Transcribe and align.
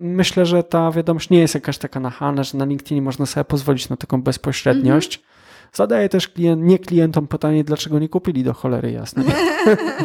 myślę, 0.00 0.46
że 0.46 0.62
ta 0.62 0.90
wiadomość 0.90 1.30
nie 1.30 1.38
jest 1.38 1.54
jakaś 1.54 1.78
taka 1.78 2.00
nachalna, 2.00 2.42
że 2.42 2.58
na 2.58 2.64
LinkedInie 2.64 3.02
można 3.02 3.26
sobie 3.26 3.44
pozwolić 3.44 3.88
na 3.88 3.96
taką 3.96 4.22
bezpośredniość. 4.22 5.16
Mhm. 5.16 5.30
Zadaję 5.72 6.08
też 6.08 6.28
klient, 6.28 6.62
nie 6.62 6.78
klientom 6.78 7.28
pytanie, 7.28 7.64
dlaczego 7.64 7.98
nie 7.98 8.08
kupili 8.08 8.44
do 8.44 8.54
cholery 8.54 8.92
jasnej. 8.92 9.26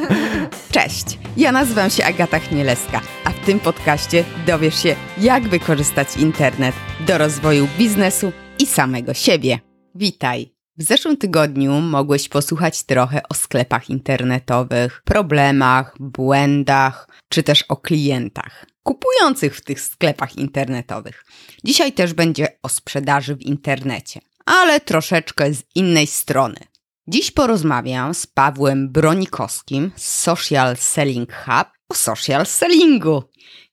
Cześć, 0.72 1.20
ja 1.38 1.52
nazywam 1.52 1.90
się 1.90 2.06
Agata 2.06 2.40
Chmielewska, 2.40 3.02
a 3.26 3.30
w 3.30 3.46
tym 3.46 3.60
podcaście 3.60 4.24
dowiesz 4.48 4.84
się, 4.84 4.96
jak 5.18 5.44
wykorzystać 5.44 6.18
internet 6.18 6.76
do 7.08 7.18
rozwoju 7.18 7.68
biznesu 7.78 8.32
i 8.60 8.66
samego 8.66 9.14
siebie. 9.14 9.60
Witaj! 9.96 10.56
W 10.78 10.84
zeszłym 10.84 11.18
tygodniu 11.18 11.72
mogłeś 11.82 12.30
posłuchać 12.30 12.84
trochę 12.84 13.22
o 13.30 13.34
sklepach 13.34 13.90
internetowych, 13.90 15.02
problemach, 15.06 15.96
błędach, 16.00 17.08
czy 17.30 17.44
też 17.44 17.62
o 17.62 17.78
klientach 17.78 18.66
kupujących 18.86 19.56
w 19.56 19.62
tych 19.62 19.82
sklepach 19.82 20.36
internetowych. 20.36 21.26
Dzisiaj 21.64 21.94
też 21.94 22.14
będzie 22.14 22.48
o 22.64 22.70
sprzedaży 22.70 23.36
w 23.36 23.42
internecie, 23.42 24.22
ale 24.46 24.80
troszeczkę 24.80 25.54
z 25.54 25.64
innej 25.76 26.08
strony. 26.08 26.60
Dziś 27.08 27.32
porozmawiam 27.32 28.14
z 28.14 28.28
Pawłem 28.28 28.92
Bronikowskim 28.92 29.92
z 29.96 30.08
Social 30.08 30.78
Selling 30.78 31.34
Hub 31.34 31.68
o 31.90 31.94
social 31.94 32.46
sellingu. 32.46 33.24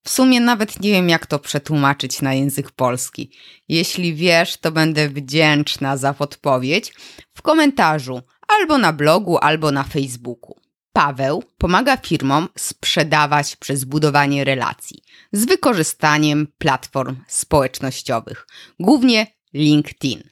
W 0.04 0.10
sumie 0.10 0.40
nawet 0.40 0.80
nie 0.80 0.90
wiem, 0.90 1.08
jak 1.08 1.26
to 1.26 1.38
przetłumaczyć 1.38 2.22
na 2.22 2.34
język 2.34 2.70
polski. 2.70 3.32
Jeśli 3.68 4.14
wiesz, 4.14 4.56
to 4.56 4.72
będę 4.72 5.08
wdzięczna 5.08 5.96
za 5.96 6.14
podpowiedź 6.14 6.92
w 7.34 7.42
komentarzu 7.42 8.22
albo 8.48 8.78
na 8.78 8.92
blogu, 8.92 9.38
albo 9.38 9.70
na 9.70 9.82
Facebooku. 9.82 10.61
Paweł 10.92 11.44
pomaga 11.58 11.96
firmom 11.96 12.48
sprzedawać 12.58 13.56
przez 13.56 13.84
budowanie 13.84 14.44
relacji 14.44 15.02
z 15.32 15.44
wykorzystaniem 15.44 16.48
platform 16.58 17.16
społecznościowych, 17.28 18.46
głównie 18.80 19.26
LinkedIn. 19.54 20.22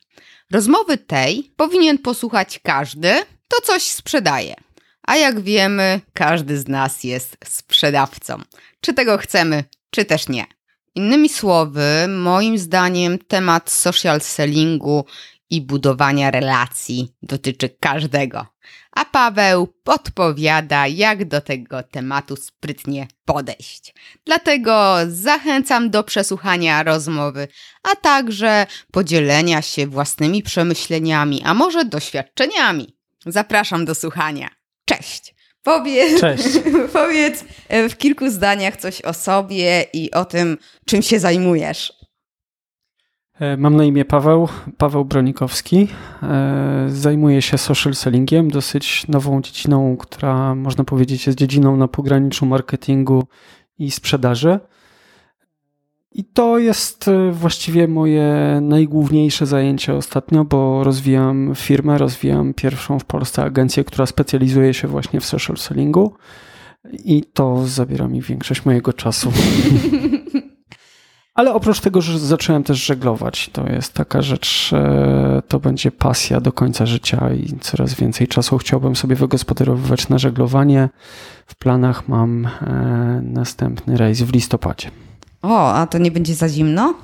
Rozmowy 0.50 0.98
tej 0.98 1.52
powinien 1.56 1.98
posłuchać 1.98 2.60
każdy, 2.62 3.12
to 3.48 3.60
coś 3.64 3.82
sprzedaje. 3.82 4.54
A 5.02 5.16
jak 5.16 5.40
wiemy, 5.40 6.00
każdy 6.12 6.58
z 6.58 6.68
nas 6.68 7.04
jest 7.04 7.36
sprzedawcą. 7.44 8.40
Czy 8.80 8.94
tego 8.94 9.18
chcemy, 9.18 9.64
czy 9.90 10.04
też 10.04 10.28
nie. 10.28 10.46
Innymi 10.94 11.28
słowy, 11.28 12.08
moim 12.08 12.58
zdaniem 12.58 13.18
temat 13.18 13.70
social 13.70 14.20
sellingu 14.20 15.04
i 15.50 15.60
budowania 15.60 16.30
relacji 16.30 17.12
dotyczy 17.22 17.68
każdego. 17.68 18.46
A 18.92 19.04
Paweł 19.04 19.66
podpowiada, 19.84 20.86
jak 20.86 21.24
do 21.24 21.40
tego 21.40 21.82
tematu 21.82 22.36
sprytnie 22.36 23.08
podejść. 23.24 23.94
Dlatego 24.26 24.96
zachęcam 25.08 25.90
do 25.90 26.04
przesłuchania 26.04 26.82
rozmowy, 26.82 27.48
a 27.92 27.96
także 27.96 28.66
podzielenia 28.92 29.62
się 29.62 29.86
własnymi 29.86 30.42
przemyśleniami, 30.42 31.42
a 31.44 31.54
może 31.54 31.84
doświadczeniami. 31.84 32.96
Zapraszam 33.26 33.84
do 33.84 33.94
słuchania. 33.94 34.48
Cześć! 34.84 35.34
Powiedz, 35.62 36.20
powiedz 36.92 37.44
w 37.90 37.96
kilku 37.96 38.30
zdaniach 38.30 38.76
coś 38.76 39.02
o 39.02 39.14
sobie 39.14 39.86
i 39.92 40.10
o 40.10 40.24
tym, 40.24 40.58
czym 40.86 41.02
się 41.02 41.20
zajmujesz. 41.20 41.99
E, 43.40 43.56
mam 43.56 43.76
na 43.76 43.84
imię 43.84 44.04
Paweł, 44.04 44.48
Paweł 44.78 45.04
Bronikowski. 45.04 45.88
E, 46.22 46.84
zajmuję 46.88 47.42
się 47.42 47.58
social 47.58 47.94
sellingiem, 47.94 48.50
dosyć 48.50 49.08
nową 49.08 49.42
dziedziną, 49.42 49.96
która 49.96 50.54
można 50.54 50.84
powiedzieć 50.84 51.26
jest 51.26 51.38
dziedziną 51.38 51.76
na 51.76 51.88
pograniczu 51.88 52.46
marketingu 52.46 53.24
i 53.78 53.90
sprzedaży. 53.90 54.60
I 56.12 56.24
to 56.24 56.58
jest 56.58 57.08
e, 57.08 57.32
właściwie 57.32 57.88
moje 57.88 58.58
najgłówniejsze 58.62 59.46
zajęcie 59.46 59.94
ostatnio, 59.94 60.44
bo 60.44 60.84
rozwijam 60.84 61.52
firmę, 61.54 61.98
rozwijam 61.98 62.54
pierwszą 62.54 62.98
w 62.98 63.04
Polsce 63.04 63.42
agencję, 63.42 63.84
która 63.84 64.06
specjalizuje 64.06 64.74
się 64.74 64.88
właśnie 64.88 65.20
w 65.20 65.24
social 65.24 65.56
sellingu. 65.56 66.14
I 67.04 67.24
to 67.32 67.66
zabiera 67.66 68.08
mi 68.08 68.22
większość 68.22 68.64
mojego 68.64 68.92
czasu. 68.92 69.32
Ale 71.40 71.54
oprócz 71.54 71.80
tego, 71.80 72.00
że 72.00 72.18
zacząłem 72.18 72.64
też 72.64 72.84
żeglować, 72.84 73.50
to 73.52 73.66
jest 73.66 73.94
taka 73.94 74.22
rzecz, 74.22 74.70
e, 74.72 75.42
to 75.48 75.60
będzie 75.60 75.90
pasja 75.90 76.40
do 76.40 76.52
końca 76.52 76.86
życia 76.86 77.32
i 77.32 77.58
coraz 77.60 77.94
więcej 77.94 78.28
czasu 78.28 78.58
chciałbym 78.58 78.96
sobie 78.96 79.16
wygospodarowywać 79.16 80.08
na 80.08 80.18
żeglowanie. 80.18 80.88
W 81.46 81.54
planach 81.56 82.08
mam 82.08 82.46
e, 82.46 82.50
następny 83.24 83.96
rejs 83.96 84.22
w 84.22 84.32
listopadzie. 84.32 84.90
O, 85.42 85.74
a 85.74 85.86
to 85.86 85.98
nie 85.98 86.10
będzie 86.10 86.34
za 86.34 86.48
zimno? 86.48 86.94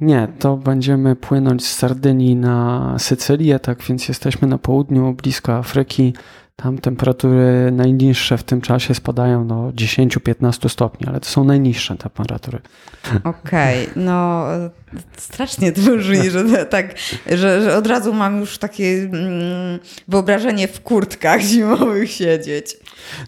Nie, 0.00 0.28
to 0.38 0.56
będziemy 0.56 1.16
płynąć 1.16 1.66
z 1.66 1.76
Sardynii 1.76 2.36
na 2.36 2.94
Sycylię, 2.98 3.58
tak 3.58 3.82
więc 3.82 4.08
jesteśmy 4.08 4.48
na 4.48 4.58
południu, 4.58 5.12
blisko 5.12 5.56
Afryki. 5.56 6.14
Tam 6.56 6.78
temperatury 6.78 7.72
najniższe 7.72 8.38
w 8.38 8.42
tym 8.42 8.60
czasie 8.60 8.94
spadają 8.94 9.46
do 9.46 9.54
10-15 9.54 10.68
stopni, 10.68 11.06
ale 11.06 11.20
to 11.20 11.26
są 11.26 11.44
najniższe 11.44 11.96
temperatury. 11.96 12.58
Okej, 13.24 13.82
okay, 13.82 14.04
no 14.04 14.44
strasznie 15.16 15.72
to 15.72 15.80
brzmi, 15.96 16.30
że 16.30 16.66
tak, 16.66 16.94
że, 17.26 17.62
że 17.62 17.76
od 17.76 17.86
razu 17.86 18.14
mam 18.14 18.40
już 18.40 18.58
takie 18.58 18.84
mm, 18.84 19.78
wyobrażenie 20.08 20.68
w 20.68 20.80
kurtkach 20.80 21.40
zimowych 21.50 22.10
siedzieć. 22.10 22.76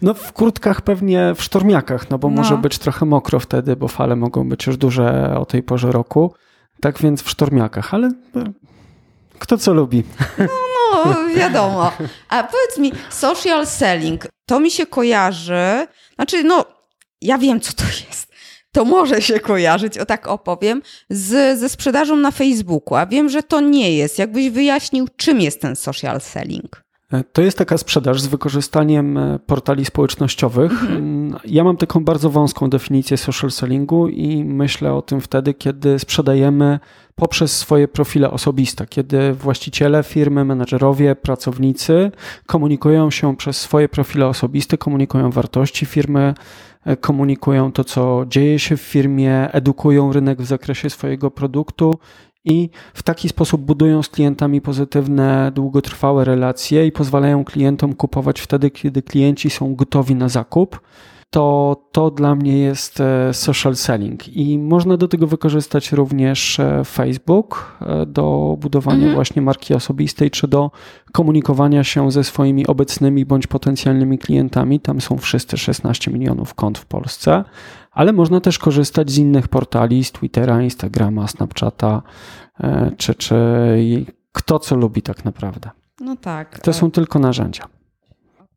No 0.02 0.14
w 0.14 0.32
kurtkach 0.32 0.82
pewnie 0.82 1.34
w 1.36 1.42
sztormiakach, 1.42 2.10
no 2.10 2.18
bo 2.18 2.28
no. 2.30 2.36
może 2.36 2.58
być 2.58 2.78
trochę 2.78 3.06
mokro 3.06 3.40
wtedy, 3.40 3.76
bo 3.76 3.88
fale 3.88 4.16
mogą 4.16 4.48
być 4.48 4.66
już 4.66 4.76
duże 4.76 5.36
o 5.38 5.46
tej 5.46 5.62
porze 5.62 5.92
roku. 5.92 6.34
Tak 6.80 6.98
więc 6.98 7.22
w 7.22 7.30
sztormiakach, 7.30 7.94
ale 7.94 8.06
e, 8.06 8.52
kto 9.38 9.58
co 9.58 9.74
lubi. 9.74 10.02
No, 10.38 10.73
no, 11.06 11.34
wiadomo. 11.34 11.92
A 12.28 12.42
powiedz 12.42 12.78
mi, 12.78 12.92
social 13.10 13.66
selling, 13.66 14.26
to 14.46 14.60
mi 14.60 14.70
się 14.70 14.86
kojarzy, 14.86 15.86
znaczy 16.14 16.44
no, 16.44 16.64
ja 17.20 17.38
wiem 17.38 17.60
co 17.60 17.72
to 17.72 17.84
jest. 17.84 18.34
To 18.72 18.84
może 18.84 19.22
się 19.22 19.40
kojarzyć, 19.40 19.98
o 19.98 20.06
tak 20.06 20.28
opowiem, 20.28 20.82
z, 21.10 21.58
ze 21.58 21.68
sprzedażą 21.68 22.16
na 22.16 22.30
Facebooku. 22.30 22.94
A 22.94 23.06
wiem, 23.06 23.28
że 23.28 23.42
to 23.42 23.60
nie 23.60 23.96
jest. 23.96 24.18
Jakbyś 24.18 24.50
wyjaśnił, 24.50 25.08
czym 25.16 25.40
jest 25.40 25.60
ten 25.60 25.76
social 25.76 26.20
selling? 26.20 26.84
E, 27.12 27.24
to 27.32 27.42
jest 27.42 27.58
taka 27.58 27.78
sprzedaż 27.78 28.20
z 28.20 28.26
wykorzystaniem 28.26 29.18
e, 29.18 29.38
portali 29.38 29.84
społecznościowych. 29.84 30.72
Mhm. 30.72 30.96
Mm, 30.96 31.38
ja 31.44 31.64
mam 31.64 31.76
taką 31.76 32.04
bardzo 32.04 32.30
wąską 32.30 32.70
definicję 32.70 33.16
social 33.16 33.50
sellingu 33.50 34.08
i 34.08 34.44
myślę 34.44 34.92
o 34.92 35.02
tym 35.02 35.20
wtedy, 35.20 35.54
kiedy 35.54 35.98
sprzedajemy 35.98 36.78
poprzez 37.14 37.56
swoje 37.56 37.88
profile 37.88 38.30
osobiste, 38.30 38.86
kiedy 38.86 39.32
właściciele 39.32 40.02
firmy, 40.02 40.44
menedżerowie, 40.44 41.16
pracownicy 41.16 42.10
komunikują 42.46 43.10
się 43.10 43.36
przez 43.36 43.56
swoje 43.56 43.88
profile 43.88 44.26
osobiste, 44.26 44.78
komunikują 44.78 45.30
wartości 45.30 45.86
firmy, 45.86 46.34
e, 46.84 46.96
komunikują 46.96 47.72
to, 47.72 47.84
co 47.84 48.24
dzieje 48.28 48.58
się 48.58 48.76
w 48.76 48.80
firmie, 48.80 49.52
edukują 49.52 50.12
rynek 50.12 50.42
w 50.42 50.46
zakresie 50.46 50.90
swojego 50.90 51.30
produktu 51.30 51.94
i 52.44 52.70
w 52.94 53.02
taki 53.02 53.28
sposób 53.28 53.60
budują 53.60 54.02
z 54.02 54.08
klientami 54.08 54.60
pozytywne, 54.60 55.52
długotrwałe 55.54 56.24
relacje 56.24 56.86
i 56.86 56.92
pozwalają 56.92 57.44
klientom 57.44 57.94
kupować 57.94 58.40
wtedy, 58.40 58.70
kiedy 58.70 59.02
klienci 59.02 59.50
są 59.50 59.74
gotowi 59.74 60.14
na 60.14 60.28
zakup. 60.28 60.80
To, 61.30 61.76
to 61.92 62.10
dla 62.10 62.34
mnie 62.34 62.58
jest 62.58 63.00
e, 63.00 63.34
social 63.34 63.76
selling 63.76 64.28
i 64.28 64.58
można 64.58 64.96
do 64.96 65.08
tego 65.08 65.26
wykorzystać 65.26 65.92
również 65.92 66.60
e, 66.60 66.84
Facebook 66.84 67.78
e, 67.80 68.06
do 68.06 68.56
budowania 68.60 68.96
mhm. 68.96 69.14
właśnie 69.14 69.42
marki 69.42 69.74
osobistej 69.74 70.30
czy 70.30 70.48
do 70.48 70.70
komunikowania 71.12 71.84
się 71.84 72.12
ze 72.12 72.24
swoimi 72.24 72.66
obecnymi 72.66 73.24
bądź 73.24 73.46
potencjalnymi 73.46 74.18
klientami. 74.18 74.80
Tam 74.80 75.00
są 75.00 75.18
wszyscy 75.18 75.58
16 75.58 76.10
milionów 76.10 76.54
kont 76.54 76.78
w 76.78 76.86
Polsce 76.86 77.44
ale 77.94 78.12
można 78.12 78.40
też 78.40 78.58
korzystać 78.58 79.10
z 79.10 79.18
innych 79.18 79.48
portali, 79.48 80.04
z 80.04 80.12
Twittera, 80.12 80.62
Instagrama, 80.62 81.28
Snapchata, 81.28 82.02
czy, 82.96 83.14
czy 83.14 83.36
kto 84.32 84.58
co 84.58 84.76
lubi 84.76 85.02
tak 85.02 85.24
naprawdę. 85.24 85.70
No 86.00 86.16
tak. 86.16 86.58
To 86.58 86.72
są 86.72 86.90
tylko 86.90 87.18
narzędzia. 87.18 87.64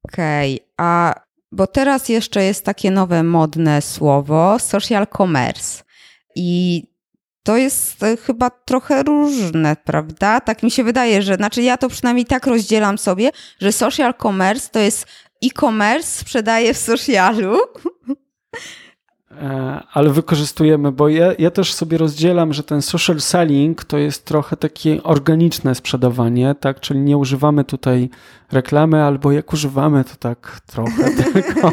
Okej, 0.04 0.56
okay. 0.56 0.68
a 0.78 1.14
bo 1.52 1.68
teraz 1.68 2.10
jeszcze 2.10 2.44
jest 2.44 2.66
takie 2.66 2.92
nowe 2.92 3.24
modne 3.24 3.82
słowo 3.82 4.60
social 4.60 5.08
commerce 5.18 5.84
i 6.36 6.84
to 7.44 7.58
jest 7.58 8.04
e, 8.04 8.18
chyba 8.18 8.50
trochę 8.50 9.04
różne, 9.04 9.76
prawda? 9.84 10.40
Tak 10.40 10.64
mi 10.64 10.72
się 10.72 10.84
wydaje, 10.84 11.22
że 11.22 11.36
znaczy 11.36 11.62
ja 11.62 11.78
to 11.78 11.90
przynajmniej 11.90 12.26
tak 12.26 12.48
rozdzielam 12.48 12.98
sobie, 12.98 13.32
że 13.60 13.72
social 13.72 14.14
commerce 14.22 14.70
to 14.70 14.80
jest 14.80 15.08
e-commerce 15.46 16.20
sprzedaje 16.20 16.74
w 16.74 16.78
socialu. 16.78 17.58
E, 19.32 19.84
ale 19.94 20.10
wykorzystujemy, 20.10 20.92
bo 20.92 21.10
ja, 21.10 21.34
ja 21.40 21.52
też 21.52 21.74
sobie 21.74 21.98
rozdzielam, 21.98 22.54
że 22.54 22.64
ten 22.64 22.82
social 22.82 23.22
selling 23.22 23.84
to 23.84 23.98
jest 23.98 24.26
trochę 24.26 24.58
takie 24.58 25.04
organiczne 25.04 25.76
sprzedawanie, 25.76 26.56
tak, 26.60 26.80
czyli 26.80 27.00
nie 27.00 27.18
używamy 27.18 27.64
tutaj 27.64 28.10
reklamy, 28.52 29.04
albo 29.04 29.32
jak 29.32 29.54
używamy, 29.54 30.04
to 30.04 30.16
tak 30.16 30.62
trochę 30.66 31.12
tylko, 31.34 31.72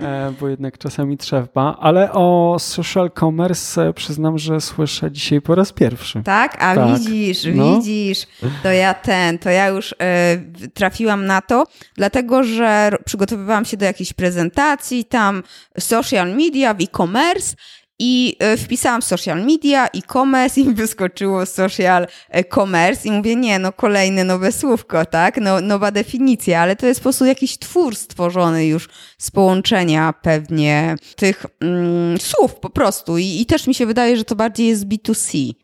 e, 0.00 0.32
bo 0.40 0.48
jednak 0.48 0.78
czasami 0.78 1.18
trzeba. 1.18 1.76
Ale 1.80 2.12
o 2.12 2.56
social 2.58 3.10
commerce 3.20 3.92
przyznam, 3.92 4.38
że 4.38 4.60
słyszę 4.60 5.12
dzisiaj 5.12 5.40
po 5.40 5.54
raz 5.54 5.72
pierwszy. 5.72 6.22
Tak? 6.22 6.56
A 6.62 6.74
tak. 6.74 6.98
widzisz, 6.98 7.46
no. 7.54 7.76
widzisz, 7.76 8.26
to 8.62 8.72
ja 8.72 8.94
ten, 8.94 9.38
to 9.38 9.50
ja 9.50 9.68
już 9.68 9.92
y, 9.92 10.70
trafiłam 10.74 11.26
na 11.26 11.40
to, 11.42 11.66
dlatego, 11.96 12.44
że 12.44 12.90
przygotowywałam 13.04 13.64
się 13.64 13.76
do 13.76 13.84
jakiejś 13.84 14.12
prezentacji, 14.12 15.04
tam 15.04 15.42
social 15.78 16.34
media 16.36 16.74
w 16.74 16.80
e-commerce 16.80 17.56
i 17.98 18.36
e, 18.38 18.56
wpisałam 18.56 19.02
social 19.02 19.44
media, 19.44 19.86
e-commerce 19.86 20.60
i 20.60 20.68
mi 20.68 20.74
wyskoczyło 20.74 21.46
social 21.46 22.06
e, 22.28 22.44
commerce 22.44 23.08
i 23.08 23.12
mówię, 23.12 23.36
nie, 23.36 23.58
no 23.58 23.72
kolejne 23.72 24.24
nowe 24.24 24.52
słówko, 24.52 25.06
tak? 25.06 25.40
No, 25.40 25.60
nowa 25.60 25.90
definicja, 25.90 26.60
ale 26.60 26.76
to 26.76 26.86
jest 26.86 27.00
po 27.00 27.04
prostu 27.04 27.24
jakiś 27.24 27.58
twór 27.58 27.96
stworzony 27.96 28.66
już 28.66 28.88
z 29.18 29.30
połączenia 29.30 30.14
pewnie 30.22 30.96
tych 31.16 31.46
mm, 31.60 32.18
słów 32.20 32.54
po 32.54 32.70
prostu 32.70 33.18
I, 33.18 33.40
i 33.40 33.46
też 33.46 33.66
mi 33.66 33.74
się 33.74 33.86
wydaje, 33.86 34.16
że 34.16 34.24
to 34.24 34.36
bardziej 34.36 34.66
jest 34.66 34.86
B2C. 34.86 35.54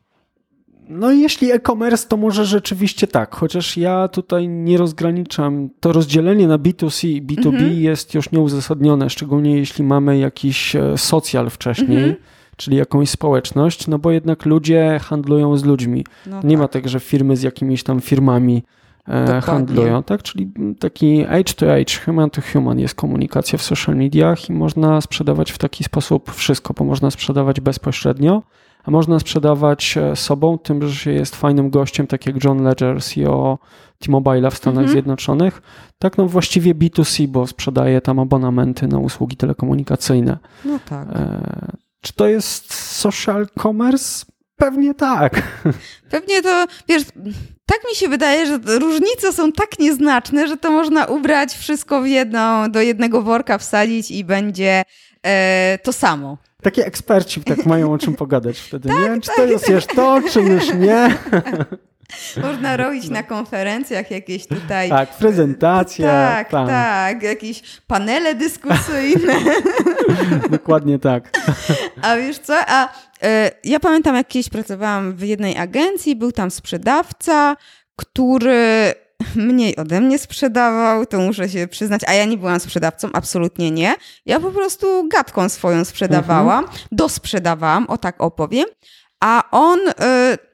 No 0.91 1.13
jeśli 1.13 1.53
e-commerce, 1.53 2.09
to 2.09 2.17
może 2.17 2.45
rzeczywiście 2.45 3.07
tak, 3.07 3.35
chociaż 3.35 3.77
ja 3.77 4.09
tutaj 4.09 4.49
nie 4.49 4.79
rozgraniczam. 4.79 5.69
To 5.81 5.93
rozdzielenie 5.93 6.47
na 6.47 6.59
B2C 6.59 7.09
i 7.09 7.23
B2B 7.23 7.47
mhm. 7.47 7.73
jest 7.73 8.15
już 8.15 8.33
nieuzasadnione, 8.33 9.11
szczególnie 9.11 9.57
jeśli 9.57 9.85
mamy 9.85 10.19
jakiś 10.19 10.77
e, 10.77 10.99
socjal 10.99 11.51
wcześniej. 11.51 11.99
Mhm. 11.99 12.15
Czyli 12.57 12.77
jakąś 12.77 13.11
społeczność, 13.11 13.87
no 13.87 13.99
bo 13.99 14.11
jednak 14.11 14.47
ludzie 14.47 15.01
handlują 15.03 15.57
z 15.57 15.65
ludźmi. 15.65 16.05
No 16.27 16.41
nie 16.45 16.51
tak. 16.51 16.59
ma 16.59 16.69
tak, 16.69 16.89
że 16.89 17.01
firmy 17.01 17.37
z 17.37 17.43
jakimiś 17.43 17.83
tam 17.83 18.01
firmami 18.01 18.63
e, 19.09 19.41
handlują, 19.41 20.03
tak? 20.03 20.23
Czyli 20.23 20.53
taki 20.79 21.27
age 21.27 21.55
to 21.57 21.73
age, 21.73 21.95
human 22.05 22.31
to 22.31 22.41
human 22.53 22.79
jest 22.79 22.95
komunikacja 22.95 23.59
w 23.59 23.63
social 23.63 23.97
mediach 23.97 24.51
i 24.51 24.53
można 24.53 25.01
sprzedawać 25.01 25.53
w 25.53 25.59
taki 25.59 25.85
sposób 25.85 26.31
wszystko, 26.31 26.75
bo 26.75 26.85
można 26.85 27.11
sprzedawać 27.11 27.61
bezpośrednio, 27.61 28.43
a 28.85 28.91
można 28.91 29.19
sprzedawać 29.19 29.97
e, 29.97 30.17
sobą, 30.17 30.59
tym, 30.59 30.89
że 30.89 30.95
się 30.95 31.11
jest 31.11 31.37
fajnym 31.37 31.71
gościem, 31.71 32.07
tak 32.07 32.27
jak 32.27 32.45
John 32.45 32.63
Ledger, 32.63 33.03
CEO 33.03 33.59
T-Mobile'a 33.99 34.51
w 34.51 34.57
Stanach 34.57 34.79
mhm. 34.79 34.93
Zjednoczonych. 34.93 35.63
Tak, 35.99 36.19
no 36.19 36.27
właściwie 36.27 36.75
B2C, 36.75 37.27
bo 37.27 37.47
sprzedaje 37.47 38.01
tam 38.01 38.19
abonamenty 38.19 38.89
na 38.89 38.99
usługi 38.99 39.37
telekomunikacyjne. 39.37 40.39
No 40.65 40.79
tak. 40.89 41.09
E, 41.09 41.73
czy 42.01 42.13
to 42.13 42.27
jest 42.27 42.75
social 42.75 43.47
commerce? 43.63 44.27
Pewnie 44.57 44.95
tak. 44.95 45.43
Pewnie 46.11 46.43
to, 46.43 46.67
wiesz, 46.89 47.03
tak 47.67 47.79
mi 47.91 47.97
się 47.97 48.09
wydaje, 48.09 48.47
że 48.47 48.59
różnice 48.79 49.33
są 49.33 49.53
tak 49.53 49.79
nieznaczne, 49.79 50.49
że 50.49 50.57
to 50.57 50.71
można 50.71 51.05
ubrać 51.05 51.53
wszystko 51.53 52.03
w 52.03 52.07
jedną, 52.07 52.71
do 52.71 52.81
jednego 52.81 53.23
worka 53.23 53.59
wsadzić 53.59 54.11
i 54.11 54.25
będzie 54.25 54.83
e, 55.27 55.79
to 55.83 55.93
samo. 55.93 56.39
Takie 56.63 56.87
eksperci 56.87 57.45
tak 57.45 57.67
mają 57.67 57.93
o 57.93 57.99
czym 57.99 58.15
pogadać 58.15 58.59
wtedy, 58.59 58.89
tak, 58.89 58.99
nie? 58.99 59.21
Czy 59.21 59.27
tak, 59.27 59.37
to 59.37 59.45
jest 59.45 59.65
tak. 59.65 59.75
już 59.75 59.87
to, 59.87 60.21
czy 60.33 60.41
już 60.41 60.75
nie? 60.75 61.19
Można 62.43 62.77
robić 62.77 63.09
na 63.09 63.23
konferencjach 63.23 64.11
jakieś 64.11 64.47
tutaj. 64.47 64.89
Tak, 64.89 65.17
prezentacje. 65.17 66.07
Tak, 66.07 66.51
tak, 66.51 66.69
tak, 66.69 67.23
jakieś 67.23 67.63
panele 67.87 68.35
dyskusyjne. 68.35 69.35
Dokładnie 70.51 70.99
tak. 70.99 71.31
A 72.03 72.17
wiesz 72.17 72.39
co? 72.39 72.55
A 72.67 72.85
y, 72.87 72.89
ja 73.65 73.81
pamiętam, 73.81 74.17
jak 74.17 74.29
kiedyś 74.29 74.49
pracowałam 74.49 75.15
w 75.15 75.23
jednej 75.23 75.59
agencji, 75.59 76.17
był 76.17 76.33
tam 76.33 76.51
sprzedawca, 76.51 77.57
który 77.97 78.95
mniej 79.37 79.77
ode 79.77 80.01
mnie 80.01 80.19
sprzedawał, 80.19 81.07
to 81.07 81.19
muszę 81.19 81.49
się 81.49 81.69
przyznać, 81.69 82.01
a 82.07 82.13
ja 82.13 82.25
nie 82.25 82.39
byłam 82.39 82.61
sprzedawcą, 82.61 83.09
absolutnie 83.13 83.71
nie. 83.71 83.95
Ja 84.27 84.41
po 84.41 84.51
prostu 84.51 85.09
gadką 85.09 85.49
swoją 85.49 85.85
sprzedawałam, 85.85 86.65
mhm. 86.65 86.81
dosprzedawałam, 86.93 87.87
o 87.87 87.99
tak 87.99 88.21
opowiem, 88.21 88.67
a 89.21 89.45
on... 89.51 89.79
Y, 89.89 90.51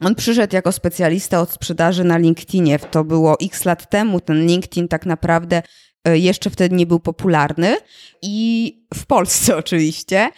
on 0.00 0.14
przyszedł 0.14 0.54
jako 0.54 0.72
specjalista 0.72 1.40
od 1.40 1.50
sprzedaży 1.50 2.04
na 2.04 2.18
LinkedInie. 2.18 2.78
To 2.78 3.04
było 3.04 3.36
x 3.42 3.64
lat 3.64 3.90
temu. 3.90 4.20
Ten 4.20 4.46
LinkedIn 4.46 4.88
tak 4.88 5.06
naprawdę 5.06 5.62
e, 6.04 6.18
jeszcze 6.18 6.50
wtedy 6.50 6.76
nie 6.76 6.86
był 6.86 7.00
popularny 7.00 7.76
i 8.22 8.74
w 8.94 9.06
Polsce 9.06 9.56
oczywiście, 9.56 10.30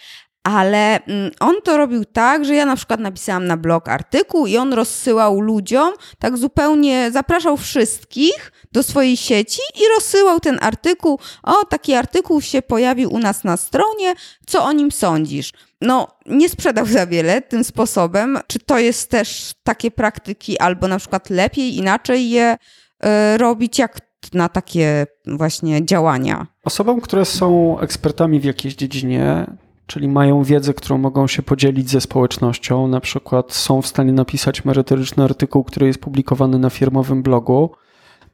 ale 0.43 1.03
mm, 1.03 1.31
on 1.39 1.55
to 1.63 1.77
robił 1.77 2.05
tak, 2.05 2.45
że 2.45 2.55
ja 2.55 2.65
na 2.65 2.75
przykład 2.75 2.99
napisałam 2.99 3.45
na 3.45 3.57
blog 3.57 3.89
artykuł 3.89 4.47
i 4.47 4.57
on 4.57 4.73
rozsyłał 4.73 5.39
ludziom, 5.39 5.93
tak 6.19 6.37
zupełnie 6.37 7.11
zapraszał 7.11 7.57
wszystkich 7.57 8.51
do 8.71 8.83
swojej 8.83 9.17
sieci 9.17 9.61
i 9.75 9.81
rozsyłał 9.95 10.39
ten 10.39 10.57
artykuł. 10.61 11.19
O, 11.43 11.65
taki 11.65 11.93
artykuł 11.93 12.41
się 12.41 12.61
pojawił 12.61 13.13
u 13.13 13.19
nas 13.19 13.43
na 13.43 13.57
stronie, 13.57 14.13
co 14.47 14.63
o 14.63 14.71
nim 14.71 14.91
sądzisz? 14.91 15.53
No, 15.81 16.07
nie 16.25 16.49
sprzedał 16.49 16.85
za 16.85 17.07
wiele 17.07 17.41
tym 17.41 17.63
sposobem. 17.63 18.39
Czy 18.47 18.59
to 18.59 18.79
jest 18.79 19.11
też 19.11 19.53
takie 19.63 19.91
praktyki, 19.91 20.59
albo 20.59 20.87
na 20.87 20.99
przykład 20.99 21.29
lepiej, 21.29 21.77
inaczej 21.77 22.29
je 22.29 22.57
y, 23.05 23.37
robić? 23.37 23.79
Jak 23.79 23.97
na 24.33 24.49
takie 24.49 25.05
właśnie 25.25 25.85
działania? 25.85 26.47
Osobom, 26.63 27.01
które 27.01 27.25
są 27.25 27.79
ekspertami 27.79 28.39
w 28.39 28.43
jakiejś 28.43 28.75
dziedzinie, 28.75 29.45
czyli 29.87 30.07
mają 30.07 30.43
wiedzę, 30.43 30.73
którą 30.73 30.97
mogą 30.97 31.27
się 31.27 31.43
podzielić 31.43 31.89
ze 31.89 32.01
społecznością, 32.01 32.87
na 32.87 32.99
przykład 32.99 33.53
są 33.53 33.81
w 33.81 33.87
stanie 33.87 34.13
napisać 34.13 34.65
merytoryczny 34.65 35.23
artykuł, 35.23 35.63
który 35.63 35.87
jest 35.87 35.99
publikowany 35.99 36.59
na 36.59 36.69
firmowym 36.69 37.23
blogu, 37.23 37.69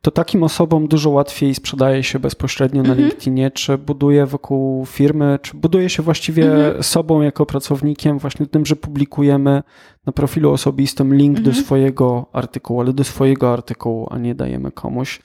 to 0.01 0.11
takim 0.11 0.43
osobom 0.43 0.87
dużo 0.87 1.09
łatwiej 1.09 1.55
sprzedaje 1.55 2.03
się 2.03 2.19
bezpośrednio 2.19 2.83
na 2.83 2.89
mhm. 2.89 3.07
LinkedInie, 3.07 3.51
czy 3.51 3.77
buduje 3.77 4.25
wokół 4.25 4.85
firmy, 4.85 5.39
czy 5.41 5.57
buduje 5.57 5.89
się 5.89 6.03
właściwie 6.03 6.51
mhm. 6.51 6.83
sobą 6.83 7.21
jako 7.21 7.45
pracownikiem, 7.45 8.19
właśnie 8.19 8.45
tym, 8.45 8.65
że 8.65 8.75
publikujemy 8.75 9.63
na 10.05 10.13
profilu 10.13 10.51
osobistym 10.51 11.15
link 11.15 11.39
do 11.39 11.49
mhm. 11.49 11.65
swojego 11.65 12.25
artykułu, 12.33 12.81
ale 12.81 12.93
do 12.93 13.03
swojego 13.03 13.53
artykułu, 13.53 14.07
a 14.11 14.17
nie 14.17 14.35
dajemy 14.35 14.71
komuś. 14.71 15.19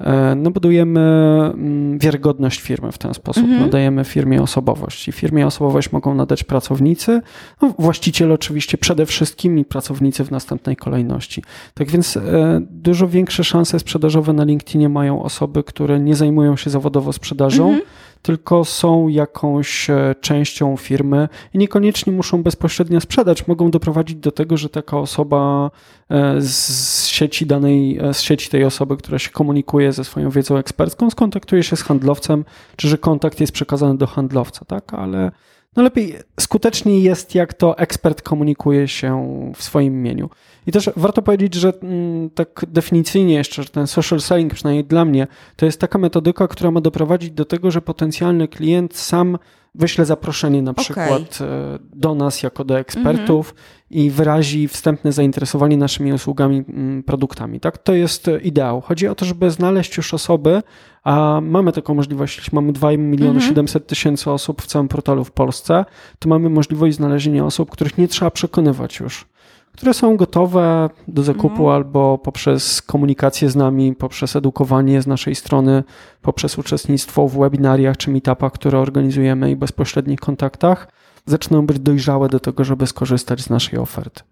E, 0.00 0.34
no 0.34 0.50
budujemy 0.50 1.00
mm, 1.00 1.98
wiarygodność 1.98 2.60
firmy 2.60 2.92
w 2.92 2.98
ten 2.98 3.14
sposób. 3.14 3.44
Mhm. 3.44 3.60
Nadajemy 3.60 4.04
firmie 4.04 4.42
osobowość 4.42 5.08
i 5.08 5.12
firmie 5.12 5.46
osobowość 5.46 5.92
mogą 5.92 6.14
nadać 6.14 6.44
pracownicy, 6.44 7.20
no 7.62 7.74
właściciel 7.78 8.32
oczywiście 8.32 8.78
przede 8.78 9.06
wszystkim 9.06 9.58
i 9.58 9.64
pracownicy 9.64 10.24
w 10.24 10.30
następnej 10.30 10.76
kolejności. 10.76 11.42
Tak 11.74 11.90
więc 11.90 12.16
e, 12.16 12.60
dużo 12.70 13.08
większe 13.08 13.44
szanse 13.44 13.78
sprzedażowe 13.78 14.32
na 14.32 14.44
LinkedInie 14.44 14.88
mają 14.88 15.22
osoby, 15.22 15.64
które 15.64 16.00
nie 16.00 16.14
zajmują 16.14 16.56
się 16.56 16.70
zawodowo 16.70 17.12
sprzedażą, 17.12 17.68
mhm 17.68 17.86
tylko 18.22 18.64
są 18.64 19.08
jakąś 19.08 19.90
e, 19.90 20.14
częścią 20.20 20.76
firmy 20.76 21.28
i 21.54 21.58
niekoniecznie 21.58 22.12
muszą 22.12 22.42
bezpośrednio 22.42 23.00
sprzedać. 23.00 23.46
Mogą 23.46 23.70
doprowadzić 23.70 24.16
do 24.16 24.32
tego, 24.32 24.56
że 24.56 24.68
taka 24.68 24.98
osoba 24.98 25.70
e, 26.10 26.40
z 26.40 27.06
sieci 27.06 27.46
danej, 27.46 27.98
e, 27.98 28.14
z 28.14 28.20
sieci 28.20 28.50
tej 28.50 28.64
osoby, 28.64 28.96
która 28.96 29.18
się 29.18 29.30
komunikuje 29.30 29.92
ze 29.92 30.04
swoją 30.04 30.30
wiedzą 30.30 30.56
ekspercką, 30.56 31.10
skontaktuje 31.10 31.62
się 31.62 31.76
z 31.76 31.82
handlowcem, 31.82 32.44
czy 32.76 32.88
że 32.88 32.98
kontakt 32.98 33.40
jest 33.40 33.52
przekazany 33.52 33.98
do 33.98 34.06
handlowca, 34.06 34.64
tak? 34.64 34.94
Ale 34.94 35.30
no 35.76 35.82
lepiej, 35.82 36.14
skuteczniej 36.40 37.02
jest, 37.02 37.34
jak 37.34 37.54
to 37.54 37.78
ekspert 37.78 38.22
komunikuje 38.22 38.88
się 38.88 39.52
w 39.56 39.62
swoim 39.62 39.94
imieniu. 39.94 40.30
I 40.70 40.72
też 40.72 40.90
warto 40.96 41.22
powiedzieć, 41.22 41.54
że 41.54 41.72
mm, 41.82 42.30
tak 42.30 42.64
definicyjnie 42.68 43.34
jeszcze, 43.34 43.62
że 43.62 43.68
ten 43.68 43.86
social 43.86 44.20
selling, 44.20 44.54
przynajmniej 44.54 44.84
dla 44.84 45.04
mnie, 45.04 45.26
to 45.56 45.66
jest 45.66 45.80
taka 45.80 45.98
metodyka, 45.98 46.48
która 46.48 46.70
ma 46.70 46.80
doprowadzić 46.80 47.30
do 47.30 47.44
tego, 47.44 47.70
że 47.70 47.82
potencjalny 47.82 48.48
klient 48.48 48.96
sam 48.96 49.38
wyśle 49.74 50.04
zaproszenie 50.04 50.62
na 50.62 50.74
przykład 50.74 51.36
okay. 51.36 51.48
E, 51.48 51.78
do 51.94 52.14
nas 52.14 52.42
jako 52.42 52.64
do 52.64 52.78
ekspertów 52.78 53.50
mm 53.50 53.62
-hmm. 53.62 54.04
i 54.04 54.10
wyrazi 54.10 54.68
wstępne 54.68 55.12
zainteresowanie 55.12 55.76
naszymi 55.76 56.12
usługami, 56.12 56.64
mm, 56.68 57.02
produktami. 57.02 57.60
Tak, 57.60 57.78
to 57.78 57.94
jest 57.94 58.30
ideał. 58.42 58.80
Chodzi 58.80 59.08
o 59.08 59.14
to, 59.14 59.24
żeby 59.24 59.50
znaleźć 59.50 59.96
już 59.96 60.14
osoby, 60.14 60.62
a 61.04 61.40
mamy 61.42 61.72
taką 61.72 61.94
możliwość, 61.94 62.36
jeśli 62.36 62.54
mamy 62.54 62.72
2 62.72 62.90
miliony 62.90 63.30
mm 63.30 63.42
-hmm. 63.42 63.48
700 63.48 63.86
tysięcy 63.86 64.30
osób 64.30 64.62
w 64.62 64.66
całym 64.66 64.88
portalu 64.88 65.24
w 65.24 65.32
Polsce, 65.32 65.84
to 66.18 66.28
mamy 66.28 66.50
możliwość 66.50 66.96
znalezienia 66.96 67.44
osób, 67.44 67.70
których 67.70 67.98
nie 67.98 68.08
trzeba 68.08 68.30
przekonywać 68.30 69.00
już 69.00 69.26
które 69.72 69.94
są 69.94 70.16
gotowe 70.16 70.90
do 71.08 71.22
zakupu 71.22 71.48
mhm. 71.48 71.68
albo 71.68 72.18
poprzez 72.18 72.82
komunikację 72.82 73.50
z 73.50 73.56
nami, 73.56 73.94
poprzez 73.94 74.36
edukowanie 74.36 75.02
z 75.02 75.06
naszej 75.06 75.34
strony, 75.34 75.84
poprzez 76.22 76.58
uczestnictwo 76.58 77.28
w 77.28 77.38
webinariach 77.38 77.96
czy 77.96 78.10
meetupach, 78.10 78.52
które 78.52 78.78
organizujemy 78.78 79.50
i 79.50 79.56
bezpośrednich 79.56 80.20
kontaktach, 80.20 80.88
zaczną 81.26 81.66
być 81.66 81.78
dojrzałe 81.78 82.28
do 82.28 82.40
tego, 82.40 82.64
żeby 82.64 82.86
skorzystać 82.86 83.40
z 83.40 83.50
naszej 83.50 83.78
oferty. 83.78 84.22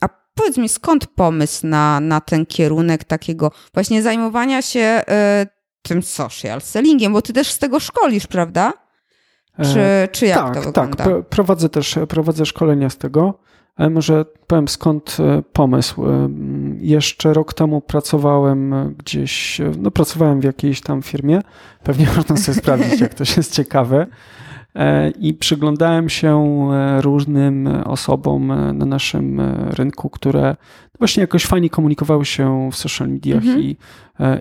A 0.00 0.08
powiedz 0.34 0.56
mi, 0.56 0.68
skąd 0.68 1.06
pomysł 1.06 1.66
na, 1.66 2.00
na 2.00 2.20
ten 2.20 2.46
kierunek 2.46 3.04
takiego 3.04 3.50
właśnie 3.74 4.02
zajmowania 4.02 4.62
się 4.62 5.02
y, 5.42 5.46
tym 5.82 6.02
social 6.02 6.60
sellingiem, 6.60 7.12
bo 7.12 7.22
ty 7.22 7.32
też 7.32 7.50
z 7.50 7.58
tego 7.58 7.80
szkolisz, 7.80 8.26
prawda? 8.26 8.72
Czy, 9.62 10.08
czy 10.12 10.26
jak 10.26 10.38
tak, 10.38 10.54
to 10.54 10.62
wygląda? 10.62 11.04
Tak, 11.04 11.28
prowadzę 11.28 11.68
też 11.68 11.98
prowadzę 12.08 12.46
szkolenia 12.46 12.90
z 12.90 12.96
tego. 12.96 13.38
Ale 13.76 13.90
może 13.90 14.24
powiem 14.46 14.68
skąd 14.68 15.16
e, 15.20 15.42
pomysł. 15.52 16.06
E, 16.06 16.28
jeszcze 16.80 17.32
rok 17.32 17.54
temu 17.54 17.80
pracowałem 17.80 18.94
gdzieś, 18.98 19.60
no 19.78 19.90
pracowałem 19.90 20.40
w 20.40 20.44
jakiejś 20.44 20.80
tam 20.80 21.02
firmie. 21.02 21.40
Pewnie 21.82 22.06
można 22.16 22.36
sobie 22.36 22.58
sprawdzić, 22.58 23.00
jak 23.00 23.14
to 23.14 23.24
jest 23.36 23.54
ciekawe. 23.54 24.06
E, 24.74 25.10
I 25.10 25.34
przyglądałem 25.34 26.08
się 26.08 26.68
różnym 27.00 27.66
osobom 27.84 28.46
na 28.78 28.86
naszym 28.86 29.40
rynku, 29.70 30.10
które 30.10 30.56
właśnie 30.98 31.20
jakoś 31.20 31.46
fajnie 31.46 31.70
komunikowały 31.70 32.24
się 32.24 32.68
w 32.72 32.76
social 32.76 33.08
mediach 33.08 33.42
mhm. 33.42 33.60
i 33.60 33.76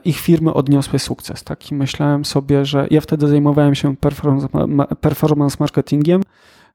ich 0.05 0.19
firmy 0.19 0.53
odniosły 0.53 0.99
sukces. 0.99 1.43
Taki 1.43 1.75
myślałem 1.75 2.25
sobie, 2.25 2.65
że 2.65 2.87
ja 2.91 3.01
wtedy 3.01 3.27
zajmowałem 3.27 3.75
się 3.75 3.95
performance, 3.95 4.47
performance 5.01 5.57
marketingiem 5.59 6.21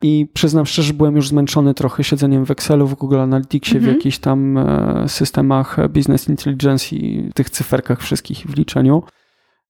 i 0.02 0.26
przyznam 0.33 0.66
szczerze, 0.66 0.95
byłem 0.95 1.16
już 1.16 1.28
zmęczony 1.28 1.75
trochę 1.75 2.04
siedzeniem 2.04 2.47
w 2.47 2.50
Excelu, 2.50 2.87
w 2.87 2.95
Google 2.95 3.19
Analyticsie, 3.19 3.75
-hmm. 3.75 3.78
w 3.78 3.85
mhm. 3.85 3.97
jakichś 3.97 4.19
tam 4.19 4.59
e, 4.59 5.04
systemach 5.09 5.88
business 5.88 6.28
intelligence 6.28 6.97
i 6.97 7.30
tych 7.35 7.50
cyferkach 7.50 8.00
wszystkich 8.02 8.38
w 8.38 8.57
liczeniu. 8.57 9.02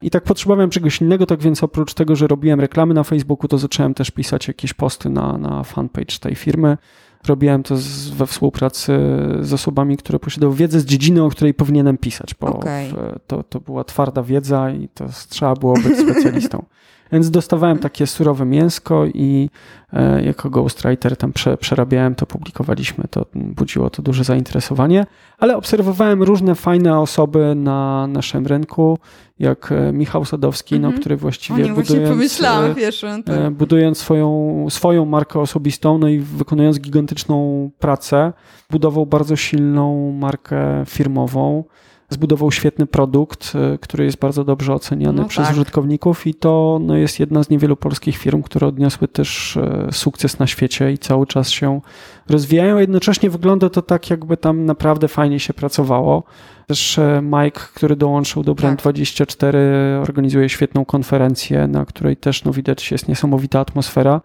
I 0.02 0.10
tak 0.10 0.24
potrzebowałem 0.24 0.70
czegoś 0.70 1.00
innego, 1.00 1.26
tak 1.26 1.40
więc 1.40 1.64
oprócz 1.64 1.94
tego, 1.94 2.16
że 2.16 2.26
robiłem 2.26 2.60
reklamy 2.60 2.94
na 2.94 3.04
Facebooku, 3.04 3.48
to 3.48 3.58
zacząłem 3.58 3.94
też 3.94 4.10
pisać 4.10 4.48
jakieś 4.48 4.74
posty 4.74 5.10
na, 5.10 5.38
na 5.38 5.64
fanpage 5.64 6.18
tej 6.20 6.34
firmy. 6.34 6.78
Robiłem 7.26 7.62
to 7.62 7.76
z, 7.76 8.08
we 8.08 8.26
współpracy 8.26 8.98
z 9.40 9.52
osobami, 9.52 9.96
które 9.96 10.18
posiadały 10.18 10.54
wiedzę 10.54 10.80
z 10.80 10.84
dziedziny, 10.84 11.22
o 11.22 11.30
której 11.30 11.54
powinienem 11.54 11.98
pisać, 11.98 12.34
bo 12.40 12.46
okay. 12.46 12.88
w, 12.88 12.94
to, 13.26 13.42
to 13.42 13.60
była 13.60 13.84
twarda 13.84 14.22
wiedza 14.22 14.70
i 14.70 14.88
to 14.88 15.06
trzeba 15.28 15.54
było 15.54 15.74
być 15.74 15.98
specjalistą. 15.98 16.64
Więc 17.12 17.30
dostawałem 17.30 17.78
takie 17.78 18.06
surowe 18.06 18.44
mięsko 18.44 19.06
i 19.06 19.50
e, 19.92 20.22
jako 20.22 20.50
ghostwriter 20.50 21.16
tam 21.16 21.32
prze, 21.32 21.56
przerabiałem 21.56 22.14
to, 22.14 22.26
publikowaliśmy 22.26 23.04
to, 23.10 23.26
budziło 23.34 23.90
to 23.90 24.02
duże 24.02 24.24
zainteresowanie, 24.24 25.06
ale 25.38 25.56
obserwowałem 25.56 26.22
różne 26.22 26.54
fajne 26.54 26.98
osoby 26.98 27.54
na 27.56 28.06
naszym 28.06 28.46
rynku, 28.46 28.98
jak 29.38 29.72
e, 29.72 29.92
Michał 29.92 30.24
Sadowski, 30.24 30.74
mm 30.74 30.80
-hmm. 30.80 30.82
no, 30.82 30.88
mhm. 30.88 31.00
który 31.00 31.16
właściwie 31.16 31.62
nie, 31.62 31.72
budując, 31.72 32.42
e, 32.42 32.74
wiesz, 32.74 33.04
tak. 33.24 33.50
budując 33.50 33.98
swoją, 33.98 34.66
swoją 34.70 35.04
markę 35.04 35.40
osobistą, 35.40 35.98
no 35.98 36.08
i 36.08 36.18
wykonując 36.18 36.80
gigantyczną 36.80 37.70
pracę, 37.78 38.32
budował 38.70 39.06
bardzo 39.06 39.36
silną 39.36 40.12
markę 40.12 40.84
firmową 40.86 41.64
zbudował 42.10 42.52
świetny 42.52 42.86
produkt, 42.86 43.52
e, 43.54 43.78
który 43.78 44.04
jest 44.04 44.18
bardzo 44.18 44.44
dobrze 44.44 44.74
oceniany 44.74 45.22
no 45.22 45.28
przez 45.28 45.46
tak. 45.46 45.56
użytkowników 45.56 46.26
i 46.26 46.34
to 46.34 46.78
no, 46.82 46.96
jest 46.96 47.20
jedna 47.20 47.42
z 47.42 47.50
niewielu 47.50 47.76
polskich 47.76 48.16
firm, 48.16 48.42
które 48.42 48.66
odniosły 48.66 49.08
też 49.08 49.56
e, 49.56 49.88
sukces 49.92 50.38
na 50.38 50.46
świecie 50.46 50.92
i 50.92 50.98
cały 50.98 51.26
czas 51.26 51.50
się 51.50 51.80
rozwijają. 52.28 52.78
Jednocześnie 52.78 53.30
wygląda 53.30 53.70
to 53.70 53.82
tak, 53.82 54.10
jakby 54.10 54.36
tam 54.36 54.64
naprawdę 54.66 55.08
fajnie 55.08 55.40
się 55.40 55.54
pracowało. 55.54 56.22
Też 56.66 56.98
e, 56.98 57.22
Mike, 57.22 57.60
który 57.74 57.96
dołączył 57.96 58.42
do 58.42 58.54
Brand24, 58.54 59.56
organizuje 60.02 60.48
świetną 60.48 60.84
konferencję, 60.84 61.66
na 61.66 61.84
której 61.84 62.16
też 62.16 62.44
no, 62.44 62.52
widać 62.52 62.90
jest 62.90 63.08
niesamowita 63.08 63.60
atmosfera. 63.60 64.20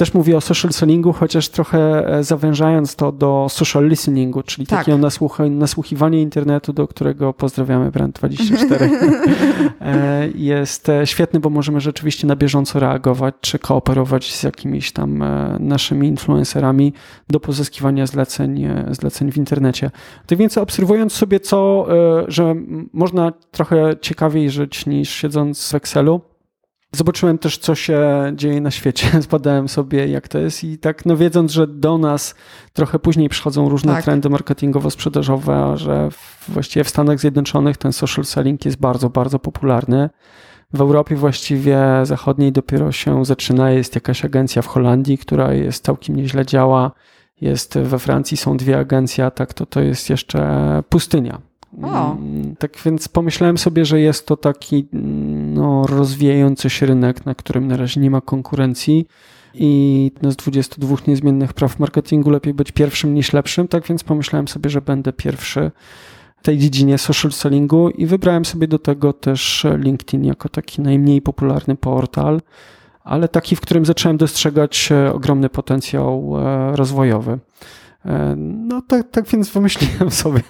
Też 0.00 0.14
mówię 0.14 0.36
o 0.36 0.40
social 0.40 0.72
sellingu, 0.72 1.12
chociaż 1.12 1.48
trochę 1.48 2.08
e, 2.18 2.24
zawężając 2.24 2.96
to 2.96 3.12
do 3.12 3.46
social 3.50 3.88
listeningu, 3.88 4.42
czyli 4.42 4.66
tak. 4.66 4.78
takiego 4.78 4.98
nasłuch- 4.98 5.50
nasłuchiwania 5.50 6.18
internetu, 6.18 6.72
do 6.72 6.88
którego 6.88 7.32
pozdrawiamy 7.32 7.90
Brand24. 7.90 8.88
E, 9.80 10.28
jest 10.34 10.88
e, 10.88 11.06
świetny, 11.06 11.40
bo 11.40 11.50
możemy 11.50 11.80
rzeczywiście 11.80 12.26
na 12.26 12.36
bieżąco 12.36 12.80
reagować, 12.80 13.34
czy 13.40 13.58
kooperować 13.58 14.34
z 14.34 14.42
jakimiś 14.42 14.92
tam 14.92 15.24
naszymi 15.60 16.08
influencerami 16.08 16.92
do 17.28 17.40
pozyskiwania 17.40 18.06
zleceń, 18.06 18.68
zleceń 18.90 19.32
w 19.32 19.36
internecie. 19.36 19.90
Tak 20.26 20.38
więc 20.38 20.58
obserwując 20.58 21.12
sobie 21.12 21.40
co, 21.40 21.86
że 22.28 22.54
można 22.92 23.32
trochę 23.50 23.96
ciekawiej 24.00 24.50
żyć 24.50 24.86
niż 24.86 25.10
siedząc 25.10 25.70
w 25.70 25.74
Excelu, 25.74 26.20
Zobaczyłem 26.92 27.38
też, 27.38 27.58
co 27.58 27.74
się 27.74 28.32
dzieje 28.34 28.60
na 28.60 28.70
świecie. 28.70 29.08
Zbadałem 29.22 29.68
sobie, 29.68 30.06
jak 30.08 30.28
to 30.28 30.38
jest, 30.38 30.64
i 30.64 30.78
tak, 30.78 31.06
no 31.06 31.16
wiedząc, 31.16 31.52
że 31.52 31.66
do 31.66 31.98
nas 31.98 32.34
trochę 32.72 32.98
później 32.98 33.28
przychodzą 33.28 33.68
różne 33.68 33.92
tak. 33.92 34.04
trendy 34.04 34.28
marketingowo-sprzedażowe, 34.28 35.76
że 35.76 36.08
właściwie 36.48 36.84
w 36.84 36.88
Stanach 36.88 37.20
Zjednoczonych 37.20 37.76
ten 37.76 37.92
social 37.92 38.24
selling 38.24 38.64
jest 38.64 38.78
bardzo, 38.78 39.10
bardzo 39.10 39.38
popularny. 39.38 40.10
W 40.72 40.80
Europie 40.80 41.16
właściwie 41.16 41.80
zachodniej 42.02 42.52
dopiero 42.52 42.92
się 42.92 43.24
zaczyna. 43.24 43.70
Jest 43.70 43.94
jakaś 43.94 44.24
agencja 44.24 44.62
w 44.62 44.66
Holandii, 44.66 45.18
która 45.18 45.52
jest 45.52 45.84
całkiem 45.84 46.16
nieźle 46.16 46.46
działa. 46.46 46.92
Jest 47.40 47.78
we 47.78 47.98
Francji 47.98 48.36
są 48.36 48.56
dwie 48.56 48.78
agencje, 48.78 49.30
tak 49.30 49.54
to 49.54 49.66
to 49.66 49.80
jest 49.80 50.10
jeszcze 50.10 50.82
pustynia. 50.88 51.49
O. 51.82 52.12
Mm, 52.12 52.56
tak 52.56 52.78
więc 52.84 53.08
pomyślałem 53.08 53.58
sobie, 53.58 53.84
że 53.84 54.00
jest 54.00 54.26
to 54.26 54.36
taki 54.36 54.86
no, 54.92 55.86
rozwijający 55.86 56.70
się 56.70 56.86
rynek, 56.86 57.26
na 57.26 57.34
którym 57.34 57.68
na 57.68 57.76
razie 57.76 58.00
nie 58.00 58.10
ma 58.10 58.20
konkurencji 58.20 59.06
i 59.54 60.12
z 60.22 60.36
22 60.36 60.96
niezmiennych 61.06 61.52
praw 61.52 61.78
marketingu 61.78 62.30
lepiej 62.30 62.54
być 62.54 62.72
pierwszym 62.72 63.14
niż 63.14 63.32
lepszym, 63.32 63.68
tak 63.68 63.86
więc 63.86 64.04
pomyślałem 64.04 64.48
sobie, 64.48 64.70
że 64.70 64.80
będę 64.80 65.12
pierwszy 65.12 65.70
w 66.36 66.42
tej 66.42 66.58
dziedzinie 66.58 66.98
social 66.98 67.32
sellingu 67.32 67.90
i 67.90 68.06
wybrałem 68.06 68.44
sobie 68.44 68.68
do 68.68 68.78
tego 68.78 69.12
też 69.12 69.66
LinkedIn 69.78 70.24
jako 70.24 70.48
taki 70.48 70.82
najmniej 70.82 71.22
popularny 71.22 71.76
portal, 71.76 72.40
ale 73.04 73.28
taki, 73.28 73.56
w 73.56 73.60
którym 73.60 73.84
zacząłem 73.84 74.16
dostrzegać 74.16 74.92
e, 74.92 75.12
ogromny 75.12 75.48
potencjał 75.48 76.34
e, 76.38 76.76
rozwojowy. 76.76 77.38
E, 78.04 78.34
no 78.36 78.82
tak, 78.82 79.10
tak 79.10 79.26
więc 79.28 79.50
wymyśliłem 79.50 80.10
sobie, 80.22 80.42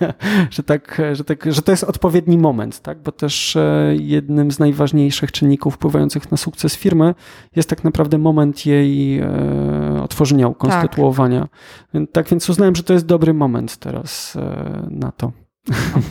że, 0.50 0.62
tak, 0.62 1.02
że, 1.12 1.24
tak, 1.24 1.52
że 1.52 1.62
to 1.62 1.72
jest 1.72 1.84
odpowiedni 1.84 2.38
moment, 2.38 2.80
tak? 2.80 3.02
bo 3.02 3.12
też 3.12 3.56
e, 3.56 3.94
jednym 3.98 4.50
z 4.50 4.58
najważniejszych 4.58 5.32
czynników 5.32 5.74
wpływających 5.74 6.30
na 6.30 6.36
sukces 6.36 6.76
firmy 6.76 7.14
jest 7.56 7.68
tak 7.68 7.84
naprawdę 7.84 8.18
moment 8.18 8.66
jej 8.66 9.18
e, 9.18 10.02
otworzenia, 10.02 10.48
ukonstytuowania. 10.48 11.48
Tak. 11.92 12.02
tak 12.12 12.28
więc 12.28 12.50
uznałem, 12.50 12.76
że 12.76 12.82
to 12.82 12.92
jest 12.92 13.06
dobry 13.06 13.34
moment 13.34 13.76
teraz 13.76 14.38
na 14.90 15.12
to. 15.12 15.32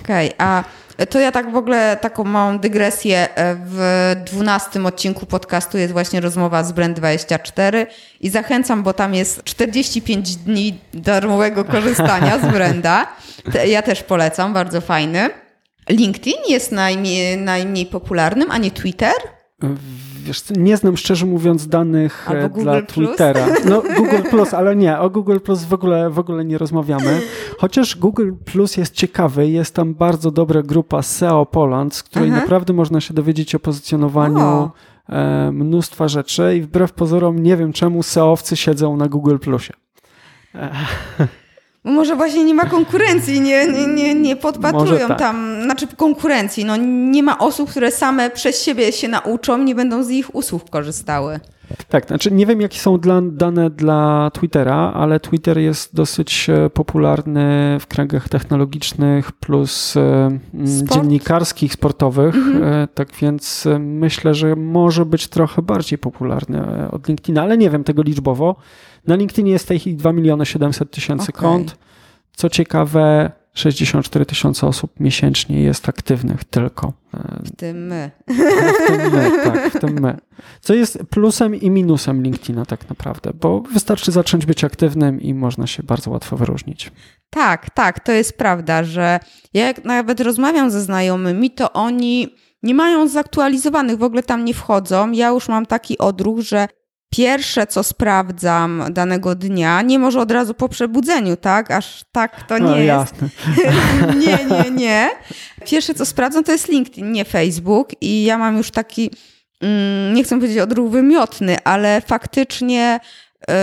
Okej, 0.04 0.34
okay, 0.34 0.48
a 0.48 0.64
to 1.10 1.20
ja 1.20 1.32
tak 1.32 1.52
w 1.52 1.56
ogóle 1.56 1.98
taką 2.02 2.24
małą 2.24 2.60
dygresję. 2.60 3.28
W 3.66 4.16
dwunastym 4.26 4.86
odcinku 4.86 5.26
podcastu 5.26 5.78
jest 5.78 5.94
właśnie 5.94 6.22
rozmowa 6.22 6.64
z 6.64 6.74
Brand24 6.74 7.86
i 8.22 8.30
zachęcam, 8.30 8.84
bo 8.84 8.94
tam 8.94 9.14
jest 9.14 9.44
45 9.44 10.36
dni 10.36 10.80
darmowego 10.94 11.66
korzystania 11.66 12.40
z 12.40 12.54
Brenda. 12.54 13.08
Ja 13.68 13.82
też 13.82 14.04
polecam, 14.04 14.54
bardzo 14.54 14.82
fajny. 14.82 15.30
LinkedIn 15.90 16.38
jest 16.50 16.72
najmniej, 16.72 17.38
najmniej 17.38 17.86
popularnym, 17.86 18.52
a 18.52 18.58
nie 18.58 18.72
Twitter? 18.72 19.14
Wiesz, 20.24 20.44
nie 20.58 20.78
znam 20.78 20.98
szczerze 20.98 21.26
mówiąc 21.26 21.68
danych 21.68 22.28
e, 22.32 22.44
Albo 22.44 22.62
dla 22.62 22.82
Twittera. 22.82 23.48
No 23.66 23.82
Google 23.98 24.30
Plus, 24.30 24.54
ale 24.54 24.76
nie, 24.76 25.00
o 25.00 25.10
Google 25.10 25.40
Plus 25.40 25.64
w 25.64 25.74
ogóle, 25.74 26.10
w 26.10 26.20
ogóle 26.20 26.46
nie 26.46 26.58
rozmawiamy. 26.58 27.22
Chociaż 27.58 27.96
Google 27.96 28.32
Plus 28.46 28.78
jest 28.78 28.94
ciekawy, 28.94 29.48
jest 29.48 29.76
tam 29.76 29.94
bardzo 29.96 30.32
dobra 30.32 30.64
grupa 30.64 31.02
SEO 31.02 31.46
Poland, 31.46 31.96
z 31.96 32.04
której 32.04 32.30
Aha. 32.30 32.40
naprawdę 32.40 32.74
można 32.74 33.02
się 33.02 33.14
dowiedzieć 33.14 33.56
o 33.56 33.60
pozycjonowaniu 33.60 34.40
o. 34.40 34.72
E, 35.10 35.52
mnóstwa 35.52 36.08
rzeczy 36.08 36.56
i 36.58 36.62
wbrew 36.62 36.94
pozorom 36.94 37.44
nie 37.44 37.58
wiem 37.58 37.74
czemu 37.74 38.04
SEOwcy 38.04 38.58
siedzą 38.58 38.98
na 38.98 39.08
Google 39.08 39.38
Plusie. 39.38 39.74
E, 41.86 41.92
może 41.92 42.16
właśnie 42.16 42.44
nie 42.44 42.54
ma 42.54 42.66
konkurencji, 42.66 43.42
nie, 43.42 43.68
nie, 43.68 43.88
nie, 43.88 44.16
nie 44.16 44.36
podpatrują 44.36 45.08
tak. 45.08 45.20
tam, 45.20 45.64
znaczy 45.64 45.88
konkurencji, 45.88 46.66
no 46.66 46.78
nie 47.12 47.24
ma 47.24 47.40
osób, 47.40 47.70
które 47.70 47.92
same 47.92 48.30
przez 48.30 48.64
siebie 48.64 48.92
się 48.92 49.08
nauczą, 49.08 49.58
nie 49.58 49.76
będą 49.76 50.04
z 50.04 50.10
ich 50.10 50.36
usług 50.36 50.70
korzystały. 50.70 51.40
Tak, 51.90 52.08
znaczy 52.08 52.32
nie 52.32 52.46
wiem 52.46 52.62
jakie 52.62 52.80
są 52.80 53.00
dla, 53.00 53.22
dane 53.22 53.70
dla 53.70 54.32
Twittera, 54.34 54.92
ale 54.96 55.20
Twitter 55.20 55.58
jest 55.58 55.96
dosyć 55.96 56.50
e, 56.50 56.70
popularny 56.70 57.78
w 57.80 57.88
kręgach 57.88 58.30
technologicznych 58.30 59.32
plus 59.32 59.98
e, 59.98 60.30
Sport? 60.66 60.94
dziennikarskich, 60.94 61.74
sportowych, 61.74 62.36
mhm. 62.36 62.88
tak 62.94 63.10
więc 63.22 63.68
myślę, 63.80 64.34
że 64.34 64.56
może 64.56 65.06
być 65.06 65.28
trochę 65.28 65.62
bardziej 65.62 66.00
popularny 66.00 66.92
od 66.92 67.08
LinkedIna, 67.08 67.42
ale 67.42 67.58
nie 67.58 67.70
wiem 67.70 67.84
tego 67.84 68.02
liczbowo. 68.02 68.56
Na 69.08 69.16
LinkedInie 69.16 69.52
jest 69.52 69.66
w 69.66 69.68
tej 69.68 69.80
chwili 69.80 69.96
2 69.96 70.14
miliony 70.14 70.46
700 70.46 70.92
tysięcy 70.92 71.32
okay. 71.32 71.42
kont. 71.42 71.78
Co 72.36 72.50
ciekawe, 72.50 73.32
64 73.54 74.26
tysiące 74.26 74.68
osób 74.68 75.00
miesięcznie 75.00 75.62
jest 75.62 75.90
aktywnych 75.90 76.44
tylko. 76.44 76.94
W 77.44 77.56
tym 77.56 77.88
my. 77.88 78.12
W 78.28 78.88
tym 78.88 79.12
my, 79.12 79.32
tak, 79.44 79.74
w 79.74 79.80
tym 79.80 80.00
my. 80.02 80.18
Co 80.62 80.74
jest 80.74 81.00
plusem 81.10 81.56
i 81.56 81.70
minusem 81.70 82.24
LinkedIna 82.24 82.66
tak 82.66 82.90
naprawdę, 82.90 83.32
bo 83.34 83.62
wystarczy 83.62 84.12
zacząć 84.12 84.46
być 84.46 84.64
aktywnym 84.64 85.22
i 85.22 85.34
można 85.34 85.68
się 85.68 85.84
bardzo 85.84 86.12
łatwo 86.12 86.38
wyróżnić. 86.38 86.92
Tak, 87.30 87.70
tak, 87.70 88.00
to 88.00 88.12
jest 88.12 88.38
prawda, 88.38 88.84
że 88.84 89.20
ja 89.54 89.68
jak 89.68 89.86
nawet 89.86 90.20
rozmawiam 90.20 90.72
ze 90.72 90.82
znajomymi, 90.82 91.52
to 91.52 91.74
oni 91.74 92.36
nie 92.64 92.74
mają 92.74 93.08
zaktualizowanych, 93.08 93.98
w 93.98 94.04
ogóle 94.04 94.24
tam 94.24 94.46
nie 94.46 94.54
wchodzą. 94.54 95.12
Ja 95.12 95.30
już 95.30 95.48
mam 95.48 95.66
taki 95.66 95.98
odruch, 95.98 96.40
że 96.40 96.68
pierwsze, 97.10 97.68
co 97.68 97.84
sprawdzam 97.84 98.84
danego 98.92 99.36
dnia, 99.36 99.82
nie 99.82 100.00
może 100.00 100.22
od 100.22 100.32
razu 100.32 100.54
po 100.54 100.70
przebudzeniu, 100.70 101.38
tak? 101.38 101.72
Aż 101.72 102.04
tak 102.12 102.44
to 102.44 102.58
nie 102.58 102.66
no, 102.66 102.78
jest. 102.78 103.14
Jasne. 103.22 103.30
nie, 104.26 104.38
nie, 104.46 104.72
nie. 104.72 105.10
Pierwsze, 105.66 105.94
co 105.94 106.06
sprawdzam, 106.06 106.44
to 106.44 106.52
jest 106.52 106.68
LinkedIn, 106.68 107.12
nie 107.12 107.26
Facebook. 107.26 107.90
I 108.02 108.24
ja 108.24 108.38
mam 108.38 108.58
już 108.58 108.72
taki, 108.72 109.12
mm, 109.62 110.14
nie 110.14 110.24
chcę 110.24 110.36
powiedzieć 110.36 110.58
odruch 110.58 110.92
wymiotny, 110.92 111.58
ale 111.64 112.02
faktycznie 112.02 113.00
yy, 113.40 113.56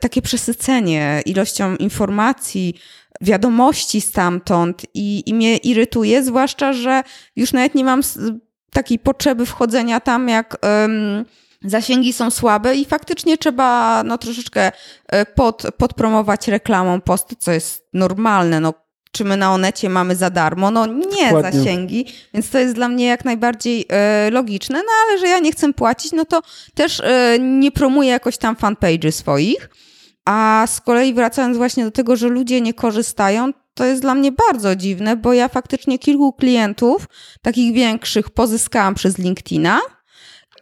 takie 0.00 0.22
przesycenie 0.22 1.22
ilością 1.26 1.76
informacji, 1.76 2.74
wiadomości 3.20 4.00
stamtąd 4.00 4.82
i, 4.94 5.22
i 5.26 5.34
mnie 5.34 5.56
irytuje, 5.56 6.22
zwłaszcza, 6.22 6.72
że 6.72 7.02
już 7.36 7.52
nawet 7.52 7.74
nie 7.74 7.84
mam 7.84 8.00
takiej 8.72 8.98
potrzeby 8.98 9.46
wchodzenia 9.46 10.00
tam, 10.00 10.28
jak 10.28 10.56
zasięgi 11.64 12.12
są 12.12 12.30
słabe 12.30 12.74
i 12.74 12.84
faktycznie 12.84 13.38
trzeba 13.38 14.02
no, 14.04 14.18
troszeczkę 14.18 14.72
e, 15.08 15.26
pod, 15.26 15.62
podpromować 15.78 16.48
reklamą 16.48 17.00
posty, 17.00 17.36
co 17.36 17.52
jest 17.52 17.88
normalne. 17.92 18.60
No, 18.60 18.74
czy 19.12 19.24
my 19.24 19.36
na 19.36 19.52
Onecie 19.52 19.88
mamy 19.88 20.16
za 20.16 20.30
darmo? 20.30 20.70
No 20.70 20.86
nie 20.86 21.24
Dokładnie. 21.24 21.60
zasięgi, 21.60 22.06
więc 22.34 22.50
to 22.50 22.58
jest 22.58 22.74
dla 22.74 22.88
mnie 22.88 23.06
jak 23.06 23.24
najbardziej 23.24 23.86
e, 23.88 24.30
logiczne, 24.30 24.78
no 24.78 24.92
ale 25.06 25.18
że 25.18 25.26
ja 25.26 25.38
nie 25.38 25.52
chcę 25.52 25.72
płacić, 25.72 26.12
no 26.12 26.24
to 26.24 26.42
też 26.74 27.00
e, 27.00 27.38
nie 27.40 27.72
promuję 27.72 28.10
jakoś 28.10 28.38
tam 28.38 28.56
fanpage'y 28.56 29.10
swoich. 29.10 29.70
A 30.24 30.64
z 30.68 30.80
kolei 30.80 31.14
wracając 31.14 31.56
właśnie 31.56 31.84
do 31.84 31.90
tego, 31.90 32.16
że 32.16 32.28
ludzie 32.28 32.60
nie 32.60 32.74
korzystają, 32.74 33.52
to 33.74 33.84
jest 33.84 34.02
dla 34.02 34.14
mnie 34.14 34.32
bardzo 34.50 34.76
dziwne, 34.76 35.16
bo 35.16 35.32
ja 35.32 35.48
faktycznie 35.48 35.98
kilku 35.98 36.32
klientów, 36.32 37.06
takich 37.42 37.74
większych, 37.74 38.30
pozyskałam 38.30 38.94
przez 38.94 39.18
LinkedIna 39.18 39.80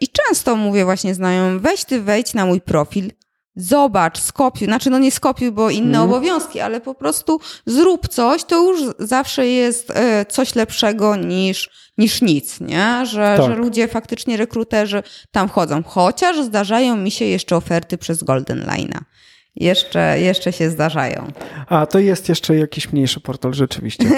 i 0.01 0.09
często 0.09 0.57
mówię 0.57 0.85
właśnie 0.85 1.15
znajomym, 1.15 1.61
weź 1.61 1.85
ty 1.85 2.01
wejdź 2.01 2.35
na 2.35 2.47
mój 2.47 2.61
profil, 2.61 3.11
zobacz, 3.57 4.19
skopiuj, 4.19 4.67
znaczy 4.67 4.91
no 4.91 4.99
nie 4.99 5.11
skopiuj, 5.11 5.53
bo 5.53 5.71
inne 5.71 5.99
mm. 5.99 6.11
obowiązki, 6.11 6.61
ale 6.61 6.81
po 6.81 6.95
prostu 6.95 7.41
zrób 7.67 8.09
coś, 8.09 8.45
to 8.45 8.63
już 8.71 8.81
zawsze 8.99 9.47
jest 9.47 9.91
e, 9.91 10.25
coś 10.25 10.55
lepszego 10.55 11.17
niż, 11.17 11.71
niż 11.99 12.23
nic, 12.23 12.61
nie? 12.61 13.07
Że, 13.07 13.35
tak. 13.39 13.47
że 13.47 13.55
ludzie 13.55 13.89
faktycznie, 13.89 14.37
rekruterzy 14.37 15.03
tam 15.31 15.49
chodzą, 15.49 15.83
chociaż 15.83 16.45
zdarzają 16.45 16.97
mi 16.97 17.11
się 17.11 17.25
jeszcze 17.25 17.57
oferty 17.57 17.99
przez 17.99 18.25
Golden 18.25 18.65
Line'a. 18.65 18.99
Jeszcze, 19.57 20.21
jeszcze 20.21 20.53
się 20.53 20.71
zdarzają. 20.71 21.33
A, 21.69 21.87
to 21.87 21.99
jest 21.99 22.29
jeszcze 22.29 22.57
jakiś 22.57 22.93
mniejszy 22.93 23.21
portal, 23.21 23.55
rzeczywiście. 23.55 24.05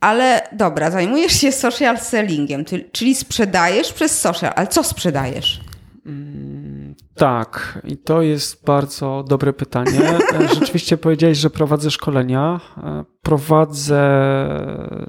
Ale 0.00 0.48
dobra, 0.52 0.90
zajmujesz 0.90 1.32
się 1.32 1.52
social 1.52 1.98
sellingiem, 1.98 2.64
czyli 2.92 3.14
sprzedajesz 3.14 3.92
przez 3.92 4.20
social, 4.20 4.52
ale 4.56 4.66
co 4.66 4.84
sprzedajesz? 4.84 5.60
Mm, 6.06 6.94
tak, 7.14 7.78
i 7.84 7.96
to 7.96 8.22
jest 8.22 8.64
bardzo 8.64 9.24
dobre 9.28 9.52
pytanie. 9.52 10.00
E, 10.34 10.48
rzeczywiście 10.54 10.96
powiedziałeś, 10.96 11.38
że 11.38 11.50
prowadzę 11.50 11.90
szkolenia. 11.90 12.60
E, 12.82 13.04
prowadzę 13.22 14.00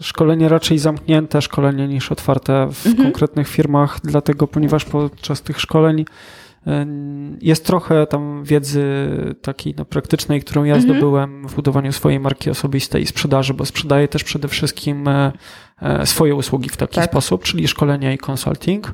szkolenia 0.02 0.50
raczej 0.50 0.80
zamknięte, 0.80 1.42
szkolenia 1.42 1.86
niż 1.86 2.12
otwarte 2.12 2.70
w 2.74 2.88
mhm. 2.88 3.04
konkretnych 3.04 3.48
firmach, 3.48 4.00
dlatego 4.04 4.48
ponieważ 4.48 4.86
podczas 4.86 5.42
tych 5.42 5.62
szkoleń 5.62 6.06
jest 7.42 7.66
trochę 7.66 8.08
tam 8.08 8.44
wiedzy 8.44 8.84
takiej 9.42 9.74
no, 9.78 9.86
praktycznej, 9.86 10.42
którą 10.42 10.64
ja 10.64 10.76
mhm. 10.76 10.92
zdobyłem 10.92 11.48
w 11.48 11.56
budowaniu 11.56 11.92
swojej 11.92 12.20
marki 12.20 12.50
osobistej 12.50 13.04
i 13.04 13.06
sprzedaży, 13.06 13.54
bo 13.54 13.66
sprzedaję 13.66 14.08
też 14.08 14.24
przede 14.24 14.48
wszystkim 14.48 15.08
e, 15.08 15.32
e, 15.82 16.06
swoje 16.06 16.36
usługi 16.36 16.70
w 16.70 16.78
taki 16.78 16.96
tak. 16.96 17.06
sposób, 17.06 17.44
czyli 17.44 17.68
szkolenia 17.68 18.14
i 18.14 18.18
consulting 18.18 18.94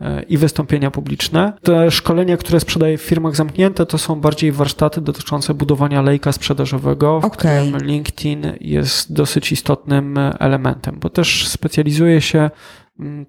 e, 0.00 0.22
i 0.22 0.38
wystąpienia 0.38 0.90
publiczne. 0.90 1.52
Te 1.62 1.90
szkolenia, 1.90 2.36
które 2.36 2.60
sprzedaję 2.60 2.98
w 2.98 3.02
firmach 3.02 3.36
zamknięte, 3.36 3.86
to 3.86 3.98
są 3.98 4.20
bardziej 4.20 4.52
warsztaty 4.52 5.00
dotyczące 5.00 5.54
budowania 5.54 6.02
lejka 6.02 6.32
sprzedażowego, 6.32 7.20
w 7.20 7.24
okay. 7.24 7.38
którym 7.38 7.86
LinkedIn 7.86 8.52
jest 8.60 9.12
dosyć 9.12 9.52
istotnym 9.52 10.18
elementem, 10.38 10.98
bo 11.00 11.10
też 11.10 11.48
specjalizuje 11.48 12.20
się 12.20 12.50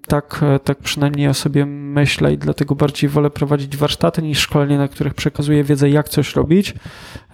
tak, 0.06 0.40
e, 0.42 0.58
tak 0.58 0.78
przynajmniej 0.78 1.28
o 1.28 1.34
sobie 1.34 1.66
myślę 1.66 2.32
i 2.32 2.38
dlatego 2.38 2.74
bardziej 2.74 3.10
wolę 3.10 3.30
prowadzić 3.30 3.76
warsztaty 3.76 4.22
niż 4.22 4.38
szkolenie, 4.38 4.78
na 4.78 4.88
których 4.88 5.14
przekazuję 5.14 5.64
wiedzę, 5.64 5.90
jak 5.90 6.08
coś 6.08 6.36
robić. 6.36 6.74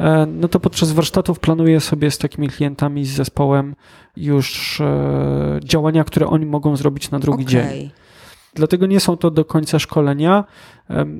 E, 0.00 0.26
no 0.26 0.48
to 0.48 0.60
podczas 0.60 0.92
warsztatów 0.92 1.38
planuję 1.38 1.80
sobie 1.80 2.10
z 2.10 2.18
takimi 2.18 2.48
klientami, 2.48 3.04
z 3.04 3.10
zespołem 3.10 3.74
już 4.16 4.80
e, 4.80 5.60
działania, 5.64 6.04
które 6.04 6.26
oni 6.26 6.46
mogą 6.46 6.76
zrobić 6.76 7.10
na 7.10 7.18
drugi 7.18 7.44
okay. 7.44 7.52
dzień. 7.52 7.90
Dlatego 8.54 8.86
nie 8.86 9.00
są 9.00 9.16
to 9.16 9.30
do 9.30 9.44
końca 9.44 9.78
szkolenia. 9.78 10.44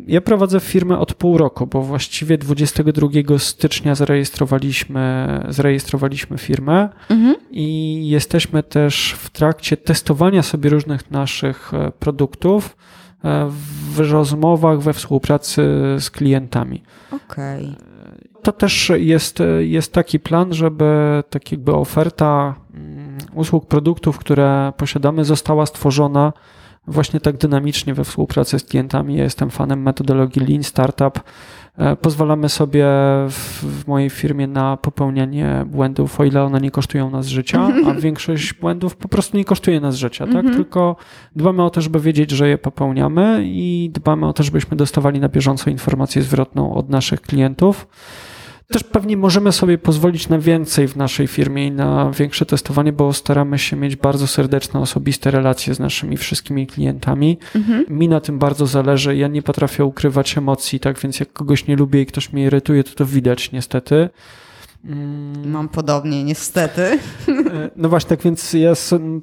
Ja 0.06 0.20
prowadzę 0.20 0.60
firmę 0.60 0.98
od 0.98 1.14
pół 1.14 1.38
roku, 1.38 1.66
bo 1.66 1.82
właściwie 1.82 2.38
22 2.38 3.08
stycznia 3.38 3.94
zarejestrowaliśmy, 3.94 5.26
zarejestrowaliśmy 5.48 6.38
firmę 6.38 6.88
mhm. 7.10 7.36
i 7.50 8.08
jesteśmy 8.08 8.62
też 8.62 9.12
w 9.18 9.30
trakcie 9.30 9.76
testowania 9.76 10.42
sobie 10.42 10.70
różnych 10.70 11.10
naszych 11.10 11.74
e, 11.74 11.92
produktów 11.98 12.76
e, 13.24 13.50
w 13.94 14.00
rozmowach, 14.12 14.80
we 14.80 14.92
współpracy 14.92 15.62
z 15.98 16.10
klientami. 16.10 16.82
Okej. 17.10 17.64
Okay. 17.64 17.90
To 18.42 18.52
też 18.52 18.92
jest, 18.96 19.38
jest 19.58 19.92
taki 19.92 20.20
plan, 20.20 20.54
żeby 20.54 21.22
tak 21.30 21.52
jakby 21.52 21.74
oferta 21.74 22.54
mm, 22.74 23.18
usług, 23.34 23.66
produktów, 23.66 24.18
które 24.18 24.72
posiadamy, 24.76 25.24
została 25.24 25.66
stworzona 25.66 26.32
właśnie 26.86 27.20
tak 27.20 27.36
dynamicznie 27.36 27.94
we 27.94 28.04
współpracy 28.04 28.58
z 28.58 28.64
klientami. 28.64 29.16
Ja 29.16 29.24
jestem 29.24 29.50
fanem 29.50 29.82
metodologii 29.82 30.46
Lean 30.46 30.62
Startup. 30.62 31.20
E, 31.78 31.96
pozwalamy 31.96 32.48
sobie 32.48 32.86
w, 33.28 33.62
w, 33.62 33.86
mojej 33.86 34.10
firmie 34.10 34.46
na 34.46 34.76
popełnianie 34.76 35.64
błędów, 35.66 36.20
o 36.20 36.24
ile 36.24 36.42
one 36.42 36.60
nie 36.60 36.70
kosztują 36.70 37.10
nas 37.10 37.26
życia, 37.26 37.68
a 37.86 37.94
większość 38.00 38.54
błędów 38.54 38.96
po 38.96 39.08
prostu 39.08 39.36
nie 39.36 39.44
kosztuje 39.44 39.80
nas 39.80 39.96
życia, 39.96 40.26
tak? 40.26 40.36
Mhm. 40.36 40.54
Tylko 40.54 40.96
dbamy 41.36 41.64
o 41.64 41.70
to, 41.70 41.80
żeby 41.80 42.00
wiedzieć, 42.00 42.30
że 42.30 42.48
je 42.48 42.58
popełniamy 42.58 43.42
i 43.44 43.90
dbamy 43.94 44.28
o 44.28 44.32
to, 44.32 44.42
żebyśmy 44.42 44.76
dostawali 44.76 45.20
na 45.20 45.28
bieżąco 45.28 45.70
informację 45.70 46.22
zwrotną 46.22 46.74
od 46.74 46.88
naszych 46.88 47.20
klientów. 47.20 47.86
Też 48.70 48.84
pewnie 48.84 49.16
możemy 49.16 49.52
sobie 49.52 49.78
pozwolić 49.78 50.28
na 50.28 50.38
więcej 50.38 50.88
w 50.88 50.96
naszej 50.96 51.26
firmie 51.26 51.66
i 51.66 51.70
na 51.70 52.10
większe 52.10 52.46
testowanie, 52.46 52.92
bo 52.92 53.12
staramy 53.12 53.58
się 53.58 53.76
mieć 53.76 53.96
bardzo 53.96 54.26
serdeczne, 54.26 54.80
osobiste 54.80 55.30
relacje 55.30 55.74
z 55.74 55.78
naszymi 55.78 56.16
wszystkimi 56.16 56.66
klientami. 56.66 57.38
Mhm. 57.54 57.84
Mi 57.88 58.08
na 58.08 58.20
tym 58.20 58.38
bardzo 58.38 58.66
zależy. 58.66 59.16
Ja 59.16 59.28
nie 59.28 59.42
potrafię 59.42 59.84
ukrywać 59.84 60.38
emocji, 60.38 60.80
tak 60.80 60.98
więc 60.98 61.20
jak 61.20 61.32
kogoś 61.32 61.66
nie 61.66 61.76
lubię 61.76 62.02
i 62.02 62.06
ktoś 62.06 62.32
mnie 62.32 62.44
irytuje, 62.44 62.84
to 62.84 62.94
to 62.94 63.06
widać 63.06 63.52
niestety. 63.52 64.08
Mm. 64.84 65.50
Mam 65.50 65.68
podobnie, 65.68 66.24
niestety. 66.24 66.82
E, 66.82 67.70
no 67.76 67.88
właśnie, 67.88 68.08
tak 68.08 68.22
więc 68.22 68.52
ja 68.52 68.72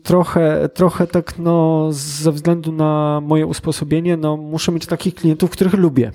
trochę, 0.04 0.70
trochę 0.74 1.08
tak, 1.08 1.40
no, 1.40 1.88
ze 1.92 2.32
względu 2.32 2.72
na 2.72 3.22
moje 3.24 3.48
usposobienie, 3.48 4.18
no, 4.18 4.38
muszę 4.38 4.72
mieć 4.72 4.86
takich 4.86 5.16
klientów, 5.16 5.52
których 5.52 5.74
lubię. 5.74 6.12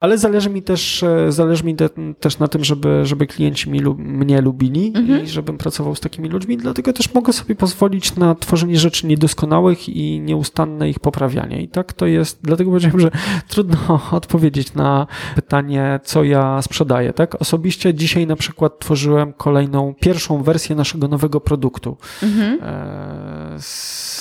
Ale 0.00 0.18
zależy 0.18 0.50
mi 0.50 0.62
też, 0.62 1.02
e, 1.02 1.32
zależy 1.32 1.64
mi 1.64 1.76
też 2.20 2.38
na 2.38 2.48
tym, 2.48 2.64
żeby, 2.64 3.06
żeby 3.06 3.26
klienci 3.26 3.70
mi, 3.70 3.80
mnie 3.98 4.40
lubili 4.40 4.92
mhm. 4.96 5.24
i 5.24 5.28
żebym 5.28 5.58
pracował 5.58 5.94
z 5.94 6.00
takimi 6.00 6.28
ludźmi, 6.28 6.56
dlatego 6.56 6.92
też 6.92 7.14
mogę 7.14 7.32
sobie 7.32 7.54
pozwolić 7.54 8.16
na 8.16 8.34
tworzenie 8.34 8.78
rzeczy 8.78 9.06
niedoskonałych 9.06 9.88
i 9.88 10.20
nieustanne 10.20 10.90
ich 10.90 11.00
poprawianie. 11.00 11.62
I 11.62 11.68
tak 11.68 11.92
to 11.92 12.06
jest, 12.06 12.38
dlatego 12.42 12.70
powiedziałem, 12.70 13.00
że 13.00 13.10
trudno 13.48 14.00
odpowiedzieć 14.12 14.74
na 14.74 15.06
pytanie, 15.34 16.00
co 16.04 16.24
ja 16.24 16.62
sprzedaję. 16.62 17.12
Tak? 17.12 17.42
Osobiście 17.42 17.94
dzisiaj 17.94 18.26
na 18.26 18.36
przykład 18.36 18.78
tworzyłem 18.78 19.32
kolejną, 19.32 19.94
pierwszą 20.00 20.42
wersję 20.42 20.76
naszego 20.76 21.08
nowego 21.08 21.40
produktu. 21.40 21.96
Mhm. 22.22 22.58
E, 22.62 23.58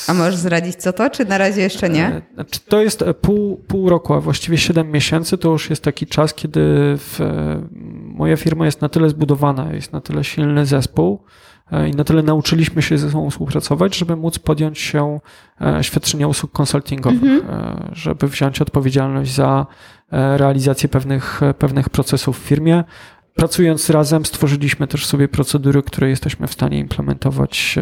a 0.07 0.13
możesz 0.13 0.35
zdradzić 0.35 0.75
co 0.75 0.93
to, 0.93 1.09
czy 1.09 1.25
na 1.25 1.37
razie 1.37 1.61
jeszcze 1.61 1.89
nie? 1.89 2.07
E, 2.07 2.21
znaczy, 2.33 2.59
to 2.67 2.81
jest 2.81 3.03
pół, 3.21 3.57
pół 3.67 3.89
roku, 3.89 4.13
a 4.13 4.21
właściwie 4.21 4.57
7 4.57 4.91
miesięcy, 4.91 5.37
to 5.37 5.49
już 5.49 5.66
jest 5.69 5.83
taki 5.83 6.07
czas, 6.07 6.33
kiedy 6.33 6.61
w, 6.97 7.19
moja 8.03 8.37
firma 8.37 8.65
jest 8.65 8.81
na 8.81 8.89
tyle 8.89 9.09
zbudowana, 9.09 9.73
jest 9.73 9.93
na 9.93 10.01
tyle 10.01 10.23
silny 10.23 10.65
zespół 10.65 11.23
e, 11.71 11.89
i 11.89 11.91
na 11.91 12.03
tyle 12.03 12.23
nauczyliśmy 12.23 12.81
się 12.81 12.97
ze 12.97 13.11
sobą 13.11 13.29
współpracować, 13.29 13.97
żeby 13.97 14.15
móc 14.15 14.39
podjąć 14.39 14.79
się 14.79 15.19
e, 15.61 15.83
świadczenia 15.83 16.27
usług 16.27 16.51
konsultingowych, 16.51 17.23
mhm. 17.23 17.61
E, 17.61 17.89
żeby 17.91 18.27
wziąć 18.27 18.61
odpowiedzialność 18.61 19.33
za 19.33 19.65
realizację 20.11 20.89
pewnych, 20.89 21.41
pewnych 21.59 21.89
procesów 21.89 22.39
w 22.39 22.43
firmie. 22.43 22.83
Pracując 23.35 23.89
razem, 23.89 24.25
stworzyliśmy 24.25 24.87
też 24.87 25.05
sobie 25.05 25.27
procedury, 25.27 25.83
które 25.83 26.09
jesteśmy 26.09 26.47
w 26.47 26.53
stanie 26.53 26.79
implementować 26.79 27.75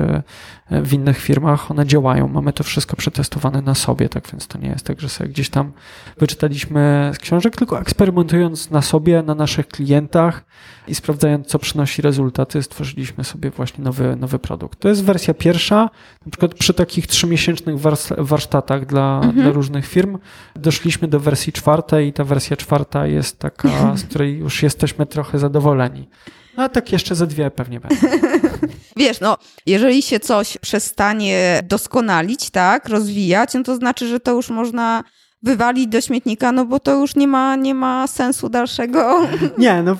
w 0.72 0.94
innych 0.94 1.18
firmach, 1.18 1.72
one 1.72 1.86
działają. 1.86 2.28
Mamy 2.28 2.54
to 2.54 2.64
wszystko 2.64 2.96
przetestowane 2.96 3.62
na 3.62 3.76
sobie, 3.76 4.10
tak 4.10 4.32
więc 4.32 4.48
to 4.48 4.58
nie 4.58 4.68
jest 4.68 4.86
tak, 4.86 5.02
że 5.02 5.10
sobie 5.10 5.30
gdzieś 5.30 5.50
tam 5.50 5.72
wyczytaliśmy 6.18 7.12
z 7.16 7.18
książek, 7.18 7.56
tylko 7.56 7.80
eksperymentując 7.80 8.72
na 8.72 8.82
sobie, 8.82 9.24
na 9.24 9.36
naszych 9.36 9.68
klientach 9.68 10.46
i 10.88 10.96
sprawdzając, 10.96 11.48
co 11.48 11.60
przynosi 11.60 12.02
rezultaty, 12.02 12.64
stworzyliśmy 12.64 13.24
sobie 13.24 13.50
właśnie 13.50 13.84
nowy, 13.84 14.16
nowy 14.16 14.40
produkt. 14.40 14.80
To 14.80 14.90
jest 14.90 15.04
wersja 15.04 15.34
pierwsza. 15.34 15.90
Na 16.26 16.32
przykład 16.32 16.54
przy 16.54 16.74
takich 16.74 17.08
trzymiesięcznych 17.08 17.76
warsztatach 18.18 18.86
dla, 18.86 19.16
mhm. 19.16 19.36
dla 19.36 19.52
różnych 19.52 19.86
firm 19.88 20.18
doszliśmy 20.56 21.08
do 21.08 21.20
wersji 21.20 21.54
czwartej 21.54 22.08
i 22.08 22.14
ta 22.14 22.24
wersja 22.24 22.58
czwarta 22.58 23.08
jest 23.08 23.40
taka, 23.40 23.70
z 23.98 24.04
której 24.04 24.38
już 24.38 24.64
jesteśmy 24.64 25.06
trochę 25.06 25.40
zadowoleni. 25.40 26.10
No, 26.58 26.64
a 26.64 26.70
tak 26.70 26.92
jeszcze 26.92 27.16
ze 27.16 27.28
dwie 27.28 27.52
pewnie 27.52 27.80
będą. 27.80 28.08
Wiesz, 28.98 29.20
no, 29.20 29.38
jeżeli 29.66 30.02
się 30.02 30.20
coś 30.20 30.58
przestanie 30.58 31.62
doskonalić, 31.64 32.50
tak, 32.50 32.90
rozwijać, 32.90 33.54
no 33.54 33.64
to 33.64 33.76
znaczy, 33.76 34.08
że 34.08 34.20
to 34.20 34.32
już 34.32 34.50
można 34.50 35.04
wywalić 35.46 35.88
do 35.88 36.02
śmietnika, 36.02 36.52
no 36.52 36.66
bo 36.66 36.80
to 36.80 37.00
już 37.00 37.16
nie 37.16 37.28
ma, 37.28 37.56
nie 37.56 37.74
ma 37.74 38.08
sensu 38.08 38.50
dalszego. 38.50 39.22
Nie, 39.58 39.84
no 39.84 39.96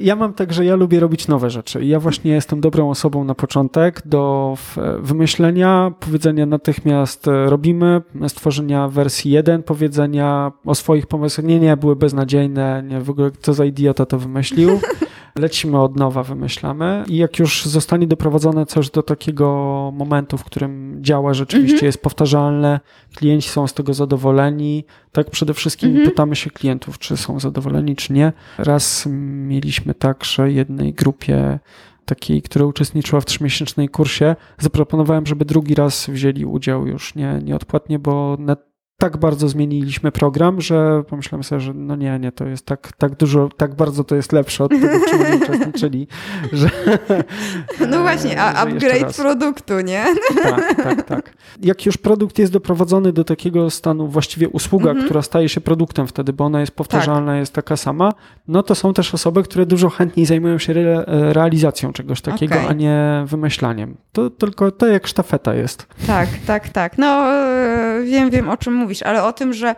ja 0.00 0.16
mam 0.16 0.34
tak, 0.34 0.52
że 0.52 0.64
ja 0.64 0.76
lubię 0.76 1.00
robić 1.00 1.28
nowe 1.28 1.50
rzeczy. 1.50 1.84
Ja 1.84 2.00
właśnie 2.00 2.32
jestem 2.32 2.60
dobrą 2.60 2.90
osobą 2.90 3.24
na 3.24 3.34
początek 3.34 4.02
do 4.04 4.54
wymyślenia, 4.98 5.92
powiedzenia 6.00 6.46
natychmiast 6.46 7.28
e, 7.28 7.50
robimy, 7.50 8.02
stworzenia 8.28 8.88
wersji 8.88 9.30
1, 9.30 9.62
powiedzenia 9.62 10.52
o 10.64 10.74
swoich 10.74 11.06
pomysłach. 11.06 11.46
Nie, 11.46 11.60
nie, 11.60 11.76
były 11.76 11.96
beznadziejne, 11.96 12.82
nie, 12.86 13.00
w 13.00 13.10
ogóle 13.10 13.30
kto 13.30 13.54
za 13.54 13.64
idiota 13.64 14.06
to 14.06 14.18
wymyślił. 14.18 14.80
lecimy 15.38 15.80
od 15.80 15.96
nowa, 15.96 16.22
wymyślamy 16.22 17.04
i 17.08 17.16
jak 17.16 17.38
już 17.38 17.64
zostanie 17.64 18.06
doprowadzone 18.06 18.66
coś 18.66 18.90
do 18.90 19.02
takiego 19.02 19.46
momentu, 19.94 20.38
w 20.38 20.44
którym 20.44 20.98
działa 21.00 21.34
rzeczywiście, 21.34 21.74
mhm. 21.74 21.86
jest 21.86 22.02
powtarzalne, 22.02 22.80
klienci 23.16 23.48
są 23.48 23.66
z 23.66 23.74
tego 23.74 23.94
zadowoleni, 23.94 24.84
tak 25.12 25.30
przede 25.30 25.54
wszystkim 25.54 25.88
mhm. 25.90 26.08
pytamy 26.08 26.36
się 26.36 26.50
klientów, 26.50 26.98
czy 26.98 27.16
są 27.16 27.40
zadowoleni, 27.40 27.96
czy 27.96 28.12
nie. 28.12 28.32
Raz 28.58 29.08
mieliśmy 29.48 29.94
tak, 29.94 30.24
że 30.24 30.52
jednej 30.52 30.94
grupie 30.94 31.58
takiej, 32.04 32.42
która 32.42 32.64
uczestniczyła 32.64 33.20
w 33.20 33.24
trzymiesięcznej 33.24 33.88
kursie, 33.88 34.36
zaproponowałem, 34.58 35.26
żeby 35.26 35.44
drugi 35.44 35.74
raz 35.74 36.10
wzięli 36.10 36.44
udział 36.44 36.86
już 36.86 37.14
nie, 37.14 37.40
nieodpłatnie, 37.44 37.98
bo 37.98 38.36
net 38.40 38.75
tak 38.98 39.16
bardzo 39.16 39.48
zmieniliśmy 39.48 40.12
program, 40.12 40.60
że 40.60 41.02
pomyślałem 41.08 41.44
sobie, 41.44 41.60
że 41.60 41.74
no 41.74 41.96
nie, 41.96 42.18
nie, 42.18 42.32
to 42.32 42.44
jest 42.44 42.66
tak, 42.66 42.92
tak 42.92 43.16
dużo, 43.16 43.48
tak 43.56 43.74
bardzo 43.74 44.04
to 44.04 44.16
jest 44.16 44.32
lepsze 44.32 44.64
od 44.64 44.70
tego, 44.70 44.98
w 44.98 45.10
czym 45.10 45.20
oni 45.20 45.42
uczestniczyli, 45.42 46.08
że... 46.52 46.70
No 47.90 48.00
właśnie, 48.00 48.40
a 48.42 48.52
upgrade 48.62 49.16
produktu, 49.16 49.80
nie? 49.80 50.04
Tak, 50.42 50.74
tak, 50.76 51.02
tak. 51.02 51.32
Jak 51.62 51.86
już 51.86 51.96
produkt 51.96 52.38
jest 52.38 52.52
doprowadzony 52.52 53.12
do 53.12 53.24
takiego 53.24 53.70
stanu, 53.70 54.08
właściwie 54.08 54.48
usługa, 54.48 54.90
mhm. 54.90 55.06
która 55.06 55.22
staje 55.22 55.48
się 55.48 55.60
produktem 55.60 56.06
wtedy, 56.06 56.32
bo 56.32 56.44
ona 56.44 56.60
jest 56.60 56.72
powtarzalna, 56.72 57.32
tak. 57.32 57.40
jest 57.40 57.52
taka 57.52 57.76
sama, 57.76 58.12
no 58.48 58.62
to 58.62 58.74
są 58.74 58.94
też 58.94 59.14
osoby, 59.14 59.42
które 59.42 59.66
dużo 59.66 59.90
chętniej 59.90 60.26
zajmują 60.26 60.58
się 60.58 60.72
re 60.72 61.04
realizacją 61.32 61.92
czegoś 61.92 62.20
takiego, 62.20 62.54
okay. 62.54 62.68
a 62.68 62.72
nie 62.72 63.24
wymyślaniem. 63.26 63.96
To 64.12 64.30
tylko 64.30 64.70
to 64.70 64.86
jak 64.86 65.06
sztafeta 65.06 65.54
jest. 65.54 65.86
Tak, 66.06 66.28
tak, 66.46 66.68
tak. 66.68 66.98
No 66.98 67.32
e, 67.32 68.02
wiem, 68.04 68.30
wiem 68.30 68.48
o 68.48 68.56
czym 68.56 68.74
mówię 68.74 68.85
mówisz, 68.86 69.02
ale 69.02 69.24
o 69.24 69.32
tym, 69.32 69.52
że 69.52 69.74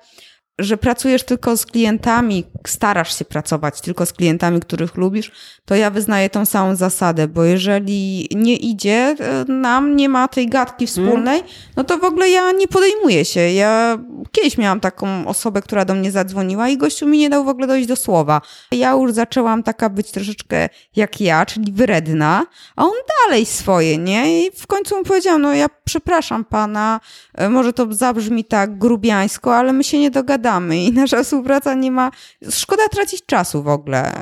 że 0.59 0.77
pracujesz 0.77 1.25
tylko 1.25 1.57
z 1.57 1.67
klientami, 1.67 2.45
starasz 2.67 3.19
się 3.19 3.25
pracować 3.25 3.81
tylko 3.81 4.07
z 4.07 4.13
klientami, 4.13 4.61
których 4.61 4.97
lubisz, 4.97 5.33
to 5.65 5.75
ja 5.75 5.91
wyznaję 5.91 6.31
tą 6.31 6.45
samą 6.45 6.77
zasadę, 6.77 7.29
bo 7.29 7.45
jeżeli 7.45 8.29
nie 8.35 8.57
idzie 8.57 9.17
e, 9.21 9.45
nam, 9.53 9.97
nie 9.97 10.09
ma 10.09 10.29
tej 10.29 10.49
gadki 10.49 10.87
wspólnej, 10.87 11.39
mm. 11.39 11.51
no 11.77 11.85
to 11.85 11.99
w 11.99 12.05
ogóle 12.05 12.31
ja 12.31 12.53
nie 12.53 12.69
podejmuję 12.69 13.25
się. 13.25 13.41
Ja 13.41 13.99
kiedyś 14.33 14.59
miałam 14.59 14.81
taką 14.81 15.27
osobę, 15.27 15.63
która 15.63 15.85
do 15.85 15.95
mnie 15.95 16.11
zadzwoniła 16.11 16.69
i 16.69 16.77
gościu 16.77 17.07
mi 17.07 17.19
nie 17.19 17.31
dał 17.31 17.45
w 17.45 17.49
ogóle 17.49 17.67
dojść 17.67 17.89
do 17.89 17.97
słowa. 17.97 18.41
Ja 18.73 18.93
już 18.93 19.13
zaczęłam 19.13 19.63
taka 19.63 19.91
być 19.91 20.11
troszeczkę 20.11 20.69
jak 20.97 21.21
ja, 21.21 21.47
czyli 21.47 21.73
wredna, 21.73 22.47
a 22.77 22.85
on 22.85 22.93
dalej 23.25 23.47
swoje, 23.47 23.99
nie? 23.99 24.47
I 24.47 24.51
w 24.57 24.67
końcu 24.67 24.97
mu 24.97 25.05
powiedziałam, 25.05 25.43
no 25.43 25.55
ja 25.55 25.67
przepraszam 25.85 26.45
pana, 26.45 27.01
e, 27.35 27.49
może 27.49 27.73
to 27.73 27.87
zabrzmi 27.91 28.45
tak 28.45 28.79
grubiańsko, 28.79 29.57
ale 29.57 29.73
my 29.73 29.85
się 29.85 29.99
nie 29.99 30.11
dogadamy 30.11 30.48
i 30.77 30.93
nasza 30.93 31.23
współpraca 31.23 31.75
nie 31.75 31.91
ma. 31.91 32.11
Szkoda 32.51 32.89
tracić 32.89 33.27
czasu 33.27 33.63
w 33.63 33.69
ogóle. 33.69 34.13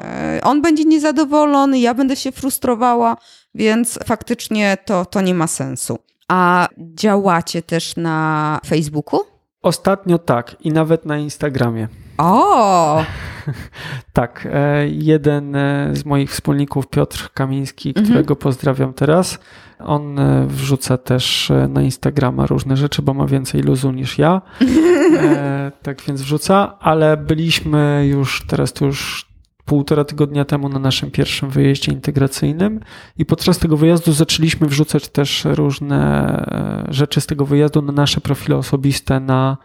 On 0.42 0.62
będzie 0.62 0.84
niezadowolony, 0.84 1.78
ja 1.78 1.94
będę 1.94 2.16
się 2.16 2.32
frustrowała, 2.32 3.16
więc 3.54 3.98
faktycznie 4.04 4.76
to, 4.84 5.04
to 5.04 5.20
nie 5.20 5.34
ma 5.34 5.46
sensu. 5.46 5.98
A 6.28 6.68
działacie 6.78 7.62
też 7.62 7.96
na 7.96 8.60
Facebooku? 8.66 9.20
Ostatnio 9.62 10.18
tak 10.18 10.56
i 10.60 10.72
nawet 10.72 11.06
na 11.06 11.18
Instagramie. 11.18 11.88
O! 12.18 13.04
tak. 14.12 14.48
E, 14.52 14.88
jeden 14.88 15.56
e, 15.56 15.90
z 15.92 16.04
moich 16.04 16.30
wspólników, 16.30 16.88
Piotr 16.88 17.30
Kamiński, 17.34 17.88
mhm. 17.88 18.06
którego 18.06 18.36
pozdrawiam 18.36 18.92
teraz, 18.92 19.38
on 19.78 20.18
e, 20.18 20.46
wrzuca 20.46 20.98
też 20.98 21.52
na 21.68 21.82
Instagrama 21.82 22.46
różne 22.46 22.76
rzeczy, 22.76 23.02
bo 23.02 23.14
ma 23.14 23.26
więcej 23.26 23.62
luzu 23.62 23.92
niż 23.92 24.18
ja. 24.18 24.42
tak 25.82 26.02
więc 26.02 26.22
wrzuca, 26.22 26.78
ale 26.80 27.16
byliśmy 27.16 28.06
już, 28.06 28.46
teraz 28.46 28.72
to 28.72 28.86
już 28.86 29.26
półtora 29.64 30.04
tygodnia 30.04 30.44
temu 30.44 30.68
na 30.68 30.78
naszym 30.78 31.10
pierwszym 31.10 31.50
wyjeździe 31.50 31.92
integracyjnym 31.92 32.80
i 33.18 33.26
podczas 33.26 33.58
tego 33.58 33.76
wyjazdu 33.76 34.12
zaczęliśmy 34.12 34.66
wrzucać 34.66 35.08
też 35.08 35.44
różne 35.44 36.44
rzeczy 36.88 37.20
z 37.20 37.26
tego 37.26 37.46
wyjazdu 37.46 37.82
na 37.82 37.92
nasze 37.92 38.20
profile 38.20 38.56
osobiste 38.56 39.20
na 39.20 39.56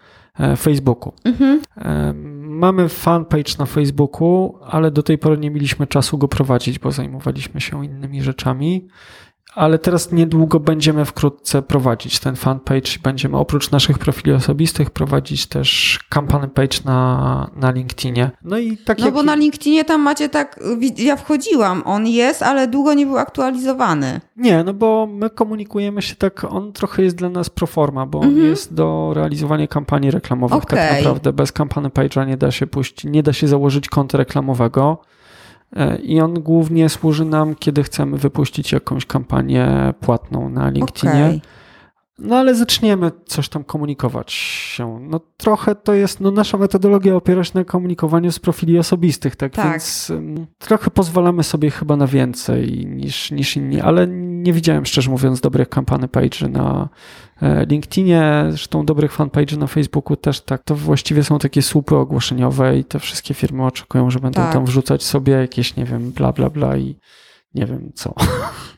Facebooku. 0.57 1.13
Mhm. 1.25 1.61
Mamy 2.61 2.89
fanpage 2.89 3.57
na 3.59 3.65
Facebooku, 3.65 4.59
ale 4.61 4.91
do 4.91 5.03
tej 5.03 5.17
pory 5.17 5.37
nie 5.37 5.51
mieliśmy 5.51 5.87
czasu 5.87 6.17
go 6.17 6.27
prowadzić, 6.27 6.79
bo 6.79 6.91
zajmowaliśmy 6.91 7.61
się 7.61 7.85
innymi 7.85 8.21
rzeczami 8.21 8.87
ale 9.55 9.79
teraz 9.79 10.11
niedługo 10.11 10.59
będziemy 10.59 11.05
wkrótce 11.05 11.61
prowadzić 11.61 12.19
ten 12.19 12.35
fanpage. 12.35 12.99
Będziemy 13.03 13.37
oprócz 13.37 13.71
naszych 13.71 13.99
profili 13.99 14.31
osobistych 14.33 14.89
prowadzić 14.89 15.47
też 15.47 15.99
kampany 16.09 16.47
page 16.47 16.77
na, 16.85 17.49
na 17.55 17.71
LinkedInie. 17.71 18.31
No 18.43 18.57
i 18.57 18.77
tak 18.77 18.99
No 18.99 19.05
jak... 19.05 19.13
bo 19.13 19.23
na 19.23 19.35
LinkedInie 19.35 19.85
tam 19.85 20.01
macie 20.01 20.29
tak, 20.29 20.59
ja 20.97 21.15
wchodziłam, 21.15 21.83
on 21.85 22.07
jest, 22.07 22.43
ale 22.43 22.67
długo 22.67 22.93
nie 22.93 23.05
był 23.05 23.17
aktualizowany. 23.17 24.21
Nie, 24.37 24.63
no 24.63 24.73
bo 24.73 25.07
my 25.11 25.29
komunikujemy 25.29 26.01
się 26.01 26.15
tak, 26.15 26.43
on 26.43 26.73
trochę 26.73 27.03
jest 27.03 27.15
dla 27.15 27.29
nas 27.29 27.49
proforma, 27.49 28.05
bo 28.05 28.17
mhm. 28.17 28.35
on 28.35 28.43
jest 28.43 28.73
do 28.73 29.11
realizowania 29.15 29.67
kampanii 29.67 30.11
reklamowych 30.11 30.63
okay. 30.63 30.79
tak 30.79 30.97
naprawdę. 30.97 31.33
Bez 31.33 31.51
kampany 31.51 31.89
page'a 31.89 32.27
nie 32.27 32.37
da 32.37 32.51
się 32.51 32.67
puścić, 32.67 33.03
nie 33.11 33.23
da 33.23 33.33
się 33.33 33.47
założyć 33.47 33.89
konta 33.89 34.17
reklamowego. 34.17 34.97
E, 35.75 35.95
I 35.95 36.21
on 36.21 36.33
głównie 36.33 36.89
służy 36.89 37.25
nam, 37.25 37.55
kiedy 37.55 37.83
chcemy 37.83 38.17
wypuścić 38.17 38.71
jakąś 38.71 39.05
kampanię 39.05 39.93
płatną 39.99 40.49
na 40.49 40.69
LinkedInie. 40.69 41.25
Okay. 41.25 41.41
No 42.23 42.37
ale 42.37 42.55
zaczniemy 42.55 43.11
coś 43.25 43.49
tam 43.49 43.63
komunikować 43.63 44.31
się. 44.31 44.99
No 44.99 45.19
trochę 45.37 45.75
to 45.75 45.93
jest, 45.93 46.19
no 46.19 46.31
nasza 46.31 46.57
metodologia 46.57 47.15
opiera 47.15 47.43
się 47.43 47.51
na 47.55 47.63
komunikowaniu 47.63 48.31
z 48.31 48.39
profili 48.39 48.79
osobistych, 48.79 49.35
tak, 49.35 49.53
tak. 49.53 49.71
więc 49.71 50.09
um, 50.09 50.45
trochę 50.57 50.91
pozwalamy 50.91 51.43
sobie 51.43 51.71
chyba 51.71 51.95
na 51.95 52.07
więcej 52.07 52.85
niż, 52.87 53.31
niż 53.31 53.57
inni, 53.57 53.81
ale 53.81 54.07
nie 54.41 54.53
widziałem 54.53 54.85
szczerze 54.85 55.11
mówiąc 55.11 55.41
dobrych 55.41 55.69
kampany 55.69 56.07
page 56.07 56.49
na 56.49 56.89
e, 57.41 57.65
LinkedInie, 57.65 58.45
zresztą 58.49 58.85
dobrych 58.85 59.13
fanpage 59.13 59.57
na 59.57 59.67
Facebooku 59.67 60.15
też 60.15 60.41
tak. 60.41 60.63
To 60.63 60.75
właściwie 60.75 61.23
są 61.23 61.39
takie 61.39 61.61
słupy 61.61 61.95
ogłoszeniowe 61.95 62.77
i 62.77 62.83
te 62.83 62.99
wszystkie 62.99 63.33
firmy 63.33 63.65
oczekują, 63.65 64.09
że 64.09 64.19
będą 64.19 64.41
tak. 64.41 64.53
tam 64.53 64.65
wrzucać 64.65 65.03
sobie 65.03 65.33
jakieś, 65.33 65.75
nie 65.75 65.85
wiem, 65.85 66.11
bla, 66.11 66.31
bla, 66.33 66.49
bla 66.49 66.77
i 66.77 66.95
nie 67.55 67.65
wiem 67.65 67.91
co. 67.95 68.13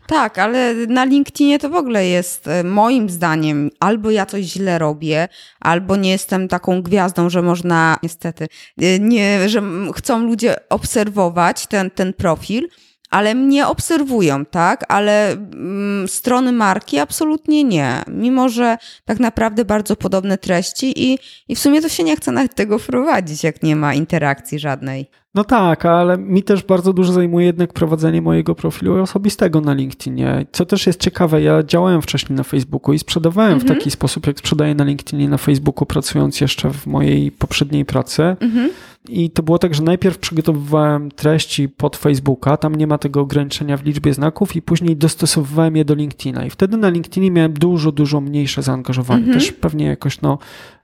Tak, 0.07 0.39
ale 0.39 0.73
na 0.73 1.05
LinkedInie 1.05 1.59
to 1.59 1.69
w 1.69 1.75
ogóle 1.75 2.07
jest 2.07 2.47
e, 2.47 2.63
moim 2.63 3.09
zdaniem 3.09 3.69
albo 3.79 4.11
ja 4.11 4.25
coś 4.25 4.43
źle 4.45 4.79
robię, 4.79 5.27
albo 5.59 5.95
nie 5.95 6.11
jestem 6.11 6.47
taką 6.47 6.81
gwiazdą, 6.81 7.29
że 7.29 7.41
można 7.41 7.97
niestety, 8.03 8.47
e, 8.81 8.99
nie, 8.99 9.49
że 9.49 9.63
chcą 9.95 10.23
ludzie 10.23 10.69
obserwować 10.69 11.67
ten, 11.67 11.91
ten 11.91 12.13
profil, 12.13 12.67
ale 13.09 13.35
mnie 13.35 13.67
obserwują, 13.67 14.45
tak? 14.45 14.85
Ale 14.87 15.31
mm, 15.31 16.07
strony 16.07 16.51
marki 16.51 16.99
absolutnie 16.99 17.63
nie. 17.63 18.03
Mimo, 18.07 18.49
że 18.49 18.77
tak 19.05 19.19
naprawdę 19.19 19.65
bardzo 19.65 19.95
podobne 19.95 20.37
treści 20.37 21.11
i, 21.11 21.19
i 21.47 21.55
w 21.55 21.59
sumie 21.59 21.81
to 21.81 21.89
się 21.89 22.03
nie 22.03 22.15
chce 22.15 22.31
nawet 22.31 22.55
tego 22.55 22.79
wprowadzić, 22.79 23.43
jak 23.43 23.63
nie 23.63 23.75
ma 23.75 23.93
interakcji 23.93 24.59
żadnej. 24.59 25.09
No 25.35 25.43
tak, 25.43 25.85
ale 25.85 26.17
mi 26.17 26.43
też 26.43 26.63
bardzo 26.63 26.93
dużo 26.93 27.13
zajmuje 27.13 27.45
jednak 27.45 27.73
prowadzenie 27.73 28.21
mojego 28.21 28.55
profilu 28.55 29.01
osobistego 29.01 29.61
na 29.61 29.73
LinkedInie. 29.73 30.45
Co 30.51 30.65
też 30.65 30.87
jest 30.87 30.99
ciekawe, 30.99 31.41
ja 31.41 31.63
działałem 31.63 32.01
wcześniej 32.01 32.37
na 32.37 32.43
Facebooku 32.43 32.93
i 32.93 32.99
sprzedawałem 32.99 33.53
mhm. 33.53 33.69
w 33.69 33.77
taki 33.77 33.91
sposób, 33.91 34.27
jak 34.27 34.39
sprzedaję 34.39 34.75
na 34.75 34.83
LinkedInie 34.83 35.29
na 35.29 35.37
Facebooku, 35.37 35.85
pracując 35.85 36.41
jeszcze 36.41 36.69
w 36.69 36.87
mojej 36.87 37.31
poprzedniej 37.31 37.85
pracy. 37.85 38.23
Mhm. 38.39 38.69
I 39.09 39.29
to 39.29 39.43
było 39.43 39.59
tak, 39.59 39.75
że 39.75 39.83
najpierw 39.83 40.17
przygotowywałem 40.17 41.11
treści 41.11 41.69
pod 41.69 41.97
Facebooka, 41.97 42.57
tam 42.57 42.75
nie 42.75 42.87
ma 42.87 42.97
tego 42.97 43.21
ograniczenia 43.21 43.77
w 43.77 43.83
liczbie 43.83 44.13
znaków, 44.13 44.55
i 44.55 44.61
później 44.61 44.97
dostosowywałem 44.97 45.75
je 45.75 45.85
do 45.85 45.95
LinkedIna. 45.95 46.45
I 46.45 46.49
wtedy 46.49 46.77
na 46.77 46.89
LinkedInie 46.89 47.31
miałem 47.31 47.53
dużo, 47.53 47.91
dużo 47.91 48.21
mniejsze 48.21 48.61
zaangażowanie. 48.61 49.19
Mhm. 49.19 49.39
Też 49.39 49.51
pewnie 49.51 49.85
jakoś 49.85 50.21
no, 50.21 50.37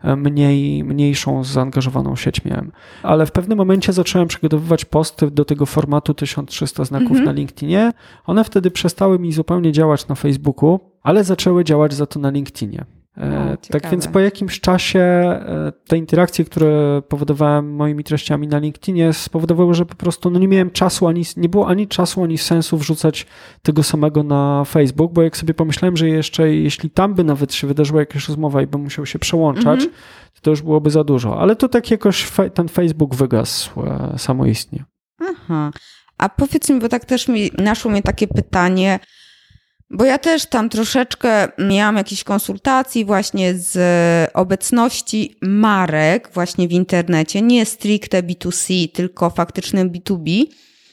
mniej, 0.03 0.83
mniejszą 0.83 1.43
zaangażowaną 1.43 2.15
sieć 2.15 2.45
miałem. 2.45 2.71
Ale 3.03 3.25
w 3.25 3.31
pewnym 3.31 3.57
momencie 3.57 3.93
zacząłem 3.93 4.27
przygotowywać 4.39 4.86
posty 4.86 5.32
do 5.32 5.45
tego 5.45 5.65
formatu 5.65 6.13
1300 6.13 6.86
znaków 6.86 7.10
mhm. 7.10 7.25
na 7.25 7.32
LinkedInie. 7.32 7.91
One 8.25 8.43
wtedy 8.43 8.71
przestały 8.71 9.19
mi 9.19 9.34
zupełnie 9.34 9.71
działać 9.71 10.08
na 10.08 10.15
Facebooku, 10.15 10.80
ale 11.04 11.23
zaczęły 11.23 11.63
działać 11.63 11.93
za 11.93 12.06
to 12.06 12.19
na 12.19 12.30
LinkedInie. 12.30 12.86
E, 13.19 13.58
tak 13.69 13.89
więc 13.91 14.08
po 14.08 14.19
jakimś 14.19 14.60
czasie 14.60 14.99
e, 14.99 15.71
te 15.88 15.97
interakcje, 15.97 16.45
które 16.45 17.01
powodowałem 17.08 17.75
moimi 17.75 18.03
treściami 18.03 18.47
na 18.47 18.60
LinkedInie, 18.60 19.13
spowodowały, 19.13 19.73
że 19.73 19.86
po 19.86 19.95
prostu 19.95 20.29
no 20.29 20.39
nie 20.39 20.47
miałem 20.47 20.71
czasu, 20.71 21.08
ani, 21.08 21.23
nie 21.38 21.49
było 21.49 21.67
ani 21.67 21.88
czasu, 21.88 22.23
ani 22.23 22.38
sensu 22.38 22.77
wrzucać 22.77 23.25
tego 23.62 23.84
samego 23.84 24.23
na 24.23 24.63
Facebook, 24.65 25.13
bo 25.13 25.21
jak 25.21 25.38
sobie 25.38 25.53
pomyślałem, 25.53 25.97
że 25.97 26.10
jeszcze 26.10 26.55
jeśli 26.55 26.89
tam 26.89 27.13
by 27.13 27.23
nawet 27.23 27.53
się 27.53 27.67
wydarzyła 27.67 27.99
jakaś 27.99 28.27
rozmowa 28.27 28.62
i 28.62 28.67
bym 28.67 28.82
musiał 28.82 29.05
się 29.05 29.19
przełączać, 29.19 29.79
mm 29.79 29.93
-hmm. 29.93 30.41
to 30.41 30.49
już 30.49 30.62
byłoby 30.62 30.89
za 30.89 31.03
dużo. 31.03 31.39
Ale 31.39 31.55
to 31.55 31.69
tak 31.69 31.91
jakoś 31.91 32.32
ten 32.53 32.67
Facebook 32.67 33.15
wygasł 33.15 33.82
e, 33.82 34.13
samoistnie. 34.17 34.84
Aha. 35.21 35.71
A 36.17 36.29
powiedz 36.29 36.69
mi, 36.69 36.79
bo 36.79 36.89
tak 36.89 37.05
też 37.05 37.27
mi 37.27 37.51
naszło 37.58 37.91
mnie 37.91 38.01
takie 38.01 38.27
pytanie, 38.27 38.99
bo 39.89 40.06
ja 40.06 40.17
też 40.17 40.45
tam 40.45 40.69
troszeczkę 40.69 41.47
miałam 41.58 41.95
jakieś 41.95 42.23
konsultacji 42.23 43.06
właśnie 43.06 43.54
z 43.54 43.78
obecności 44.34 45.38
marek 45.41 46.30
właśnie 46.34 46.67
w 46.67 46.71
internecie, 46.71 47.41
nie 47.41 47.65
stricte 47.65 48.23
B2C, 48.23 48.91
tylko 48.91 49.30
faktycznym 49.30 49.91
B2B. 49.91 50.45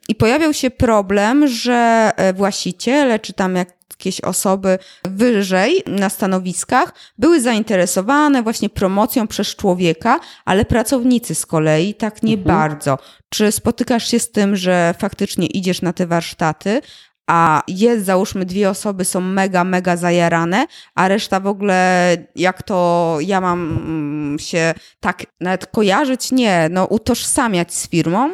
I 0.09 0.15
pojawiał 0.15 0.53
się 0.53 0.71
problem, 0.71 1.49
że 1.49 2.13
e, 2.17 2.33
właściciele 2.33 3.19
czy 3.19 3.33
tam 3.33 3.57
jakieś 3.57 4.21
osoby 4.21 4.79
wyżej 5.05 5.83
na 5.87 6.09
stanowiskach 6.09 6.95
były 7.19 7.41
zainteresowane 7.41 8.43
właśnie 8.43 8.69
promocją 8.69 9.27
przez 9.27 9.57
człowieka, 9.57 10.21
ale 10.45 10.65
pracownicy 10.65 11.35
z 11.35 11.47
kolei 11.47 11.95
tak 11.95 12.23
nie 12.23 12.35
mhm. 12.35 12.57
bardzo. 12.57 12.99
Czy 13.29 13.53
spotykasz 13.53 14.11
się 14.11 14.19
z 14.19 14.31
tym, 14.31 14.57
że 14.57 14.95
faktycznie 14.99 15.47
idziesz 15.47 15.83
na 15.83 15.93
te 15.93 16.07
warsztaty, 16.07 16.81
a 17.27 17.63
jest 17.69 18.05
załóżmy 18.05 18.45
dwie 18.45 18.71
osoby 18.71 19.05
są 19.05 19.21
mega, 19.21 19.65
mega 19.65 19.97
zajarane, 19.97 20.67
a 20.95 21.09
reszta 21.09 21.41
w 21.41 21.47
ogóle 21.47 22.11
jak 22.37 22.63
to 22.63 23.19
ja 23.21 23.41
mam 23.41 23.79
mm, 23.79 24.39
się 24.39 24.75
tak 25.01 25.27
nawet 25.41 25.67
kojarzyć, 25.67 26.33
nie, 26.33 26.69
no 26.71 26.85
utożsamiać 26.85 27.75
z 27.75 27.89
firmą. 27.89 28.31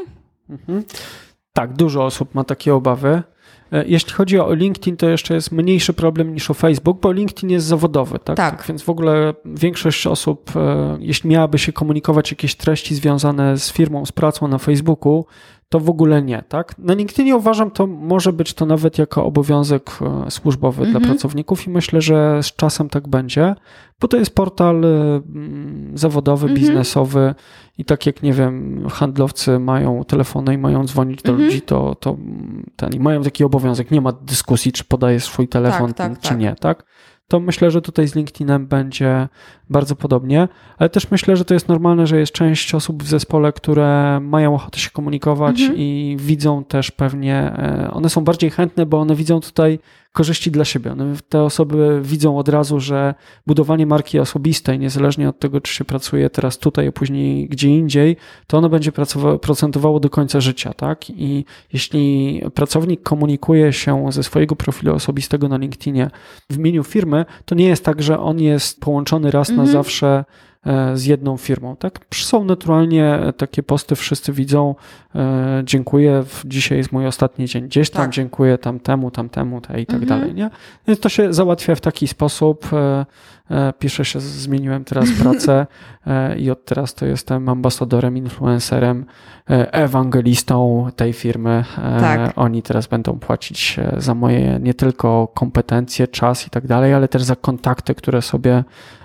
Mhm. 0.50 0.84
Tak, 1.52 1.72
dużo 1.72 2.04
osób 2.04 2.34
ma 2.34 2.44
takie 2.44 2.74
obawy. 2.74 3.22
E, 3.72 3.84
jeśli 3.86 4.12
chodzi 4.12 4.40
o 4.40 4.54
LinkedIn, 4.54 4.96
to 4.96 5.08
jeszcze 5.08 5.34
jest 5.34 5.52
mniejszy 5.52 5.92
problem 5.92 6.34
niż 6.34 6.50
o 6.50 6.54
Facebook, 6.54 7.00
bo 7.00 7.12
LinkedIn 7.12 7.50
jest 7.50 7.66
zawodowy, 7.66 8.18
tak? 8.18 8.36
tak. 8.36 8.56
tak 8.56 8.66
więc 8.66 8.82
w 8.82 8.88
ogóle 8.88 9.34
większość 9.44 10.06
osób, 10.06 10.50
e, 10.56 10.96
jeśli 11.00 11.30
miałaby 11.30 11.58
się 11.58 11.72
komunikować 11.72 12.30
jakieś 12.30 12.54
treści 12.54 12.94
związane 12.94 13.58
z 13.58 13.72
firmą, 13.72 14.06
z 14.06 14.12
pracą 14.12 14.48
na 14.48 14.58
Facebooku, 14.58 15.24
to 15.72 15.80
w 15.80 15.90
ogóle 15.90 16.22
nie, 16.22 16.42
tak? 16.48 16.78
Na 16.78 16.94
LinkedInie 16.94 17.36
uważam, 17.36 17.70
to 17.70 17.86
może 17.86 18.32
być 18.32 18.54
to 18.54 18.66
nawet 18.66 18.98
jako 18.98 19.24
obowiązek 19.24 19.90
e, 20.26 20.30
służbowy 20.30 20.86
dla 20.86 20.96
mhm. 20.96 21.04
pracowników 21.04 21.66
i 21.66 21.70
myślę, 21.70 22.00
że 22.00 22.42
z 22.42 22.56
czasem 22.56 22.88
tak 22.88 23.08
będzie, 23.08 23.54
bo 24.00 24.08
to 24.08 24.16
jest 24.16 24.34
portal 24.34 24.82
zawodowy, 25.94 26.46
mhm. 26.46 26.60
biznesowy 26.60 27.34
i 27.78 27.84
tak 27.84 28.06
jak, 28.06 28.22
nie 28.22 28.32
wiem, 28.32 28.86
handlowcy 28.90 29.58
mają 29.58 30.04
telefony 30.04 30.54
i 30.54 30.58
mają 30.58 30.86
dzwonić 30.86 31.22
do 31.22 31.32
mhm. 31.32 31.48
ludzi, 31.48 31.62
to, 31.62 31.94
to 31.94 32.16
ten, 32.76 32.92
i 32.92 33.00
mają 33.00 33.22
taki 33.22 33.44
obowiązek, 33.44 33.90
nie 33.90 34.00
ma 34.00 34.12
dyskusji, 34.12 34.72
czy 34.72 34.84
podaje 34.84 35.20
swój 35.20 35.48
telefon, 35.48 35.94
tak, 35.94 36.12
tak, 36.12 36.20
czy 36.20 36.28
tak. 36.28 36.38
nie, 36.38 36.54
tak? 36.60 36.84
To 37.28 37.40
myślę, 37.40 37.70
że 37.70 37.82
tutaj 37.82 38.08
z 38.08 38.14
LinkedInem 38.14 38.66
będzie 38.66 39.28
bardzo 39.70 39.96
podobnie, 39.96 40.48
ale 40.78 40.90
też 40.90 41.10
myślę, 41.10 41.36
że 41.36 41.44
to 41.44 41.54
jest 41.54 41.68
normalne, 41.68 42.06
że 42.06 42.18
jest 42.18 42.32
część 42.32 42.74
osób 42.74 43.02
w 43.02 43.08
zespole, 43.08 43.52
które 43.52 44.20
mają 44.20 44.54
ochotę 44.54 44.78
się 44.78 44.90
komunikować 44.90 45.60
mhm. 45.60 45.78
i 45.78 46.16
widzą 46.20 46.64
też 46.64 46.90
pewnie, 46.90 47.36
e, 47.36 47.90
one 47.92 48.10
są 48.10 48.24
bardziej 48.24 48.50
chętne, 48.50 48.86
bo 48.86 49.00
one 49.00 49.14
widzą 49.14 49.40
tutaj 49.40 49.78
korzyści 50.12 50.50
dla 50.50 50.64
siebie. 50.64 50.92
One, 50.92 51.14
te 51.28 51.42
osoby 51.42 52.00
widzą 52.02 52.38
od 52.38 52.48
razu, 52.48 52.80
że 52.80 53.14
budowanie 53.46 53.86
marki 53.86 54.18
osobistej, 54.18 54.78
niezależnie 54.78 55.28
od 55.28 55.38
tego, 55.38 55.60
czy 55.60 55.74
się 55.74 55.84
pracuje 55.84 56.30
teraz 56.30 56.58
tutaj, 56.58 56.86
a 56.86 56.92
później 56.92 57.48
gdzie 57.48 57.68
indziej, 57.68 58.16
to 58.46 58.58
ono 58.58 58.68
będzie 58.68 58.92
procentowało 59.40 60.00
do 60.00 60.10
końca 60.10 60.40
życia, 60.40 60.74
tak? 60.74 61.10
I 61.10 61.44
jeśli 61.72 62.42
pracownik 62.54 63.02
komunikuje 63.02 63.72
się 63.72 64.12
ze 64.12 64.22
swojego 64.22 64.56
profilu 64.56 64.94
osobistego 64.94 65.48
na 65.48 65.56
LinkedInie 65.56 66.10
w 66.50 66.56
imieniu 66.56 66.84
firmy, 66.84 67.24
to 67.44 67.54
nie 67.54 67.66
jest 67.66 67.84
tak, 67.84 68.02
że 68.02 68.18
on 68.18 68.40
jest 68.40 68.80
połączony 68.80 69.30
raz 69.30 69.50
mhm. 69.50 69.66
na 69.66 69.72
zawsze 69.72 70.24
z 70.94 71.04
jedną 71.04 71.36
firmą. 71.36 71.76
Tak? 71.76 72.06
Są 72.14 72.44
naturalnie 72.44 73.18
takie 73.36 73.62
posty, 73.62 73.96
wszyscy 73.96 74.32
widzą, 74.32 74.74
e, 75.14 75.62
dziękuję, 75.64 76.24
dzisiaj 76.44 76.78
jest 76.78 76.92
mój 76.92 77.06
ostatni 77.06 77.46
dzień, 77.46 77.64
gdzieś 77.64 77.90
tam 77.90 78.02
tak. 78.02 78.10
dziękuję 78.10 78.58
tamtemu, 78.58 79.10
tamtemu 79.10 79.60
te 79.60 79.80
i 79.80 79.86
tak 79.86 80.02
mhm. 80.02 80.20
dalej. 80.20 80.34
Nie? 80.34 80.50
Więc 80.86 81.00
to 81.00 81.08
się 81.08 81.32
załatwia 81.32 81.74
w 81.74 81.80
taki 81.80 82.08
sposób. 82.08 82.68
E, 83.52 83.72
pisze 83.78 84.04
się, 84.04 84.20
zmieniłem 84.20 84.84
teraz 84.84 85.08
pracę 85.22 85.66
i 86.38 86.50
od 86.50 86.64
teraz 86.64 86.94
to 86.94 87.06
jestem 87.06 87.48
ambasadorem, 87.48 88.16
influencerem, 88.16 89.04
ewangelistą 89.72 90.86
tej 90.96 91.12
firmy. 91.12 91.64
Tak. 92.00 92.32
Oni 92.36 92.62
teraz 92.62 92.86
będą 92.86 93.18
płacić 93.18 93.80
za 93.96 94.14
moje 94.14 94.58
nie 94.60 94.74
tylko 94.74 95.28
kompetencje, 95.34 96.08
czas 96.08 96.46
i 96.46 96.50
tak 96.50 96.66
dalej, 96.66 96.94
ale 96.94 97.08
też 97.08 97.22
za 97.22 97.36
kontakty, 97.36 97.94
które 97.94 98.22
sobie 98.22 98.64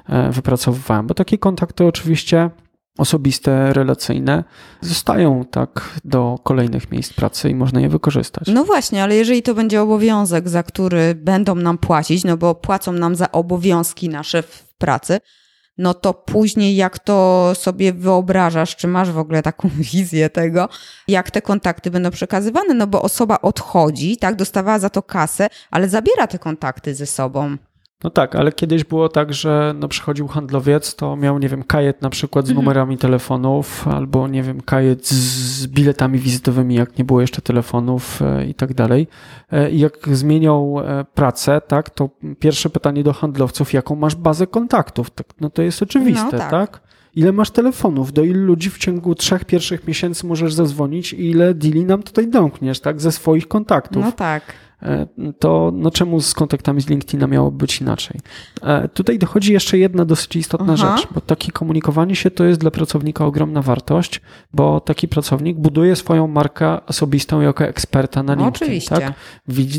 E, 0.09 0.31
wypracowywałem, 0.31 1.07
bo 1.07 1.13
takie 1.13 1.37
kontakty 1.37 1.85
oczywiście 1.85 2.49
osobiste, 2.97 3.73
relacyjne 3.73 4.43
zostają 4.81 5.45
tak 5.51 5.99
do 6.05 6.39
kolejnych 6.43 6.91
miejsc 6.91 7.13
pracy 7.13 7.49
i 7.49 7.55
można 7.55 7.81
je 7.81 7.89
wykorzystać. 7.89 8.47
No 8.47 8.65
właśnie, 8.65 9.03
ale 9.03 9.15
jeżeli 9.15 9.43
to 9.43 9.53
będzie 9.53 9.81
obowiązek, 9.81 10.49
za 10.49 10.63
który 10.63 11.15
będą 11.15 11.55
nam 11.55 11.77
płacić, 11.77 12.23
no 12.23 12.37
bo 12.37 12.55
płacą 12.55 12.91
nam 12.91 13.15
za 13.15 13.31
obowiązki 13.31 14.09
nasze 14.09 14.41
w 14.41 14.73
pracy, 14.77 15.19
no 15.77 15.93
to 15.93 16.13
później 16.13 16.75
jak 16.75 16.99
to 16.99 17.51
sobie 17.55 17.93
wyobrażasz, 17.93 18.75
czy 18.75 18.87
masz 18.87 19.11
w 19.11 19.17
ogóle 19.17 19.43
taką 19.43 19.69
wizję 19.93 20.29
tego, 20.29 20.69
jak 21.07 21.31
te 21.31 21.41
kontakty 21.41 21.91
będą 21.91 22.11
przekazywane, 22.11 22.73
no 22.73 22.87
bo 22.87 23.01
osoba 23.01 23.41
odchodzi, 23.41 24.17
tak, 24.17 24.35
dostawała 24.35 24.79
za 24.79 24.89
to 24.89 25.03
kasę, 25.03 25.47
ale 25.71 25.89
zabiera 25.89 26.27
te 26.27 26.39
kontakty 26.39 26.95
ze 26.95 27.05
sobą. 27.05 27.57
No 28.03 28.09
tak, 28.09 28.35
ale 28.35 28.51
kiedyś 28.51 28.83
było 28.83 29.09
tak, 29.09 29.33
że 29.33 29.75
no 29.79 29.87
przychodził 29.87 30.27
handlowiec, 30.27 30.95
to 30.95 31.15
miał, 31.15 31.39
nie 31.39 31.49
wiem, 31.49 31.63
kajet 31.63 32.01
na 32.01 32.09
przykład 32.09 32.45
z 32.45 32.49
mhm. 32.49 32.65
numerami 32.65 32.97
telefonów, 32.97 33.87
albo, 33.87 34.27
nie 34.27 34.43
wiem, 34.43 34.61
kajet 34.61 35.07
z 35.07 35.67
biletami 35.67 36.19
wizytowymi, 36.19 36.75
jak 36.75 36.97
nie 36.97 37.05
było 37.05 37.21
jeszcze 37.21 37.41
telefonów 37.41 38.21
e, 38.21 38.45
i 38.45 38.53
tak 38.53 38.73
dalej. 38.73 39.07
E, 39.51 39.71
I 39.71 39.79
jak 39.79 40.09
zmieniał 40.11 40.79
e, 40.79 41.05
pracę, 41.13 41.61
tak, 41.67 41.89
to 41.89 42.09
pierwsze 42.39 42.69
pytanie 42.69 43.03
do 43.03 43.13
handlowców, 43.13 43.73
jaką 43.73 43.95
masz 43.95 44.15
bazę 44.15 44.47
kontaktów? 44.47 45.09
Tak, 45.09 45.27
no 45.41 45.49
to 45.49 45.61
jest 45.61 45.83
oczywiste, 45.83 46.29
no, 46.31 46.37
tak. 46.37 46.51
tak? 46.51 46.81
Ile 47.15 47.31
masz 47.31 47.51
telefonów? 47.51 48.13
Do 48.13 48.23
ilu 48.23 48.45
ludzi 48.45 48.69
w 48.69 48.77
ciągu 48.77 49.15
trzech 49.15 49.45
pierwszych 49.45 49.87
miesięcy 49.87 50.27
możesz 50.27 50.53
zadzwonić 50.53 51.13
i 51.13 51.29
ile 51.29 51.53
deali 51.53 51.85
nam 51.85 52.03
tutaj 52.03 52.27
domkniesz, 52.27 52.79
tak, 52.79 53.01
ze 53.01 53.11
swoich 53.11 53.47
kontaktów? 53.47 54.03
No 54.05 54.11
tak. 54.11 54.43
E, 54.83 55.07
to 55.39 55.71
no 55.73 55.91
czemu 55.91 56.21
z 56.21 56.33
kontaktami 56.33 56.81
z 56.81 56.89
LinkedIna 56.89 57.27
miałoby 57.27 57.57
być 57.57 57.81
inaczej? 57.81 58.19
E, 58.63 58.87
tutaj 58.87 59.19
dochodzi 59.19 59.53
jeszcze 59.53 59.77
jedna 59.77 60.05
dosyć 60.05 60.35
istotna 60.35 60.73
Aha. 60.73 60.97
rzecz, 60.97 61.07
bo 61.13 61.21
takie 61.21 61.51
komunikowanie 61.51 62.15
się 62.15 62.31
to 62.31 62.45
jest 62.45 62.59
dla 62.59 62.71
pracownika 62.71 63.25
ogromna 63.25 63.61
wartość, 63.61 64.21
bo 64.53 64.79
taki 64.79 65.07
pracownik 65.07 65.57
buduje 65.57 65.95
swoją 65.95 66.27
markę 66.27 66.85
osobistą 66.85 67.41
jako 67.41 67.63
eksperta 67.63 68.23
na 68.23 68.33
LinkedIn. 68.33 68.67
Oczywiście. 68.67 68.95
Tak? 68.95 69.13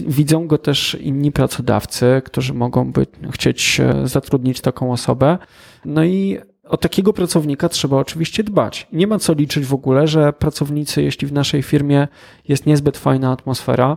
Widzą 0.09 0.47
go 0.47 0.59
też 0.59 0.97
inni 1.01 1.33
pracodawcy, 1.33 2.23
którzy 2.25 2.55
mogą 2.55 2.93
być, 2.93 3.11
chcieć 3.31 3.81
e, 3.81 4.09
zatrudnić 4.09 4.61
taką 4.61 4.93
osobę. 4.93 5.39
No 5.85 6.05
i 6.05 6.39
o 6.69 6.77
takiego 6.77 7.13
pracownika 7.13 7.69
trzeba 7.69 7.97
oczywiście 7.97 8.45
dbać. 8.45 8.87
Nie 8.93 9.07
ma 9.07 9.19
co 9.19 9.35
liczyć 9.35 9.65
w 9.65 9.75
ogóle, 9.75 10.07
że 10.07 10.33
pracownicy, 10.33 11.03
jeśli 11.03 11.29
w 11.29 11.33
naszej 11.33 11.63
firmie 11.63 12.09
jest 12.49 12.67
niezbyt 12.67 12.99
fajna 12.99 13.33
atmosfera, 13.33 13.97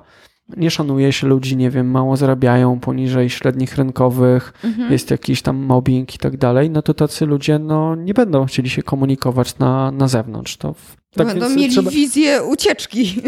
nie 0.57 0.71
szanuje 0.71 1.13
się 1.13 1.27
ludzi, 1.27 1.57
nie 1.57 1.69
wiem, 1.69 1.91
mało 1.91 2.17
zarabiają 2.17 2.79
poniżej 2.79 3.29
średnich 3.29 3.77
rynkowych, 3.77 4.53
mhm. 4.63 4.91
jest 4.91 5.11
jakiś 5.11 5.41
tam 5.41 5.57
mobbing 5.57 6.15
i 6.15 6.17
tak 6.17 6.37
dalej, 6.37 6.69
no 6.69 6.81
to 6.81 6.93
tacy 6.93 7.25
ludzie 7.25 7.59
no, 7.59 7.95
nie 7.95 8.13
będą 8.13 8.45
chcieli 8.45 8.69
się 8.69 8.83
komunikować 8.83 9.57
na, 9.57 9.91
na 9.91 10.07
zewnątrz. 10.07 10.57
To 10.57 10.75
tak 11.15 11.27
będą 11.27 11.49
mieli 11.49 11.69
trzeba... 11.69 11.91
wizję 11.91 12.43
ucieczki. 12.43 13.21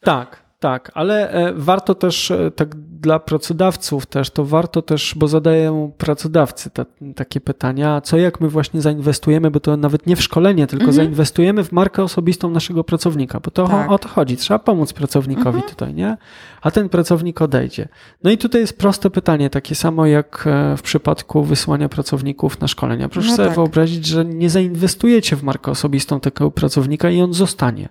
Tak, 0.00 0.43
tak, 0.58 0.90
ale 0.94 1.30
e, 1.30 1.52
warto 1.56 1.94
też, 1.94 2.30
e, 2.30 2.50
tak 2.50 2.74
dla 2.76 3.18
pracodawców 3.18 4.06
też, 4.06 4.30
to 4.30 4.44
warto 4.44 4.82
też, 4.82 5.14
bo 5.16 5.28
zadają 5.28 5.92
pracodawcy 5.98 6.70
te, 6.70 6.86
takie 7.16 7.40
pytania, 7.40 8.00
co 8.00 8.16
jak 8.16 8.40
my 8.40 8.48
właśnie 8.48 8.80
zainwestujemy, 8.80 9.50
bo 9.50 9.60
to 9.60 9.76
nawet 9.76 10.06
nie 10.06 10.16
w 10.16 10.22
szkolenie, 10.22 10.66
tylko 10.66 10.84
mhm. 10.84 10.96
zainwestujemy 10.96 11.64
w 11.64 11.72
markę 11.72 12.02
osobistą 12.02 12.50
naszego 12.50 12.84
pracownika, 12.84 13.40
bo 13.40 13.50
to 13.50 13.66
tak. 13.68 13.90
o, 13.90 13.94
o, 13.94 13.98
to 13.98 14.08
chodzi, 14.08 14.36
trzeba 14.36 14.58
pomóc 14.58 14.92
pracownikowi 14.92 15.56
mhm. 15.56 15.70
tutaj, 15.70 15.94
nie? 15.94 16.16
A 16.62 16.70
ten 16.70 16.88
pracownik 16.88 17.42
odejdzie. 17.42 17.88
No 18.22 18.30
i 18.30 18.38
tutaj 18.38 18.60
jest 18.60 18.78
proste 18.78 19.10
pytanie, 19.10 19.50
takie 19.50 19.74
samo 19.74 20.06
jak 20.06 20.44
e, 20.46 20.76
w 20.76 20.82
przypadku 20.82 21.42
wysyłania 21.42 21.88
pracowników 21.88 22.60
na 22.60 22.68
szkolenia. 22.68 23.08
Proszę 23.08 23.28
no 23.28 23.36
sobie 23.36 23.48
tak. 23.48 23.56
wyobrazić, 23.56 24.06
że 24.06 24.24
nie 24.24 24.50
zainwestujecie 24.50 25.36
w 25.36 25.42
markę 25.42 25.70
osobistą 25.70 26.20
takiego 26.20 26.50
pracownika 26.50 27.10
i 27.10 27.20
on 27.20 27.34
zostanie. 27.34 27.88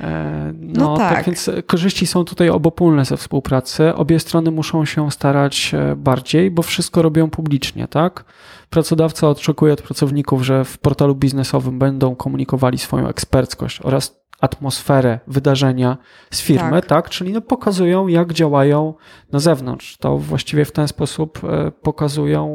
E, 0.07 0.53
no, 0.61 0.85
no 0.85 0.97
tak. 0.97 1.15
tak. 1.15 1.27
więc 1.27 1.51
korzyści 1.67 2.07
są 2.07 2.25
tutaj 2.25 2.51
obopólne 2.51 3.05
ze 3.05 3.17
współpracy. 3.17 3.95
Obie 3.95 4.21
strony 4.21 4.51
muszą 4.51 4.85
się 4.85 5.11
starać 5.11 5.75
e, 5.75 5.97
bardziej, 5.97 6.51
bo 6.51 6.63
wszystko 6.63 7.03
robią 7.03 7.31
publicznie, 7.31 7.89
tak? 7.89 8.25
Pracodawca 8.71 9.29
oczekuje 9.29 9.73
od 9.73 9.83
pracowników, 9.83 10.43
że 10.43 10.65
w 10.65 10.79
portalu 10.79 11.15
biznesowym 11.15 11.79
będą 11.79 12.17
komunikowali 12.17 12.79
swoją 12.79 13.09
eksperckość 13.09 13.81
oraz 13.81 14.27
atmosferę 14.41 15.21
wydarzenia 15.27 15.97
z 16.31 16.41
firmy, 16.41 16.71
tak? 16.71 16.87
tak? 16.87 17.11
Czyli 17.11 17.33
no 17.33 17.41
pokazują, 17.41 18.07
jak 18.07 18.33
działają 18.33 18.95
na 19.33 19.39
zewnątrz. 19.39 19.97
To 19.97 20.19
właściwie 20.19 20.65
w 20.65 20.73
ten 20.73 20.89
sposób 20.89 21.41
e, 21.45 21.71
pokazują, 21.71 22.49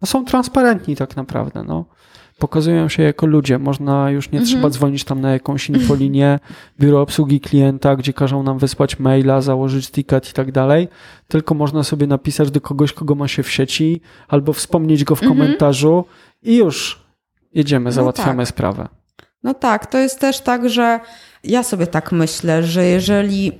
no 0.00 0.06
są 0.06 0.24
transparentni 0.24 0.96
tak 0.96 1.16
naprawdę, 1.16 1.62
no 1.62 1.84
pokazują 2.42 2.88
się 2.88 3.02
jako 3.02 3.26
ludzie. 3.26 3.58
Można 3.58 4.10
już 4.10 4.30
nie 4.30 4.38
mhm. 4.38 4.46
trzeba 4.46 4.70
dzwonić 4.70 5.04
tam 5.04 5.20
na 5.20 5.32
jakąś 5.32 5.68
infolinię, 5.74 6.38
biuro 6.80 7.00
obsługi 7.00 7.40
klienta, 7.40 7.96
gdzie 7.96 8.12
każą 8.12 8.42
nam 8.42 8.58
wysłać 8.58 8.98
maila, 8.98 9.40
założyć 9.40 9.90
ticket 9.90 10.30
i 10.30 10.32
tak 10.32 10.52
dalej, 10.52 10.88
tylko 11.28 11.54
można 11.54 11.82
sobie 11.82 12.06
napisać 12.06 12.50
do 12.50 12.60
kogoś, 12.60 12.92
kogo 12.92 13.14
ma 13.14 13.28
się 13.28 13.42
w 13.42 13.50
sieci, 13.50 14.00
albo 14.28 14.52
wspomnieć 14.52 15.04
go 15.04 15.16
w 15.16 15.22
mhm. 15.22 15.38
komentarzu 15.38 16.04
i 16.42 16.56
już 16.56 17.02
jedziemy, 17.54 17.84
no 17.84 17.92
załatwiamy 17.92 18.34
no 18.34 18.42
tak. 18.42 18.48
sprawę. 18.48 18.88
No 19.42 19.54
tak, 19.54 19.86
to 19.86 19.98
jest 19.98 20.20
też 20.20 20.40
tak, 20.40 20.68
że 20.68 21.00
ja 21.44 21.62
sobie 21.62 21.86
tak 21.86 22.12
myślę, 22.12 22.62
że 22.62 22.84
jeżeli 22.84 23.52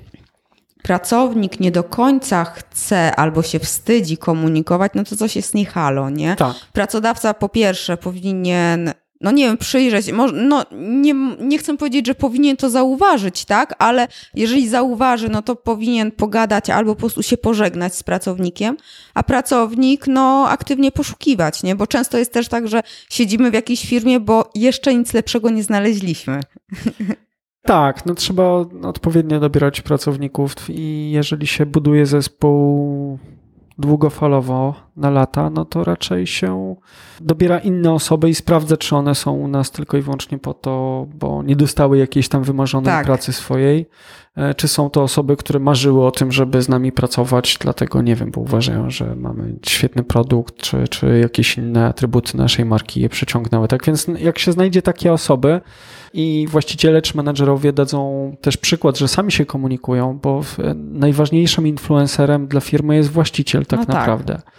pracownik 0.82 1.60
nie 1.60 1.70
do 1.70 1.84
końca 1.84 2.44
chce 2.44 3.16
albo 3.16 3.42
się 3.42 3.58
wstydzi 3.58 4.16
komunikować, 4.16 4.92
no 4.94 5.04
to 5.04 5.16
coś 5.16 5.36
jest 5.36 5.54
nie 5.54 5.66
halo, 5.66 6.10
nie? 6.10 6.36
Tak. 6.36 6.54
Pracodawca 6.72 7.34
po 7.34 7.48
pierwsze 7.48 7.96
powinien 7.96 8.92
no 9.22 9.30
nie 9.30 9.46
wiem, 9.46 9.58
przyjrzeć, 9.58 10.06
no 10.32 10.64
nie, 10.72 11.14
nie 11.40 11.58
chcę 11.58 11.76
powiedzieć, 11.76 12.06
że 12.06 12.14
powinien 12.14 12.56
to 12.56 12.70
zauważyć, 12.70 13.44
tak, 13.44 13.74
ale 13.78 14.08
jeżeli 14.34 14.68
zauważy, 14.68 15.28
no 15.28 15.42
to 15.42 15.56
powinien 15.56 16.10
pogadać 16.10 16.70
albo 16.70 16.94
po 16.94 17.00
prostu 17.00 17.22
się 17.22 17.36
pożegnać 17.36 17.94
z 17.94 18.02
pracownikiem, 18.02 18.76
a 19.14 19.22
pracownik, 19.22 20.06
no 20.06 20.48
aktywnie 20.48 20.92
poszukiwać, 20.92 21.62
nie, 21.62 21.76
bo 21.76 21.86
często 21.86 22.18
jest 22.18 22.32
też 22.32 22.48
tak, 22.48 22.68
że 22.68 22.82
siedzimy 23.10 23.50
w 23.50 23.54
jakiejś 23.54 23.86
firmie, 23.86 24.20
bo 24.20 24.50
jeszcze 24.54 24.94
nic 24.94 25.12
lepszego 25.12 25.50
nie 25.50 25.62
znaleźliśmy. 25.62 26.40
Tak, 27.62 28.06
no 28.06 28.14
trzeba 28.14 28.44
odpowiednio 28.82 29.40
dobierać 29.40 29.80
pracowników 29.80 30.54
i 30.68 31.10
jeżeli 31.10 31.46
się 31.46 31.66
buduje 31.66 32.06
zespół 32.06 33.18
długofalowo 33.78 34.74
na 34.96 35.10
lata, 35.10 35.50
no 35.50 35.64
to 35.64 35.84
raczej 35.84 36.26
się 36.26 36.76
dobiera 37.20 37.58
inne 37.58 37.92
osoby 37.92 38.28
i 38.28 38.34
sprawdza, 38.34 38.76
czy 38.76 38.96
one 38.96 39.14
są 39.14 39.32
u 39.32 39.48
nas 39.48 39.70
tylko 39.70 39.96
i 39.96 40.02
wyłącznie 40.02 40.38
po 40.38 40.54
to, 40.54 41.06
bo 41.14 41.42
nie 41.42 41.56
dostały 41.56 41.98
jakiejś 41.98 42.28
tam 42.28 42.42
wymarzonej 42.42 42.92
tak. 42.92 43.06
pracy 43.06 43.32
swojej, 43.32 43.86
czy 44.56 44.68
są 44.68 44.90
to 44.90 45.02
osoby, 45.02 45.36
które 45.36 45.60
marzyły 45.60 46.06
o 46.06 46.10
tym, 46.10 46.32
żeby 46.32 46.62
z 46.62 46.68
nami 46.68 46.92
pracować, 46.92 47.58
dlatego 47.60 48.02
nie 48.02 48.16
wiem, 48.16 48.30
bo 48.30 48.40
uważają, 48.40 48.90
że 48.90 49.16
mamy 49.16 49.54
świetny 49.66 50.02
produkt, 50.02 50.56
czy, 50.56 50.88
czy 50.88 51.18
jakieś 51.18 51.58
inne 51.58 51.86
atrybuty 51.86 52.36
naszej 52.36 52.64
marki 52.64 53.00
je 53.00 53.08
przyciągnęły. 53.08 53.68
Tak 53.68 53.86
więc 53.86 54.06
jak 54.18 54.38
się 54.38 54.52
znajdzie 54.52 54.82
takie 54.82 55.12
osoby, 55.12 55.60
i 56.14 56.46
właściciele 56.50 57.02
czy 57.02 57.16
menedżerowie 57.16 57.72
dadzą 57.72 58.32
też 58.40 58.56
przykład, 58.56 58.98
że 58.98 59.08
sami 59.08 59.32
się 59.32 59.46
komunikują, 59.46 60.18
bo 60.22 60.40
najważniejszym 60.74 61.66
influencerem 61.66 62.46
dla 62.48 62.60
firmy 62.60 62.96
jest 62.96 63.10
właściciel 63.10 63.66
tak 63.66 63.80
no 63.80 63.86
tak. 63.86 63.94
naprawdę. 63.94 64.34
Tak. 64.34 64.52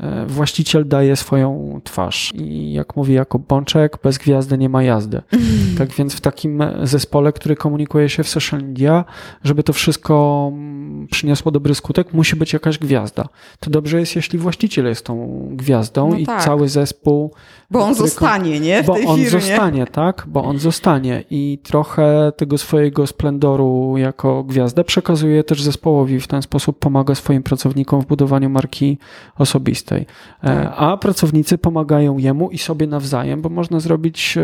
E, 0.00 0.26
właściciel 0.26 0.88
daje 0.88 1.16
swoją 1.16 1.80
twarz 1.84 2.32
i 2.34 2.72
jak 2.72 2.96
mówi 2.96 3.14
jako 3.14 3.38
Bączek, 3.38 3.98
bez 4.02 4.18
gwiazdy 4.18 4.58
nie 4.58 4.68
ma 4.68 4.82
jazdy. 4.82 5.22
Tak 5.78 5.88
więc 5.88 6.14
w 6.14 6.20
takim 6.20 6.62
zespole, 6.82 7.32
który 7.32 7.56
komunikuje 7.56 8.08
się 8.08 8.22
w 8.22 8.28
social 8.28 8.62
media, 8.62 9.04
żeby 9.44 9.62
to 9.62 9.72
wszystko 9.72 10.48
mm, 10.52 11.06
przyniosło 11.10 11.52
dobry 11.52 11.74
skutek, 11.74 12.12
musi 12.12 12.36
być 12.36 12.52
jakaś 12.52 12.78
gwiazda. 12.78 13.28
To 13.60 13.70
dobrze 13.70 14.00
jest, 14.00 14.16
jeśli 14.16 14.38
właściciel 14.38 14.86
jest 14.86 15.04
tą 15.04 15.46
gwiazdą 15.52 16.10
no 16.10 16.16
i 16.16 16.26
tak. 16.26 16.44
cały 16.44 16.68
zespół. 16.68 17.34
Bo 17.70 17.80
on 17.80 17.94
zostanie, 17.94 18.60
nie? 18.60 18.82
W 18.82 18.86
bo 18.86 18.92
on 18.92 19.00
firmie. 19.00 19.30
zostanie, 19.30 19.86
tak? 19.86 20.24
Bo 20.28 20.44
on 20.44 20.58
zostanie 20.58 21.24
i 21.30 21.58
trochę 21.62 22.32
tego 22.36 22.58
swojego 22.58 23.06
splendoru 23.06 23.94
jako 23.96 24.44
gwiazdę 24.44 24.84
przekazuje 24.84 25.44
też 25.44 25.62
zespołowi. 25.62 26.20
W 26.20 26.26
ten 26.26 26.42
sposób 26.42 26.78
pomaga 26.78 27.14
swoim 27.14 27.42
pracownikom 27.42 28.02
w 28.02 28.06
budowaniu 28.06 28.50
marki 28.50 28.98
osobistej. 29.38 29.85
E, 29.92 30.06
tak. 30.40 30.74
a 30.76 30.96
pracownicy 30.96 31.58
pomagają 31.58 32.18
jemu 32.18 32.50
i 32.50 32.58
sobie 32.58 32.86
nawzajem, 32.86 33.42
bo 33.42 33.48
można 33.48 33.80
zrobić 33.80 34.36
e, 34.36 34.40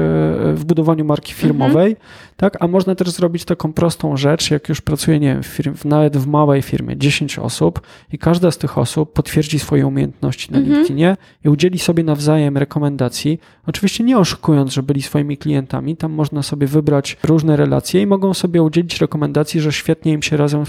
w 0.55 0.65
budowaniu 0.65 1.05
marki 1.05 1.33
firmowej, 1.33 1.91
mhm. 1.91 2.09
tak, 2.37 2.57
a 2.61 2.69
można 2.69 2.95
też 2.95 3.11
zrobić 3.11 3.45
taką 3.45 3.73
prostą 3.73 4.17
rzecz, 4.17 4.51
jak 4.51 4.69
już 4.69 4.81
pracuje, 4.81 5.21
nie 5.21 5.35
wiem, 5.35 5.43
w 5.43 5.47
firmie, 5.47 5.77
nawet 5.85 6.17
w 6.17 6.27
małej 6.27 6.63
firmie, 6.63 6.97
10 6.97 7.39
osób 7.39 7.81
i 8.13 8.19
każda 8.19 8.51
z 8.51 8.59
tych 8.59 8.79
osób 8.79 9.13
potwierdzi 9.13 9.59
swoje 9.59 9.87
umiejętności 9.87 10.53
na 10.53 10.59
mhm. 10.59 10.77
LinkedInie 10.77 11.17
i 11.45 11.49
udzieli 11.49 11.79
sobie 11.79 12.05
nawzajem 12.05 12.59
rekomendacji, 12.59 13.41
oczywiście 13.67 14.05
nie 14.05 14.19
oszukując, 14.19 14.73
że 14.73 14.83
byli 14.83 15.03
swoimi 15.03 15.37
klientami, 15.37 15.97
tam 15.97 16.13
można 16.13 16.43
sobie 16.43 16.67
wybrać 16.67 17.17
różne 17.25 17.57
relacje 17.57 18.03
i 18.03 18.07
mogą 18.07 18.35
sobie 18.35 18.63
udzielić 18.63 19.01
rekomendacji, 19.01 19.61
że 19.61 19.73
świetnie 19.73 20.13
im 20.13 20.23
się 20.23 20.37
razem 20.37 20.65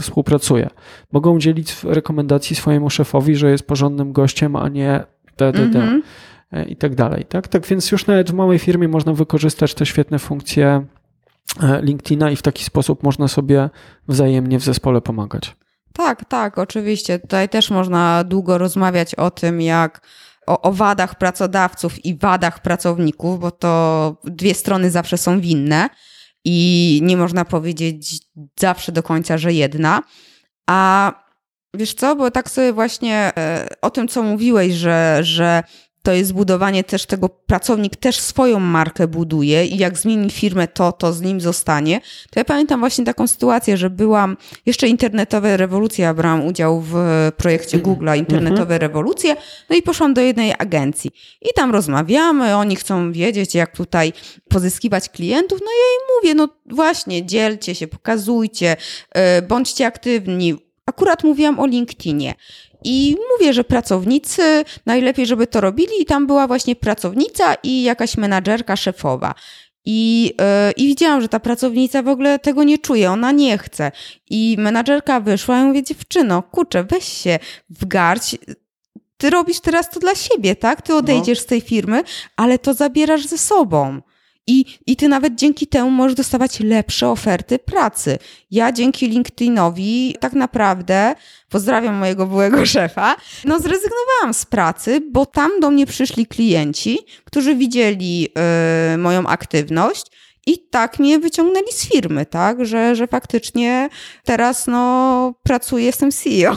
współpracuje. 0.00 0.70
Mogą 1.12 1.34
udzielić 1.36 1.76
rekomendacji 1.84 2.56
swojemu 2.56 2.90
szefowi, 2.90 3.36
że 3.36 3.50
jest 3.50 3.66
porządnym 3.66 4.12
gościem, 4.16 4.56
a 4.56 4.68
nie 4.68 5.04
DDD 5.36 5.76
mm 5.76 6.02
-hmm. 6.52 6.68
i 6.68 6.76
tak 6.76 6.94
dalej. 6.94 7.24
Tak? 7.24 7.48
tak 7.48 7.66
więc 7.66 7.90
już 7.90 8.06
nawet 8.06 8.30
w 8.30 8.34
małej 8.34 8.58
firmie 8.58 8.88
można 8.88 9.12
wykorzystać 9.12 9.74
te 9.74 9.86
świetne 9.86 10.18
funkcje 10.18 10.86
e, 11.62 11.82
LinkedIna 11.82 12.30
i 12.30 12.36
w 12.36 12.42
taki 12.42 12.64
sposób 12.64 13.02
można 13.02 13.28
sobie 13.28 13.70
wzajemnie 14.08 14.58
w 14.58 14.64
zespole 14.64 15.00
pomagać. 15.00 15.56
Tak, 15.92 16.24
tak, 16.24 16.58
oczywiście. 16.58 17.18
Tutaj 17.18 17.48
też 17.48 17.70
można 17.70 18.24
długo 18.24 18.58
rozmawiać 18.58 19.14
o 19.14 19.30
tym, 19.30 19.60
jak 19.60 20.00
o, 20.46 20.60
o 20.62 20.72
wadach 20.72 21.18
pracodawców 21.18 22.04
i 22.04 22.18
wadach 22.18 22.62
pracowników, 22.62 23.40
bo 23.40 23.50
to 23.50 24.16
dwie 24.24 24.54
strony 24.54 24.90
zawsze 24.90 25.18
są 25.18 25.40
winne 25.40 25.88
i 26.44 27.00
nie 27.02 27.16
można 27.16 27.44
powiedzieć 27.44 28.20
zawsze 28.60 28.92
do 28.92 29.02
końca, 29.02 29.38
że 29.38 29.52
jedna. 29.52 30.02
A 30.66 31.12
Wiesz 31.76 31.94
co, 31.94 32.16
bo 32.16 32.30
tak 32.30 32.50
sobie 32.50 32.72
właśnie 32.72 33.32
e, 33.36 33.68
o 33.82 33.90
tym, 33.90 34.08
co 34.08 34.22
mówiłeś, 34.22 34.72
że, 34.72 35.18
że 35.22 35.62
to 36.06 36.12
jest 36.12 36.32
budowanie 36.32 36.84
też 36.84 37.06
tego, 37.06 37.28
pracownik 37.28 37.96
też 37.96 38.20
swoją 38.20 38.60
markę 38.60 39.08
buduje 39.08 39.66
i 39.66 39.78
jak 39.78 39.98
zmieni 39.98 40.30
firmę, 40.30 40.68
to, 40.68 40.92
to 40.92 41.12
z 41.12 41.22
nim 41.22 41.40
zostanie. 41.40 42.00
To 42.30 42.40
ja 42.40 42.44
pamiętam 42.44 42.80
właśnie 42.80 43.04
taką 43.04 43.26
sytuację, 43.26 43.76
że 43.76 43.90
byłam, 43.90 44.36
jeszcze 44.66 44.88
internetowe 44.88 45.56
rewolucje, 45.56 46.04
ja 46.04 46.14
brałam 46.14 46.46
udział 46.46 46.80
w 46.80 46.94
projekcie 47.36 47.78
Google'a 47.78 48.18
internetowe 48.18 48.74
mhm. 48.74 48.80
rewolucje, 48.80 49.36
no 49.70 49.76
i 49.76 49.82
poszłam 49.82 50.14
do 50.14 50.20
jednej 50.20 50.54
agencji 50.58 51.10
i 51.42 51.48
tam 51.54 51.72
rozmawiamy, 51.72 52.56
oni 52.56 52.76
chcą 52.76 53.12
wiedzieć, 53.12 53.54
jak 53.54 53.76
tutaj 53.76 54.12
pozyskiwać 54.48 55.08
klientów, 55.08 55.58
no 55.60 55.70
ja 55.70 55.94
im 55.96 56.16
mówię, 56.16 56.34
no 56.34 56.74
właśnie, 56.76 57.26
dzielcie 57.26 57.74
się, 57.74 57.86
pokazujcie, 57.86 58.76
e, 59.12 59.42
bądźcie 59.42 59.86
aktywni, 59.86 60.65
akurat 60.96 61.24
mówiłam 61.24 61.60
o 61.60 61.66
LinkedInie. 61.66 62.34
I 62.84 63.16
mówię, 63.32 63.52
że 63.52 63.64
pracownicy 63.64 64.64
najlepiej, 64.86 65.26
żeby 65.26 65.46
to 65.46 65.60
robili, 65.60 65.92
i 66.00 66.04
tam 66.04 66.26
była 66.26 66.46
właśnie 66.46 66.76
pracownica 66.76 67.54
i 67.62 67.82
jakaś 67.82 68.16
menadżerka 68.16 68.76
szefowa. 68.76 69.34
I, 69.84 70.32
yy, 70.66 70.72
I 70.76 70.86
widziałam, 70.86 71.20
że 71.20 71.28
ta 71.28 71.40
pracownica 71.40 72.02
w 72.02 72.08
ogóle 72.08 72.38
tego 72.38 72.64
nie 72.64 72.78
czuje, 72.78 73.10
ona 73.10 73.32
nie 73.32 73.58
chce. 73.58 73.92
I 74.30 74.56
menadżerka 74.58 75.20
wyszła 75.20 75.60
i 75.60 75.64
mówi, 75.64 75.82
dziewczyno, 75.82 76.42
kurczę, 76.42 76.84
weź 76.84 77.04
się 77.04 77.38
w 77.70 77.86
garść, 77.86 78.36
ty 79.16 79.30
robisz 79.30 79.60
teraz 79.60 79.90
to 79.90 80.00
dla 80.00 80.14
siebie, 80.14 80.56
tak? 80.56 80.82
Ty 80.82 80.94
odejdziesz 80.94 81.38
no. 81.38 81.42
z 81.42 81.46
tej 81.46 81.60
firmy, 81.60 82.02
ale 82.36 82.58
to 82.58 82.74
zabierasz 82.74 83.26
ze 83.26 83.38
sobą. 83.38 84.00
I, 84.46 84.64
I 84.86 84.96
ty 84.96 85.08
nawet 85.08 85.34
dzięki 85.34 85.66
temu 85.66 85.90
możesz 85.90 86.14
dostawać 86.14 86.60
lepsze 86.60 87.08
oferty 87.08 87.58
pracy. 87.58 88.18
Ja 88.50 88.72
dzięki 88.72 89.08
LinkedInowi 89.08 90.16
tak 90.20 90.32
naprawdę, 90.32 91.14
pozdrawiam 91.48 91.94
mojego 91.94 92.26
byłego 92.26 92.66
szefa, 92.76 93.16
no 93.44 93.58
zrezygnowałam 93.60 94.34
z 94.34 94.44
pracy, 94.44 95.00
bo 95.12 95.26
tam 95.26 95.50
do 95.60 95.70
mnie 95.70 95.86
przyszli 95.86 96.26
klienci, 96.26 96.98
którzy 97.24 97.54
widzieli 97.54 98.20
yy, 98.20 98.98
moją 98.98 99.26
aktywność 99.26 100.06
I 100.48 100.58
tak 100.58 100.98
mnie 100.98 101.18
wyciągnęli 101.18 101.72
z 101.72 101.88
firmy, 101.88 102.26
tak, 102.26 102.64
że, 102.64 102.96
że 102.96 103.06
faktycznie 103.06 103.88
teraz 104.24 104.66
no, 104.66 105.34
pracuję, 105.42 105.84
jestem 105.84 106.12
CEO 106.12 106.56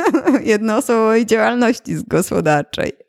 jednoosobowej 0.44 1.26
działalności 1.26 1.96
gospodarczej. 2.06 3.07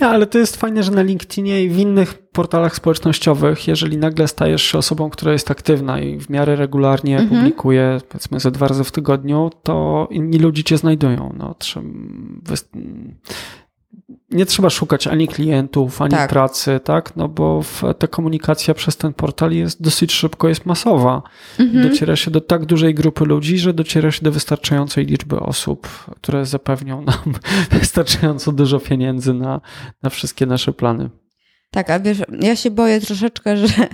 Ja, 0.00 0.10
ale 0.14 0.26
to 0.26 0.38
jest 0.38 0.56
fajne, 0.56 0.82
że 0.82 0.90
na 0.90 1.02
LinkedInie 1.02 1.64
i 1.64 1.68
w 1.68 1.78
innych 1.78 2.14
portalach 2.14 2.76
społecznościowych, 2.76 3.68
jeżeli 3.68 3.96
nagle 3.96 4.28
stajesz 4.28 4.62
się 4.62 4.78
osobą, 4.78 5.10
która 5.10 5.32
jest 5.32 5.50
aktywna 5.50 6.00
i 6.00 6.18
w 6.18 6.30
miarę 6.30 6.56
regularnie 6.56 7.18
mhm. 7.18 7.40
publikuje, 7.40 8.00
powiedzmy, 8.08 8.40
ze 8.40 8.50
dwa 8.50 8.68
razy 8.68 8.84
w 8.84 8.90
tygodniu, 8.90 9.50
to 9.62 10.08
inni 10.10 10.38
ludzie 10.38 10.64
cię 10.64 10.78
znajdują. 10.78 11.34
No, 11.38 11.54
nie 14.30 14.46
trzeba 14.46 14.70
szukać 14.70 15.06
ani 15.06 15.28
klientów, 15.28 16.02
ani 16.02 16.10
tak. 16.10 16.30
pracy, 16.30 16.80
tak? 16.84 17.16
No 17.16 17.28
bo 17.28 17.62
ta 17.98 18.06
komunikacja 18.06 18.74
przez 18.74 18.96
ten 18.96 19.12
portal 19.12 19.52
jest 19.52 19.82
dosyć 19.82 20.12
szybko, 20.12 20.48
jest 20.48 20.66
masowa. 20.66 21.22
Mhm. 21.58 21.88
Dociera 21.88 22.16
się 22.16 22.30
do 22.30 22.40
tak 22.40 22.66
dużej 22.66 22.94
grupy 22.94 23.24
ludzi, 23.24 23.58
że 23.58 23.74
dociera 23.74 24.10
się 24.10 24.22
do 24.22 24.32
wystarczającej 24.32 25.06
liczby 25.06 25.40
osób, 25.40 25.88
które 26.16 26.46
zapewnią 26.46 27.02
nam 27.02 27.34
wystarczająco 27.80 28.52
dużo 28.52 28.80
pieniędzy 28.80 29.34
na, 29.34 29.60
na 30.02 30.10
wszystkie 30.10 30.46
nasze 30.46 30.72
plany. 30.72 31.10
Tak, 31.70 31.90
a 31.90 32.00
wiesz, 32.00 32.18
ja 32.40 32.56
się 32.56 32.70
boję 32.70 33.00
troszeczkę, 33.00 33.56
że 33.56 33.88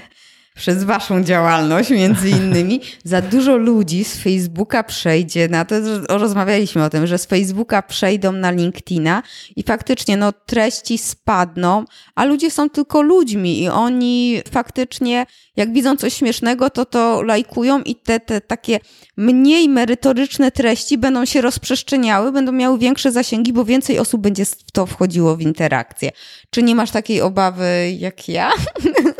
przez 0.55 0.85
waszą 0.85 1.25
działalność 1.25 1.91
między 1.91 2.31
innymi, 2.41 2.81
za 3.05 3.23
dużo 3.23 3.57
ludzi 3.57 4.05
z 4.05 4.17
Facebooka 4.17 4.83
przejdzie 4.83 5.49
na 5.49 5.65
to, 5.65 5.75
rozmawialiśmy 6.09 6.85
o 6.85 6.91
tym, 6.91 7.07
że 7.07 7.19
z 7.19 7.25
Facebooka 7.25 7.83
przejdą 7.83 8.33
na 8.33 8.51
LinkedIna 8.51 9.23
i 9.57 9.63
faktycznie 9.63 10.17
no, 10.17 10.33
treści 10.33 10.99
spadną, 10.99 11.85
a 12.15 12.25
ludzie 12.25 12.51
są 12.51 12.71
tylko 12.71 13.03
ludźmi 13.03 13.63
i 13.63 13.69
oni 13.69 14.43
faktycznie 14.51 15.27
jak 15.57 15.73
widzą 15.73 15.97
coś 15.97 16.15
śmiesznego, 16.15 16.71
to 16.71 16.85
to 16.85 17.23
lajkują 17.23 17.83
i 17.83 17.95
te, 17.95 18.21
te 18.21 18.41
takie 18.41 18.81
mniej 19.17 19.69
merytoryczne 19.69 20.51
treści 20.51 20.99
będą 20.99 21.25
się 21.25 21.41
rozprzestrzeniały, 21.41 22.33
będą 22.33 22.53
miały 22.53 22.79
większe 22.79 23.13
zasięgi, 23.13 23.53
bo 23.53 23.65
więcej 23.65 23.99
osób 23.99 24.21
będzie 24.21 24.45
w 24.45 24.71
to 24.73 24.87
wchodziło 24.87 25.37
w 25.37 25.41
interakcję. 25.41 26.11
Czy 26.51 26.63
nie 26.63 26.75
masz 26.75 26.91
takiej 26.91 27.21
obawy 27.21 27.97
jak 27.99 28.29
ja? 28.29 28.51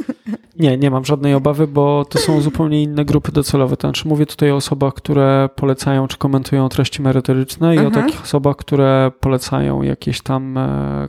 Nie, 0.59 0.79
nie 0.79 0.91
mam 0.91 1.05
żadnej 1.05 1.35
obawy, 1.35 1.67
bo 1.67 2.05
to 2.05 2.19
są 2.19 2.41
zupełnie 2.41 2.83
inne 2.83 3.05
grupy 3.05 3.33
docelowe. 3.33 3.77
To 3.77 3.89
znaczy 3.89 4.09
mówię 4.09 4.27
tutaj 4.27 4.51
o 4.51 4.57
osobach, 4.57 4.95
które 4.95 5.49
polecają 5.57 6.09
czy 6.09 6.19
komentują 6.19 6.69
treści 6.69 7.03
merytoryczne 7.03 7.75
i 7.77 7.79
o 7.79 7.91
takich 7.91 8.23
osobach, 8.23 8.57
które 8.57 9.13
polecają 9.21 9.83
jakieś 9.83 10.21
tam 10.21 10.59
e, 10.59 11.09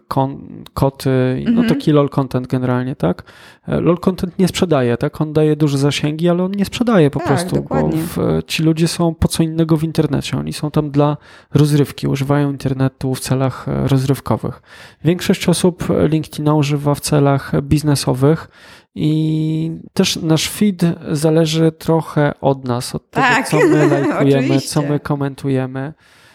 koty, 0.73 1.43
no 1.45 1.49
mhm. 1.49 1.69
taki 1.69 1.91
lol 1.91 2.09
content 2.09 2.47
generalnie, 2.47 2.95
tak? 2.95 3.23
E, 3.67 3.81
lol 3.81 3.97
content 3.97 4.39
nie 4.39 4.47
sprzedaje, 4.47 4.97
tak? 4.97 5.21
On 5.21 5.33
daje 5.33 5.55
duże 5.55 5.77
zasięgi, 5.77 6.29
ale 6.29 6.43
on 6.43 6.51
nie 6.51 6.65
sprzedaje 6.65 7.11
po 7.11 7.19
tak, 7.19 7.27
prostu, 7.27 7.55
dokładnie. 7.55 8.01
bo 8.15 8.41
w, 8.41 8.45
ci 8.45 8.63
ludzie 8.63 8.87
są 8.87 9.15
po 9.15 9.27
co 9.27 9.43
innego 9.43 9.77
w 9.77 9.83
internecie. 9.83 10.37
Oni 10.37 10.53
są 10.53 10.71
tam 10.71 10.91
dla 10.91 11.17
rozrywki, 11.53 12.07
używają 12.07 12.51
internetu 12.51 13.15
w 13.15 13.19
celach 13.19 13.67
e, 13.67 13.87
rozrywkowych. 13.87 14.61
Większość 15.03 15.49
osób 15.49 15.87
LinkedIna 16.09 16.53
używa 16.53 16.95
w 16.95 16.99
celach 16.99 17.51
biznesowych 17.61 18.49
i 18.95 19.71
też 19.93 20.15
nasz 20.15 20.49
feed 20.49 20.81
zależy 21.11 21.71
trochę 21.71 22.33
od 22.41 22.65
nas, 22.65 22.95
od 22.95 23.09
tego, 23.09 23.27
tak, 23.27 23.47
co 23.47 23.57
my 23.57 23.87
lajkujemy, 24.01 24.61
co 24.61 24.81
my 24.81 24.99
komentujemy. 24.99 25.93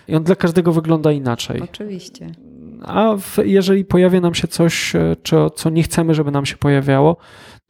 I 0.08 0.16
on 0.16 0.22
dla 0.22 0.36
każdego 0.36 0.72
wygląda 0.72 1.12
inaczej. 1.12 1.60
Oczywiście. 1.60 2.30
A 2.82 3.16
w, 3.16 3.38
jeżeli 3.44 3.84
pojawia 3.84 4.20
nam 4.20 4.34
się 4.34 4.48
coś, 4.48 4.96
e, 4.96 5.16
czy, 5.22 5.36
co 5.54 5.70
nie 5.70 5.82
chcemy, 5.82 6.14
żeby 6.14 6.30
nam 6.30 6.46
się 6.46 6.56
pojawiało, 6.56 7.16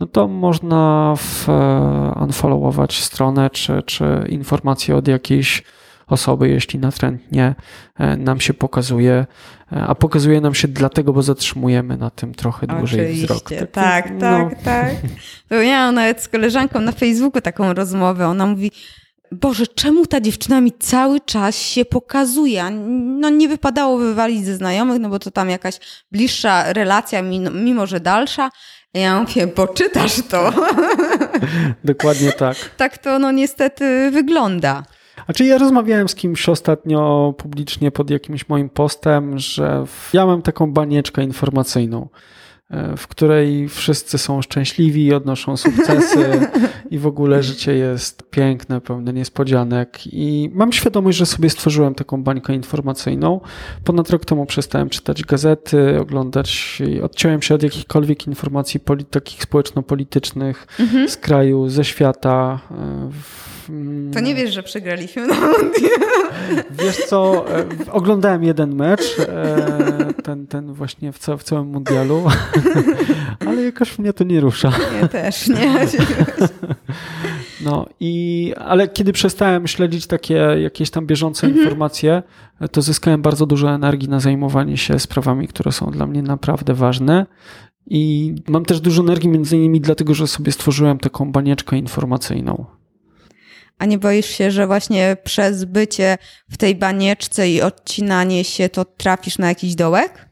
no 0.00 0.06
to 0.06 0.28
można 0.28 1.14
w, 1.16 1.48
e, 1.48 2.14
unfollowować 2.20 3.02
stronę, 3.02 3.50
czy, 3.50 3.82
czy 3.86 4.26
informacje 4.28 4.96
od 4.96 5.08
jakiejś 5.08 5.62
osoby, 6.12 6.48
jeśli 6.48 6.78
natrętnie 6.78 7.54
e, 7.98 8.16
nam 8.16 8.40
się 8.40 8.54
pokazuje, 8.54 9.26
e, 9.72 9.80
a 9.80 9.94
pokazuje 9.94 10.40
nam 10.40 10.54
się 10.54 10.68
dlatego, 10.68 11.12
bo 11.12 11.22
zatrzymujemy 11.22 11.96
na 11.96 12.10
tym 12.10 12.34
trochę 12.34 12.66
dłużej 12.66 13.00
Oczywiście. 13.00 13.26
wzrok. 13.26 13.48
Tak, 13.48 13.70
tak, 13.70 14.10
no. 14.10 14.20
tak, 14.20 14.62
tak. 14.62 14.94
To 15.48 15.62
miałam 15.62 15.94
nawet 15.94 16.22
z 16.22 16.28
koleżanką 16.28 16.80
na 16.80 16.92
Facebooku 16.92 17.40
taką 17.40 17.72
rozmowę. 17.72 18.26
Ona 18.26 18.46
mówi, 18.46 18.70
Boże, 19.32 19.66
czemu 19.66 20.06
ta 20.06 20.20
dziewczyna 20.20 20.60
mi 20.60 20.72
cały 20.72 21.20
czas 21.20 21.56
się 21.56 21.84
pokazuje? 21.84 22.70
No 23.20 23.30
nie 23.30 23.48
wypadało 23.48 23.98
wywalić 23.98 24.44
ze 24.44 24.56
znajomych, 24.56 25.00
no 25.00 25.08
bo 25.08 25.18
to 25.18 25.30
tam 25.30 25.50
jakaś 25.50 25.74
bliższa 26.12 26.72
relacja, 26.72 27.22
mimo 27.52 27.86
że 27.86 28.00
dalsza. 28.00 28.50
Ja 28.94 29.20
mówię, 29.20 29.46
bo 29.46 29.68
czytasz 29.68 30.22
to. 30.28 30.52
Dokładnie 31.84 32.32
tak. 32.32 32.56
tak 32.76 32.98
to 32.98 33.18
no 33.18 33.32
niestety 33.32 34.10
wygląda. 34.10 34.82
Znaczy 35.30 35.44
ja 35.44 35.58
rozmawiałem 35.58 36.08
z 36.08 36.14
kimś 36.14 36.48
ostatnio 36.48 37.34
publicznie 37.38 37.90
pod 37.90 38.10
jakimś 38.10 38.48
moim 38.48 38.68
postem, 38.68 39.38
że 39.38 39.84
ja 40.12 40.26
mam 40.26 40.42
taką 40.42 40.72
banieczkę 40.72 41.24
informacyjną, 41.24 42.08
e, 42.70 42.96
w 42.96 43.08
której 43.08 43.68
wszyscy 43.68 44.18
są 44.18 44.42
szczęśliwi, 44.42 45.06
i 45.06 45.14
odnoszą 45.14 45.56
sukcesy 45.56 46.48
i 46.90 46.98
w 46.98 47.06
ogóle 47.06 47.42
życie 47.42 47.74
jest 47.74 48.30
piękne, 48.30 48.80
pełne 48.80 49.12
niespodzianek 49.12 50.06
i 50.06 50.50
mam 50.52 50.72
świadomość, 50.72 51.18
że 51.18 51.26
sobie 51.26 51.50
stworzyłem 51.50 51.94
taką 51.94 52.22
bańkę 52.22 52.54
informacyjną. 52.54 53.40
Ponad 53.84 54.10
rok 54.10 54.24
temu 54.24 54.46
przestałem 54.46 54.88
czytać 54.88 55.22
gazety, 55.22 56.00
oglądać, 56.00 56.82
odciąłem 57.02 57.42
się 57.42 57.54
od 57.54 57.62
jakichkolwiek 57.62 58.26
informacji 58.26 58.80
takich 59.10 59.42
społeczno-politycznych 59.42 60.66
mhm. 60.80 61.08
z 61.08 61.16
kraju, 61.16 61.68
ze 61.68 61.84
świata. 61.84 62.60
W 63.10 63.49
to 64.12 64.20
nie 64.20 64.34
wiesz, 64.34 64.54
że 64.54 64.62
przegraliśmy 64.62 65.26
na 65.26 65.36
Wiesz 66.84 66.96
co, 66.96 67.44
e, 67.58 67.64
oglądałem 67.92 68.44
jeden 68.44 68.74
mecz, 68.74 69.16
e, 69.18 70.12
ten, 70.22 70.46
ten 70.46 70.72
właśnie 70.72 71.12
w, 71.12 71.18
ca 71.18 71.36
w 71.36 71.42
całym 71.42 71.66
mundialu, 71.66 72.24
ale 73.46 73.62
jakoś 73.62 73.98
mnie 73.98 74.12
to 74.12 74.24
nie 74.24 74.40
rusza. 74.40 74.72
Nie 75.02 75.08
też, 75.08 75.48
nie. 75.48 75.74
No 77.64 77.86
i, 78.00 78.52
ale 78.58 78.88
kiedy 78.88 79.12
przestałem 79.12 79.66
śledzić 79.66 80.06
takie 80.06 80.34
jakieś 80.34 80.90
tam 80.90 81.06
bieżące 81.06 81.46
mhm. 81.46 81.64
informacje, 81.64 82.22
to 82.72 82.82
zyskałem 82.82 83.22
bardzo 83.22 83.46
dużo 83.46 83.70
energii 83.70 84.08
na 84.08 84.20
zajmowanie 84.20 84.76
się 84.76 84.98
sprawami, 84.98 85.48
które 85.48 85.72
są 85.72 85.90
dla 85.90 86.06
mnie 86.06 86.22
naprawdę 86.22 86.74
ważne. 86.74 87.26
I 87.86 88.34
mam 88.48 88.64
też 88.64 88.80
dużo 88.80 89.02
energii 89.02 89.28
między 89.28 89.56
innymi 89.56 89.80
dlatego, 89.80 90.14
że 90.14 90.26
sobie 90.26 90.52
stworzyłem 90.52 90.98
taką 90.98 91.32
banieczkę 91.32 91.76
informacyjną. 91.76 92.64
A 93.80 93.86
nie 93.86 93.98
boisz 93.98 94.26
się, 94.26 94.50
że 94.50 94.66
właśnie 94.66 95.16
przez 95.24 95.64
bycie 95.64 96.18
w 96.50 96.56
tej 96.56 96.74
banieczce 96.74 97.50
i 97.50 97.62
odcinanie 97.62 98.44
się, 98.44 98.68
to 98.68 98.84
trafisz 98.84 99.38
na 99.38 99.48
jakiś 99.48 99.74
dołek? 99.74 100.28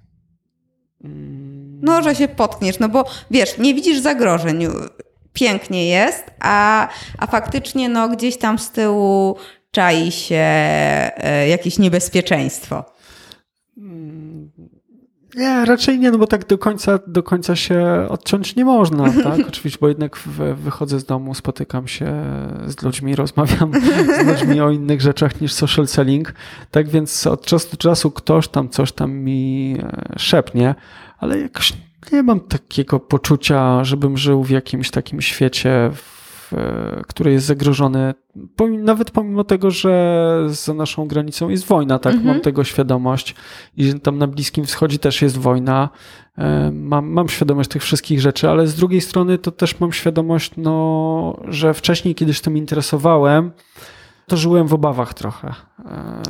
No, 1.83 2.03
że 2.03 2.15
się 2.15 2.29
potkniesz, 2.29 2.79
no 2.79 2.89
bo 2.89 3.05
wiesz, 3.31 3.59
nie 3.59 3.75
widzisz 3.75 3.99
zagrożeń. 3.99 4.67
Pięknie 5.33 5.89
jest, 5.89 6.25
a, 6.41 6.89
a 7.19 7.27
faktycznie 7.27 7.89
no, 7.89 8.09
gdzieś 8.09 8.39
tam 8.39 8.59
z 8.59 8.71
tyłu 8.71 9.37
czai 9.71 10.13
się 10.13 10.37
e, 10.37 11.49
jakieś 11.49 11.79
niebezpieczeństwo. 11.79 12.85
Nie, 15.37 15.65
raczej 15.65 15.99
nie, 15.99 16.11
no 16.11 16.19
bo 16.19 16.27
tak 16.27 16.47
do 16.47 16.59
końca, 16.59 16.99
do 17.07 17.23
końca 17.23 17.57
się 17.57 18.07
odciąć 18.09 18.57
nie 18.57 18.65
można, 18.65 19.13
tak? 19.25 19.49
Oczywiście, 19.49 19.79
bo 19.81 19.89
jednak 19.89 20.19
wychodzę 20.57 21.01
z 21.01 21.05
domu, 21.05 21.35
spotykam 21.35 21.89
się 21.89 22.23
z 22.67 22.83
ludźmi, 22.83 23.17
rozmawiam 23.17 23.73
z 24.23 24.27
ludźmi 24.27 24.61
o 24.61 24.71
innych 24.71 25.01
rzeczach 25.01 25.41
niż 25.41 25.53
social 25.53 25.87
selling. 25.87 26.35
Tak 26.71 26.89
więc 26.89 27.27
od 27.27 27.47
czasu 27.47 27.71
do 27.71 27.77
czasu 27.77 28.11
ktoś 28.11 28.49
tam 28.49 28.69
coś 28.69 28.93
tam 28.93 29.13
mi 29.13 29.77
e, 29.83 30.19
szepnie, 30.19 30.75
ale 31.19 31.41
jakoś 31.41 31.73
nie 32.13 32.23
mam 32.23 32.41
takiego 32.41 33.01
poczucia, 33.01 33.85
żebym 33.85 34.17
żył 34.17 34.45
w 34.45 34.51
jakimś 34.51 34.91
takim 34.91 35.21
świecie, 35.21 35.91
który 37.07 37.33
jest 37.33 37.47
zagrożony, 37.47 38.15
nawet 38.79 39.11
pomimo 39.11 39.45
tego, 39.45 39.71
że 39.71 40.45
za 40.47 40.75
naszą 40.75 41.07
granicą 41.07 41.49
jest 41.49 41.67
wojna, 41.67 41.99
tak, 41.99 42.15
mhm. 42.15 42.35
mam 42.35 42.43
tego 42.43 42.65
świadomość 42.65 43.35
i 43.77 44.01
tam 44.01 44.19
na 44.19 44.27
Bliskim 44.27 44.65
Wschodzie 44.65 44.99
też 44.99 45.23
jest 45.23 45.39
wojna, 45.39 45.89
e, 46.39 46.71
mam, 46.75 47.07
mam 47.07 47.29
świadomość 47.29 47.71
tych 47.71 47.83
wszystkich 47.83 48.21
rzeczy, 48.21 48.49
ale 48.49 48.67
z 48.67 48.75
drugiej 48.75 49.01
strony 49.01 49.39
to 49.39 49.51
też 49.51 49.81
mam 49.81 49.93
świadomość, 49.93 50.53
no, 50.57 51.41
że 51.49 51.75
wcześniej, 51.75 52.15
kiedy 52.15 52.35
się 52.35 52.43
tym 52.43 52.57
interesowałem, 52.57 53.51
to 54.29 54.37
żyłem 54.37 54.67
w 54.67 54.75
obawach 54.75 55.15
trochę. 55.15 55.55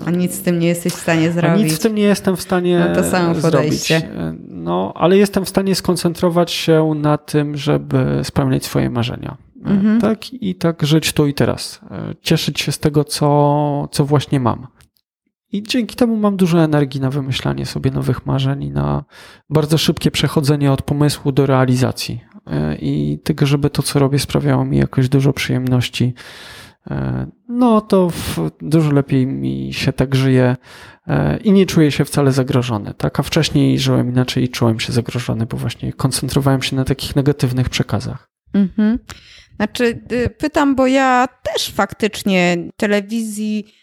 A 0.07 0.11
nic 0.11 0.35
z 0.35 0.43
tym 0.43 0.59
nie 0.59 0.69
jesteś 0.69 0.93
w 0.93 1.01
stanie 1.01 1.33
zrobić. 1.33 1.61
A 1.61 1.64
nic 1.64 1.73
z 1.75 1.79
tym 1.79 1.95
nie 1.95 2.03
jestem 2.03 2.37
w 2.37 2.41
stanie 2.41 2.87
no 2.89 2.95
to 2.95 3.11
samo 3.11 3.35
podejście. 3.35 4.01
zrobić. 4.01 4.19
E, 4.19 4.35
no, 4.49 4.93
ale 4.97 5.16
jestem 5.16 5.45
w 5.45 5.49
stanie 5.49 5.75
skoncentrować 5.75 6.51
się 6.51 6.93
na 6.97 7.19
tym, 7.19 7.57
żeby 7.57 8.21
spełniać 8.23 8.64
swoje 8.64 8.91
marzenia. 8.91 9.37
Mhm. 9.65 10.01
Tak 10.01 10.33
i 10.33 10.55
tak 10.55 10.87
żyć 10.87 11.13
tu 11.13 11.27
i 11.27 11.35
teraz. 11.35 11.81
E, 11.91 12.15
cieszyć 12.23 12.61
się 12.61 12.73
z 12.73 12.79
tego, 12.79 13.05
co, 13.05 13.89
co 13.93 14.05
właśnie 14.05 14.41
mam. 14.41 14.67
I 15.53 15.63
dzięki 15.63 15.97
temu 15.97 16.17
mam 16.17 16.37
dużo 16.37 16.63
energii 16.63 17.01
na 17.01 17.11
wymyślanie 17.11 17.67
sobie 17.67 17.91
nowych 17.91 18.27
marzeń 18.27 18.63
i 18.63 18.71
na 18.71 19.05
bardzo 19.51 19.79
szybkie 19.79 20.11
przechodzenie 20.11 20.73
od 20.73 20.83
pomysłu 20.83 21.33
do 21.33 21.47
realizacji. 21.47 22.21
i 22.81 23.19
tego, 23.25 23.47
żeby 23.47 23.71
to, 23.71 23.83
co 23.83 23.99
robię, 23.99 24.19
sprawiało 24.19 24.65
mi 24.65 24.77
jakoś 24.79 25.09
dużo 25.09 25.33
przyjemności, 25.33 26.15
no 27.49 27.81
to 27.81 28.13
dużo 28.61 28.93
lepiej 28.93 29.27
mi 29.27 29.73
się 29.73 29.93
tak 29.93 30.15
żyje 30.15 30.57
i 31.45 31.53
nie 31.53 31.67
czuję 31.67 31.93
się 31.93 32.05
wcale 32.05 32.33
zagrożony. 32.33 32.95
Tak? 32.95 33.21
A 33.21 33.23
wcześniej 33.23 33.79
żyłem 33.79 34.09
inaczej 34.09 34.45
i 34.45 34.49
czułem 34.49 34.81
się 34.81 34.93
zagrożony, 34.93 35.47
bo 35.47 35.57
właśnie 35.57 35.93
koncentrowałem 35.93 36.63
się 36.63 36.77
na 36.77 36.85
takich 36.85 37.17
negatywnych 37.17 37.69
przekazach. 37.69 38.31
Mhm. 38.55 38.99
Znaczy, 39.59 40.01
y, 40.13 40.31
pytam, 40.31 40.75
bo 40.75 40.87
ja 40.87 41.29
też 41.43 41.71
faktycznie 41.71 42.57
telewizji. 42.77 43.75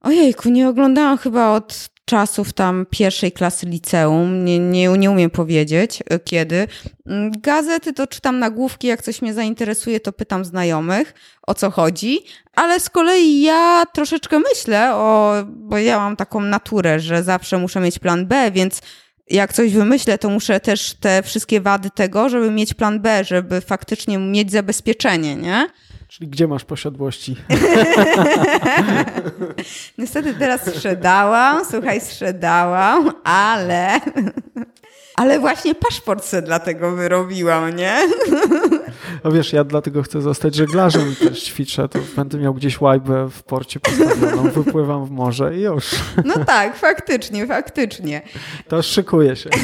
Ojejku, 0.00 0.48
nie 0.48 0.68
oglądałam 0.68 1.18
chyba 1.18 1.50
od 1.50 1.88
czasów 2.04 2.52
tam 2.52 2.86
pierwszej 2.90 3.32
klasy 3.32 3.66
liceum. 3.66 4.44
Nie, 4.44 4.58
nie, 4.58 4.88
nie 4.88 5.10
umiem 5.10 5.30
powiedzieć 5.30 6.02
y, 6.12 6.20
kiedy. 6.24 6.68
Mm, 7.06 7.32
gazety 7.40 7.92
to 7.92 8.06
czytam 8.06 8.38
nagłówki, 8.38 8.86
jak 8.86 9.02
coś 9.02 9.22
mnie 9.22 9.34
zainteresuje, 9.34 10.00
to 10.00 10.12
pytam 10.12 10.44
znajomych 10.44 11.14
o 11.46 11.54
co 11.54 11.70
chodzi, 11.70 12.20
ale 12.54 12.80
z 12.80 12.90
kolei 12.90 13.42
ja 13.42 13.84
troszeczkę 13.94 14.38
myślę 14.38 14.94
o, 14.94 15.34
bo 15.46 15.78
ja 15.78 15.98
mam 15.98 16.16
taką 16.16 16.40
naturę, 16.40 17.00
że 17.00 17.22
zawsze 17.22 17.58
muszę 17.58 17.80
mieć 17.80 17.98
plan 17.98 18.26
B, 18.26 18.50
więc 18.50 18.82
jak 19.30 19.52
coś 19.52 19.72
wymyślę, 19.72 20.18
to 20.18 20.30
muszę 20.30 20.60
też 20.60 20.94
te 20.94 21.22
wszystkie 21.22 21.60
wady 21.60 21.90
tego, 21.90 22.28
żeby 22.28 22.50
mieć 22.50 22.74
plan 22.74 23.00
B, 23.00 23.24
żeby 23.24 23.60
faktycznie 23.60 24.18
mieć 24.18 24.52
zabezpieczenie, 24.52 25.36
nie? 25.36 25.68
Czyli 26.08 26.30
gdzie 26.30 26.48
masz 26.48 26.64
posiadłości? 26.64 27.36
Niestety 29.98 30.34
teraz 30.34 30.66
sprzedałam, 30.66 31.64
słuchaj, 31.70 32.00
sprzedałam, 32.00 33.12
ale 33.24 34.00
ale 35.16 35.40
właśnie 35.40 35.74
paszport 35.74 36.24
se 36.24 36.42
dlatego 36.42 36.92
wyrobiłam, 36.92 37.76
nie? 37.76 37.98
No 39.24 39.32
wiesz, 39.32 39.52
ja 39.52 39.64
dlatego 39.64 40.02
chcę 40.02 40.22
zostać 40.22 40.54
żeglarzem 40.54 41.12
i 41.12 41.16
też 41.16 41.42
ćwiczę, 41.42 41.88
to 41.88 41.98
będę 42.16 42.38
miał 42.38 42.54
gdzieś 42.54 42.80
łajbę 42.80 43.28
w 43.30 43.42
porcie 43.42 43.80
postawioną, 43.80 44.50
wypływam 44.50 45.06
w 45.06 45.10
morze 45.10 45.56
i 45.56 45.60
już. 45.60 45.90
No 46.24 46.44
tak, 46.44 46.76
faktycznie, 46.76 47.46
faktycznie. 47.46 48.22
To 48.68 48.82
szykuję 48.82 49.36
się. 49.36 49.50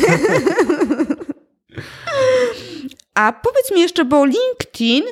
A 3.14 3.32
powiedz 3.32 3.72
mi 3.72 3.80
jeszcze, 3.80 4.04
bo 4.04 4.24
LinkedIn 4.24 5.04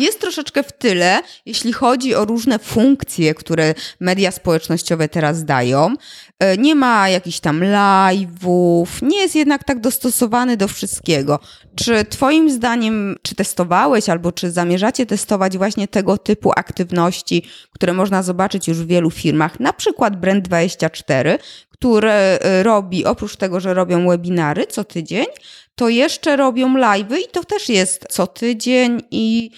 jest 0.00 0.20
troszeczkę 0.20 0.62
w 0.62 0.72
tyle, 0.72 1.20
jeśli 1.46 1.72
chodzi 1.72 2.14
o 2.14 2.24
różne 2.24 2.58
funkcje, 2.58 3.34
które 3.34 3.74
media 4.00 4.30
społecznościowe 4.30 5.08
teraz 5.08 5.44
dają. 5.44 5.94
E, 6.38 6.56
nie 6.56 6.74
ma 6.74 7.08
jakichś 7.08 7.40
tam 7.40 7.60
live'ów, 7.60 8.86
nie 9.02 9.20
jest 9.20 9.34
jednak 9.34 9.64
tak 9.64 9.80
dostosowany 9.80 10.56
do 10.56 10.68
wszystkiego. 10.68 11.38
Czy 11.74 12.04
Twoim 12.04 12.50
zdaniem, 12.50 13.16
czy 13.22 13.34
testowałeś 13.34 14.08
albo 14.08 14.32
czy 14.32 14.50
zamierzacie 14.50 15.06
testować 15.06 15.58
właśnie 15.58 15.88
tego 15.88 16.18
typu 16.18 16.52
aktywności, 16.56 17.42
które 17.72 17.92
można 17.92 18.22
zobaczyć 18.22 18.68
już 18.68 18.78
w 18.78 18.86
wielu 18.86 19.10
firmach, 19.10 19.60
na 19.60 19.72
przykład 19.72 20.20
Brand24, 20.20 21.38
które 21.70 22.38
e, 22.40 22.62
robi, 22.62 23.04
oprócz 23.04 23.36
tego, 23.36 23.60
że 23.60 23.74
robią 23.74 24.08
webinary 24.08 24.66
co 24.66 24.84
tydzień, 24.84 25.26
to 25.74 25.88
jeszcze 25.88 26.36
robią 26.36 26.74
live'y 26.74 27.18
i 27.18 27.28
to 27.32 27.44
też 27.44 27.68
jest 27.68 28.06
co 28.10 28.26
tydzień 28.26 29.02
i 29.10 29.50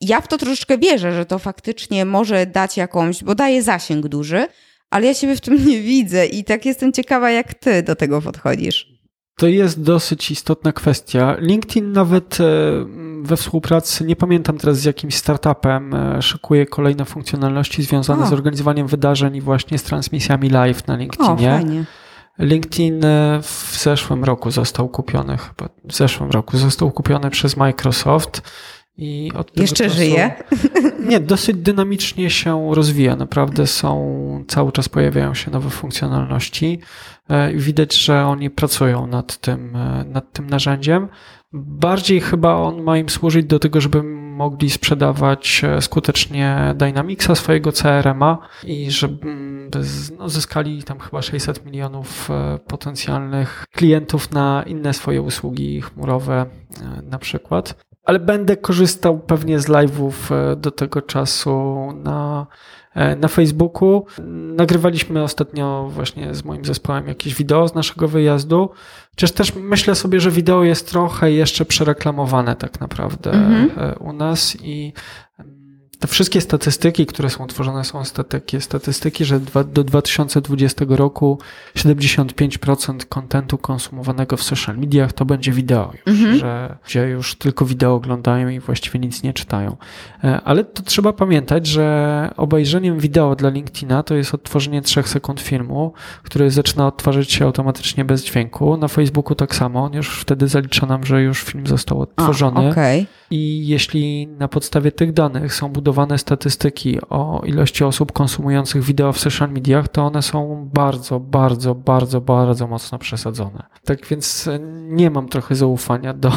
ja 0.00 0.20
w 0.20 0.28
to 0.28 0.38
troszeczkę 0.38 0.78
wierzę, 0.78 1.12
że 1.12 1.26
to 1.26 1.38
faktycznie 1.38 2.04
może 2.04 2.46
dać 2.46 2.76
jakąś, 2.76 3.24
bo 3.24 3.34
daje 3.34 3.62
zasięg 3.62 4.08
duży, 4.08 4.46
ale 4.90 5.06
ja 5.06 5.14
siebie 5.14 5.36
w 5.36 5.40
tym 5.40 5.54
nie 5.68 5.80
widzę 5.80 6.26
i 6.26 6.44
tak 6.44 6.66
jestem 6.66 6.92
ciekawa, 6.92 7.30
jak 7.30 7.54
ty 7.54 7.82
do 7.82 7.96
tego 7.96 8.22
podchodzisz. 8.22 8.96
To 9.38 9.46
jest 9.46 9.82
dosyć 9.82 10.30
istotna 10.30 10.72
kwestia. 10.72 11.36
LinkedIn 11.38 11.92
nawet 11.92 12.40
e, 12.40 12.44
we 13.22 13.36
współpracy, 13.36 14.04
nie 14.04 14.16
pamiętam 14.16 14.58
teraz 14.58 14.78
z 14.78 14.84
jakimś 14.84 15.14
startupem, 15.14 15.94
e, 15.94 16.22
szykuje 16.22 16.66
kolejne 16.66 17.04
funkcjonalności 17.04 17.82
związane 17.82 18.24
o. 18.24 18.26
z 18.26 18.32
organizowaniem 18.32 18.86
wydarzeń 18.86 19.36
i 19.36 19.40
właśnie 19.40 19.78
z 19.78 19.82
transmisjami 19.82 20.50
live 20.50 20.86
na 20.86 20.96
LinkedInie. 20.96 21.50
O, 21.50 21.56
fajnie. 21.56 21.84
LinkedIn 22.38 23.04
e, 23.04 23.40
w 23.42 23.76
zeszłym 23.82 24.24
roku 24.24 24.50
został 24.50 24.88
kupiony, 24.88 25.38
chyba 25.38 25.68
w 25.84 25.96
zeszłym 25.96 26.30
roku 26.30 26.58
został 26.58 26.90
kupiony 26.90 27.30
przez 27.30 27.56
Microsoft. 27.56 28.42
I 28.98 29.32
od 29.34 29.56
Jeszcze 29.56 29.84
czasu, 29.84 29.96
żyje? 29.96 30.30
Nie, 31.08 31.20
dosyć 31.20 31.56
dynamicznie 31.56 32.30
się 32.30 32.74
rozwija. 32.74 33.16
Naprawdę 33.16 33.66
są, 33.66 34.44
cały 34.48 34.72
czas 34.72 34.88
pojawiają 34.88 35.34
się 35.34 35.50
nowe 35.50 35.70
funkcjonalności. 35.70 36.78
E, 37.28 37.52
widać, 37.54 37.96
że 37.96 38.26
oni 38.26 38.50
pracują 38.50 39.06
nad 39.06 39.36
tym, 39.36 39.76
e, 39.76 40.04
nad 40.04 40.32
tym 40.32 40.50
narzędziem. 40.50 41.08
Bardziej 41.52 42.20
chyba 42.20 42.54
on 42.54 42.82
ma 42.82 42.98
im 42.98 43.08
służyć 43.08 43.46
do 43.46 43.58
tego, 43.58 43.80
żeby 43.80 44.02
mogli 44.02 44.70
sprzedawać 44.70 45.62
e, 45.64 45.82
skutecznie 45.82 46.74
Dynamicsa, 46.76 47.34
swojego 47.34 47.72
CRM-a 47.72 48.38
i 48.64 48.90
żeby 48.90 49.30
mm, 49.30 49.70
no, 50.18 50.28
zyskali 50.28 50.82
tam 50.82 50.98
chyba 50.98 51.22
600 51.22 51.64
milionów 51.64 52.28
potencjalnych 52.68 53.64
klientów 53.72 54.30
na 54.30 54.62
inne 54.66 54.94
swoje 54.94 55.22
usługi 55.22 55.80
chmurowe 55.80 56.46
na 57.02 57.18
przykład 57.18 57.85
ale 58.06 58.18
będę 58.18 58.56
korzystał 58.56 59.18
pewnie 59.18 59.60
z 59.60 59.68
live'ów 59.68 60.12
e, 60.30 60.56
do 60.56 60.70
tego 60.70 61.02
czasu 61.02 61.86
na, 62.04 62.46
e, 62.94 63.16
na 63.16 63.28
Facebooku. 63.28 64.06
Nagrywaliśmy 64.56 65.22
ostatnio 65.22 65.88
właśnie 65.90 66.34
z 66.34 66.44
moim 66.44 66.64
zespołem 66.64 67.08
jakieś 67.08 67.34
wideo 67.34 67.68
z 67.68 67.74
naszego 67.74 68.08
wyjazdu. 68.08 68.70
Chociaż 69.10 69.32
też 69.32 69.54
myślę 69.54 69.94
sobie, 69.94 70.20
że 70.20 70.30
wideo 70.30 70.64
jest 70.64 70.90
trochę 70.90 71.32
jeszcze 71.32 71.64
przereklamowane 71.64 72.56
tak 72.56 72.80
naprawdę 72.80 73.30
mm 73.32 73.68
-hmm. 73.68 74.02
u 74.02 74.12
nas 74.12 74.56
i 74.62 74.92
te 75.98 76.08
wszystkie 76.08 76.40
statystyki, 76.40 77.06
które 77.06 77.30
są 77.30 77.46
tworzone, 77.46 77.84
są 77.84 78.02
takie 78.28 78.60
statystyki, 78.60 79.24
że 79.24 79.40
do 79.72 79.84
2020 79.84 80.84
roku 80.88 81.38
75% 81.76 83.04
kontentu 83.08 83.58
konsumowanego 83.58 84.36
w 84.36 84.42
social 84.42 84.78
mediach 84.78 85.12
to 85.12 85.24
będzie 85.24 85.52
wideo 85.52 85.92
już, 85.92 86.16
mhm. 86.20 86.38
że 86.38 86.76
gdzie 86.86 87.08
już 87.08 87.34
tylko 87.34 87.64
wideo 87.64 87.94
oglądają 87.94 88.48
i 88.48 88.60
właściwie 88.60 89.00
nic 89.00 89.22
nie 89.22 89.32
czytają. 89.32 89.76
E, 90.24 90.40
ale 90.40 90.64
to 90.64 90.82
trzeba 90.82 91.12
pamiętać, 91.12 91.66
że 91.66 92.30
obejrzeniem 92.36 92.98
wideo 92.98 93.36
dla 93.36 93.50
LinkedIna 93.50 94.02
to 94.02 94.14
jest 94.14 94.34
odtworzenie 94.34 94.82
3 94.82 95.02
sekund 95.02 95.40
filmu, 95.40 95.92
który 96.22 96.50
zaczyna 96.50 96.86
odtwarzać 96.86 97.32
się 97.32 97.44
automatycznie 97.44 98.04
bez 98.04 98.24
dźwięku. 98.24 98.76
Na 98.76 98.88
Facebooku 98.88 99.34
tak 99.34 99.54
samo, 99.54 99.90
już 99.94 100.20
wtedy 100.20 100.48
zalicza 100.48 100.86
nam, 100.86 101.04
że 101.04 101.22
już 101.22 101.42
film 101.42 101.66
został 101.66 102.00
odtworzony. 102.00 102.60
A, 102.66 102.70
okay. 102.70 103.06
I 103.30 103.66
jeśli 103.66 104.26
na 104.26 104.48
podstawie 104.48 104.92
tych 104.92 105.12
danych 105.12 105.54
są 105.54 105.68
budowane 105.68 105.85
statystyki 106.18 106.98
o 107.10 107.42
ilości 107.46 107.84
osób 107.84 108.12
konsumujących 108.12 108.82
wideo 108.82 109.12
w 109.12 109.18
social 109.18 109.52
mediach, 109.52 109.88
to 109.88 110.06
one 110.06 110.22
są 110.22 110.70
bardzo, 110.74 111.20
bardzo, 111.20 111.74
bardzo, 111.74 112.20
bardzo 112.20 112.66
mocno 112.66 112.98
przesadzone. 112.98 113.62
Tak 113.84 114.06
więc 114.06 114.48
nie 114.88 115.10
mam 115.10 115.28
trochę 115.28 115.54
zaufania 115.54 116.14
do, 116.14 116.32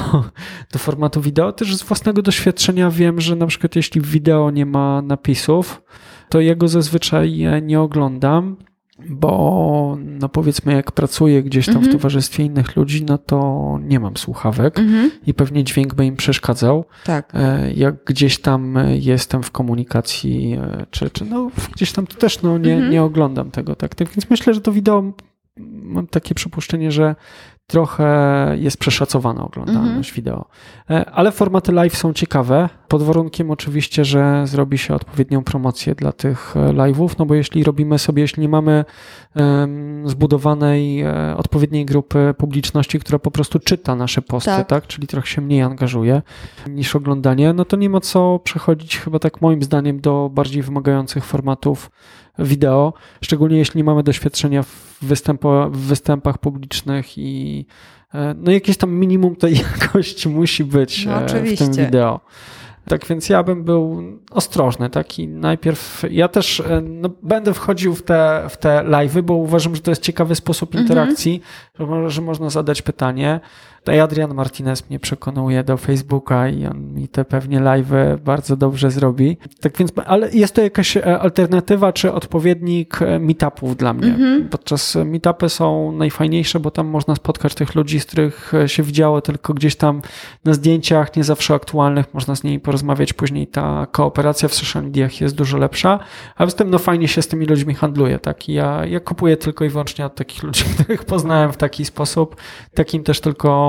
do 0.74 0.80
formatu 0.80 1.22
wideo. 1.22 1.52
Też 1.52 1.76
z 1.76 1.84
własnego 1.84 2.22
doświadczenia 2.22 2.90
wiem, 2.90 3.22
że 3.22 3.36
na 3.36 3.48
przykład 3.48 3.76
jeśli 3.76 4.02
wideo 4.02 4.52
nie 4.52 4.66
ma 4.66 5.02
napisów, 5.02 5.82
to 6.30 6.40
jego 6.40 6.68
zazwyczaj 6.68 7.48
nie 7.62 7.82
oglądam 7.82 8.58
bo 9.10 9.98
no 10.00 10.30
powiedzmy 10.30 10.74
jak 10.74 10.92
pracuję 10.92 11.44
gdzieś 11.44 11.66
tam 11.66 11.76
w 11.76 11.78
mhm. 11.78 11.98
towarzystwie 11.98 12.44
innych 12.44 12.76
ludzi, 12.76 13.06
no 13.06 13.18
to 13.18 13.80
nie 13.82 14.00
mam 14.00 14.18
słuchawek 14.18 14.80
mhm. 14.80 15.12
i 15.28 15.34
pewnie 15.34 15.64
dźwięk 15.64 15.94
by 15.94 16.06
im 16.06 16.16
przeszkadzał. 16.16 16.86
Tak. 17.06 17.32
E, 17.34 17.74
jak 17.74 18.04
gdzieś 18.04 18.40
tam 18.40 18.78
jestem 19.00 19.44
w 19.44 19.52
komunikacji, 19.52 20.54
e, 20.54 20.86
czy, 20.92 21.10
czy 21.10 21.26
no 21.26 21.52
gdzieś 21.76 21.92
tam 21.92 22.08
to 22.08 22.16
też 22.16 22.42
no 22.42 22.58
nie, 22.58 22.74
mhm. 22.74 22.92
nie 22.92 23.04
oglądam 23.04 23.52
tego, 23.52 23.76
tak? 23.76 23.96
tak 23.96 24.08
więc 24.08 24.30
myślę, 24.30 24.54
że 24.54 24.62
to 24.62 24.72
wideo 24.72 25.14
mam 25.84 26.08
takie 26.08 26.36
przypuszczenie, 26.36 26.92
że 26.92 27.16
trochę 27.70 28.08
jest 28.60 28.78
przeszacowana 28.78 29.44
oglądalność 29.44 30.10
mhm. 30.10 30.16
wideo. 30.16 30.46
E, 30.90 31.12
ale 31.12 31.32
formaty 31.32 31.72
live 31.72 31.98
są 31.98 32.14
ciekawe, 32.14 32.70
pod 32.88 33.04
warunkiem 33.04 33.52
oczywiście, 33.52 34.06
że 34.06 34.48
zrobi 34.48 34.78
się 34.78 34.94
odpowiednią 34.96 35.44
promocję 35.44 35.96
dla 35.96 36.12
tych 36.12 36.58
e, 36.58 36.60
live'ów, 36.60 37.10
no 37.20 37.26
bo 37.26 37.36
jeśli 37.36 37.64
robimy 37.64 38.00
sobie, 38.00 38.22
jeśli 38.22 38.42
nie 38.42 38.50
mamy 38.50 38.86
um, 39.36 40.10
zbudowanej 40.10 41.02
e, 41.02 41.38
odpowiedniej 41.38 41.86
grupy 41.86 42.34
publiczności, 42.38 43.00
która 43.00 43.20
po 43.20 43.32
prostu 43.32 43.60
czyta 43.60 43.96
nasze 43.96 44.22
posty, 44.22 44.50
tak. 44.50 44.68
tak, 44.68 44.88
czyli 44.88 45.08
trochę 45.08 45.28
się 45.28 45.42
mniej 45.42 45.62
angażuje 45.62 46.22
niż 46.68 46.96
oglądanie, 46.96 47.54
no 47.54 47.66
to 47.66 47.78
nie 47.78 47.90
ma 47.90 48.00
co 48.00 48.40
przechodzić 48.44 48.98
chyba 48.98 49.20
tak 49.20 49.42
moim 49.42 49.64
zdaniem 49.64 50.00
do 50.00 50.30
bardziej 50.34 50.62
wymagających 50.62 51.26
formatów 51.26 51.92
wideo, 52.40 52.94
szczególnie 53.22 53.58
jeśli 53.58 53.78
nie 53.78 53.84
mamy 53.84 54.04
doświadczenia 54.04 54.64
w, 54.64 54.98
występo, 55.02 55.70
w 55.70 55.78
występach 55.78 56.38
publicznych 56.38 57.18
i 57.18 57.66
e, 58.14 58.36
no 58.38 58.52
jakieś 58.52 58.78
tam 58.78 58.92
minimum 58.92 59.36
tej 59.36 59.56
jakości 59.82 60.30
musi 60.30 60.64
być 60.64 61.06
no, 61.06 61.20
w 61.20 61.58
tym 61.58 61.72
wideo. 61.74 62.20
Tak 62.90 63.06
więc 63.06 63.30
ja 63.30 63.44
bym 63.44 63.64
był 63.64 64.04
ostrożny, 64.32 64.90
taki 64.90 65.28
najpierw, 65.28 66.04
ja 66.12 66.28
też 66.28 66.60
e, 66.60 66.82
no, 66.82 67.10
będę 67.24 67.54
wchodził 67.54 67.96
w 67.96 68.04
te, 68.04 68.48
w 68.50 68.58
te 68.58 68.84
live'y, 68.86 69.22
bo 69.22 69.34
uważam, 69.34 69.76
że 69.76 69.82
to 69.82 69.92
jest 69.92 70.02
ciekawy 70.02 70.36
sposób 70.36 70.70
mhm. 70.70 70.84
interakcji, 70.84 71.42
że, 71.80 72.10
że 72.10 72.22
można 72.22 72.50
zadać 72.50 72.82
pytanie, 72.82 73.40
Tutaj 73.80 74.00
Adrian 74.00 74.34
Martinez 74.34 74.90
mnie 74.90 75.00
przekonuje 75.00 75.64
do 75.64 75.78
Facebooka 75.78 76.50
i 76.50 76.66
on 76.66 76.94
mi 76.94 77.08
te 77.08 77.26
pewnie 77.26 77.60
live 77.60 77.92
bardzo 78.24 78.56
dobrze 78.56 78.92
zrobi. 78.92 79.38
Tak 79.62 79.78
więc, 79.78 79.92
ale 80.06 80.32
jest 80.32 80.56
to 80.56 80.62
jakaś 80.62 80.98
e, 80.98 81.20
alternatywa 81.20 81.94
czy 81.94 82.14
odpowiednik 82.14 83.02
e, 83.02 83.20
meetupów 83.20 83.78
dla 83.78 83.94
mnie. 83.94 84.08
Mhm. 84.08 84.50
Podczas 84.50 84.96
meetupy 84.96 85.50
są 85.50 85.92
najfajniejsze, 85.92 86.60
bo 86.60 86.72
tam 86.72 86.88
można 86.88 87.16
spotkać 87.16 87.56
tych 87.56 87.76
ludzi, 87.76 88.00
z 88.00 88.06
których 88.06 88.54
e, 88.54 88.70
się 88.70 88.84
widziało 88.84 89.22
tylko 89.22 89.54
gdzieś 89.54 89.76
tam 89.76 90.02
na 90.46 90.54
zdjęciach, 90.54 91.16
nie 91.16 91.24
zawsze 91.24 91.54
aktualnych, 91.54 92.14
można 92.14 92.36
z 92.36 92.44
nimi 92.44 92.60
porozmawiać. 92.60 93.14
Później 93.14 93.48
ta 93.48 93.88
kooperacja 93.92 94.50
w 94.50 94.54
social 94.54 94.84
mediach 94.84 95.22
jest 95.22 95.36
dużo 95.36 95.58
lepsza, 95.58 96.00
a 96.36 96.48
z 96.48 96.56
tym 96.56 96.70
no 96.70 96.80
fajnie 96.80 97.08
się 97.08 97.22
z 97.22 97.28
tymi 97.28 97.46
ludźmi 97.46 97.74
handluje. 97.74 98.20
Tak? 98.20 98.50
I 98.50 98.54
ja, 98.54 98.86
ja 98.86 99.00
kupuję 99.00 99.38
tylko 99.38 99.66
i 99.66 99.70
wyłącznie 99.70 100.06
od 100.06 100.16
takich 100.16 100.44
ludzi, 100.44 100.64
których 100.74 101.06
poznałem 101.06 101.52
w 101.52 101.58
taki 101.58 101.86
sposób. 101.86 102.36
Takim 102.74 103.04
też 103.04 103.22
tylko 103.22 103.69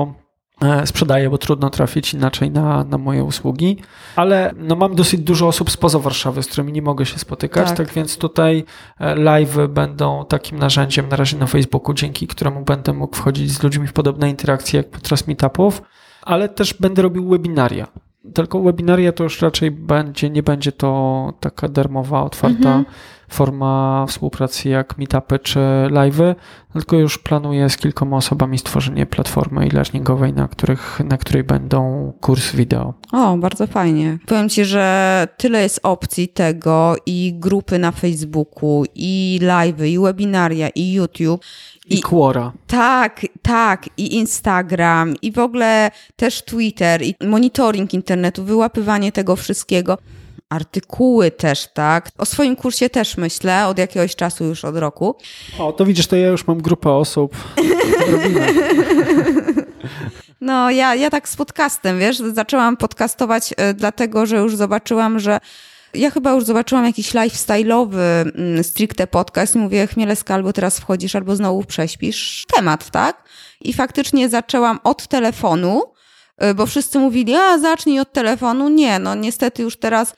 sprzedaję, 0.85 1.29
bo 1.29 1.37
trudno 1.37 1.69
trafić 1.69 2.13
inaczej 2.13 2.51
na, 2.51 2.83
na 2.83 2.97
moje 2.97 3.23
usługi. 3.23 3.77
Ale 4.15 4.53
no, 4.57 4.75
mam 4.75 4.95
dosyć 4.95 5.21
dużo 5.21 5.47
osób 5.47 5.71
spoza 5.71 5.99
Warszawy, 5.99 6.43
z 6.43 6.47
którymi 6.47 6.73
nie 6.73 6.81
mogę 6.81 7.05
się 7.05 7.19
spotykać, 7.19 7.67
tak, 7.67 7.77
tak 7.77 7.93
więc 7.93 8.17
tutaj 8.17 8.63
e, 8.99 9.15
live 9.15 9.57
będą 9.69 10.25
takim 10.25 10.59
narzędziem 10.59 11.09
na 11.09 11.15
razie 11.15 11.37
na 11.37 11.47
Facebooku, 11.47 11.93
dzięki 11.93 12.27
któremu 12.27 12.63
będę 12.63 12.93
mógł 12.93 13.15
wchodzić 13.15 13.51
z 13.51 13.63
ludźmi 13.63 13.87
w 13.87 13.93
podobne 13.93 14.29
interakcje 14.29 14.77
jak 14.77 14.89
podczas 14.89 15.27
meetupów, 15.27 15.81
ale 16.21 16.49
też 16.49 16.73
będę 16.73 17.01
robił 17.01 17.29
webinaria. 17.29 17.87
Tylko 18.33 18.61
webinaria 18.61 19.11
to 19.11 19.23
już 19.23 19.41
raczej 19.41 19.71
będzie, 19.71 20.29
nie 20.29 20.43
będzie 20.43 20.71
to 20.71 21.33
taka 21.39 21.67
darmowa, 21.67 22.23
otwarta 22.23 22.69
mhm 22.69 22.85
forma 23.33 24.05
współpracy 24.07 24.69
jak 24.69 24.97
meetupy 24.97 25.39
czy 25.39 25.59
live'y, 25.89 26.35
tylko 26.73 26.97
już 26.97 27.17
planuję 27.17 27.69
z 27.69 27.77
kilkoma 27.77 28.17
osobami 28.17 28.57
stworzenie 28.57 29.05
platformy 29.05 29.61
e-learningowej, 29.61 30.33
na, 30.33 30.47
których, 30.47 30.99
na 31.05 31.17
której 31.17 31.43
będą 31.43 32.13
kurs 32.21 32.55
wideo. 32.55 32.93
O, 33.11 33.37
bardzo 33.37 33.67
fajnie. 33.67 34.17
Powiem 34.25 34.49
Ci, 34.49 34.65
że 34.65 35.27
tyle 35.37 35.61
jest 35.61 35.79
opcji 35.83 36.27
tego 36.27 36.95
i 37.05 37.33
grupy 37.39 37.79
na 37.79 37.91
Facebooku, 37.91 38.83
i 38.95 39.39
live'y, 39.41 39.87
i 39.87 39.99
webinaria, 39.99 40.69
i 40.69 40.93
YouTube. 40.93 41.43
I, 41.89 41.99
I 41.99 42.01
Quora. 42.01 42.51
Tak, 42.67 43.25
tak, 43.41 43.89
i 43.97 44.15
Instagram, 44.15 45.15
i 45.21 45.31
w 45.31 45.39
ogóle 45.39 45.91
też 46.15 46.41
Twitter, 46.41 47.01
i 47.01 47.15
monitoring 47.23 47.93
internetu, 47.93 48.43
wyłapywanie 48.43 49.11
tego 49.11 49.35
wszystkiego 49.35 49.97
artykuły 50.51 51.31
też, 51.31 51.67
tak? 51.73 52.09
O 52.17 52.25
swoim 52.25 52.55
kursie 52.55 52.89
też 52.89 53.17
myślę, 53.17 53.67
od 53.67 53.77
jakiegoś 53.77 54.15
czasu 54.15 54.45
już 54.45 54.65
od 54.65 54.77
roku. 54.77 55.15
O, 55.59 55.71
to 55.71 55.85
widzisz, 55.85 56.07
to 56.07 56.15
ja 56.15 56.27
już 56.27 56.47
mam 56.47 56.61
grupę 56.61 56.91
osób. 56.91 57.35
No, 60.41 60.71
ja, 60.71 60.95
ja 60.95 61.09
tak 61.09 61.29
z 61.29 61.35
podcastem, 61.35 61.99
wiesz, 61.99 62.17
zaczęłam 62.17 62.77
podcastować 62.77 63.53
e, 63.57 63.73
dlatego, 63.73 64.25
że 64.25 64.37
już 64.37 64.55
zobaczyłam, 64.55 65.19
że 65.19 65.39
ja 65.93 66.11
chyba 66.11 66.31
już 66.31 66.43
zobaczyłam 66.43 66.85
jakiś 66.85 67.13
lifestyle'owy 67.13 67.97
mm, 68.35 68.63
stricte 68.63 69.07
podcast 69.07 69.55
mówię, 69.55 69.87
Chmielewska, 69.87 70.33
albo 70.33 70.53
teraz 70.53 70.79
wchodzisz, 70.79 71.15
albo 71.15 71.35
znowu 71.35 71.63
prześpisz 71.63 72.45
temat, 72.55 72.91
tak? 72.91 73.23
I 73.61 73.73
faktycznie 73.73 74.29
zaczęłam 74.29 74.79
od 74.83 75.07
telefonu, 75.07 75.83
e, 76.37 76.53
bo 76.53 76.65
wszyscy 76.65 76.99
mówili, 76.99 77.35
a 77.35 77.57
zacznij 77.57 77.99
od 77.99 78.13
telefonu. 78.13 78.69
Nie, 78.69 78.99
no 78.99 79.15
niestety 79.15 79.63
już 79.63 79.77
teraz 79.77 80.13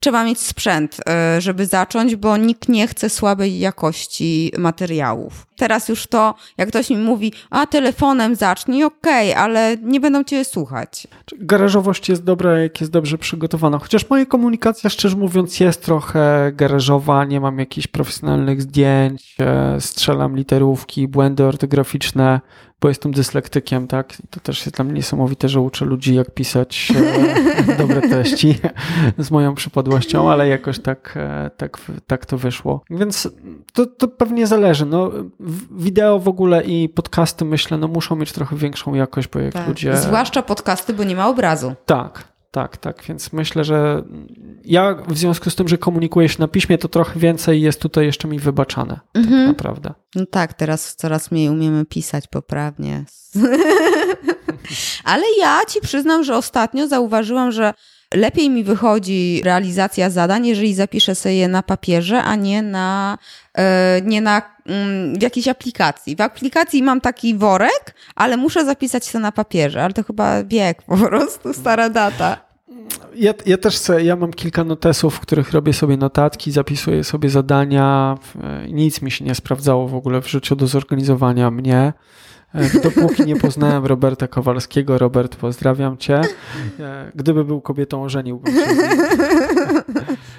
trzeba 0.00 0.24
mieć 0.24 0.40
sprzęt, 0.40 0.96
e, 1.08 1.40
żeby 1.40 1.66
zacząć, 1.66 2.16
bo 2.16 2.36
nikt 2.36 2.68
nie 2.68 2.88
chce 2.88 3.10
słabej 3.10 3.58
jakości 3.58 4.52
materiałów. 4.58 5.47
Teraz 5.58 5.88
już 5.88 6.06
to, 6.06 6.34
jak 6.58 6.68
ktoś 6.68 6.90
mi 6.90 6.96
mówi, 6.96 7.32
a 7.50 7.66
telefonem 7.66 8.34
zacznij, 8.34 8.84
okej, 8.84 9.30
okay, 9.30 9.42
ale 9.42 9.76
nie 9.82 10.00
będą 10.00 10.24
cię 10.24 10.44
słuchać. 10.44 11.06
Garażowość 11.38 12.08
jest 12.08 12.24
dobra, 12.24 12.58
jak 12.58 12.80
jest 12.80 12.92
dobrze 12.92 13.18
przygotowana. 13.18 13.78
Chociaż 13.78 14.10
moja 14.10 14.26
komunikacja, 14.26 14.90
szczerze 14.90 15.16
mówiąc, 15.16 15.60
jest 15.60 15.84
trochę 15.84 16.52
garażowa, 16.54 17.24
nie 17.24 17.40
mam 17.40 17.58
jakichś 17.58 17.86
profesjonalnych 17.86 18.62
zdjęć, 18.62 19.36
e, 19.40 19.80
strzelam 19.80 20.36
literówki, 20.36 21.08
błędy 21.08 21.44
ortograficzne, 21.44 22.40
bo 22.80 22.88
jestem 22.88 23.12
dyslektykiem, 23.12 23.86
tak? 23.86 24.16
To 24.30 24.40
też 24.40 24.66
jest 24.66 24.76
dla 24.76 24.84
mnie 24.84 24.94
niesamowite, 24.94 25.48
że 25.48 25.60
uczę 25.60 25.84
ludzi, 25.84 26.14
jak 26.14 26.34
pisać 26.34 26.92
e, 27.68 27.76
dobre 27.78 28.00
treści 28.00 28.58
z 29.18 29.30
moją 29.30 29.54
przypadłością, 29.54 30.30
ale 30.30 30.48
jakoś 30.48 30.78
tak, 30.78 31.14
e, 31.16 31.50
tak, 31.56 31.78
tak 32.06 32.26
to 32.26 32.38
wyszło. 32.38 32.84
Więc 32.90 33.28
to, 33.72 33.86
to 33.86 34.08
pewnie 34.08 34.46
zależy. 34.46 34.86
No, 34.86 35.10
wideo 35.70 36.18
w 36.18 36.28
ogóle 36.28 36.64
i 36.64 36.88
podcasty, 36.88 37.44
myślę, 37.44 37.78
no 37.78 37.88
muszą 37.88 38.16
mieć 38.16 38.32
trochę 38.32 38.56
większą 38.56 38.94
jakość, 38.94 39.28
bo 39.28 39.38
jak 39.38 39.52
tak. 39.52 39.68
ludzie... 39.68 39.96
Zwłaszcza 39.96 40.42
podcasty, 40.42 40.94
bo 40.94 41.04
nie 41.04 41.16
ma 41.16 41.28
obrazu. 41.28 41.74
Tak, 41.86 42.28
tak, 42.50 42.76
tak. 42.76 43.02
Więc 43.08 43.32
myślę, 43.32 43.64
że 43.64 44.02
ja 44.64 44.94
w 45.08 45.18
związku 45.18 45.50
z 45.50 45.56
tym, 45.56 45.68
że 45.68 45.78
komunikuję 45.78 46.28
się 46.28 46.36
na 46.38 46.48
piśmie, 46.48 46.78
to 46.78 46.88
trochę 46.88 47.20
więcej 47.20 47.62
jest 47.62 47.80
tutaj 47.80 48.06
jeszcze 48.06 48.28
mi 48.28 48.38
wybaczane. 48.38 49.00
Tak 49.12 49.24
mhm. 49.24 49.40
Tak 49.40 49.48
naprawdę. 49.48 49.94
No 50.14 50.26
tak, 50.26 50.54
teraz 50.54 50.96
coraz 50.96 51.30
mniej 51.30 51.48
umiemy 51.48 51.84
pisać 51.84 52.26
poprawnie. 52.26 53.04
Ale 55.04 55.22
ja 55.40 55.60
ci 55.68 55.80
przyznam, 55.80 56.24
że 56.24 56.36
ostatnio 56.36 56.88
zauważyłam, 56.88 57.52
że 57.52 57.74
lepiej 58.14 58.50
mi 58.50 58.64
wychodzi 58.64 59.40
realizacja 59.44 60.10
zadań, 60.10 60.46
jeżeli 60.46 60.74
zapiszę 60.74 61.14
sobie 61.14 61.36
je 61.36 61.48
na 61.48 61.62
papierze, 61.62 62.22
a 62.22 62.36
nie 62.36 62.62
na, 62.62 63.18
e, 63.54 64.00
nie 64.04 64.20
na 64.20 64.42
mm, 64.66 65.18
w 65.18 65.22
jakiejś 65.22 65.48
aplikacji. 65.48 66.16
W 66.16 66.20
aplikacji 66.20 66.82
mam 66.82 67.00
taki 67.00 67.34
worek, 67.34 67.94
ale 68.14 68.36
muszę 68.36 68.64
zapisać 68.64 69.12
to 69.12 69.18
na 69.18 69.32
papierze, 69.32 69.84
ale 69.84 69.94
to 69.94 70.02
chyba 70.02 70.44
bieg 70.44 70.82
po 70.82 70.96
prostu, 70.96 71.54
stara 71.54 71.90
data. 71.90 72.48
Ja, 73.14 73.34
ja 73.46 73.58
też 73.58 73.76
chcę, 73.76 74.04
ja 74.04 74.16
mam 74.16 74.32
kilka 74.32 74.64
notesów, 74.64 75.14
w 75.14 75.20
których 75.20 75.52
robię 75.52 75.72
sobie 75.72 75.96
notatki, 75.96 76.52
zapisuję 76.52 77.04
sobie 77.04 77.30
zadania. 77.30 78.18
Nic 78.68 79.02
mi 79.02 79.10
się 79.10 79.24
nie 79.24 79.34
sprawdzało 79.34 79.88
w 79.88 79.94
ogóle 79.94 80.22
w 80.22 80.28
życiu 80.28 80.56
do 80.56 80.66
zorganizowania 80.66 81.50
mnie. 81.50 81.92
E, 82.54 82.80
dopóki 82.80 83.26
nie 83.26 83.36
poznałem 83.36 83.86
Roberta 83.86 84.28
Kowalskiego, 84.28 84.98
Robert, 84.98 85.36
pozdrawiam 85.36 85.96
cię. 85.96 86.20
E, 86.80 87.12
gdyby 87.14 87.44
był 87.44 87.60
kobietą, 87.60 88.02
ożeniłbym 88.02 88.54
się 88.54 88.60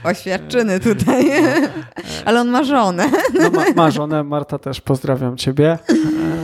Oświadczyny 0.04 0.80
tutaj. 0.80 1.26
No, 1.62 1.68
Ale 2.26 2.42
on 2.42 2.48
ma 2.48 2.64
żonę. 2.64 3.06
No, 3.34 3.50
ma, 3.50 3.64
ma 3.76 3.92
żonę, 3.92 4.24
Marta 4.24 4.60
też 4.60 4.82
pozdrawiam 4.82 5.38
ciebie. 5.38 5.78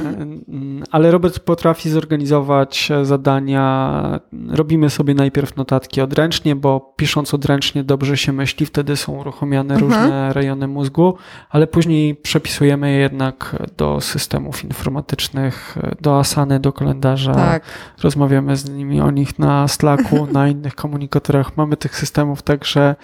E, 0.10 0.84
ale 0.92 1.12
Robert 1.12 1.40
potrafi 1.40 1.90
zorganizować 1.90 2.90
zadania. 3.04 4.20
Robimy 4.50 4.90
sobie 4.90 5.14
najpierw 5.14 5.56
notatki 5.56 6.02
odręcznie, 6.02 6.56
bo 6.56 6.94
pisząc 6.96 7.34
odręcznie 7.34 7.84
dobrze 7.84 8.18
się 8.18 8.32
myśli, 8.32 8.66
wtedy 8.66 8.96
są 8.96 9.14
uruchomione 9.14 9.74
mhm. 9.74 9.92
różne 9.92 10.34
rejony 10.34 10.68
mózgu, 10.68 11.18
ale 11.50 11.68
później 11.68 12.16
przepisujemy 12.16 12.92
je 12.92 12.98
jednak 12.98 13.56
do 13.78 14.02
systemów 14.02 14.64
informatycznych, 14.64 15.78
do 16.02 16.20
Asany, 16.20 16.60
do 16.60 16.74
kalendarza. 16.74 17.34
Tak. 17.34 17.64
Rozmawiamy 18.04 18.56
z 18.56 18.70
nimi 18.70 19.02
o 19.02 19.12
nich 19.12 19.40
na 19.40 19.68
Slacku, 19.68 20.28
na 20.34 20.48
innych 20.48 20.76
komunikatorach. 20.76 21.58
Mamy 21.58 21.78
tych 21.78 21.96
systemów, 21.96 22.42
także 22.42 22.96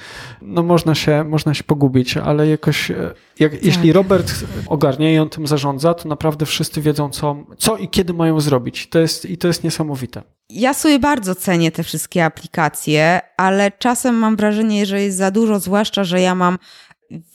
no 0.41 0.63
można 0.63 0.95
się, 0.95 1.23
można 1.23 1.53
się 1.53 1.63
pogubić, 1.63 2.17
ale 2.17 2.47
jakoś 2.47 2.91
e, 2.91 3.13
jak, 3.39 3.51
tak. 3.51 3.63
jeśli 3.63 3.93
Robert 3.93 4.33
ogarnia 4.67 5.13
i 5.13 5.17
on 5.17 5.29
tym 5.29 5.47
zarządza, 5.47 5.93
to 5.93 6.09
naprawdę 6.09 6.45
wszyscy 6.45 6.81
wiedzą, 6.81 6.90
co, 6.93 7.45
co 7.57 7.77
i 7.77 7.89
kiedy 7.89 8.13
mają 8.13 8.39
zrobić. 8.39 8.89
To 8.89 8.99
jest, 8.99 9.25
I 9.25 9.37
to 9.37 9.47
jest 9.47 9.63
niesamowite. 9.63 10.21
Ja 10.49 10.73
sobie 10.73 10.99
bardzo 10.99 11.35
cenię 11.35 11.71
te 11.71 11.83
wszystkie 11.83 12.25
aplikacje, 12.25 13.21
ale 13.37 13.71
czasem 13.71 14.15
mam 14.15 14.35
wrażenie, 14.35 14.85
że 14.85 15.01
jest 15.01 15.17
za 15.17 15.31
dużo, 15.31 15.59
zwłaszcza, 15.59 16.03
że 16.03 16.21
ja 16.21 16.35
mam 16.35 16.57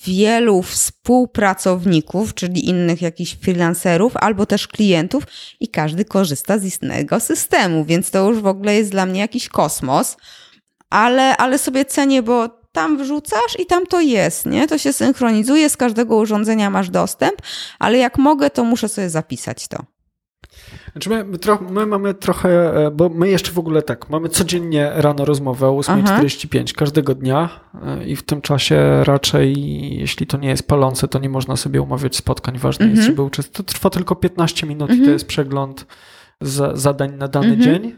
wielu 0.05 0.63
współpracowników, 0.63 2.35
czyli 2.35 2.69
innych 2.69 3.03
jakichś 3.03 3.37
freelancerów, 3.37 4.17
albo 4.17 4.47
też 4.47 4.69
klientów 4.69 5.25
i 5.61 5.69
każdy 5.69 6.05
korzysta 6.05 6.59
z 6.59 6.83
innego 6.83 7.21
systemu, 7.21 7.85
więc 7.85 8.11
to 8.11 8.29
już 8.29 8.41
w 8.41 8.47
ogóle 8.47 8.75
jest 8.75 8.91
dla 8.91 9.07
mnie 9.07 9.21
jakiś 9.21 9.49
kosmos, 9.49 10.17
ale, 10.91 11.37
ale 11.37 11.59
sobie 11.59 11.85
cenię, 11.85 12.23
bo 12.23 12.56
tam 12.77 12.99
wrzucasz 12.99 13.59
i 13.59 13.67
tam 13.67 13.87
to 13.87 14.01
jest, 14.01 14.47
nie? 14.47 14.69
To 14.69 14.79
się 14.79 14.93
synchronizuje, 14.93 15.71
z 15.71 15.77
każdego 15.77 16.17
urządzenia 16.17 16.71
masz 16.71 16.91
dostęp, 16.91 17.35
ale 17.79 17.99
jak 17.99 18.19
mogę, 18.19 18.51
to 18.51 18.65
muszę 18.65 18.89
sobie 18.89 19.11
zapisać 19.11 19.69
to. 19.69 19.79
Znaczy 20.93 21.11
my, 21.11 21.25
my, 21.71 21.87
mamy 21.87 22.15
trochę, 22.15 22.49
e, 22.87 22.91
bo 22.91 23.09
my 23.09 23.29
jeszcze 23.29 23.53
w 23.53 23.59
ogóle 23.59 23.83
tak, 23.83 24.11
mamy 24.11 24.29
codziennie 24.29 24.91
rano 24.95 25.25
rozmowę 25.25 25.69
o 25.69 25.73
8.45 25.81 26.75
każdego 26.75 27.15
dnia 27.15 27.61
e, 27.83 28.07
i 28.07 28.17
w 28.17 28.23
tym 28.23 28.41
czasie 28.41 29.05
raczej, 29.05 29.55
jeśli 29.99 30.27
to 30.27 30.39
nie 30.39 30.49
jest 30.49 30.69
palące, 30.69 31.09
to 31.09 31.19
nie 31.19 31.29
można 31.29 31.57
sobie 31.57 31.83
umawiać 31.83 32.17
spotkań. 32.17 32.59
Ważne 32.59 32.87
jest, 32.87 32.99
mhm. 32.99 33.13
żeby 33.13 33.23
uczestniczyć. 33.23 33.57
To 33.57 33.73
trwa 33.73 33.91
tylko 33.91 34.17
15 34.17 34.67
minut 34.67 34.91
i 34.91 34.93
to 34.93 34.99
mhm. 34.99 35.13
jest 35.13 35.27
przegląd 35.27 35.87
zadań 36.75 37.17
na 37.17 37.29
dany 37.29 37.55
mhm. 37.55 37.63
dzień. 37.63 37.97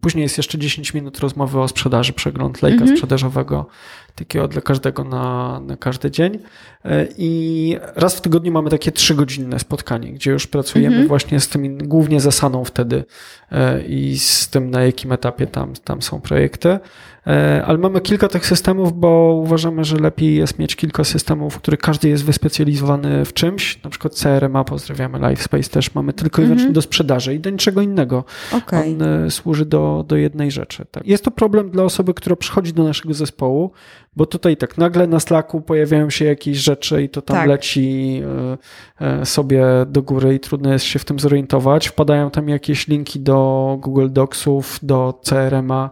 Później 0.00 0.22
jest 0.22 0.36
jeszcze 0.36 0.58
10 0.58 0.94
minut 0.94 1.18
rozmowy 1.18 1.60
o 1.60 1.68
sprzedaży, 1.68 2.12
przegląd 2.12 2.62
lejka 2.62 2.80
mhm. 2.80 2.96
sprzedażowego, 2.96 3.66
takiego 4.14 4.48
dla 4.48 4.60
każdego 4.60 5.04
na, 5.04 5.60
na 5.60 5.76
każdy 5.76 6.10
dzień. 6.10 6.38
E, 6.84 7.06
I 7.18 7.76
raz 7.94 8.16
w 8.16 8.20
tygodniu 8.20 8.52
mamy 8.52 8.70
takie 8.70 8.92
trzygodzinne 8.92 9.58
spotkanie, 9.58 10.12
gdzie 10.12 10.30
już 10.30 10.46
pracujemy 10.46 10.94
mhm. 10.94 11.08
właśnie 11.08 11.40
z 11.40 11.48
tymi, 11.48 11.78
głównie 11.78 12.20
zasaną 12.20 12.64
wtedy 12.64 13.04
e, 13.52 13.82
i 13.82 14.18
z 14.18 14.48
tym, 14.48 14.70
na 14.70 14.82
jakim 14.82 15.12
etapie 15.12 15.46
tam, 15.46 15.72
tam 15.84 16.02
są 16.02 16.20
projekty. 16.20 16.78
E, 17.28 17.64
ale 17.66 17.78
mamy 17.78 18.00
kilka 18.00 18.28
tych 18.28 18.46
systemów, 18.46 19.00
bo 19.00 19.40
uważamy, 19.44 19.84
że 19.84 19.96
lepiej 19.96 20.36
jest 20.36 20.58
mieć 20.58 20.76
kilka 20.76 21.04
systemów, 21.04 21.54
w 21.54 21.58
których 21.58 21.80
każdy 21.80 22.08
jest 22.08 22.24
wyspecjalizowany 22.24 23.24
w 23.24 23.32
czymś. 23.32 23.82
Na 23.82 23.90
przykład 23.90 24.14
CRMA, 24.14 24.64
pozdrawiamy, 24.64 25.28
LifeSpace 25.28 25.70
też 25.70 25.94
mamy 25.94 26.12
tylko 26.12 26.42
i 26.42 26.44
wyłącznie 26.44 26.64
mm 26.64 26.72
-hmm. 26.72 26.74
do 26.74 26.82
sprzedaży 26.82 27.34
i 27.34 27.40
do 27.40 27.50
niczego 27.50 27.82
innego. 27.82 28.24
Okay. 28.52 28.80
On 28.80 29.02
e, 29.02 29.30
służy 29.30 29.66
do, 29.66 30.04
do 30.08 30.16
jednej 30.16 30.50
rzeczy. 30.50 30.86
Tak. 30.90 31.06
Jest 31.06 31.24
to 31.24 31.30
problem 31.30 31.70
dla 31.70 31.84
osoby, 31.84 32.14
która 32.14 32.36
przychodzi 32.36 32.72
do 32.72 32.84
naszego 32.84 33.14
zespołu, 33.14 33.70
bo 34.18 34.26
tutaj 34.26 34.56
tak 34.56 34.78
nagle 34.78 35.06
na 35.06 35.20
Slacku 35.20 35.60
pojawiają 35.60 36.10
się 36.10 36.24
jakieś 36.24 36.58
rzeczy 36.58 37.02
i 37.02 37.08
to 37.08 37.22
tam 37.22 37.36
tak. 37.36 37.48
leci 37.48 38.22
e, 39.00 39.26
sobie 39.26 39.64
do 39.86 40.02
góry 40.02 40.34
i 40.34 40.40
trudno 40.40 40.72
jest 40.72 40.84
się 40.84 40.98
w 40.98 41.04
tym 41.04 41.18
zorientować. 41.18 41.88
Wpadają 41.88 42.30
tam 42.30 42.48
jakieś 42.48 42.88
linki 42.88 43.20
do 43.20 43.78
Google 43.80 44.08
Docsów, 44.10 44.78
do 44.82 45.20
CRMA, 45.28 45.90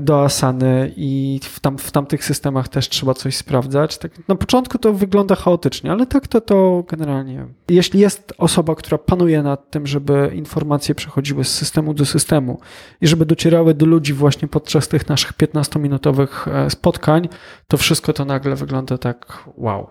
do 0.00 0.24
Asana 0.24 0.86
i 0.96 1.40
w, 1.42 1.60
tam, 1.60 1.78
w 1.78 1.90
tamtych 1.90 2.24
systemach 2.24 2.68
też 2.68 2.88
trzeba 2.88 3.14
coś 3.14 3.36
sprawdzać. 3.36 3.98
Tak, 3.98 4.28
na 4.28 4.34
początku 4.34 4.78
to 4.78 4.92
wygląda 4.92 5.34
chaotycznie, 5.34 5.92
ale 5.92 6.06
tak 6.06 6.28
to, 6.28 6.40
to 6.40 6.84
generalnie. 6.88 7.46
Jeśli 7.68 8.00
jest 8.00 8.34
osoba, 8.38 8.74
która 8.74 8.98
panuje 8.98 9.42
nad 9.42 9.70
tym, 9.70 9.86
żeby 9.86 10.30
informacje 10.34 10.94
przechodziły 10.94 11.44
z 11.44 11.54
systemu 11.54 11.94
do 11.94 12.06
systemu 12.06 12.60
i 13.00 13.06
żeby 13.06 13.26
docierały 13.26 13.74
do 13.74 13.86
ludzi 13.86 14.12
właśnie 14.12 14.48
podczas 14.48 14.88
tych 14.88 15.08
naszych 15.08 15.32
15-minutowych 15.32 16.48
e, 16.48 16.70
spotkań, 16.70 17.28
to 17.66 17.76
wszystko 17.76 18.12
to 18.12 18.24
nagle 18.24 18.56
wygląda 18.56 18.98
tak 18.98 19.44
wow. 19.56 19.90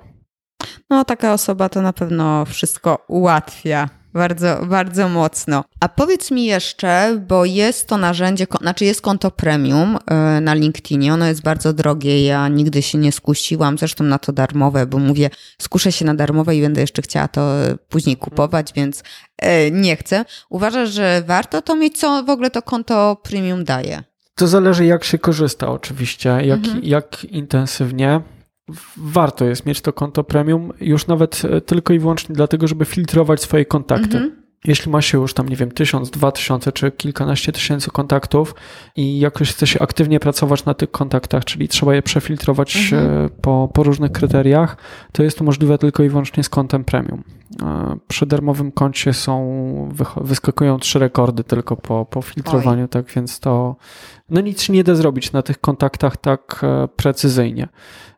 No, 0.90 1.06
taka 1.06 1.34
osoba 1.34 1.70
to 1.70 1.82
na 1.82 1.94
pewno 1.94 2.46
wszystko 2.46 3.06
ułatwia 3.08 3.90
bardzo, 4.18 4.66
bardzo 4.66 5.10
mocno. 5.10 5.64
A 5.80 5.90
powiedz 5.90 6.32
mi 6.32 6.46
jeszcze, 6.46 7.22
bo 7.28 7.46
jest 7.46 7.88
to 7.88 7.98
narzędzie, 7.98 8.48
znaczy 8.62 8.86
jest 8.86 9.02
konto 9.02 9.32
premium 9.32 9.98
e, 10.06 10.42
na 10.42 10.54
LinkedInie, 10.54 11.14
ono 11.14 11.28
jest 11.28 11.42
bardzo 11.42 11.74
drogie, 11.74 12.26
ja 12.26 12.48
nigdy 12.48 12.82
się 12.82 12.98
nie 12.98 13.12
skusiłam, 13.12 13.78
zresztą 13.78 14.04
na 14.04 14.20
to 14.20 14.34
darmowe, 14.34 14.86
bo 14.86 14.98
mówię, 14.98 15.30
skuszę 15.62 15.92
się 15.92 16.06
na 16.06 16.16
darmowe 16.16 16.56
i 16.56 16.62
będę 16.62 16.82
jeszcze 16.82 17.02
chciała 17.02 17.28
to 17.28 17.52
później 17.90 18.18
kupować, 18.18 18.74
więc 18.74 19.04
e, 19.38 19.72
nie 19.72 19.96
chcę. 19.96 20.26
Uważasz, 20.50 20.90
że 20.90 21.24
warto 21.28 21.62
to 21.62 21.76
mieć? 21.76 22.00
Co 22.00 22.24
w 22.24 22.30
ogóle 22.30 22.52
to 22.52 22.62
konto 22.62 23.18
premium 23.24 23.64
daje? 23.64 24.04
To 24.38 24.48
zależy, 24.48 24.86
jak 24.86 25.04
się 25.04 25.18
korzysta, 25.18 25.72
oczywiście, 25.72 26.30
jak, 26.30 26.60
mhm. 26.60 26.84
jak 26.84 27.24
intensywnie 27.24 28.22
warto 28.98 29.46
jest 29.46 29.66
mieć 29.66 29.82
to 29.82 29.94
konto 29.94 30.24
premium, 30.24 30.74
już 30.82 31.08
nawet 31.08 31.42
e, 31.46 31.62
tylko 31.62 31.94
i 31.94 32.00
wyłącznie 32.00 32.36
dlatego, 32.36 32.68
żeby 32.68 32.86
filtrować 32.86 33.42
swoje 33.42 33.66
kontakty. 33.66 34.18
Mhm. 34.18 34.47
Jeśli 34.66 34.92
ma 34.92 35.02
się 35.02 35.18
już 35.18 35.34
tam, 35.34 35.50
nie 35.50 35.56
wiem, 35.56 35.72
tysiąc, 35.72 36.10
dwa 36.10 36.32
tysiące 36.32 36.72
czy 36.72 36.92
kilkanaście 36.92 37.52
tysięcy 37.52 37.92
kontaktów 37.92 38.56
i 38.96 39.20
jakoś 39.20 39.52
chce 39.52 39.68
się 39.68 39.80
aktywnie 39.80 40.20
pracować 40.20 40.66
na 40.66 40.74
tych 40.74 40.92
kontaktach, 40.92 41.46
czyli 41.46 41.68
trzeba 41.68 41.96
je 41.96 42.02
przefiltrować 42.02 42.76
mhm. 42.76 43.26
E, 43.26 43.30
po, 43.30 43.70
po 43.74 43.84
różnych 43.84 44.12
kryteriach, 44.12 44.78
to 45.12 45.24
jest 45.24 45.38
to 45.38 45.44
możliwe 45.44 45.78
tylko 45.78 46.04
i 46.04 46.10
wyłącznie 46.10 46.44
z 46.44 46.50
kontem 46.50 46.84
premium. 46.84 47.24
E, 47.62 47.98
przy 48.08 48.26
darmowym 48.26 48.72
koncie 48.72 49.14
są, 49.14 49.90
wyskakują 50.22 50.80
trzy 50.80 51.00
rekordy 51.00 51.44
tylko 51.44 51.76
po, 51.78 52.06
po 52.06 52.22
filtrowaniu, 52.22 52.84
Oj. 52.84 52.90
tak 52.90 53.12
więc 53.16 53.40
to 53.40 53.76
no 54.30 54.42
nic 54.42 54.70
nie 54.70 54.84
da 54.84 54.96
zrobić 54.96 55.32
na 55.32 55.42
tych 55.42 55.62
kontaktach 55.62 56.18
tak 56.18 56.66
precyzyjnie. 56.96 57.68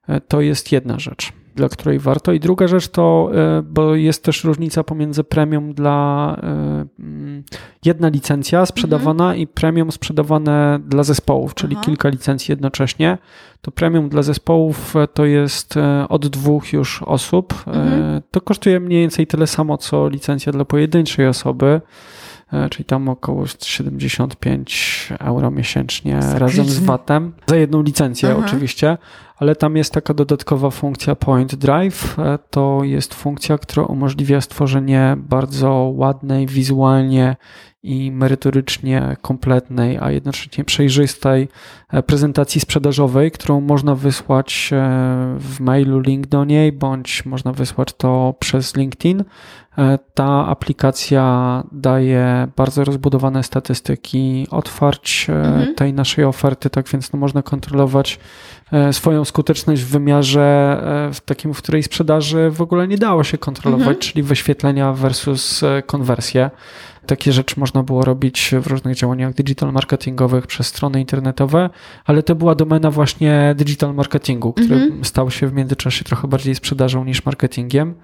E, 0.08 0.22
to 0.22 0.42
jest 0.42 0.72
jedna 0.72 1.00
rzecz, 1.00 1.34
dla 1.60 1.70
której 1.70 1.99
warto. 1.99 2.32
I 2.32 2.39
druga 2.39 2.68
rzecz 2.68 2.88
to, 2.88 3.32
e, 3.34 3.62
bo 3.62 3.95
jest 3.95 4.24
też 4.24 4.43
różnica 4.43 4.84
pomiędzy 4.84 5.24
premium 5.24 5.74
dla 5.74 6.36
e, 6.43 6.86
mm, 6.99 7.43
jedna 7.86 8.07
licencja 8.10 8.66
sprzedawana 8.66 9.24
mhm. 9.24 9.39
i 9.39 9.47
premium 9.47 9.91
sprzedawane 9.91 10.80
dla 10.86 11.03
zespołów, 11.03 11.53
czyli 11.53 11.76
Aha. 11.76 11.86
kilka 11.86 12.10
licencji 12.10 12.51
jednocześnie. 12.51 13.18
To 13.62 13.72
premium 13.72 14.10
dla 14.10 14.22
zespołów 14.22 14.93
to 15.14 15.26
jest 15.26 15.76
od 16.10 16.28
dwóch 16.28 16.74
już 16.74 17.03
osób. 17.03 17.53
Mhm. 17.68 18.22
To 18.32 18.41
kosztuje 18.41 18.80
mniej 18.80 19.01
więcej 19.01 19.28
tyle 19.28 19.47
samo, 19.47 19.78
co 19.78 20.10
licencja 20.10 20.51
dla 20.51 20.66
pojedynczej 20.66 21.28
osoby 21.28 21.82
czyli 22.70 22.86
tam 22.86 23.10
około 23.10 23.45
75 23.47 25.10
euro 25.20 25.51
miesięcznie 25.51 26.20
razem 26.34 26.66
z 26.66 26.80
VAT-em. 26.80 27.34
Za 27.47 27.55
jedną 27.55 27.82
licencję 27.82 28.30
Aha. 28.32 28.45
oczywiście, 28.45 28.97
ale 29.40 29.56
tam 29.56 29.78
jest 29.78 29.94
taka 29.94 30.14
dodatkowa 30.14 30.70
funkcja 30.70 31.16
Point 31.16 31.56
Drive. 31.56 32.20
E, 32.20 32.40
to 32.50 32.80
jest 32.84 33.14
funkcja, 33.14 33.58
która 33.58 33.84
umożliwia 33.84 34.42
stworzenie 34.42 35.16
bardzo 35.18 35.92
ładnej, 35.96 36.48
wizualnie 36.48 37.36
i 37.84 38.12
merytorycznie 38.12 39.18
kompletnej, 39.22 39.98
a 40.02 40.12
jednocześnie 40.12 40.64
przejrzystej 40.64 41.48
e, 41.90 42.04
prezentacji 42.04 42.62
sprzedażowej, 42.62 43.32
którą 43.32 43.62
można 43.62 43.96
wysłać 43.96 44.70
e, 44.72 44.76
w 45.40 45.60
mailu 45.60 46.00
link 46.00 46.28
do 46.28 46.46
niej, 46.46 46.72
bądź 46.72 47.26
można 47.26 47.54
wysłać 47.54 47.94
to 47.94 48.36
przez 48.40 48.76
LinkedIn. 48.76 49.24
Ta 50.14 50.48
aplikacja 50.48 51.64
daje 51.72 52.48
bardzo 52.56 52.84
rozbudowane 52.84 53.44
statystyki 53.44 54.48
otwarć 54.52 55.28
mhm. 55.30 55.76
tej 55.76 55.94
naszej 55.94 56.26
oferty, 56.26 56.70
tak 56.70 56.90
więc 56.90 57.14
no 57.14 57.20
można 57.20 57.42
kontrolować 57.42 58.20
swoją 58.91 59.26
skuteczność 59.26 59.82
w 59.82 59.88
wymiarze 59.88 60.41
e, 61.09 61.13
w 61.13 61.22
takim, 61.22 61.53
w 61.53 61.57
której 61.57 61.84
sprzedaży 61.84 62.49
w 62.51 62.61
ogóle 62.61 62.88
nie 62.88 62.97
dało 62.97 63.24
się 63.24 63.38
kontrolować, 63.38 63.88
mhm. 63.88 63.97
czyli 63.97 64.24
wyświetlenia 64.24 64.93
versus 64.93 65.63
e, 65.63 65.82
konwersje. 65.82 66.51
Takie 67.05 67.34
rzeczy 67.34 67.59
można 67.59 67.84
było 67.84 68.05
robić 68.05 68.51
w 68.61 68.67
różnych 68.67 68.95
działaniach 68.95 69.34
digital 69.34 69.72
marketingowych 69.72 70.47
przez 70.47 70.67
strony 70.67 70.99
internetowe, 70.99 71.70
ale 72.05 72.24
to 72.24 72.36
była 72.36 72.55
domena 72.55 72.91
właśnie 72.91 73.55
digital 73.57 73.93
marketingu, 73.93 74.53
który 74.53 74.76
mhm. 74.76 75.05
stał 75.05 75.32
się 75.32 75.47
w 75.47 75.53
międzyczasie 75.53 76.05
trochę 76.05 76.28
bardziej 76.28 76.55
sprzedażą 76.55 77.05
niż 77.05 77.26
marketingiem. 77.26 77.95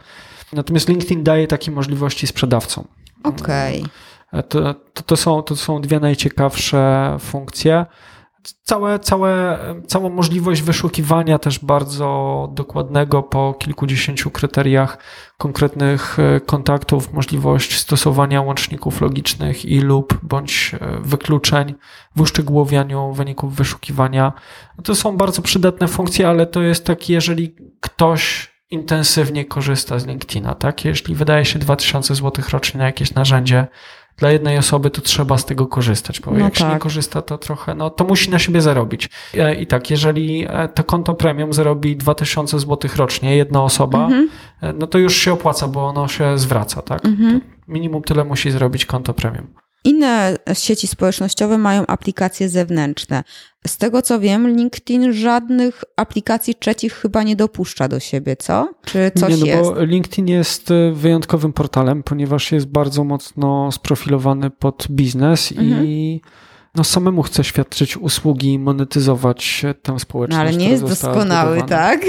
Natomiast 0.54 0.90
LinkedIn 0.90 1.24
daje 1.24 1.48
takie 1.48 1.72
możliwości 1.72 2.28
sprzedawcom. 2.28 2.88
Okej. 3.24 3.80
Okay. 3.80 4.44
To, 4.44 4.74
to, 4.74 5.04
to, 5.06 5.18
są, 5.18 5.42
to 5.42 5.56
są 5.56 5.82
dwie 5.82 6.00
najciekawsze 6.00 7.18
funkcje 7.20 7.86
całe, 8.54 9.00
całe, 9.00 9.58
całą 9.88 10.10
możliwość 10.10 10.62
wyszukiwania 10.62 11.40
też 11.40 11.60
bardzo 11.60 12.50
dokładnego 12.54 13.24
po 13.24 13.54
kilkudziesięciu 13.54 14.32
kryteriach 14.32 14.98
konkretnych 15.38 16.18
e, 16.20 16.40
kontaktów, 16.40 17.14
możliwość 17.14 17.78
stosowania 17.78 18.42
łączników 18.42 19.02
logicznych 19.02 19.66
i 19.66 19.80
lub 19.80 20.20
bądź 20.24 20.72
e, 20.74 21.00
wykluczeń 21.02 21.76
w 22.16 22.22
uszczegółowianiu 22.22 23.14
wyników 23.14 23.56
wyszukiwania. 23.56 24.34
To 24.84 24.96
są 24.96 25.18
bardzo 25.18 25.42
przydatne 25.42 25.88
funkcje, 25.88 26.30
ale 26.30 26.46
to 26.46 26.62
jest 26.62 26.86
tak, 26.86 27.10
jeżeli 27.10 27.56
ktoś 27.80 28.56
intensywnie 28.70 29.46
korzysta 29.46 30.00
z 30.00 30.06
LinkedIna, 30.06 30.56
tak? 30.56 30.86
Jeśli 30.86 31.16
wydaje 31.16 31.46
się 31.46 31.60
2000 31.60 32.16
zł 32.16 32.46
rocznie 32.52 32.78
na 32.78 32.86
jakieś 32.86 33.14
narzędzie, 33.14 33.68
dla 34.18 34.32
jednej 34.32 34.58
osoby 34.58 34.90
to 34.90 35.02
trzeba 35.02 35.38
z 35.38 35.46
tego 35.46 35.68
korzystać, 35.68 36.20
bo 36.20 36.32
no 36.32 36.38
jak 36.38 36.48
tak. 36.48 36.58
się 36.58 36.66
nie 36.66 36.72
tak. 36.72 36.82
korzysta, 36.82 37.22
to 37.22 37.38
trochę, 37.38 37.76
no 37.76 37.90
to 37.90 38.04
musi 38.04 38.32
na 38.32 38.40
siebie 38.40 38.62
zarobić. 38.62 39.10
E, 39.34 39.56
I 39.56 39.68
tak, 39.68 39.90
jeżeli 39.90 40.46
e, 40.50 40.68
to 40.68 40.84
konto 40.84 41.14
premium 41.14 41.54
zarobi 41.54 41.96
2000 41.96 42.60
zł 42.60 42.92
rocznie, 42.96 43.38
jedna 43.38 43.64
osoba, 43.64 44.06
mhm. 44.06 44.30
E, 44.62 44.74
no 44.74 44.88
to 44.88 44.98
już 44.98 45.16
się 45.16 45.34
opłaca, 45.34 45.68
bo 45.68 45.88
ono 45.88 46.08
się 46.08 46.38
zwraca, 46.38 46.82
tak? 46.82 47.06
Mhm. 47.06 47.42
Minimum 47.68 48.02
tyle 48.02 48.24
musi 48.24 48.52
zrobić 48.52 48.86
konto 48.86 49.14
premium. 49.14 49.48
Inne 49.86 50.38
sieci 50.54 50.88
społecznościowe 50.88 51.58
mają 51.58 51.86
aplikacje 51.86 52.50
zewnętrzne. 52.50 53.24
Z 53.68 53.78
tego 53.78 54.02
co 54.02 54.20
wiem, 54.20 54.58
LinkedIn 54.58 55.14
żadnych 55.14 55.84
aplikacji 55.96 56.56
trzecich 56.56 56.94
chyba 56.94 57.24
nie 57.24 57.36
dopuszcza 57.36 57.88
do 57.88 58.00
siebie, 58.00 58.36
co? 58.36 58.74
Czy 58.86 59.12
coś 59.16 59.30
nie, 59.30 59.38
no 59.38 59.46
jest? 59.46 59.70
Bo 59.70 59.84
LinkedIn 59.84 60.28
jest 60.28 60.72
e, 60.72 60.92
wyjątkowym 60.92 61.54
portalem, 61.54 62.04
ponieważ 62.04 62.52
jest 62.52 62.68
bardzo 62.68 63.04
mocno 63.04 63.72
sprofilowany 63.72 64.50
pod 64.50 64.88
biznes 64.90 65.52
mhm. 65.52 65.86
i 65.86 66.22
no, 66.76 66.84
samemu 66.84 67.24
chce 67.24 67.44
świadczyć 67.44 67.98
usługi, 67.98 68.60
monetyzować 68.60 69.66
tę 69.82 70.00
społeczność. 70.00 70.38
No 70.44 70.50
ale 70.50 70.58
nie 70.58 70.70
jest 70.70 70.84
doskonały, 70.84 71.62
tak? 71.64 72.02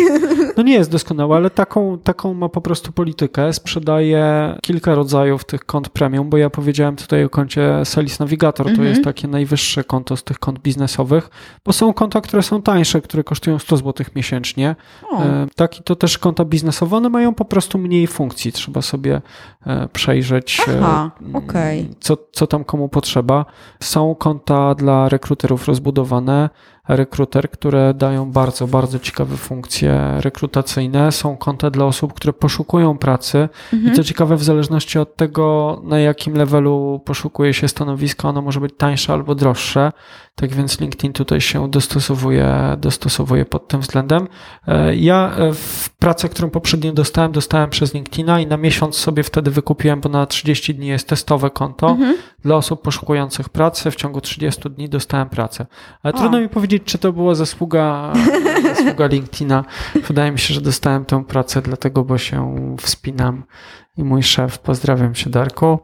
No 0.57 0.63
nie 0.63 0.75
jest 0.75 0.91
doskonały, 0.91 1.37
ale 1.37 1.51
taką, 1.51 1.99
taką 1.99 2.35
ma 2.35 2.49
po 2.49 2.61
prostu 2.61 2.93
politykę. 2.93 3.53
Sprzedaje 3.53 4.55
kilka 4.63 4.95
rodzajów 4.95 5.45
tych 5.45 5.65
kont 5.65 5.89
premium, 5.89 6.31
bo 6.31 6.37
ja 6.37 6.51
powiedziałem 6.51 6.97
tutaj 6.97 7.25
o 7.25 7.29
koncie 7.29 7.85
Sales 7.85 8.19
Navigator, 8.19 8.67
Mhm. 8.69 8.77
to 8.77 8.91
jest 8.91 9.05
takie 9.05 9.29
najwyższe 9.29 9.85
konto 9.85 10.17
z 10.17 10.25
tych 10.25 10.39
kont 10.39 10.59
biznesowych, 10.59 11.31
bo 11.65 11.73
są 11.73 11.93
konta, 11.93 12.21
które 12.21 12.43
są 12.43 12.63
tańsze, 12.63 13.01
które 13.01 13.25
kosztują 13.25 13.59
100 13.59 13.77
zł 13.77 14.07
miesięcznie. 14.17 14.77
O. 15.11 15.23
E, 15.23 15.47
Tak, 15.57 15.81
i 15.81 15.83
to 15.83 15.97
też 15.97 16.19
konta 16.19 16.45
biznesowe, 16.45 16.97
one 16.97 17.09
mają 17.09 17.35
po 17.35 17.45
prostu 17.45 17.79
mniej 17.79 18.07
funkcji. 18.07 18.53
Trzeba 18.53 18.83
sobie 18.83 19.21
e, 19.67 19.89
przejrzeć, 19.93 20.61
e, 20.69 20.81
Aha, 20.83 21.11
okej. 21.35 21.89
co, 22.01 22.17
co 22.33 22.47
tam 22.47 22.65
komu 22.65 22.89
potrzeba. 22.89 23.45
Są 23.83 24.15
konta 24.15 24.56
dla 24.75 25.09
rekruterów 25.09 25.69
rozbudowane, 25.69 26.51
rekruter, 26.89 27.51
które 27.51 27.95
dają 27.95 28.33
bardzo, 28.33 28.67
bardzo 28.67 28.99
ciekawe 28.99 29.37
funkcje 29.37 30.01
rekrutacyjne. 30.21 31.13
Są 31.13 31.37
konta 31.37 31.71
dla 31.71 31.85
osób, 31.85 32.13
które 32.15 32.33
poszukują 32.33 32.99
pracy 32.99 33.49
Mhm. 33.73 33.93
i 33.93 33.97
co 33.97 34.05
ciekawe, 34.05 34.37
w 34.37 34.43
zależności 34.45 34.99
od 34.99 35.17
tego, 35.17 35.81
na 35.85 35.99
jakim 35.99 36.35
levelu 36.35 37.01
poszukuje 37.05 37.55
się 37.55 37.69
stanowisko, 37.69 38.29
ono 38.29 38.43
może 38.43 38.61
być 38.61 38.73
tańsze 38.77 39.13
albo 39.13 39.35
droższe. 39.35 39.93
Tak 40.35 40.55
więc 40.55 40.81
LinkedIn 40.81 41.13
tutaj 41.13 41.41
się 41.41 41.71
dostosowuje, 41.71 42.77
dostosowuje 42.79 43.45
pod 43.45 43.69
tym 43.69 43.81
względem. 43.81 44.29
E, 44.69 44.97
Ja 44.97 45.33
e, 45.37 45.53
w 45.53 45.91
pracę, 45.99 46.29
którą 46.29 46.51
poprzednio 46.51 46.93
dostałem, 46.93 47.33
dostałem 47.33 47.71
przez 47.71 47.95
LinkedIna 47.95 48.41
i 48.41 48.47
na 48.47 48.57
miesiąc 48.57 48.97
sobie 48.97 49.23
wtedy 49.23 49.51
wykupiłem, 49.51 50.01
bo 50.01 50.09
na 50.09 50.27
30 50.27 50.75
dni 50.75 50.87
jest 50.87 51.09
testowe 51.09 51.51
konto 51.51 51.89
Mhm. 51.89 52.17
dla 52.43 52.57
osób 52.57 52.83
poszukujących 52.83 53.49
pracy. 53.49 53.91
W 53.91 53.97
ciągu 53.97 54.21
30 54.21 54.71
dni 54.71 54.89
dostałem 54.89 55.29
pracę. 55.29 55.67
Ale 56.03 56.15
O. 56.15 56.19
trudno 56.19 56.41
mi 56.41 56.49
powiedzieć, 56.49 56.76
czy 56.81 56.99
to 56.99 57.13
była 57.13 57.35
zasługa, 57.35 58.13
zasługa 58.75 59.07
LinkedIna. 59.07 59.65
Wydaje 60.09 60.33
mi 60.33 60.39
się, 60.39 60.55
że 60.55 60.61
dostałem 60.61 61.05
tę 61.05 61.25
pracę 61.25 61.63
dlatego, 61.63 62.05
bo 62.05 62.19
się 62.19 62.57
wspinam 62.81 63.43
i 63.99 64.05
mój 64.05 64.23
szef, 64.23 64.59
pozdrawiam 64.59 65.15
się 65.15 65.31
Darku, 65.31 65.79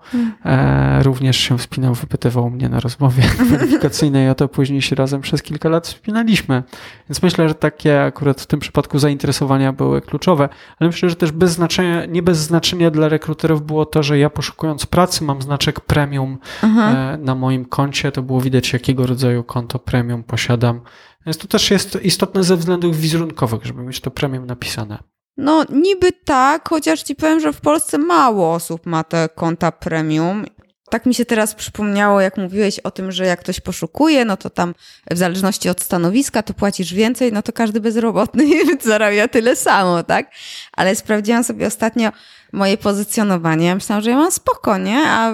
e, 0.44 1.02
również 1.02 1.36
się 1.36 1.58
wspinał, 1.58 1.94
wypytywał 1.94 2.50
mnie 2.50 2.68
na 2.68 2.80
rozmowie 2.80 3.22
kwalifikacyjnej, 3.46 4.28
a 4.28 4.34
to 4.34 4.48
później 4.48 4.82
się 4.82 4.96
razem 4.96 5.20
przez 5.20 5.42
kilka 5.42 5.68
lat 5.68 5.86
wspinaliśmy. 5.86 6.62
Więc 7.08 7.22
myślę, 7.22 7.48
że 7.48 7.54
takie 7.54 8.02
akurat 8.02 8.40
w 8.40 8.46
tym 8.46 8.60
przypadku 8.60 8.98
zainteresowania 8.98 9.72
były 9.72 10.00
kluczowe, 10.00 10.48
ale 10.78 10.88
myślę, 10.88 11.10
że 11.10 11.16
też 11.16 11.32
bez 11.32 11.52
znaczenia, 11.52 12.06
nie 12.06 12.22
bez 12.22 12.38
znaczenia 12.38 12.90
dla 12.90 13.08
rekruterów 13.08 13.66
było 13.66 13.86
to, 13.86 14.02
że 14.02 14.18
ja 14.18 14.30
poszukując 14.30 14.86
pracy 14.86 15.24
mam 15.24 15.42
znaczek 15.42 15.80
premium 15.80 16.38
Aha. 16.62 16.90
e, 16.90 17.18
na 17.18 17.34
moim 17.34 17.64
koncie. 17.64 18.12
To 18.12 18.22
było 18.22 18.40
widać, 18.40 18.72
jakiego 18.72 19.06
rodzaju 19.06 19.44
konto 19.44 19.78
premium 19.78 20.22
posiadam. 20.22 20.80
Więc 21.26 21.38
to 21.38 21.48
też 21.48 21.70
jest 21.70 21.98
istotne 22.02 22.44
ze 22.44 22.56
względów 22.56 22.96
wizerunkowych, 22.96 23.66
żeby 23.66 23.82
mieć 23.82 24.00
to 24.00 24.10
premium 24.10 24.46
napisane. 24.46 25.11
No 25.36 25.64
niby 25.70 26.12
tak, 26.12 26.68
chociaż 26.68 27.02
ci 27.02 27.14
powiem, 27.14 27.40
że 27.40 27.52
w 27.52 27.60
Polsce 27.60 27.98
mało 27.98 28.54
osób 28.54 28.86
ma 28.86 29.04
te 29.04 29.28
konta 29.34 29.72
premium. 29.72 30.44
Tak 30.90 31.06
mi 31.06 31.14
się 31.14 31.24
teraz 31.24 31.54
przypomniało, 31.54 32.20
jak 32.20 32.36
mówiłeś 32.36 32.78
o 32.78 32.90
tym, 32.90 33.12
że 33.12 33.26
jak 33.26 33.40
ktoś 33.40 33.60
poszukuje, 33.60 34.24
no 34.24 34.36
to 34.36 34.50
tam 34.50 34.74
w 35.10 35.18
zależności 35.18 35.68
od 35.68 35.80
stanowiska 35.80 36.42
to 36.42 36.54
płacisz 36.54 36.94
więcej, 36.94 37.32
no 37.32 37.42
to 37.42 37.52
każdy 37.52 37.80
bezrobotny 37.80 38.44
zarabia 38.80 39.28
tyle 39.28 39.56
samo, 39.56 40.02
tak? 40.02 40.30
Ale 40.72 40.94
sprawdziłam 40.94 41.44
sobie 41.44 41.66
ostatnio 41.66 42.12
moje 42.52 42.76
pozycjonowanie. 42.76 43.66
Ja 43.66 43.74
myślałam, 43.74 44.02
że 44.02 44.10
ja 44.10 44.16
mam 44.16 44.30
spoko, 44.30 44.78
nie? 44.78 45.02
A 45.06 45.32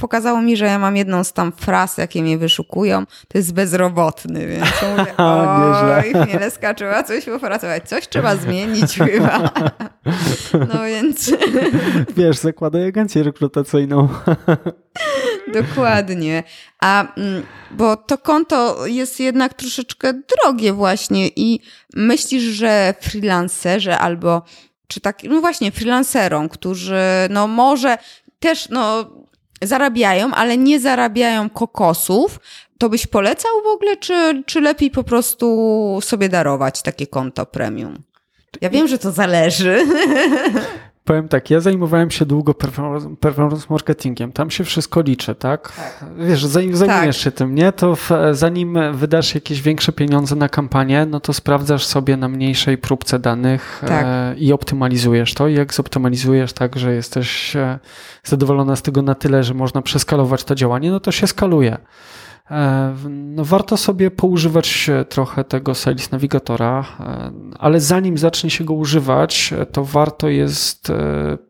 pokazało 0.00 0.42
mi, 0.42 0.56
że 0.56 0.64
ja 0.64 0.78
mam 0.78 0.96
jedną 0.96 1.24
z 1.24 1.32
tam 1.32 1.52
fraz, 1.52 1.98
jakie 1.98 2.22
mnie 2.22 2.38
wyszukują, 2.38 3.06
to 3.28 3.38
jest 3.38 3.54
bezrobotny, 3.54 4.46
więc 4.46 4.66
mówię, 4.90 5.16
oj, 5.16 6.24
Chmielewska 6.24 6.74
trzeba 6.74 7.02
coś 7.02 7.24
popracować, 7.24 7.88
coś 7.88 8.08
trzeba 8.08 8.36
zmienić 8.36 8.98
chyba. 8.98 9.40
No 10.74 10.84
więc 10.84 11.32
Wiesz, 12.16 12.36
zakładaj 12.36 12.88
agencję 12.88 13.22
rekrutacyjną. 13.22 14.08
dokładnie. 15.54 16.42
A 16.80 17.14
mm, 17.16 17.42
bo 17.70 17.96
to 17.96 18.18
konto 18.18 18.86
jest 18.86 19.20
jednak 19.20 19.54
troszeczkę 19.54 20.12
drogie 20.12 20.72
właśnie 20.72 21.28
i 21.28 21.60
myślisz, 21.94 22.42
że 22.42 22.94
freelancerzy 23.00 23.94
albo 23.94 24.42
czy 24.90 25.00
tak, 25.00 25.22
no 25.24 25.40
właśnie 25.40 25.72
freelancerom, 25.72 26.48
którzy 26.48 27.02
no 27.30 27.46
może 27.46 27.98
też 28.40 28.68
no 28.68 29.10
zarabiają, 29.62 30.34
ale 30.34 30.56
nie 30.56 30.80
zarabiają 30.80 31.50
kokosów, 31.50 32.40
to 32.78 32.88
byś 32.88 33.06
polecał 33.06 33.50
w 33.64 33.66
ogóle, 33.66 33.96
czy, 33.96 34.42
czy 34.46 34.60
lepiej 34.60 34.90
po 34.90 35.04
prostu 35.04 35.98
sobie 36.02 36.28
darować 36.28 36.82
takie 36.82 37.06
konto 37.06 37.46
premium? 37.46 38.02
Ja 38.60 38.70
wiem, 38.70 38.88
że 38.88 38.98
to 38.98 39.12
zależy. 39.12 39.84
Powiem 41.04 41.28
tak, 41.28 41.50
ja 41.50 41.60
zajmowałem 41.60 42.10
się 42.10 42.26
długo 42.26 42.54
performance 43.20 43.66
marketingiem. 43.70 44.32
Tam 44.32 44.50
się 44.50 44.64
wszystko 44.64 45.00
liczy, 45.00 45.34
tak? 45.34 45.72
Wiesz, 46.18 46.44
zanim 46.44 46.76
zajmujesz 46.76 47.16
Tak. 47.16 47.24
się 47.24 47.30
tym, 47.30 47.54
nie? 47.54 47.72
To 47.72 47.96
w, 47.96 48.10
zanim 48.32 48.78
wydasz 48.92 49.34
jakieś 49.34 49.62
większe 49.62 49.92
pieniądze 49.92 50.36
na 50.36 50.48
kampanię, 50.48 51.06
no 51.06 51.20
to 51.20 51.32
sprawdzasz 51.32 51.84
sobie 51.86 52.16
na 52.16 52.28
mniejszej 52.28 52.78
próbce 52.78 53.18
danych 53.18 53.82
Tak. 53.86 54.04
e, 54.06 54.34
i 54.36 54.52
optymalizujesz 54.52 55.34
to. 55.34 55.48
I 55.48 55.54
jak 55.54 55.74
zoptymalizujesz 55.74 56.52
tak, 56.52 56.76
że 56.76 56.94
jesteś 56.94 57.56
e, 57.56 57.78
zadowolona 58.24 58.76
z 58.76 58.82
tego 58.82 59.02
na 59.02 59.14
tyle, 59.14 59.44
że 59.44 59.54
można 59.54 59.82
przeskalować 59.82 60.44
to 60.44 60.54
działanie, 60.54 60.90
no 60.90 61.00
to 61.00 61.12
się 61.12 61.26
skaluje. 61.26 61.78
E, 62.50 62.94
No, 63.10 63.44
warto 63.44 63.76
sobie 63.76 64.10
poużywać 64.10 64.90
trochę 65.08 65.44
tego 65.44 65.74
Sales 65.74 66.10
Navigatora, 66.10 66.84
e, 67.00 67.32
ale 67.58 67.80
zanim 67.80 68.18
zacznie 68.18 68.50
się 68.50 68.64
go 68.64 68.74
używać, 68.74 69.54
e, 69.58 69.66
to 69.66 69.84
warto 69.84 70.28
jest 70.28 70.92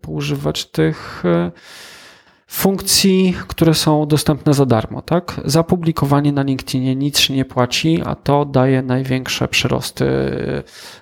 poużywać 0.01 0.67
tych 0.67 1.23
funkcji, 2.51 3.35
które 3.49 3.75
są 3.75 4.07
dostępne 4.07 4.55
za 4.55 4.67
darmo. 4.67 5.03
Tak? 5.03 5.41
Za 5.45 5.63
publikowanie 5.63 6.33
na 6.33 6.43
LinkedInie 6.43 6.97
nic 6.97 7.19
się 7.19 7.35
nie 7.35 7.45
płaci, 7.45 8.03
a 8.05 8.15
to 8.15 8.45
daje 8.45 8.83
największe 8.83 9.49
przyrosty 9.49 10.07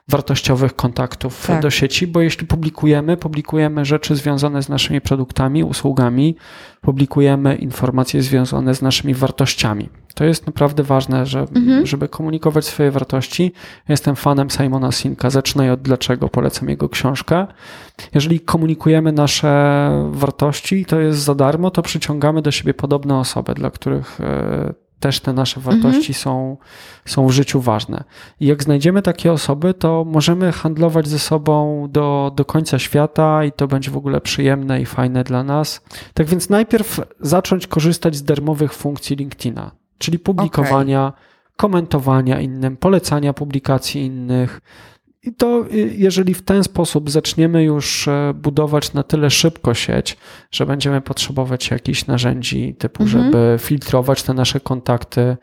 wartościowych 0.08 0.76
kontaktów 0.76 1.46
Tak. 1.46 1.62
do 1.62 1.70
sieci, 1.70 2.06
bo 2.06 2.20
jeśli 2.20 2.46
publikujemy, 2.46 3.16
publikujemy 3.16 3.84
rzeczy 3.84 4.16
związane 4.16 4.62
z 4.62 4.68
naszymi 4.68 5.00
produktami, 5.00 5.64
usługami, 5.64 6.36
publikujemy 6.80 7.56
informacje 7.56 8.22
związane 8.22 8.74
z 8.74 8.82
naszymi 8.82 9.14
wartościami. 9.14 9.88
To 10.14 10.24
jest 10.24 10.46
naprawdę 10.46 10.82
ważne, 10.82 11.26
że, 11.26 11.40
Mhm. 11.40 11.86
żeby 11.86 12.08
komunikować 12.08 12.64
swoje 12.64 12.90
wartości. 12.90 13.52
Jestem 13.88 14.16
fanem 14.16 14.50
Simona 14.50 14.92
Sinka. 14.92 15.30
Zaczynaj 15.30 15.70
od 15.70 15.82
dlaczego, 15.82 16.28
polecam 16.28 16.68
jego 16.68 16.88
książkę. 16.88 17.46
Jeżeli 18.14 18.40
komunikujemy 18.40 19.12
nasze 19.12 19.90
wartości, 20.10 20.84
to 20.84 21.00
jest 21.00 21.18
za 21.20 21.34
darmo, 21.34 21.70
to 21.70 21.82
przyciągamy 21.82 22.42
do 22.42 22.50
siebie 22.50 22.74
podobne 22.74 23.18
osoby, 23.18 23.54
dla 23.54 23.70
których 23.70 24.20
e, 24.20 24.74
też 25.00 25.20
te 25.20 25.32
nasze 25.32 25.60
wartości 25.60 26.14
są, 26.14 26.56
są 27.04 27.26
w 27.26 27.30
życiu 27.30 27.60
ważne. 27.60 28.04
I 28.40 28.46
jak 28.46 28.62
znajdziemy 28.62 29.02
takie 29.02 29.32
osoby, 29.32 29.74
to 29.74 30.04
możemy 30.04 30.52
handlować 30.52 31.08
ze 31.08 31.18
sobą 31.18 31.86
do, 31.90 32.32
do 32.36 32.44
końca 32.44 32.78
świata 32.78 33.44
i 33.44 33.52
to 33.52 33.68
będzie 33.68 33.90
w 33.90 33.96
ogóle 33.96 34.20
przyjemne 34.20 34.80
i 34.80 34.86
fajne 34.86 35.24
dla 35.24 35.44
nas. 35.44 35.80
Tak 36.14 36.26
więc 36.26 36.50
najpierw 36.50 37.00
zacząć 37.20 37.66
korzystać 37.66 38.16
z 38.16 38.22
darmowych 38.22 38.74
funkcji 38.74 39.16
LinkedIna, 39.16 39.70
czyli 39.98 40.18
publikowania, 40.18 41.12
komentowania 41.56 42.40
innym, 42.40 42.76
polecania 42.76 43.32
publikacji 43.32 44.00
innych. 44.00 44.60
I 45.28 45.32
to, 45.34 45.64
y, 45.72 45.94
jeżeli 45.96 46.34
w 46.34 46.42
ten 46.42 46.64
sposób 46.64 47.10
zaczniemy 47.10 47.64
już 47.64 48.08
e, 48.08 48.32
budować 48.34 48.92
na 48.92 49.02
tyle 49.02 49.30
szybko 49.30 49.74
sieć, 49.74 50.16
że 50.50 50.66
będziemy 50.66 51.00
potrzebować 51.00 51.70
jakichś 51.70 52.06
narzędzi 52.06 52.74
typu, 52.78 53.02
Mhm. 53.02 53.24
żeby 53.24 53.56
filtrować 53.58 54.22
te 54.22 54.34
nasze 54.34 54.60
kontakty, 54.60 55.36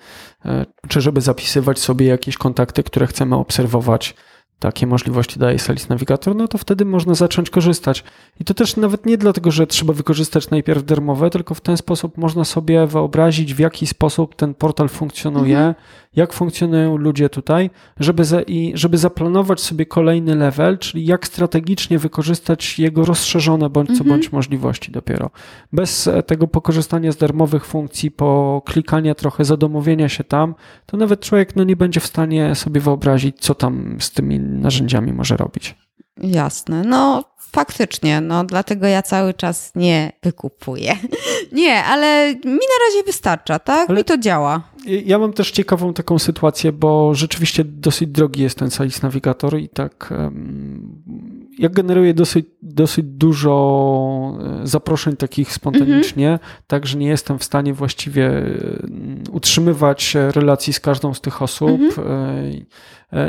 e, 0.46 0.66
czy 0.88 1.02
żeby 1.02 1.22
zapisywać 1.22 1.80
sobie 1.80 2.06
jakieś 2.06 2.38
kontakty, 2.38 2.84
które 2.84 3.08
chcemy 3.08 3.36
obserwować, 3.36 4.16
takie 4.60 4.88
możliwości 4.88 5.40
daje 5.40 5.60
Sales 5.60 5.90
Navigator, 5.90 6.36
no 6.36 6.48
to 6.48 6.58
wtedy 6.58 6.86
można 6.86 7.16
zacząć 7.16 7.50
korzystać. 7.50 8.04
I 8.40 8.46
to 8.46 8.54
też 8.54 8.76
nawet 8.76 9.06
nie 9.06 9.18
dlatego, 9.18 9.52
że 9.52 9.68
trzeba 9.68 9.94
wykorzystać 9.94 10.50
najpierw 10.50 10.86
darmowe, 10.86 11.30
tylko 11.30 11.56
w 11.56 11.62
ten 11.62 11.78
sposób 11.78 12.18
można 12.18 12.46
sobie 12.46 12.88
wyobrazić, 12.88 13.54
w 13.54 13.60
jaki 13.60 13.88
sposób 13.88 14.36
ten 14.36 14.54
portal 14.54 14.90
funkcjonuje, 14.90 15.58
Mhm. 15.58 15.76
Jak 16.16 16.34
funkcjonują 16.34 16.98
ludzie 16.98 17.30
tutaj, 17.30 17.70
żeby, 18.00 18.26
za, 18.26 18.42
i 18.42 18.72
żeby 18.76 18.98
zaplanować 18.98 19.62
sobie 19.62 19.86
kolejny 19.86 20.36
level, 20.36 20.78
czyli 20.78 21.06
jak 21.06 21.28
strategicznie 21.28 22.00
wykorzystać 22.00 22.80
jego 22.80 23.06
rozszerzone 23.06 23.70
bądź 23.70 23.88
co 23.88 23.94
Mhm. 23.94 24.10
bądź 24.10 24.32
możliwości 24.32 24.92
dopiero. 24.92 25.30
Bez 25.74 26.08
e, 26.08 26.24
tego 26.24 26.48
pokorzystania 26.48 27.12
z 27.12 27.18
darmowych 27.18 27.66
funkcji, 27.66 28.12
po 28.12 28.62
klikania 28.66 29.16
trochę, 29.16 29.46
zadomowienia 29.46 30.10
się 30.10 30.24
tam, 30.24 30.56
to 30.86 30.98
nawet 30.98 31.20
człowiek 31.20 31.56
no, 31.56 31.64
nie 31.64 31.76
będzie 31.76 32.00
w 32.00 32.06
stanie 32.06 32.56
sobie 32.56 32.82
wyobrazić, 32.82 33.40
co 33.40 33.56
tam 33.56 33.98
z 34.00 34.12
tymi 34.12 34.40
narzędziami 34.40 35.14
może 35.14 35.38
robić. 35.38 35.85
Jasne. 36.18 36.84
No 36.84 37.24
faktycznie, 37.38 38.22
no 38.22 38.44
dlatego 38.44 38.88
ja 38.88 39.02
cały 39.02 39.34
czas 39.34 39.72
nie 39.76 40.12
wykupuję. 40.24 40.96
Nie, 41.52 41.84
ale 41.84 42.34
mi 42.34 42.52
na 42.52 42.88
razie 42.88 43.04
wystarcza, 43.06 43.60
tak? 43.60 43.90
Ale 43.90 43.98
mi 43.98 44.04
to 44.04 44.18
działa. 44.18 44.62
Ja 44.86 45.20
mam 45.20 45.34
też 45.34 45.52
ciekawą 45.52 45.94
taką 45.94 46.20
sytuację, 46.20 46.72
bo 46.72 47.16
rzeczywiście 47.16 47.64
dosyć 47.64 48.10
drogi 48.10 48.42
jest 48.42 48.60
ten 48.60 48.72
Salis 48.72 49.02
Navigator 49.02 49.60
i 49.60 49.70
tak 49.70 50.14
ja 51.60 51.70
generuję 51.70 52.14
dosyć, 52.14 52.46
dosyć 52.62 53.06
dużo 53.06 54.38
e, 54.64 54.68
zaproszeń 54.68 55.16
takich 55.16 55.54
spontanicznie, 55.54 56.28
mm 56.28 56.40
-hmm. 56.40 56.64
tak, 56.68 56.88
że 56.88 56.98
nie 56.98 57.08
jestem 57.08 57.40
w 57.40 57.44
stanie 57.44 57.74
właściwie 57.74 58.28
e, 58.28 58.52
utrzymywać 59.32 60.16
relacji 60.16 60.74
z 60.74 60.80
każdą 60.80 61.14
z 61.14 61.22
tych 61.22 61.42
osób. 61.42 61.70
Mm 61.70 61.92
-hmm. 61.92 62.66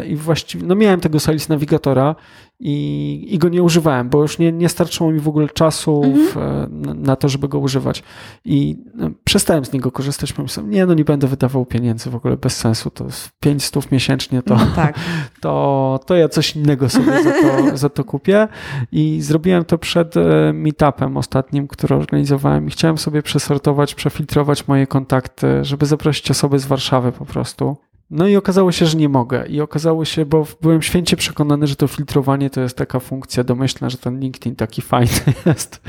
I 0.09 0.17
właściwie, 0.17 0.67
no 0.67 0.75
miałem 0.75 1.01
tego 1.01 1.21
Sales 1.21 1.49
Navigatora 1.49 2.15
i, 2.61 3.27
i 3.31 3.39
go 3.39 3.49
nie 3.49 3.63
używałem, 3.63 4.09
bo 4.09 4.23
już 4.23 4.39
nie, 4.39 4.53
nie 4.53 4.69
starczyło 4.69 5.11
mi 5.13 5.21
w 5.21 5.29
ogóle 5.29 5.49
czasu 5.49 6.03
mm 6.05 6.29
-hmm. 6.29 6.95
na, 6.95 7.17
to, 7.17 7.29
żeby 7.29 7.49
go 7.49 7.59
używać. 7.59 8.03
I 8.45 8.77
no, 8.95 9.11
przestałem 9.25 9.65
z 9.65 9.73
niego 9.73 9.93
korzystać. 9.93 10.33
Pomyślałem, 10.33 10.71
nie, 10.71 10.87
no 10.87 10.95
nie 10.95 11.05
będę 11.05 11.27
wydawał 11.27 11.67
pieniędzy 11.67 12.11
w 12.11 12.15
ogóle 12.15 12.37
bez 12.37 12.57
sensu. 12.57 12.91
To 12.91 13.07
500 13.41 13.93
miesięcznie 13.93 14.43
to, 14.43 14.55
no 14.55 14.67
tak. 14.77 14.99
to, 15.41 16.01
to 16.07 16.17
ja 16.17 16.29
coś 16.29 16.57
innego 16.57 16.89
sobie 16.89 17.23
za 17.23 17.33
to, 17.33 17.77
za 17.85 17.89
to 17.89 18.05
kupię. 18.05 18.49
I 18.93 19.21
zrobiłem 19.21 19.65
to 19.65 19.79
przed 19.79 20.15
meetupem 20.53 21.17
ostatnim, 21.17 21.69
który 21.69 21.95
organizowałem 21.95 22.67
i 22.67 22.71
chciałem 22.71 22.99
sobie 22.99 23.23
przesortować, 23.23 23.95
przefiltrować 23.95 24.69
moje 24.69 24.87
kontakty, 24.87 25.65
żeby 25.65 25.87
zaprosić 25.87 26.31
osoby 26.31 26.59
z 26.59 26.67
Warszawy 26.67 27.13
po 27.13 27.27
prostu. 27.27 27.77
No 28.11 28.29
i 28.29 28.37
okazało 28.37 28.73
się, 28.73 28.87
że 28.87 28.97
nie 28.97 29.09
mogę. 29.09 29.47
I 29.47 29.61
okazało 29.61 30.05
się, 30.05 30.27
bo 30.27 30.47
byłem 30.63 30.83
święcie 30.83 31.17
przekonany, 31.17 31.67
że 31.67 31.77
to 31.77 31.89
filtrowanie 31.89 32.51
to 32.51 32.61
jest 32.61 32.77
taka 32.77 33.01
funkcja 33.01 33.45
domyślna, 33.45 33.91
że 33.91 33.99
ten 33.99 34.21
LinkedIn 34.21 34.57
taki 34.57 34.83
fajny 34.83 35.11
jest 35.47 35.81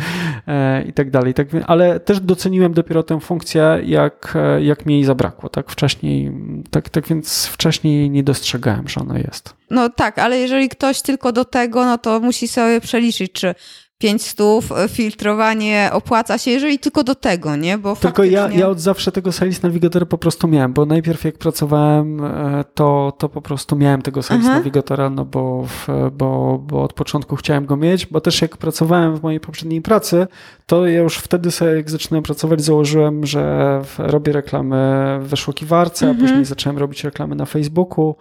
e, 0.47 0.83
i 0.83 0.93
tak 0.93 1.11
dalej. 1.11 1.33
Tak, 1.33 1.47
ale 1.67 1.99
też 1.99 2.19
doceniłem 2.19 2.73
dopiero 2.73 3.03
tę 3.03 3.19
funkcję, 3.19 3.81
jak, 3.83 4.33
e, 4.35 4.63
jak 4.63 4.85
mi 4.85 4.93
jej 4.93 5.03
zabrakło. 5.03 5.49
Tak 5.49 5.69
wcześniej, 5.69 6.31
tak, 6.71 6.89
tak 6.89 7.07
więc 7.07 7.45
wcześniej 7.45 8.09
nie 8.09 8.23
dostrzegałem, 8.23 8.87
że 8.87 9.01
ona 9.01 9.17
jest. 9.17 9.53
No 9.69 9.89
tak, 9.89 10.19
ale 10.19 10.39
jeżeli 10.39 10.69
ktoś 10.69 11.01
tylko 11.01 11.31
do 11.31 11.45
tego, 11.45 11.85
no 11.85 11.97
to 11.97 12.19
musi 12.19 12.47
sobie 12.47 12.81
przeliczyć, 12.81 13.31
czy 13.31 13.55
500 13.97 14.39
e, 14.71 14.87
filtrowanie 14.89 15.89
opłaca 15.93 16.37
się, 16.37 16.51
jeżeli 16.51 16.79
tylko 16.79 17.03
do 17.03 17.15
tego, 17.15 17.55
nie? 17.55 17.77
Bo 17.77 17.95
tylko 17.95 18.07
faktycznie... 18.07 18.31
ja, 18.31 18.49
ja 18.51 18.69
od 18.69 18.79
zawsze 18.79 19.11
tego 19.11 19.31
Sales 19.31 19.63
Navigatora 19.63 20.05
po 20.05 20.17
prostu 20.17 20.47
miałem, 20.47 20.73
bo 20.73 20.85
najpierw 20.85 21.23
jak 21.23 21.37
pracowałem, 21.37 22.23
e, 22.23 22.63
to, 22.73 23.13
to 23.17 23.29
po 23.29 23.41
prostu 23.41 23.75
miałem 23.75 24.01
tego 24.01 24.23
Sales 24.23 24.45
Aha. 24.45 24.55
Navigatora, 24.55 25.09
no 25.09 25.25
bo, 25.25 25.67
bo, 26.11 26.59
bo 26.67 26.83
od 26.83 26.93
początku 26.93 27.35
chciałem 27.35 27.65
go 27.65 27.77
mieć, 27.77 28.05
bo 28.05 28.21
też 28.21 28.41
jak 28.41 28.57
pracowałem 28.57 29.15
w 29.15 29.23
mojej 29.23 29.39
poprzedniej 29.39 29.81
pracy, 29.81 30.27
to 30.65 30.87
ja 30.87 30.99
już 30.99 31.17
wtedy 31.17 31.51
sobie, 31.51 31.71
jak 31.71 31.89
zaczynałem 31.89 32.23
pracować, 32.23 32.61
założyłem, 32.61 33.25
że 33.25 33.81
robię 33.97 34.33
reklamy 34.33 34.77
w 35.21 35.27
wyszukiwarce, 35.27 36.07
mhm. 36.07 36.25
a 36.25 36.27
później 36.27 36.45
zacząłem 36.45 36.77
robić 36.77 37.03
reklamy 37.03 37.35
na 37.35 37.45
Facebooku. 37.45 38.15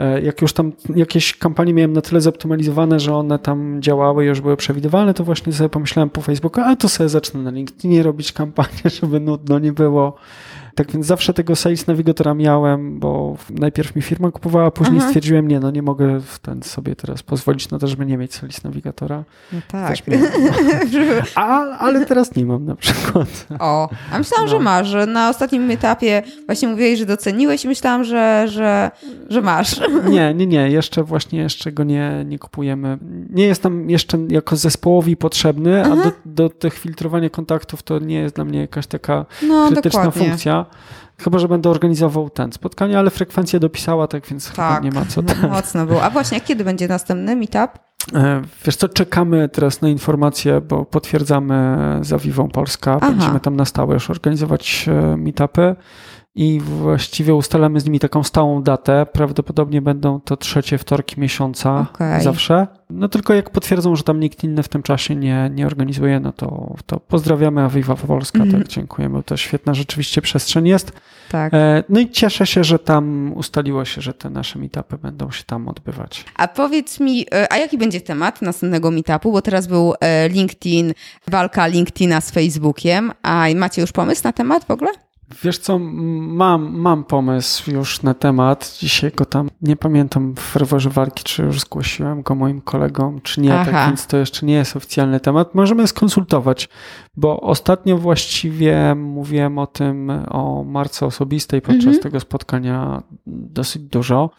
E, 0.00 0.20
jak 0.20 0.42
już 0.42 0.52
tam 0.52 0.72
jakieś 0.96 1.36
kampanie 1.36 1.74
miałem 1.74 1.92
na 1.92 2.00
tyle 2.00 2.20
zoptymalizowane, 2.20 3.00
że 3.00 3.14
one 3.14 3.38
tam 3.38 3.82
działały 3.82 4.24
już 4.24 4.40
były 4.40 4.56
przewidywalne, 4.56 5.14
to 5.14 5.24
właśnie 5.24 5.52
sobie 5.52 5.68
pomyślałem 5.68 6.10
po 6.10 6.20
Facebooku, 6.20 6.64
a 6.64 6.76
to 6.76 6.88
sobie 6.88 7.08
zacznę 7.08 7.42
na 7.42 7.50
LinkedInie 7.50 8.02
robić 8.02 8.32
kampanię, 8.32 8.90
żeby 9.00 9.20
nudno 9.20 9.58
nie 9.58 9.72
było. 9.72 10.16
Tak 10.74 10.92
więc 10.92 11.06
zawsze 11.06 11.34
tego 11.34 11.56
Sales 11.56 11.86
Navigatora 11.86 12.34
miałem, 12.34 12.98
bo 12.98 13.36
najpierw 13.50 13.96
mi 13.96 14.02
firma 14.02 14.30
kupowała, 14.30 14.70
później 14.70 14.98
Aha. 14.98 15.08
stwierdziłem, 15.08 15.48
nie, 15.48 15.60
no 15.60 15.70
nie 15.70 15.82
mogę 15.82 16.20
w 16.20 16.38
ten 16.38 16.62
sobie 16.62 16.96
teraz 16.96 17.22
pozwolić 17.22 17.70
na 17.70 17.78
to, 17.78 17.86
żeby 17.86 18.06
nie 18.06 18.16
mieć 18.16 18.34
Sales 18.34 18.64
Navigatora. 18.64 19.24
No 19.52 19.60
tak. 19.68 19.96
a, 21.34 21.60
ale 21.78 22.06
teraz 22.06 22.36
nie 22.36 22.44
mam 22.44 22.64
na 22.64 22.76
przykład. 22.76 23.46
O, 23.58 23.88
a 24.12 24.18
myślałam, 24.18 24.46
no. 24.46 24.50
że 24.50 24.58
masz, 24.58 24.88
że 24.88 25.06
na 25.06 25.28
ostatnim 25.30 25.70
etapie 25.70 26.22
właśnie 26.46 26.68
mówiłeś, 26.68 26.98
że 26.98 27.06
doceniłeś 27.06 27.64
i 27.64 27.68
myślałam, 27.68 28.04
że, 28.04 28.48
że, 28.48 28.90
że 29.28 29.42
masz. 29.42 29.80
Nie, 30.10 30.34
nie, 30.34 30.46
nie, 30.46 30.70
jeszcze 30.70 31.04
właśnie 31.04 31.38
jeszcze 31.38 31.72
go 31.72 31.84
nie, 31.84 32.24
nie 32.26 32.38
kupujemy. 32.38 32.98
Nie 33.30 33.46
jest 33.46 33.62
tam 33.62 33.90
jeszcze 33.90 34.18
jako 34.28 34.56
zespołowi 34.56 35.16
potrzebny, 35.16 35.82
Aha. 35.84 35.92
a 35.92 36.04
do, 36.04 36.12
do 36.24 36.48
tych 36.48 36.74
filtrowania 36.74 37.30
kontaktów 37.30 37.82
to 37.82 37.98
nie 37.98 38.16
jest 38.16 38.34
dla 38.34 38.44
mnie 38.44 38.60
jakaś 38.60 38.86
taka 38.86 39.26
no, 39.42 39.66
krytyczna 39.66 40.04
dokładnie. 40.04 40.28
funkcja. 40.28 40.59
Chyba, 41.18 41.38
że 41.38 41.48
będę 41.48 41.70
organizował 41.70 42.30
ten 42.30 42.52
spotkanie, 42.52 42.98
ale 42.98 43.10
frekwencja 43.10 43.58
dopisała, 43.58 44.06
tak 44.06 44.26
więc 44.26 44.52
tak, 44.52 44.74
chyba 44.74 44.90
nie 44.90 45.00
ma 45.00 45.06
co. 45.06 45.22
Tak. 45.30 45.50
Mocno 45.50 45.86
było. 45.86 46.02
A 46.02 46.10
właśnie, 46.10 46.40
kiedy 46.40 46.64
będzie 46.64 46.88
następny 46.88 47.36
meetup? 47.36 47.70
E, 48.14 48.42
wiesz 48.64 48.76
co, 48.76 48.88
czekamy 48.88 49.48
teraz 49.48 49.80
na 49.80 49.88
informacje, 49.88 50.60
bo 50.60 50.84
potwierdzamy 50.84 51.76
za 52.00 52.18
Vivą 52.18 52.48
Polska. 52.48 52.98
Aha. 53.00 53.10
Będziemy 53.10 53.40
tam 53.40 53.56
na 53.56 53.64
stałe 53.64 53.94
już 53.94 54.10
organizować 54.10 54.88
e, 54.88 55.16
meetupy 55.16 55.76
i 56.34 56.60
właściwie 56.60 57.34
ustalamy 57.34 57.80
z 57.80 57.84
nimi 57.84 58.00
taką 58.00 58.22
stałą 58.22 58.62
datę. 58.62 59.06
Prawdopodobnie 59.12 59.82
będą 59.82 60.20
to 60.20 60.36
trzecie 60.36 60.78
wtorki 60.78 61.20
miesiąca 61.20 61.86
okay. 61.94 62.22
zawsze. 62.22 62.66
No 62.90 63.08
tylko 63.08 63.34
jak 63.34 63.50
potwierdzą, 63.50 63.96
że 63.96 64.02
tam 64.02 64.20
nikt 64.20 64.44
inny 64.44 64.62
w 64.62 64.68
tym 64.68 64.82
czasie 64.82 65.16
nie, 65.16 65.50
nie 65.54 65.66
organizuje, 65.66 66.20
no 66.20 66.32
to, 66.32 66.74
to 66.86 67.00
pozdrawiamy 67.00 67.62
Aviva 67.62 67.94
Polska, 67.94 68.38
mm. 68.38 68.52
tak, 68.52 68.68
dziękujemy. 68.68 69.22
To 69.22 69.36
świetna 69.36 69.74
rzeczywiście 69.74 70.22
przestrzeń 70.22 70.68
jest. 70.68 70.92
Tak. 71.30 71.54
E, 71.54 71.84
no 71.88 72.00
i 72.00 72.10
cieszę 72.10 72.46
się, 72.46 72.64
że 72.64 72.78
tam 72.78 73.32
ustaliło 73.36 73.84
się, 73.84 74.00
że 74.00 74.14
te 74.14 74.30
nasze 74.30 74.58
meetupy 74.58 74.98
będą 74.98 75.30
się 75.30 75.44
tam 75.44 75.68
odbywać. 75.68 76.24
A 76.36 76.48
powiedz 76.48 77.00
mi, 77.00 77.26
e, 77.32 77.52
a 77.52 77.56
jaki 77.56 77.78
będzie 77.78 78.00
temat 78.00 78.42
następnego 78.42 78.90
meetupu? 78.90 79.32
Bo 79.32 79.42
teraz 79.42 79.66
był 79.66 79.94
e, 80.00 80.28
LinkedIn, 80.28 80.92
walka 81.28 81.66
LinkedIna 81.66 82.20
z 82.20 82.30
Facebookiem, 82.30 83.12
a 83.22 83.46
macie 83.56 83.80
już 83.80 83.92
pomysł 83.92 84.20
na 84.24 84.32
temat 84.32 84.64
w 84.64 84.70
ogóle? 84.70 84.90
Wiesz 85.42 85.58
co, 85.58 85.78
mam, 85.78 86.78
mam 86.78 87.04
pomysł 87.04 87.70
już 87.70 88.02
na 88.02 88.14
temat. 88.14 88.76
Dzisiaj 88.78 89.12
go 89.16 89.24
tam 89.24 89.50
nie 89.62 89.76
pamiętam 89.76 90.34
w 90.34 90.40
ferworze 90.40 90.90
walki, 90.90 91.24
czy 91.24 91.42
już 91.42 91.60
zgłosiłem 91.60 92.22
go 92.22 92.34
moim 92.34 92.60
kolegom, 92.60 93.20
czy 93.20 93.40
nie, 93.40 93.48
tak 93.48 93.60
Aha. 93.60 93.70
tak 93.70 93.86
więc 93.88 94.06
to 94.06 94.16
jeszcze 94.16 94.46
nie 94.46 94.54
jest 94.54 94.76
oficjalny 94.76 95.20
temat. 95.20 95.54
Możemy 95.54 95.86
skonsultować, 95.86 96.68
bo 97.16 97.40
ostatnio 97.40 97.98
właściwie 97.98 98.94
mówiłem 98.94 99.58
o 99.58 99.66
tym, 99.66 100.10
o 100.10 100.64
marce 100.64 101.06
osobistej 101.06 101.62
podczas 101.62 101.84
mhm. 101.84 102.02
tego 102.02 102.20
spotkania 102.20 103.02
dosyć 103.26 103.82
dużo. 103.82 104.30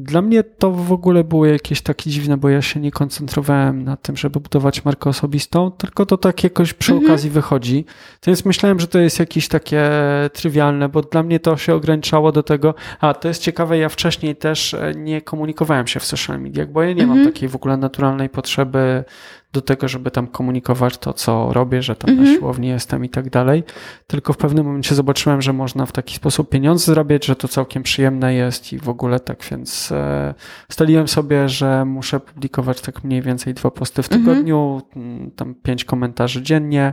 Dla 0.00 0.22
mnie 0.22 0.44
to 0.44 0.70
w 0.70 0.92
ogóle 0.92 1.24
było 1.24 1.46
jakieś 1.46 1.82
takie 1.82 2.10
dziwne, 2.10 2.36
bo 2.36 2.48
ja 2.48 2.62
się 2.62 2.80
nie 2.80 2.90
koncentrowałem 2.90 3.84
na 3.84 3.96
tym, 3.96 4.16
żeby 4.16 4.40
budować 4.40 4.84
markę 4.84 5.10
osobistą, 5.10 5.70
tylko 5.70 6.06
to 6.06 6.18
tak 6.18 6.44
jakoś 6.44 6.72
przy 6.72 6.92
mhm. 6.92 7.10
okazji 7.10 7.30
wychodzi. 7.30 7.84
Więc 8.26 8.44
myślałem, 8.44 8.80
że 8.80 8.86
to 8.86 8.98
jest 8.98 9.18
jakieś 9.18 9.48
takie 9.48 9.90
trywialne, 10.32 10.88
bo 10.88 11.02
dla 11.02 11.22
mnie 11.22 11.40
to 11.40 11.56
się 11.56 11.74
ograniczało 11.74 12.32
do 12.32 12.42
tego, 12.42 12.74
a 13.00 13.14
to 13.14 13.28
jest 13.28 13.42
ciekawe, 13.42 13.78
ja 13.78 13.88
wcześniej 13.88 14.36
też 14.36 14.74
e, 14.74 14.92
nie 14.96 15.22
komunikowałem 15.22 15.86
się 15.86 16.00
w 16.00 16.04
social 16.04 16.40
mediach, 16.40 16.68
bo 16.68 16.82
ja 16.82 16.92
nie 16.92 17.02
mhm. 17.02 17.18
mam 17.18 17.32
takiej 17.32 17.48
w 17.48 17.56
ogóle 17.56 17.76
naturalnej 17.76 18.28
potrzeby 18.28 19.04
do 19.52 19.62
tego, 19.62 19.88
żeby 19.88 20.10
tam 20.10 20.26
komunikować 20.26 20.98
to, 20.98 21.12
co 21.12 21.52
robię, 21.52 21.82
że 21.82 21.96
tam 21.96 22.10
-hmm. 22.10 22.14
na 22.14 22.20
mhm. 22.20 22.38
siłowni 22.38 22.68
jestem 22.68 23.04
i 23.04 23.08
tak 23.08 23.30
dalej. 23.30 23.64
Tylko 24.06 24.32
w 24.32 24.36
pewnym 24.36 24.66
momencie 24.66 24.94
zobaczyłem, 24.94 25.42
że 25.42 25.52
można 25.52 25.86
w 25.86 25.92
taki 25.92 26.14
sposób 26.14 26.48
pieniądze 26.48 26.84
zarabiać, 26.84 27.26
że 27.26 27.36
to 27.36 27.48
całkiem 27.48 27.82
przyjemne 27.82 28.34
jest 28.34 28.72
i 28.72 28.78
w 28.78 28.88
ogóle 28.88 29.20
tak, 29.20 29.44
więc 29.50 29.92
e, 29.92 30.34
staliłem 30.68 31.08
sobie, 31.08 31.48
że 31.48 31.84
muszę 31.84 32.20
publikować 32.20 32.80
tak 32.80 33.04
mniej 33.04 33.22
więcej 33.22 33.54
dwa 33.54 33.70
posty 33.70 34.02
w 34.02 34.12
mhm. 34.12 34.24
tygodniu, 34.24 34.80
-hmm. 34.96 35.30
tam 35.36 35.54
pięć 35.54 35.84
komentarzy 35.84 36.42
dziennie 36.42 36.92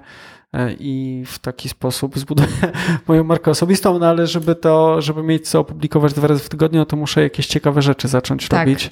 e, 0.54 0.74
i 0.74 1.24
w 1.26 1.40
taki 1.40 1.70
sposób 1.70 2.20
zbuduję 2.20 2.48
moją 3.08 3.24
markę 3.24 3.52
osobistą, 3.52 4.00
no 4.00 4.08
ale 4.08 4.28
żeby 4.28 4.56
to, 4.56 5.02
żeby 5.02 5.24
mieć 5.24 5.50
co 5.50 5.60
opublikować 5.60 6.14
dwa 6.14 6.28
razy 6.28 6.44
w 6.44 6.50
tygodniu, 6.50 6.80
no 6.80 6.86
to 6.86 6.98
muszę 6.98 7.22
jakieś 7.22 7.48
ciekawe 7.48 7.82
rzeczy 7.82 8.08
zacząć 8.08 8.48
tak. 8.48 8.60
robić. 8.60 8.92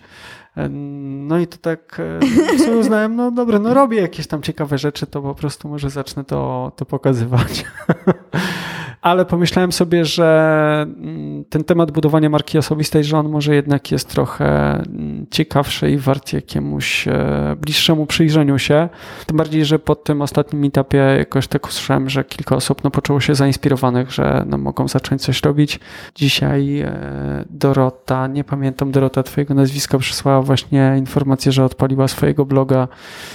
No 0.69 1.39
i 1.39 1.47
to 1.47 1.57
tak 1.57 1.99
e, 1.99 2.57
sobie 2.57 2.77
uznałem, 2.77 3.15
no 3.15 3.31
dobra, 3.31 3.59
no 3.59 3.73
robię 3.73 4.01
jakieś 4.01 4.27
tam 4.27 4.41
ciekawe 4.41 4.77
rzeczy, 4.77 5.07
to 5.07 5.21
po 5.21 5.35
prostu 5.35 5.69
może 5.69 5.89
zacznę 5.89 6.23
to, 6.23 6.71
to 6.75 6.85
pokazywać. 6.85 7.65
ale 9.05 9.25
pomyślałem 9.25 9.71
sobie, 9.71 10.05
że 10.05 10.85
mm, 10.87 11.45
ten 11.49 11.63
temat 11.63 11.91
budowania 11.91 12.29
marki 12.29 12.57
osobistej, 12.57 13.03
że 13.03 13.17
on 13.17 13.29
może 13.29 13.55
jednak 13.55 13.91
jest 13.91 14.09
trochę 14.09 14.75
mm, 14.75 15.25
ciekawszy 15.31 15.91
i 15.91 15.97
wart 15.97 16.33
jakiemuś 16.33 17.07
e, 17.07 17.55
bliższemu 17.61 18.05
przyjrzeniu 18.05 18.59
się. 18.59 18.89
Tym 19.25 19.37
bardziej, 19.37 19.65
że 19.65 19.79
po 19.79 19.95
tym 19.95 20.21
ostatnim 20.21 20.61
meetupie 20.61 20.97
jakoś 20.97 21.47
tak 21.47 21.67
usłyszałem, 21.67 22.09
że 22.09 22.23
kilka 22.23 22.55
osób 22.55 22.83
no, 22.83 22.91
poczuło 22.91 23.19
się 23.19 23.35
zainspirowanych, 23.35 24.11
że 24.11 24.45
no, 24.47 24.57
mogą 24.57 24.87
zacząć 24.87 25.21
coś 25.21 25.43
robić. 25.43 25.79
Dzisiaj 26.15 26.79
e, 26.79 27.45
Dorota, 27.49 28.27
nie 28.27 28.43
pamiętam 28.43 28.91
Dorota 28.91 29.23
twojego 29.23 29.53
nazwiska, 29.53 29.97
przysłała 29.97 30.41
właśnie 30.41 30.95
informację, 30.97 31.51
że 31.51 31.65
odpaliła 31.65 32.07
swojego 32.07 32.45
bloga, 32.45 32.87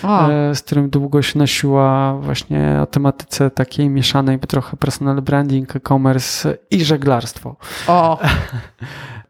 o. 0.03 0.31
E, 0.31 0.55
z 0.55 0.63
którym 0.63 0.91
długo 0.91 1.23
się 1.23 1.39
nosiła 1.39 2.15
właśnie 2.15 2.79
o 2.83 2.87
tematyce 2.87 3.51
takiej 3.51 3.89
mieszanej, 3.89 4.39
bo 4.39 4.47
trochę 4.47 4.77
personal 4.77 5.23
branding, 5.23 5.60
e-commerce 5.75 6.59
i 6.71 6.85
żeglarstwo. 6.85 7.57
O! 7.87 8.19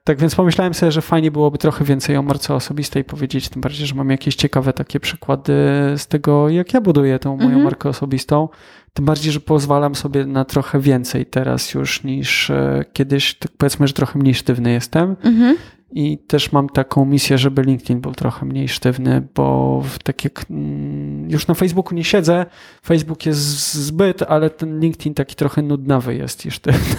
Tak 0.04 0.18
więc 0.18 0.34
pomyślałem 0.34 0.74
sobie, 0.74 0.92
że 0.92 1.02
fajnie 1.02 1.30
byłoby 1.30 1.58
trochę 1.58 1.84
więcej 1.84 2.16
o 2.16 2.22
marce 2.22 2.54
osobistej 2.54 3.04
powiedzieć, 3.04 3.48
tym 3.48 3.62
bardziej, 3.62 3.86
że 3.86 3.94
mam 3.94 4.10
jakieś 4.10 4.34
ciekawe 4.34 4.72
takie 4.72 5.00
przykłady 5.00 5.52
z 5.96 6.06
tego, 6.06 6.48
jak 6.48 6.74
ja 6.74 6.80
buduję 6.80 7.18
tą 7.18 7.36
moją 7.36 7.48
mhm. 7.48 7.64
markę 7.64 7.88
osobistą. 7.88 8.48
Tym 8.92 9.04
bardziej, 9.04 9.32
że 9.32 9.40
pozwalam 9.40 9.94
sobie 9.94 10.26
na 10.26 10.44
trochę 10.44 10.80
więcej 10.80 11.26
teraz 11.26 11.74
już 11.74 12.04
niż 12.04 12.50
e, 12.50 12.84
kiedyś, 12.92 13.34
tak 13.34 13.52
powiedzmy, 13.58 13.86
że 13.86 13.92
trochę 13.92 14.18
mniej 14.18 14.34
sztywny 14.34 14.72
jestem. 14.72 15.16
Mhm. 15.22 15.56
I 15.92 16.18
też 16.18 16.52
mam 16.52 16.68
taką 16.68 17.04
misję, 17.04 17.38
żeby 17.38 17.62
LinkedIn 17.62 18.00
był 18.00 18.12
trochę 18.12 18.46
mniej 18.46 18.68
sztywny, 18.68 19.28
bo 19.34 19.82
tak 20.04 20.24
jak 20.24 20.44
mm, 20.50 21.30
już 21.30 21.46
na 21.46 21.54
Facebooku 21.54 21.94
nie 21.94 22.04
siedzę, 22.04 22.46
Facebook 22.84 23.26
jest 23.26 23.74
zbyt, 23.74 24.22
ale 24.22 24.50
ten 24.50 24.80
LinkedIn 24.80 25.14
taki 25.14 25.36
trochę 25.36 25.62
nudnawy 25.62 26.14
jest 26.14 26.46
i 26.46 26.50
sztywny. 26.50 26.96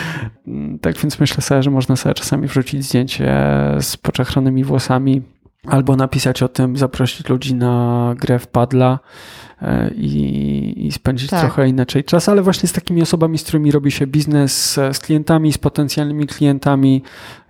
tak 0.82 0.98
więc 0.98 1.20
myślę 1.20 1.42
sobie, 1.42 1.62
że 1.62 1.70
można 1.70 1.96
sobie 1.96 2.14
czasami 2.14 2.48
wrzucić 2.48 2.84
zdjęcie 2.84 3.32
z 3.80 3.96
poczechranymi 3.96 4.64
włosami 4.64 5.22
albo 5.66 5.96
napisać 5.96 6.42
o 6.42 6.48
tym, 6.48 6.76
zaprosić 6.76 7.28
ludzi 7.28 7.54
na 7.54 8.14
grę 8.18 8.38
w 8.38 8.46
padla 8.46 8.98
E, 9.62 9.90
i, 9.90 10.86
i 10.86 10.92
spędzić 10.92 11.30
tak. 11.30 11.40
trochę 11.40 11.68
inaczej 11.68 12.04
czas, 12.04 12.28
ale 12.28 12.42
właśnie 12.42 12.68
z 12.68 12.72
takimi 12.72 13.02
osobami, 13.02 13.38
z 13.38 13.42
którymi 13.42 13.70
robi 13.70 13.90
się 13.90 14.06
biznes, 14.06 14.74
z 14.92 14.98
klientami, 14.98 15.52
z 15.52 15.58
potencjalnymi 15.58 16.26
klientami, 16.26 17.02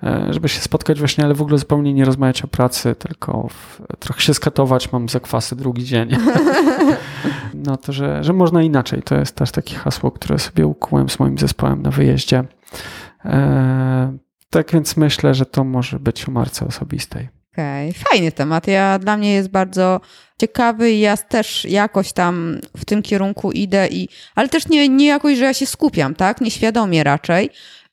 e, 0.02 0.26
żeby 0.30 0.48
się 0.48 0.60
spotkać 0.60 0.98
właśnie, 0.98 1.24
ale 1.24 1.34
w 1.34 1.42
ogóle 1.42 1.58
zupełnie 1.58 1.94
nie 1.94 2.04
rozmawiać 2.04 2.42
o 2.42 2.48
pracy, 2.48 2.94
tylko 2.94 3.48
w, 3.48 3.82
trochę 3.98 4.20
się 4.20 4.34
skatować, 4.34 4.92
mam 4.92 5.08
zakwasy 5.08 5.56
drugi 5.56 5.84
dzień. 5.84 6.10
no 7.66 7.76
to, 7.76 7.92
że, 7.92 8.24
że 8.24 8.32
można 8.32 8.62
inaczej. 8.62 9.02
To 9.02 9.14
jest 9.14 9.36
też 9.36 9.50
takie 9.50 9.74
hasło, 9.74 10.10
które 10.10 10.38
sobie 10.38 10.66
ukułem 10.66 11.08
z 11.08 11.18
moim 11.18 11.38
zespołem 11.38 11.82
na 11.82 11.90
wyjeździe. 11.90 12.44
E, 13.24 14.16
tak 14.50 14.72
więc 14.72 14.96
myślę, 14.96 15.34
że 15.34 15.46
to 15.46 15.64
może 15.64 15.98
być 15.98 16.28
o 16.28 16.30
marce 16.32 16.66
osobistej. 16.66 17.39
Okej, 17.60 17.90
okay. 17.90 18.04
fajny 18.04 18.32
temat. 18.32 18.66
Ja, 18.66 18.98
dla 18.98 19.16
mnie 19.16 19.32
jest 19.32 19.48
bardzo 19.48 20.00
ciekawy 20.40 20.92
i 20.92 21.00
ja 21.00 21.16
też 21.16 21.64
jakoś 21.64 22.12
tam 22.12 22.60
w 22.76 22.84
tym 22.84 23.02
kierunku 23.02 23.52
idę, 23.52 23.88
i, 23.88 24.08
ale 24.34 24.48
też 24.48 24.68
nie, 24.68 24.88
nie 24.88 25.06
jakoś, 25.06 25.38
że 25.38 25.44
ja 25.44 25.54
się 25.54 25.66
skupiam, 25.66 26.14
tak? 26.14 26.40
Nieświadomie 26.40 27.04
raczej. 27.04 27.50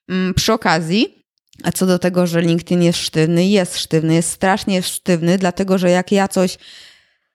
Mm, 0.09 0.34
przy 0.34 0.53
okazji, 0.53 1.26
a 1.63 1.72
co 1.72 1.86
do 1.86 1.99
tego, 1.99 2.28
że 2.28 2.41
LinkedIn 2.41 2.84
jest 2.84 2.99
sztywny, 2.99 3.47
jest 3.47 3.78
sztywny, 3.78 4.13
jest 4.13 4.30
strasznie 4.30 4.84
sztywny, 4.84 5.38
dlatego 5.38 5.78
że 5.78 5.89
jak 5.89 6.11
ja 6.11 6.28
coś 6.28 6.57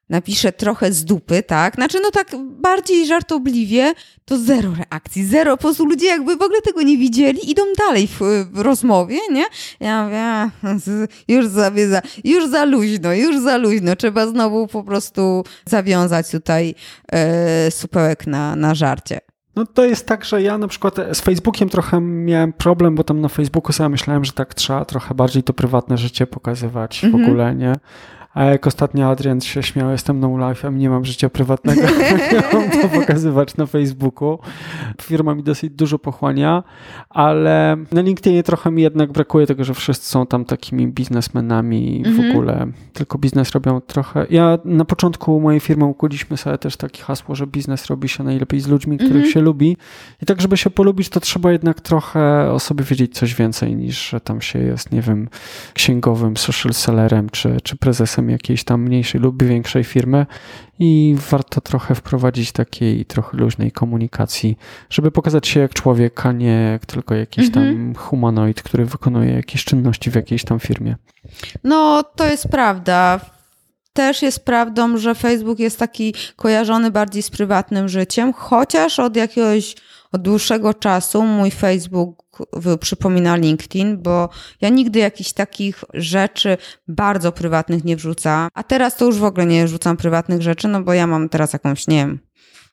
napiszę 0.08 0.52
trochę 0.52 0.92
z 0.92 1.04
dupy, 1.04 1.42
tak? 1.42 1.74
Znaczy, 1.74 2.00
no 2.02 2.10
tak 2.10 2.28
bardziej 2.60 3.06
żartobliwie, 3.06 3.92
to 4.24 4.38
zero 4.38 4.74
reakcji, 4.74 5.26
zero. 5.26 5.56
Po 5.56 5.62
prostu 5.62 5.84
ludzie 5.84 6.06
jakby 6.06 6.36
w 6.36 6.42
ogóle 6.42 6.60
tego 6.60 6.82
nie 6.82 6.98
widzieli, 6.98 7.50
idą 7.50 7.62
dalej 7.78 8.06
w, 8.06 8.20
w 8.52 8.58
rozmowie, 8.60 9.18
nie? 9.32 9.44
Ja 9.80 10.04
mówię, 10.04 10.50
już 11.28 11.46
za, 11.46 11.70
już 12.24 12.48
za 12.48 12.64
luźno, 12.64 13.12
już 13.12 13.38
za 13.38 13.56
luźno. 13.56 13.96
Trzeba 13.96 14.26
znowu 14.26 14.66
po 14.66 14.84
prostu 14.84 15.44
zawiązać 15.66 16.30
tutaj 16.30 16.74
e, 17.12 17.70
supełek 17.70 18.26
na, 18.26 18.56
na 18.56 18.74
żarcie. 18.74 19.20
No 19.56 19.66
to 19.66 19.84
jest 19.84 20.06
tak, 20.06 20.24
że 20.24 20.42
ja 20.42 20.58
na 20.58 20.68
przykład 20.68 20.96
z 21.12 21.20
Facebookiem 21.20 21.68
trochę 21.68 22.00
miałem 22.00 22.52
problem, 22.52 22.94
bo 22.94 23.04
tam 23.04 23.20
na 23.20 23.28
Facebooku 23.28 23.72
sobie 23.72 23.88
myślałem, 23.88 24.24
że 24.24 24.32
tak 24.32 24.54
trzeba 24.54 24.84
trochę 24.84 25.14
bardziej 25.14 25.42
to 25.42 25.52
prywatne 25.52 25.98
życie 25.98 26.26
pokazywać 26.26 27.00
w 27.00 27.04
mm 27.04 27.20
-hmm. 27.20 27.24
ogóle, 27.24 27.54
nie? 27.54 27.76
A 28.34 28.44
jak 28.44 28.66
ostatnio 28.66 29.10
Adrian 29.10 29.40
się 29.40 29.62
śmiał, 29.62 29.90
jestem 29.90 30.20
no 30.20 30.28
life'em, 30.28 30.74
nie 30.74 30.90
mam 30.90 31.04
życia 31.04 31.28
prywatnego, 31.28 31.82
mam 32.52 32.70
to 32.70 32.88
pokazywać 32.88 33.56
na 33.56 33.66
Facebooku. 33.66 34.38
Firma 35.02 35.34
mi 35.34 35.42
dosyć 35.42 35.72
dużo 35.72 35.98
pochłania, 35.98 36.62
ale 37.10 37.76
na 37.92 38.00
LinkedInie 38.00 38.42
trochę 38.42 38.70
mi 38.70 38.82
jednak 38.82 39.12
brakuje 39.12 39.46
tego, 39.46 39.64
że 39.64 39.74
wszyscy 39.74 40.08
są 40.08 40.26
tam 40.26 40.44
takimi 40.44 40.88
biznesmenami 40.88 42.00
i 42.00 42.04
w 42.04 42.06
mhm. 42.06 42.30
ogóle 42.30 42.66
tylko 42.92 43.18
biznes 43.18 43.50
robią 43.50 43.80
trochę. 43.80 44.26
Ja 44.30 44.58
na 44.64 44.84
początku 44.84 45.40
mojej 45.40 45.60
firmy 45.60 45.84
ukuliśmy 45.84 46.36
sobie 46.36 46.58
też 46.58 46.76
takie 46.76 47.02
hasło, 47.02 47.34
że 47.34 47.46
biznes 47.46 47.86
robi 47.86 48.08
się 48.08 48.24
najlepiej 48.24 48.60
z 48.60 48.68
ludźmi, 48.68 48.96
których 48.96 49.14
mhm. 49.14 49.32
się 49.32 49.40
lubi. 49.40 49.76
I 50.22 50.26
tak, 50.26 50.40
żeby 50.40 50.56
się 50.56 50.70
polubić, 50.70 51.08
to 51.08 51.20
trzeba 51.20 51.52
jednak 51.52 51.80
trochę 51.80 52.52
o 52.52 52.58
sobie 52.58 52.84
wiedzieć 52.84 53.14
coś 53.14 53.34
więcej 53.34 53.76
niż, 53.76 54.08
że 54.08 54.20
tam 54.20 54.40
się 54.40 54.58
jest, 54.58 54.92
nie 54.92 55.02
wiem, 55.02 55.28
księgowym, 55.74 56.36
social 56.36 56.74
sellerem 56.74 57.30
czy, 57.30 57.60
czy 57.62 57.76
prezesem 57.76 58.21
jakiejś 58.30 58.64
tam 58.64 58.82
mniejszej 58.82 59.20
lub 59.20 59.42
większej 59.42 59.84
firmy 59.84 60.26
i 60.78 61.16
warto 61.30 61.60
trochę 61.60 61.94
wprowadzić 61.94 62.52
takiej 62.52 63.04
trochę 63.04 63.36
luźnej 63.38 63.72
komunikacji, 63.72 64.58
żeby 64.90 65.10
pokazać 65.10 65.48
się 65.48 65.60
jak 65.60 65.74
człowiek, 65.74 66.26
a 66.26 66.32
nie 66.32 66.68
jak 66.72 66.86
tylko 66.86 67.14
jakiś 67.14 67.50
tam 67.50 67.62
mhm. 67.62 67.94
humanoid, 67.94 68.62
który 68.62 68.84
wykonuje 68.84 69.32
jakieś 69.32 69.64
czynności 69.64 70.10
w 70.10 70.14
jakiejś 70.14 70.44
tam 70.44 70.60
firmie. 70.60 70.96
No, 71.64 72.02
to 72.16 72.26
jest 72.26 72.48
prawda 72.48 73.20
też 73.92 74.22
jest 74.22 74.44
prawdą, 74.44 74.96
że 74.96 75.14
Facebook 75.14 75.58
jest 75.58 75.78
taki 75.78 76.14
kojarzony 76.36 76.90
bardziej 76.90 77.22
z 77.22 77.30
prywatnym 77.30 77.88
życiem, 77.88 78.32
chociaż 78.32 78.98
od 78.98 79.16
jakiegoś 79.16 79.74
od 80.12 80.22
dłuższego 80.22 80.74
czasu 80.74 81.22
mój 81.22 81.50
Facebook 81.50 82.22
przypomina 82.80 83.36
LinkedIn, 83.36 84.02
bo 84.02 84.28
ja 84.60 84.68
nigdy 84.68 84.98
jakichś 84.98 85.32
takich 85.32 85.84
rzeczy 85.94 86.56
bardzo 86.88 87.32
prywatnych 87.32 87.84
nie 87.84 87.96
wrzucam. 87.96 88.48
A 88.54 88.62
teraz 88.62 88.96
to 88.96 89.04
już 89.04 89.18
w 89.18 89.24
ogóle 89.24 89.46
nie 89.46 89.64
wrzucam 89.64 89.96
prywatnych 89.96 90.42
rzeczy, 90.42 90.68
no 90.68 90.82
bo 90.82 90.92
ja 90.92 91.06
mam 91.06 91.28
teraz 91.28 91.52
jakąś, 91.52 91.88
nie 91.88 91.96
wiem, 91.96 92.18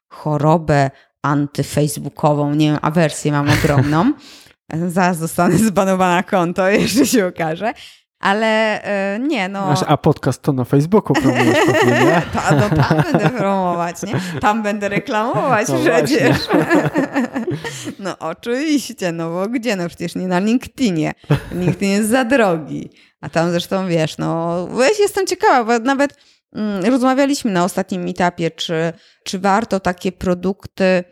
chorobę 0.09 0.91
antyfacebookową, 1.21 2.55
nie 2.55 2.67
wiem, 2.71 2.79
awersję 2.81 3.31
mam 3.31 3.49
ogromną. 3.49 4.13
Zaraz 4.87 5.17
zostanę 5.17 5.57
zbanowana 5.57 6.23
konto, 6.23 6.69
jeszcze 6.79 7.05
się 7.05 7.27
okaże. 7.27 7.73
Ale 8.19 8.81
e, 8.83 9.19
nie, 9.19 9.49
no. 9.49 9.73
A 9.87 9.97
podcast 9.97 10.41
to 10.41 10.53
na 10.53 10.63
Facebooku 10.65 11.13
promujesz 11.13 11.57
pewnie, 11.65 11.91
nie? 11.91 12.21
Ta, 12.33 12.55
no 12.55 12.69
tam 12.83 13.03
będę 13.03 13.29
promować, 13.29 14.03
nie? 14.03 14.39
Tam 14.41 14.63
będę 14.63 14.89
reklamować 14.89 15.67
no 15.67 15.75
przecież. 15.79 16.37
no 17.99 18.19
oczywiście, 18.19 19.11
no 19.11 19.29
bo 19.29 19.47
gdzie? 19.47 19.75
No 19.75 19.87
przecież 19.87 20.15
nie 20.15 20.27
na 20.27 20.39
LinkedInie. 20.39 21.13
LinkedIn 21.51 21.89
jest 21.89 22.09
za 22.09 22.25
drogi. 22.25 22.89
A 23.21 23.29
tam 23.29 23.51
zresztą 23.51 23.87
wiesz, 23.87 24.17
no 24.17 24.67
ja 24.79 24.87
jestem 24.99 25.27
ciekawa, 25.27 25.63
bo 25.63 25.85
nawet 25.85 26.13
mm, 26.53 26.85
rozmawialiśmy 26.85 27.51
na 27.51 27.63
ostatnim 27.63 28.07
etapie, 28.07 28.51
czy, 28.51 28.93
czy 29.23 29.39
warto 29.39 29.79
takie 29.79 30.11
produkty 30.11 31.03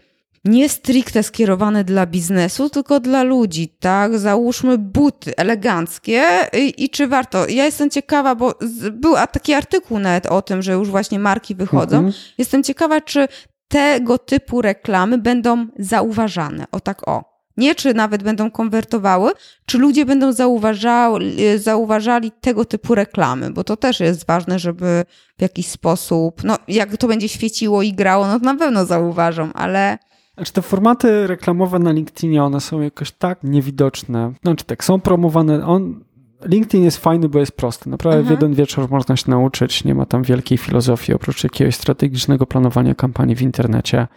nie 0.47 0.69
stricte 0.69 1.23
skierowane 1.23 1.83
dla 1.83 2.05
biznesu, 2.05 2.69
tylko 2.69 2.99
dla 2.99 3.23
ludzi, 3.23 3.67
tak? 3.79 4.17
Załóżmy 4.17 4.77
buty 4.77 5.35
eleganckie 5.37 6.23
i, 6.53 6.83
i 6.83 6.89
czy 6.89 7.07
warto? 7.07 7.47
Ja 7.47 7.65
jestem 7.65 7.89
ciekawa, 7.89 8.35
bo 8.35 8.53
z, 8.61 8.89
był 8.89 9.15
taki 9.31 9.53
artykuł 9.53 9.99
nawet 9.99 10.25
o 10.25 10.41
tym, 10.41 10.61
że 10.61 10.73
już 10.73 10.89
właśnie 10.89 11.19
marki 11.19 11.55
wychodzą. 11.55 11.97
Mhm. 11.97 12.13
Jestem 12.37 12.63
ciekawa, 12.63 13.01
czy 13.01 13.27
tego 13.67 14.17
typu 14.17 14.61
reklamy 14.61 15.17
będą 15.17 15.67
zauważane. 15.79 16.65
O 16.71 16.79
tak 16.79 17.07
o. 17.07 17.37
Nie, 17.57 17.75
czy 17.75 17.93
nawet 17.93 18.23
będą 18.23 18.51
konwertowały, 18.51 19.31
czy 19.65 19.77
ludzie 19.77 20.05
będą 20.05 20.33
zauważali, 20.33 21.59
zauważali 21.59 22.31
tego 22.31 22.65
typu 22.65 22.95
reklamy, 22.95 23.51
bo 23.51 23.63
to 23.63 23.77
też 23.77 23.99
jest 23.99 24.25
ważne, 24.25 24.59
żeby 24.59 25.05
w 25.37 25.41
jakiś 25.41 25.67
sposób, 25.67 26.43
no 26.43 26.57
jak 26.67 26.97
to 26.97 27.07
będzie 27.07 27.29
świeciło 27.29 27.81
i 27.83 27.93
grało, 27.93 28.27
no 28.27 28.39
to 28.39 28.45
na 28.45 28.55
pewno 28.55 28.85
zauważą, 28.85 29.53
ale 29.53 29.97
znaczy 30.37 30.53
te 30.53 30.61
formaty 30.61 31.27
reklamowe 31.27 31.79
na 31.79 31.91
LinkedInie, 31.91 32.43
one 32.43 32.61
są 32.61 32.81
jakoś 32.81 33.11
tak 33.11 33.43
niewidoczne. 33.43 34.33
Znaczy 34.43 34.65
tak, 34.65 34.83
są 34.83 34.99
promowane, 34.99 35.65
on, 35.65 36.03
LinkedIn 36.45 36.83
jest 36.83 36.97
fajny, 36.97 37.29
bo 37.29 37.39
jest 37.39 37.51
prosty. 37.51 37.89
Naprawdę 37.89 38.23
w 38.23 38.29
jeden 38.29 38.53
wieczór 38.53 38.89
można 38.89 39.15
się 39.15 39.31
nauczyć, 39.31 39.83
nie 39.83 39.95
ma 39.95 40.05
tam 40.05 40.23
wielkiej 40.23 40.57
filozofii, 40.57 41.13
oprócz 41.13 41.43
jakiegoś 41.43 41.75
strategicznego 41.75 42.45
planowania 42.45 42.95
kampanii 42.95 43.35
w 43.35 43.41
internecie, 43.41 44.07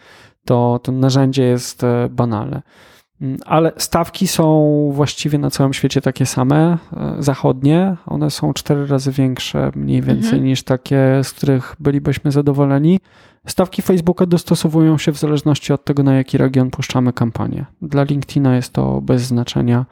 to 0.45 0.79
to 0.83 0.91
narzędzie 0.91 1.43
jest 1.43 1.83
e, 1.83 2.09
banalne. 2.11 2.61
Mm, 3.21 3.37
ale 3.45 3.71
stawki 3.77 4.27
są 4.27 4.89
właściwie 4.93 5.37
na 5.37 5.49
całym 5.49 5.73
świecie 5.73 6.01
takie 6.01 6.25
same, 6.25 6.77
e, 6.97 7.15
zachodnie. 7.19 7.95
One 8.05 8.31
są 8.31 8.53
cztery 8.53 8.87
razy 8.87 9.11
większe 9.11 9.71
mniej 9.75 10.01
więcej 10.01 10.29
mhm. 10.29 10.43
niż 10.43 10.63
takie, 10.63 11.19
z 11.23 11.31
których 11.31 11.75
bylibyśmy 11.79 12.31
zadowoleni. 12.31 12.99
Stawki 13.47 13.81
Facebooka 13.81 14.25
dostosowują 14.25 14.97
się 14.97 15.11
w 15.11 15.17
zależności 15.17 15.73
od 15.73 15.85
tego, 15.85 16.03
na 16.03 16.15
jaki 16.15 16.37
region 16.37 16.69
puszczamy 16.69 17.13
kampanię. 17.13 17.65
Dla 17.81 18.03
LinkedIna 18.03 18.55
jest 18.55 18.73
to 18.73 19.01
bez 19.01 19.21
znaczenia 19.21 19.85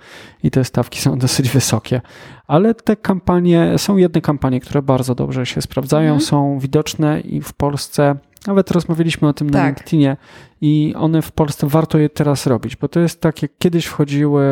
i 0.44 0.52
te 0.52 0.64
stawki 0.64 1.02
są 1.02 1.18
dosyć 1.26 1.50
wysokie. 1.50 2.02
Ale 2.48 2.76
te 2.76 2.96
kampanie, 2.96 3.74
są 3.78 3.98
jedne 3.98 4.22
kampanie, 4.22 4.60
które 4.60 4.82
bardzo 4.82 5.16
dobrze 5.16 5.46
się 5.46 5.62
sprawdzają, 5.62 6.14
mhm. 6.14 6.22
są 6.22 6.60
widoczne 6.60 7.20
i 7.20 7.42
w 7.42 7.54
Polsce 7.54 8.16
nawet 8.48 8.72
rozmawialiśmy 8.72 9.28
o 9.28 9.34
tym 9.34 9.50
tak. 9.50 9.62
na 9.62 9.68
LinkedInie 9.68 10.18
i 10.62 10.94
one 10.98 11.22
w 11.22 11.32
Polsce 11.32 11.68
warto 11.68 11.98
je 11.98 12.10
teraz 12.10 12.48
robić, 12.48 12.76
bo 12.76 12.88
to 12.88 13.00
jest 13.00 13.22
tak, 13.22 13.42
jak 13.42 13.52
kiedyś 13.60 13.86
wchodziły 13.86 14.44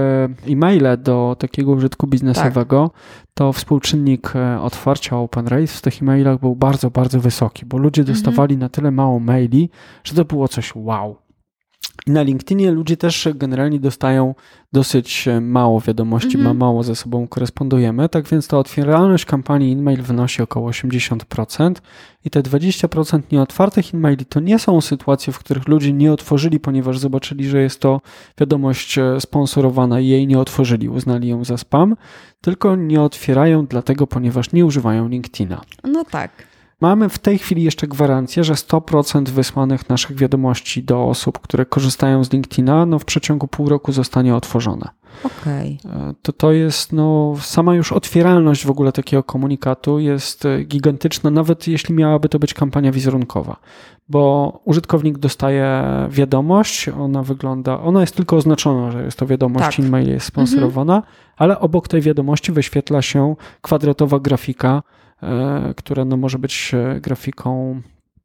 e-maile 0.50 0.98
do 0.98 1.36
takiego 1.40 1.72
użytku 1.72 2.08
biznesowego, 2.08 2.90
tak. 2.94 3.28
to 3.34 3.54
współczynnik 3.54 4.36
e, 4.36 4.62
otwarcia 4.62 5.18
open 5.18 5.48
rate 5.48 5.68
w 5.68 5.82
tych 5.82 6.02
e-mailach 6.02 6.40
był 6.40 6.56
bardzo, 6.56 6.90
bardzo 6.90 7.20
wysoki, 7.20 7.66
bo 7.66 7.78
ludzie 7.78 8.02
mhm. 8.02 8.16
dostawali 8.16 8.58
na 8.58 8.70
tyle 8.70 8.92
mało 8.92 9.20
maili, 9.20 9.70
że 10.04 10.16
to 10.16 10.26
było 10.26 10.48
coś 10.48 10.76
wow. 10.76 11.27
Na 12.08 12.22
LinkedInie 12.22 12.72
ludzie 12.72 12.98
też 12.98 13.30
generalnie 13.36 13.80
dostają 13.80 14.36
dosyć 14.74 15.26
mało 15.42 15.82
wiadomości, 15.82 16.38
ma 16.38 16.54
mało 16.54 16.84
ze 16.84 16.96
sobą 16.96 17.28
korespondujemy, 17.28 18.10
tak 18.10 18.28
więc 18.28 18.48
ta 18.48 18.58
otwieralność 18.58 19.26
kampanii 19.26 19.74
e-mail 19.74 20.02
wynosi 20.02 20.42
około 20.42 20.70
80% 20.70 21.76
i 22.26 22.30
te 22.30 22.42
20% 22.42 23.22
nieotwartych 23.32 23.94
e-maili 23.94 24.26
to 24.26 24.40
nie 24.40 24.60
są 24.60 24.82
sytuacje, 24.82 25.34
w 25.34 25.40
których 25.40 25.68
ludzie 25.68 25.94
nie 25.94 26.14
otworzyli, 26.14 26.60
ponieważ 26.60 27.00
zobaczyli, 27.00 27.50
że 27.50 27.62
jest 27.62 27.80
to 27.80 28.02
wiadomość 28.40 28.98
e, 28.98 29.22
sponsorowana 29.22 30.00
i 30.00 30.08
jej 30.08 30.28
nie 30.28 30.40
otworzyli, 30.40 30.90
uznali 30.90 31.28
ją 31.28 31.44
za 31.44 31.58
spam, 31.58 31.96
tylko 32.42 32.76
nie 32.76 33.02
otwierają 33.02 33.66
dlatego, 33.66 34.08
ponieważ 34.08 34.52
nie 34.52 34.66
używają 34.66 35.08
LinkedIna. 35.08 35.62
No 35.84 36.06
tak. 36.06 36.32
Mamy 36.82 37.10
w 37.10 37.20
tej 37.20 37.38
chwili 37.38 37.64
jeszcze 37.64 37.88
gwarancję, 37.88 38.44
że 38.44 38.54
100% 38.54 39.30
wysłanych 39.30 39.90
naszych 39.90 40.16
wiadomości 40.16 40.84
do 40.84 41.06
osób, 41.06 41.40
które 41.40 41.66
korzystają 41.66 42.24
z 42.24 42.32
LinkedIna, 42.34 42.86
no 42.86 43.00
w 43.00 43.06
przeciągu 43.06 43.48
pół 43.48 43.70
roku 43.70 43.92
zostanie 43.92 44.36
otworzone. 44.36 44.90
Okej. 45.24 45.80
E, 45.86 46.14
To 46.22 46.34
to 46.34 46.52
jest, 46.52 46.94
no, 46.94 47.36
sama 47.42 47.76
już 47.76 47.92
otwieralność 47.92 48.66
w 48.66 48.70
ogóle 48.70 48.92
takiego 48.92 49.24
komunikatu 49.24 50.00
jest 50.00 50.46
e, 50.46 50.64
gigantyczna, 50.64 51.30
nawet 51.32 51.68
jeśli 51.68 51.96
miałaby 51.96 52.30
to 52.30 52.40
być 52.40 52.54
kampania 52.54 52.92
wizerunkowa, 52.92 53.56
bo 54.10 54.54
użytkownik 54.66 55.18
dostaje 55.18 55.84
wiadomość, 56.10 56.90
ona 56.90 57.24
wygląda, 57.24 57.80
ona 57.82 58.02
jest 58.02 58.16
tylko 58.16 58.36
oznaczona, 58.36 58.92
że 58.92 59.04
jest 59.04 59.20
to 59.20 59.26
wiadomość, 59.28 59.78
Tak. 59.78 59.86
e-mail 59.86 60.10
jest 60.10 60.26
sponsorowana, 60.26 61.04
ale 61.38 61.60
obok 61.60 61.88
tej 61.88 62.02
wiadomości 62.02 62.52
wyświetla 62.52 63.02
się 63.02 63.36
kwadratowa 63.62 64.20
grafika, 64.20 64.82
e, 65.24 65.74
która 65.78 66.06
no, 66.06 66.18
może 66.18 66.40
być 66.40 66.72
e, 66.74 67.02
grafiką 67.02 67.82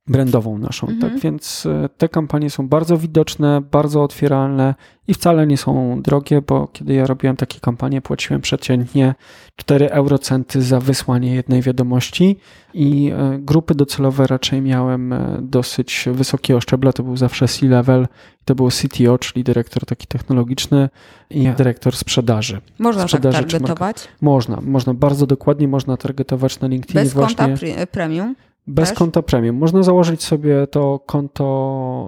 brandową 0.07 0.59
naszą. 0.59 0.89
Mhm. 0.89 1.13
Tak 1.13 1.21
więc 1.21 1.67
e, 1.67 1.89
te 1.97 2.09
kampanie 2.09 2.51
są 2.51 2.69
bardzo 2.69 2.99
widoczne, 2.99 3.61
bardzo 3.71 4.03
otwieralne 4.03 4.75
i 5.09 5.15
wcale 5.15 5.47
nie 5.47 5.57
są 5.57 6.03
drogie, 6.03 6.43
bo 6.43 6.69
kiedy 6.73 6.95
ja 6.95 7.07
robiłem 7.07 7.37
takie 7.37 7.61
kampanie, 7.61 8.01
płaciłem 8.01 8.41
przeciętnie 8.41 9.15
4 9.57 9.91
eurocenty 9.91 10.63
za 10.63 10.81
wysłanie 10.81 11.35
jednej 11.35 11.63
wiadomości 11.63 12.37
i 12.75 13.13
e, 13.15 13.39
grupy 13.39 13.75
docelowe 13.75 14.27
raczej 14.27 14.63
miałem 14.63 15.13
e, 15.13 15.39
dosyć 15.43 16.09
wysokiego 16.13 16.61
szczebla. 16.61 16.93
To 16.93 17.03
był 17.03 17.17
zawsze 17.17 17.49
C-level, 17.49 18.09
to 18.45 18.55
był 18.55 18.71
CTO, 18.71 19.19
czyli 19.19 19.45
dyrektor 19.45 19.87
taki 19.87 20.07
technologiczny 20.07 20.89
i 21.31 21.49
dyrektor 21.49 21.97
sprzedaży. 21.97 22.61
Można 22.79 23.03
tak 23.03 23.09
Sprzedaży 23.09 23.45
czy 23.45 23.51
targetować? 23.51 24.09
Można, 24.21 24.59
można 24.63 24.95
bardzo 24.95 25.27
dokładnie, 25.27 25.69
można 25.69 25.97
targetować 25.97 26.61
na 26.61 26.69
LinkedInie 26.69 27.05
Bez 27.05 27.13
właśnie. 27.13 27.37
konta 27.37 27.55
pre- 27.55 27.87
premium? 27.87 28.35
Bez 28.67 28.89
Też? 28.89 28.99
konta 28.99 29.23
premium. 29.23 29.57
Można 29.57 29.83
założyć 29.83 30.23
sobie 30.23 30.67
to 30.67 31.01
konto, 31.07 32.07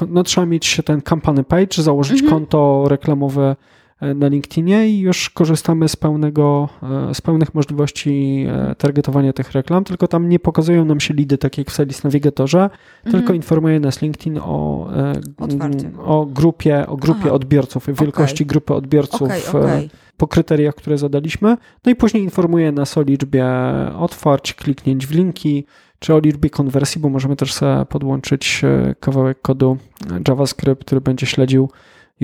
e, 0.00 0.06
no 0.08 0.22
trzeba 0.22 0.46
mieć 0.46 0.80
ten 0.84 1.02
company 1.02 1.44
page, 1.44 1.82
założyć 1.82 2.22
Mhm. 2.22 2.30
konto 2.30 2.84
reklamowe 2.88 3.56
na 4.14 4.28
LinkedInie 4.28 4.88
i 4.88 4.98
już 4.98 5.30
korzystamy 5.30 5.88
z 5.88 5.96
pełnego, 5.96 6.68
e, 7.10 7.14
z 7.14 7.20
pełnych 7.20 7.54
możliwości 7.54 8.46
e, 8.48 8.74
targetowania 8.74 9.32
tych 9.32 9.52
reklam, 9.52 9.84
tylko 9.84 10.08
tam 10.08 10.28
nie 10.28 10.38
pokazują 10.38 10.84
nam 10.84 11.00
się 11.00 11.14
lidy, 11.14 11.38
tak 11.38 11.58
jak 11.58 11.70
w 11.70 11.74
Sales 11.74 12.04
Navigatorze, 12.04 12.70
tylko 13.02 13.18
Mhm. 13.18 13.36
informuje 13.36 13.80
nas 13.80 14.02
LinkedIn 14.02 14.38
o, 14.42 14.88
e, 14.96 15.12
Otwarcie. 15.38 15.90
o 16.04 16.26
grupie, 16.26 16.86
o 16.86 16.96
grupie 16.96 17.20
Aha. 17.24 17.32
odbiorców, 17.32 17.86
wielkości 18.00 18.46
grupy 18.46 18.74
odbiorców 18.74 19.30
e, 19.54 19.58
okej. 19.60 19.90
po 20.16 20.26
kryteriach, 20.28 20.74
które 20.74 20.98
zadaliśmy. 20.98 21.56
No 21.84 21.92
i 21.92 21.94
później 21.96 22.22
informuje 22.22 22.72
nas 22.72 22.98
o 22.98 23.02
liczbie 23.02 23.46
otwarć, 23.98 24.54
kliknięć 24.54 25.06
w 25.06 25.10
linki, 25.14 25.64
czy 25.98 26.14
o 26.14 26.18
liczbie 26.18 26.50
konwersji, 26.50 27.00
bo 27.00 27.08
możemy 27.08 27.36
też 27.36 27.52
sobie 27.52 27.84
podłączyć 27.88 28.60
e, 28.64 28.94
kawałek 29.00 29.42
kodu 29.42 29.76
JavaScript, 30.28 30.84
który 30.84 31.00
będzie 31.00 31.26
śledził 31.26 31.68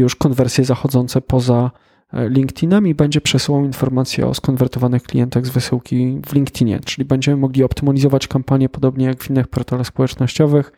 już 0.01 0.17
konwersje 0.17 0.65
zachodzące 0.65 1.21
poza 1.21 1.71
e, 2.13 2.29
LinkedInem 2.29 2.87
i 2.87 2.95
będzie 2.95 3.21
przesyłał 3.21 3.65
informacje 3.65 4.27
o 4.27 4.35
skonwertowanych 4.35 5.03
klientach 5.03 5.47
z 5.47 5.51
wysyłki 5.51 6.21
w 6.27 6.33
LinkedInie, 6.33 6.81
czyli 6.85 7.05
będziemy 7.05 7.37
mogli 7.37 7.65
optymalizować 7.65 8.29
kampanię 8.29 8.69
podobnie 8.69 9.07
jak 9.07 9.23
w 9.23 9.31
innych 9.31 9.49
portalach 9.49 9.87
społecznościowych, 9.87 10.73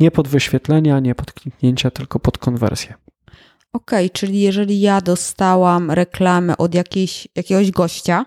nie 0.00 0.10
pod 0.10 0.28
wyświetlenia, 0.28 1.00
nie 1.00 1.14
pod 1.14 1.32
kliknięcia, 1.32 1.90
tylko 1.90 2.20
pod 2.20 2.38
konwersję. 2.38 2.94
Okej, 3.72 4.10
czyli 4.10 4.40
jeżeli 4.40 4.80
ja 4.80 5.00
dostałam 5.00 5.90
reklamę 5.90 6.56
od 6.56 6.74
jakiejś, 6.74 7.28
jakiegoś 7.36 7.70
gościa, 7.70 8.26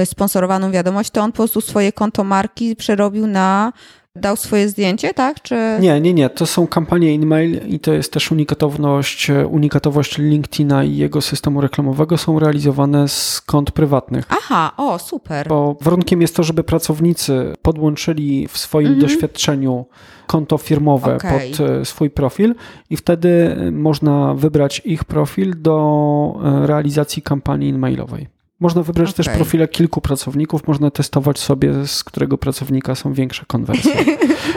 y, 0.00 0.06
sponsorowaną 0.06 0.70
wiadomość, 0.70 1.10
to 1.10 1.22
on 1.22 1.32
po 1.32 1.36
prostu 1.36 1.60
swoje 1.60 1.92
konto 1.92 2.24
marki 2.24 2.76
przerobił 2.76 3.26
na, 3.26 3.72
dał 4.16 4.36
swoje 4.36 4.68
zdjęcie, 4.68 5.14
tak? 5.14 5.42
Czy... 5.42 5.56
Nie, 5.80 6.00
nie, 6.00 6.14
nie. 6.14 6.30
To 6.30 6.46
są 6.46 6.66
kampanie 6.66 7.10
e-mail 7.14 7.60
i 7.66 7.80
to 7.80 7.92
jest 7.92 8.12
też 8.12 8.32
unikatowość, 8.32 9.30
unikatowość 9.50 10.18
LinkedIna 10.18 10.84
i 10.84 10.96
jego 10.96 11.20
systemu 11.20 11.60
reklamowego 11.60 12.18
są 12.18 12.38
realizowane 12.38 13.08
z 13.08 13.40
kont 13.40 13.70
prywatnych. 13.70 14.24
Aha, 14.28 14.72
o, 14.76 14.98
super. 14.98 15.48
Bo 15.48 15.76
warunkiem 15.80 16.20
jest 16.22 16.36
to, 16.36 16.42
żeby 16.42 16.64
pracownicy 16.64 17.52
podłączyli 17.62 18.48
w 18.48 18.58
swoim 18.58 18.86
Mhm. 18.86 19.00
doświadczeniu 19.06 19.86
konto 20.26 20.58
firmowe 20.58 21.16
Okej. 21.16 21.50
pod 21.50 21.60
e, 21.60 21.84
swój 21.84 22.10
profil 22.10 22.54
i 22.90 22.96
wtedy 22.96 23.56
e, 23.58 23.70
można 23.70 24.34
wybrać 24.34 24.82
ich 24.84 25.04
profil 25.04 25.62
do 25.62 26.40
e, 26.44 26.66
realizacji 26.66 27.22
kampanii 27.22 27.70
e-mailowej. 27.70 28.26
Można 28.60 28.82
wybrać 28.82 29.12
też 29.12 29.26
Okej. 29.26 29.36
profile 29.38 29.68
kilku 29.68 30.00
pracowników, 30.00 30.66
można 30.66 30.90
testować 30.90 31.38
sobie, 31.38 31.86
z 31.86 32.04
którego 32.04 32.38
pracownika 32.38 32.94
są 32.94 33.12
większe 33.12 33.44
konwersje. 33.46 33.92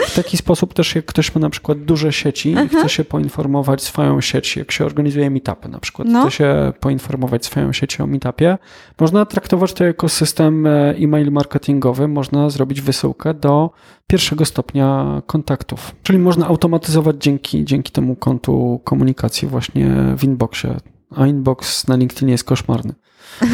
W 0.07 0.15
taki 0.15 0.37
sposób 0.43 0.73
też, 0.73 0.95
jak 0.95 1.05
ktoś 1.05 1.35
ma 1.35 1.41
na 1.41 1.49
przykład 1.49 1.77
duże 1.79 2.13
sieci 2.13 2.51
i 2.51 2.67
chce 2.69 2.89
się 2.89 3.03
poinformować 3.05 3.83
swoją 3.83 4.21
sieć, 4.21 4.57
jak 4.57 4.71
się 4.71 4.85
organizuje 4.85 5.29
meetupy 5.29 5.69
na 5.69 5.79
przykład, 5.79 6.07
No. 6.07 6.21
chce 6.21 6.31
się 6.31 6.73
poinformować 6.79 7.45
swoją 7.45 7.73
siecią 7.73 8.03
o 8.03 8.07
meetupie, 8.07 8.57
można 8.99 9.25
traktować 9.25 9.73
to 9.73 9.83
jako 9.83 10.09
system 10.09 10.65
e, 10.67 10.95
e-mail 10.95 11.31
marketingowy, 11.31 12.07
można 12.07 12.49
zrobić 12.49 12.81
wysyłkę 12.81 13.33
do 13.33 13.69
pierwszego 14.07 14.45
stopnia 14.45 15.21
kontaktów. 15.27 15.95
Czyli 16.03 16.19
można 16.19 16.47
automatyzować 16.47 17.15
dzięki, 17.19 17.65
dzięki 17.65 17.91
temu 17.91 18.15
kontu 18.15 18.81
komunikacji 18.83 19.47
właśnie 19.47 19.89
w 20.17 20.23
inboxie. 20.23 20.75
A 21.15 21.27
inbox 21.27 21.87
na 21.87 21.95
LinkedInie 21.95 22.31
jest 22.31 22.43
koszmarny. 22.43 22.93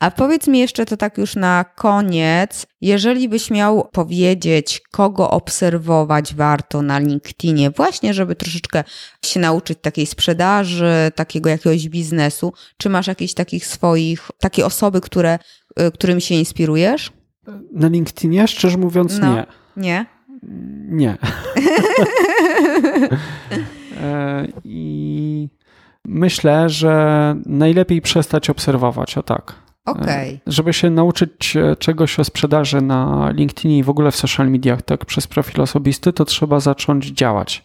A 0.00 0.10
powiedz 0.10 0.48
mi 0.48 0.58
jeszcze 0.58 0.86
to 0.86 0.96
tak 0.96 1.18
już 1.18 1.36
na 1.36 1.64
koniec, 1.76 2.66
jeżeli 2.80 3.28
byś 3.28 3.50
miał 3.50 3.88
powiedzieć, 3.92 4.82
kogo 4.90 5.30
obserwować 5.30 6.34
warto 6.34 6.82
na 6.82 6.98
LinkedInie, 6.98 7.70
właśnie 7.70 8.14
żeby 8.14 8.34
troszeczkę 8.34 8.84
się 9.24 9.40
nauczyć 9.40 9.78
takiej 9.82 10.06
sprzedaży, 10.06 10.94
takiego 11.14 11.50
jakiegoś 11.50 11.88
biznesu, 11.88 12.52
czy 12.76 12.88
masz 12.88 13.06
jakieś 13.06 13.34
takich 13.34 13.66
swoich, 13.66 14.30
takie 14.40 14.66
osoby, 14.66 15.00
które, 15.00 15.38
y, 15.80 15.90
którymi 15.92 16.20
się 16.20 16.34
inspirujesz? 16.34 17.12
Na 17.72 17.88
LinkedInie, 17.88 18.48
szczerze 18.48 18.78
mówiąc, 18.78 19.18
No. 19.18 19.34
nie. 19.34 19.46
Nie? 19.76 20.06
Nie. 20.88 21.16
E, 24.02 24.46
I 24.64 25.48
myślę, 26.06 26.68
że 26.68 27.36
najlepiej 27.46 28.02
przestać 28.02 28.50
obserwować, 28.50 29.18
o 29.18 29.22
tak. 29.22 29.54
Okej. 29.86 30.34
E, 30.34 30.52
Żeby 30.52 30.72
się 30.72 30.90
nauczyć 30.90 31.56
e, 31.56 31.76
czegoś 31.76 32.18
o 32.18 32.24
sprzedaży 32.24 32.80
na 32.80 33.30
LinkedInie 33.30 33.78
i 33.78 33.82
w 33.82 33.90
ogóle 33.90 34.10
w 34.10 34.16
social 34.16 34.50
mediach, 34.50 34.82
tak 34.82 35.04
przez 35.04 35.26
profil 35.26 35.60
osobisty, 35.60 36.12
to 36.12 36.24
trzeba 36.24 36.60
zacząć 36.60 37.06
działać. 37.06 37.64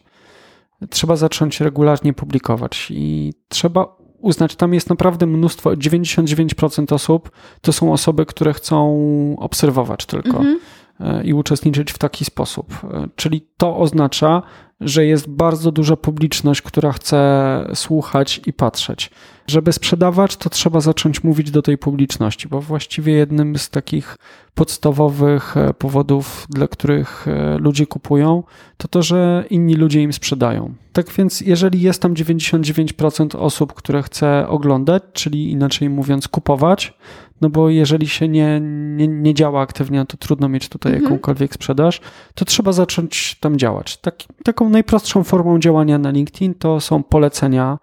Trzeba 0.90 1.16
zacząć 1.16 1.62
regularnie 1.62 2.14
publikować 2.14 2.88
i 2.92 3.34
trzeba 3.48 3.98
uznać, 4.20 4.56
tam 4.56 4.74
jest 4.74 4.90
naprawdę 4.90 5.26
mnóstwo, 5.26 5.70
99% 5.70 6.94
osób 6.94 7.32
to 7.62 7.74
są 7.74 7.94
osoby, 7.94 8.26
które 8.26 8.54
chcą 8.54 9.36
obserwować 9.40 10.06
tylko 10.06 10.38
Mhm. 10.38 10.60
e, 11.00 11.24
i 11.24 11.34
uczestniczyć 11.34 11.92
w 11.92 11.98
taki 11.98 12.26
sposób. 12.26 12.74
Czyli 13.16 13.48
to 13.58 13.78
oznacza, 13.78 14.42
że 14.82 15.06
jest 15.06 15.30
bardzo 15.30 15.72
duża 15.72 15.96
publiczność, 15.96 16.62
która 16.62 16.92
chce 16.92 17.70
słuchać 17.74 18.42
i 18.46 18.54
patrzeć. 18.54 19.12
Żeby 19.48 19.74
sprzedawać, 19.74 20.38
to 20.38 20.50
trzeba 20.50 20.80
zacząć 20.80 21.24
mówić 21.24 21.52
do 21.52 21.62
tej 21.62 21.78
publiczności, 21.78 22.48
bo 22.48 22.62
właściwie 22.62 23.14
jednym 23.14 23.58
z 23.58 23.70
takich 23.70 24.18
podstawowych 24.56 25.58
e, 25.58 25.74
powodów, 25.74 26.48
dla 26.50 26.68
których 26.68 27.28
e, 27.28 27.58
ludzie 27.58 27.88
kupują, 27.88 28.44
to 28.78 28.88
to, 28.88 29.04
że 29.04 29.46
inni 29.50 29.74
ludzie 29.74 30.02
im 30.02 30.14
sprzedają. 30.14 30.74
Tak 30.94 31.12
więc, 31.12 31.42
jeżeli 31.42 31.82
jest 31.82 32.02
tam 32.02 32.14
99% 32.14 33.38
osób, 33.38 33.74
które 33.74 34.04
chce 34.04 34.48
oglądać, 34.48 35.04
czyli 35.14 35.52
inaczej 35.52 35.90
mówiąc, 35.90 36.28
kupować, 36.28 36.94
no 37.42 37.50
bo 37.50 37.70
jeżeli 37.70 38.08
się 38.08 38.28
nie, 38.28 38.60
nie, 38.96 39.08
nie 39.08 39.34
działa 39.34 39.62
aktywnie, 39.62 40.06
to 40.06 40.18
trudno 40.18 40.50
mieć 40.50 40.70
tutaj 40.70 40.92
Mhm. 40.92 41.04
jakąkolwiek 41.04 41.54
sprzedaż, 41.54 42.02
to 42.36 42.46
trzeba 42.46 42.72
zacząć 42.72 43.36
tam 43.40 43.58
działać. 43.58 43.98
Tak, 43.98 44.16
taką 44.44 44.67
najprostszą 44.70 45.24
formą 45.24 45.60
działania 45.60 45.98
na 45.98 46.10
LinkedIn 46.10 46.54
to 46.54 46.80
są 46.80 47.04
polecenia 47.04 47.78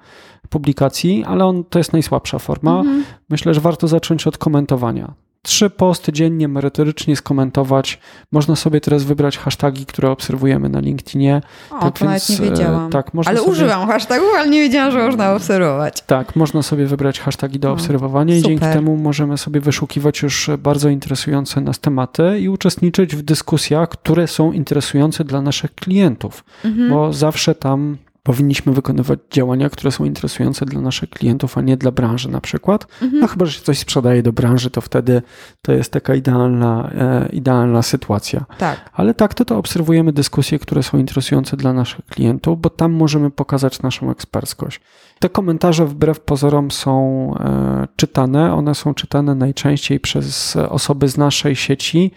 publikacji, 0.48 1.24
ale 1.24 1.44
on 1.44 1.64
to 1.64 1.78
jest 1.78 1.92
najsłabsza 1.92 2.38
forma. 2.38 2.78
Mhm. 2.78 3.04
Myślę, 3.28 3.54
że 3.54 3.60
warto 3.60 3.88
zacząć 3.88 4.26
od 4.26 4.38
komentowania. 4.38 5.14
Trzy 5.44 5.70
posty 5.70 6.12
dziennie 6.12 6.48
merytorycznie 6.48 7.16
skomentować. 7.16 7.98
Można 8.32 8.56
sobie 8.56 8.80
teraz 8.80 9.04
wybrać 9.04 9.38
hasztagi, 9.38 9.86
które 9.86 10.10
obserwujemy 10.10 10.68
na 10.68 10.80
LinkedInie. 10.80 11.42
O, 11.70 11.80
tak 11.80 11.98
to 11.98 12.08
więc, 12.08 12.28
nawet 12.28 12.42
nie 12.42 12.50
wiedziałam. 12.50 12.90
Tak, 12.90 13.14
można 13.14 13.30
ale 13.30 13.40
sobie... 13.40 13.52
używam 13.52 13.88
hashtagów, 13.88 14.28
ale 14.38 14.48
nie 14.48 14.60
wiedziałam, 14.60 14.92
że 14.92 14.98
można 14.98 15.32
obserwować. 15.32 16.00
Tak, 16.00 16.36
można 16.36 16.62
sobie 16.62 16.86
wybrać 16.86 17.20
hasztagi 17.20 17.58
do 17.58 17.72
obserwowania 17.72 18.36
i 18.36 18.42
dzięki 18.42 18.64
temu 18.64 18.96
możemy 18.96 19.38
sobie 19.38 19.60
wyszukiwać 19.60 20.22
już 20.22 20.50
bardzo 20.58 20.88
interesujące 20.88 21.60
nas 21.60 21.78
tematy 21.78 22.40
i 22.40 22.48
uczestniczyć 22.48 23.16
w 23.16 23.22
dyskusjach, 23.22 23.88
które 23.88 24.26
są 24.26 24.52
interesujące 24.52 25.24
dla 25.24 25.40
naszych 25.40 25.74
klientów, 25.74 26.44
mhm. 26.64 26.90
bo 26.90 27.12
zawsze 27.12 27.54
tam 27.54 27.96
powinniśmy 28.24 28.72
wykonywać 28.72 29.18
działania, 29.30 29.70
które 29.70 29.92
są 29.92 30.04
interesujące 30.04 30.66
dla 30.66 30.80
naszych 30.80 31.10
klientów, 31.10 31.58
a 31.58 31.60
nie 31.60 31.76
dla 31.76 31.90
branży 31.90 32.28
na 32.30 32.40
przykład. 32.40 32.86
Mhm. 33.02 33.20
No 33.20 33.26
chyba, 33.26 33.46
że 33.46 33.52
się 33.52 33.60
coś 33.60 33.78
sprzedaje 33.78 34.22
do 34.22 34.32
branży, 34.32 34.70
to 34.70 34.80
wtedy 34.80 35.22
to 35.62 35.72
jest 35.72 35.92
taka 35.92 36.14
idealna, 36.14 36.90
e, 36.94 37.28
idealna 37.32 37.82
sytuacja. 37.82 38.44
Tak. 38.58 38.90
Ale 38.92 39.14
tak, 39.14 39.34
to 39.34 39.44
to 39.44 39.58
obserwujemy 39.58 40.12
dyskusje, 40.12 40.58
które 40.58 40.82
są 40.82 40.98
interesujące 40.98 41.56
dla 41.56 41.72
naszych 41.72 42.04
klientów, 42.06 42.60
bo 42.60 42.70
tam 42.70 42.92
możemy 42.92 43.30
pokazać 43.30 43.82
naszą 43.82 44.10
eksperckość. 44.10 44.80
Te 45.24 45.28
komentarze 45.28 45.86
wbrew 45.86 46.20
pozorom 46.20 46.70
są 46.70 47.30
e, 47.40 47.88
czytane. 47.96 48.54
One 48.54 48.74
są 48.74 48.94
czytane 48.94 49.34
najczęściej 49.34 50.00
przez 50.00 50.56
osoby 50.56 51.08
z 51.08 51.16
naszej 51.16 51.56
sieci, 51.56 52.10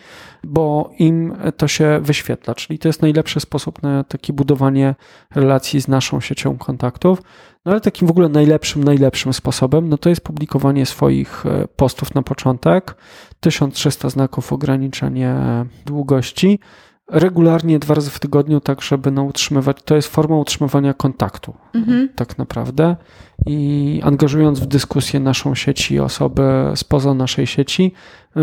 bo 0.44 0.92
im 1.00 1.34
to 1.58 1.68
się 1.68 2.00
wyświetla. 2.02 2.56
Czyli 2.56 2.80
to 2.80 2.90
jest 2.90 3.02
najlepszy 3.02 3.40
sposób 3.40 3.84
na 3.84 4.04
takie 4.04 4.34
budowanie 4.34 4.96
relacji 5.36 5.82
z 5.82 5.88
naszą 5.88 6.22
siecią 6.22 6.58
kontaktów. 6.58 7.22
No 7.66 7.72
ale 7.72 7.82
takim 7.82 8.08
w 8.08 8.12
ogóle 8.12 8.30
najlepszym, 8.30 8.84
najlepszym 8.84 9.34
sposobem, 9.34 9.90
no 9.90 9.98
to 9.98 10.10
jest 10.10 10.22
publikowanie 10.22 10.86
swoich 10.86 11.46
e, 11.46 11.68
postów 11.76 12.16
na 12.16 12.22
początek. 12.22 12.96
1300 13.40 14.10
znaków 14.10 14.54
ograniczenie 14.54 15.36
długości 15.86 16.60
regularnie 17.12 17.80
dwa 17.80 17.96
razy 17.96 18.10
w 18.10 18.20
tygodniu, 18.20 18.62
tak 18.62 18.82
żeby 18.82 19.12
no, 19.12 19.24
utrzymywać, 19.24 19.78
to 19.86 19.96
jest 19.96 20.08
forma 20.08 20.38
utrzymywania 20.38 20.94
kontaktu 20.94 21.54
mhm. 21.74 22.10
tak 22.16 22.38
naprawdę 22.38 22.96
i 23.46 24.02
angażując 24.04 24.60
w 24.60 24.66
dyskusję 24.66 25.20
naszą 25.20 25.56
sieci 25.56 26.00
osoby 26.00 26.44
spoza 26.76 27.14
naszej 27.14 27.48
sieci, 27.48 27.92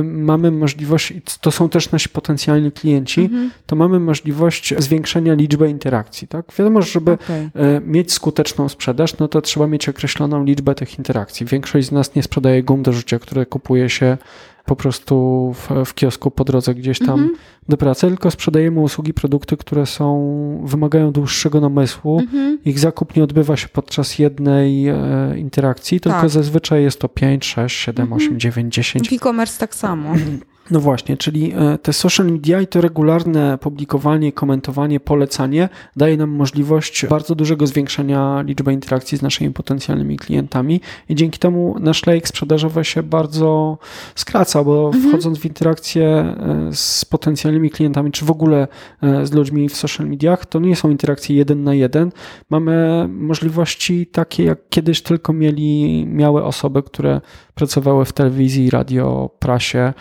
mamy 0.02 0.50
możliwość, 0.50 1.12
to 1.40 1.50
są 1.50 1.68
też 1.68 1.92
nasi 1.92 2.08
potencjalni 2.08 2.72
klienci, 2.72 3.20
mhm. 3.20 3.50
to 3.66 3.76
mamy 3.76 4.00
możliwość 4.00 4.74
zwiększenia 4.78 5.34
liczby 5.34 5.70
interakcji. 5.70 6.28
Tak? 6.28 6.46
Wiadomo, 6.58 6.82
że 6.82 6.90
żeby 6.90 7.12
okay. 7.12 7.50
E, 7.54 7.80
mieć 7.80 8.12
skuteczną 8.12 8.68
sprzedaż, 8.68 9.18
no 9.18 9.28
to 9.28 9.42
trzeba 9.42 9.66
mieć 9.66 9.88
określoną 9.88 10.44
liczbę 10.44 10.74
tych 10.74 10.98
interakcji. 10.98 11.46
Większość 11.46 11.86
z 11.86 11.92
nas 11.92 12.14
nie 12.14 12.22
sprzedaje 12.22 12.62
gum 12.62 12.82
do 12.82 12.92
życia, 12.92 13.18
które 13.18 13.46
kupuje 13.46 13.90
się 13.90 14.16
po 14.64 14.76
prostu 14.76 15.52
w, 15.54 15.84
w 15.84 15.94
kiosku 15.94 16.30
po 16.30 16.44
drodze 16.44 16.74
gdzieś 16.74 16.98
tam 16.98 17.10
mhm. 17.10 17.30
do 17.68 17.76
pracy, 17.76 18.06
tylko 18.06 18.30
sprzedajemy 18.30 18.80
usługi, 18.80 19.14
produkty, 19.14 19.56
które 19.56 19.86
są, 19.86 20.60
wymagają 20.64 21.12
dłuższego 21.12 21.60
namysłu. 21.60 22.20
Mhm. 22.20 22.58
Ich 22.64 22.78
zakup 22.78 23.16
nie 23.16 23.24
odbywa 23.24 23.56
się 23.56 23.68
podczas 23.68 24.18
jednej 24.18 24.88
e, 24.88 24.96
interakcji, 25.36 26.00
tylko 26.00 26.20
tak. 26.20 26.30
zazwyczaj 26.30 26.82
jest 26.82 27.00
to 27.00 27.08
5, 27.08 27.46
6, 27.46 27.76
7, 27.76 28.02
mhm. 28.02 28.22
8, 28.22 28.40
9, 28.40 28.74
10. 28.74 29.08
W 29.08 29.12
e-commerce 29.12 29.60
tak 29.60 29.74
samo. 29.74 30.14
No 30.70 30.80
właśnie, 30.80 31.16
czyli 31.16 31.52
e, 31.52 31.78
te 31.78 31.92
social 31.92 32.26
media 32.26 32.60
i 32.60 32.66
to 32.66 32.80
regularne 32.80 33.58
publikowanie, 33.58 34.32
komentowanie, 34.32 35.00
polecanie 35.00 35.68
daje 35.96 36.16
nam 36.16 36.30
możliwość 36.30 37.06
bardzo 37.06 37.34
dużego 37.34 37.66
zwiększenia 37.66 38.42
liczby 38.46 38.72
interakcji 38.72 39.18
z 39.18 39.22
naszymi 39.22 39.50
potencjalnymi 39.50 40.16
klientami 40.16 40.80
i 41.08 41.14
dzięki 41.14 41.38
temu 41.38 41.76
nasz 41.80 42.06
lejek 42.06 42.28
sprzedażowy 42.28 42.84
się 42.84 43.02
bardzo 43.02 43.78
skraca, 44.14 44.64
bo 44.64 44.86
mhm. 44.86 45.08
wchodząc 45.08 45.38
w 45.38 45.44
interakcję 45.44 46.06
e, 46.06 46.68
z 46.72 47.04
potencjalnymi 47.04 47.70
klientami, 47.70 48.12
czy 48.12 48.24
w 48.24 48.30
ogóle 48.30 48.68
e, 49.02 49.26
z 49.26 49.32
ludźmi 49.32 49.68
w 49.68 49.76
social 49.76 50.08
mediach, 50.08 50.46
to 50.46 50.60
nie 50.60 50.76
są 50.76 50.90
interakcje 50.90 51.36
jeden 51.36 51.64
na 51.64 51.74
jeden. 51.74 52.12
Mamy 52.50 53.06
możliwości 53.08 54.06
takie, 54.06 54.44
jak 54.44 54.58
kiedyś 54.70 55.02
tylko 55.02 55.32
mieli, 55.32 56.06
miały 56.06 56.44
osoby, 56.44 56.82
które 56.82 57.20
pracowały 57.55 58.05
w 58.05 58.12
telewizji, 58.12 58.70
radio, 58.70 59.31
prasie. 59.39 59.93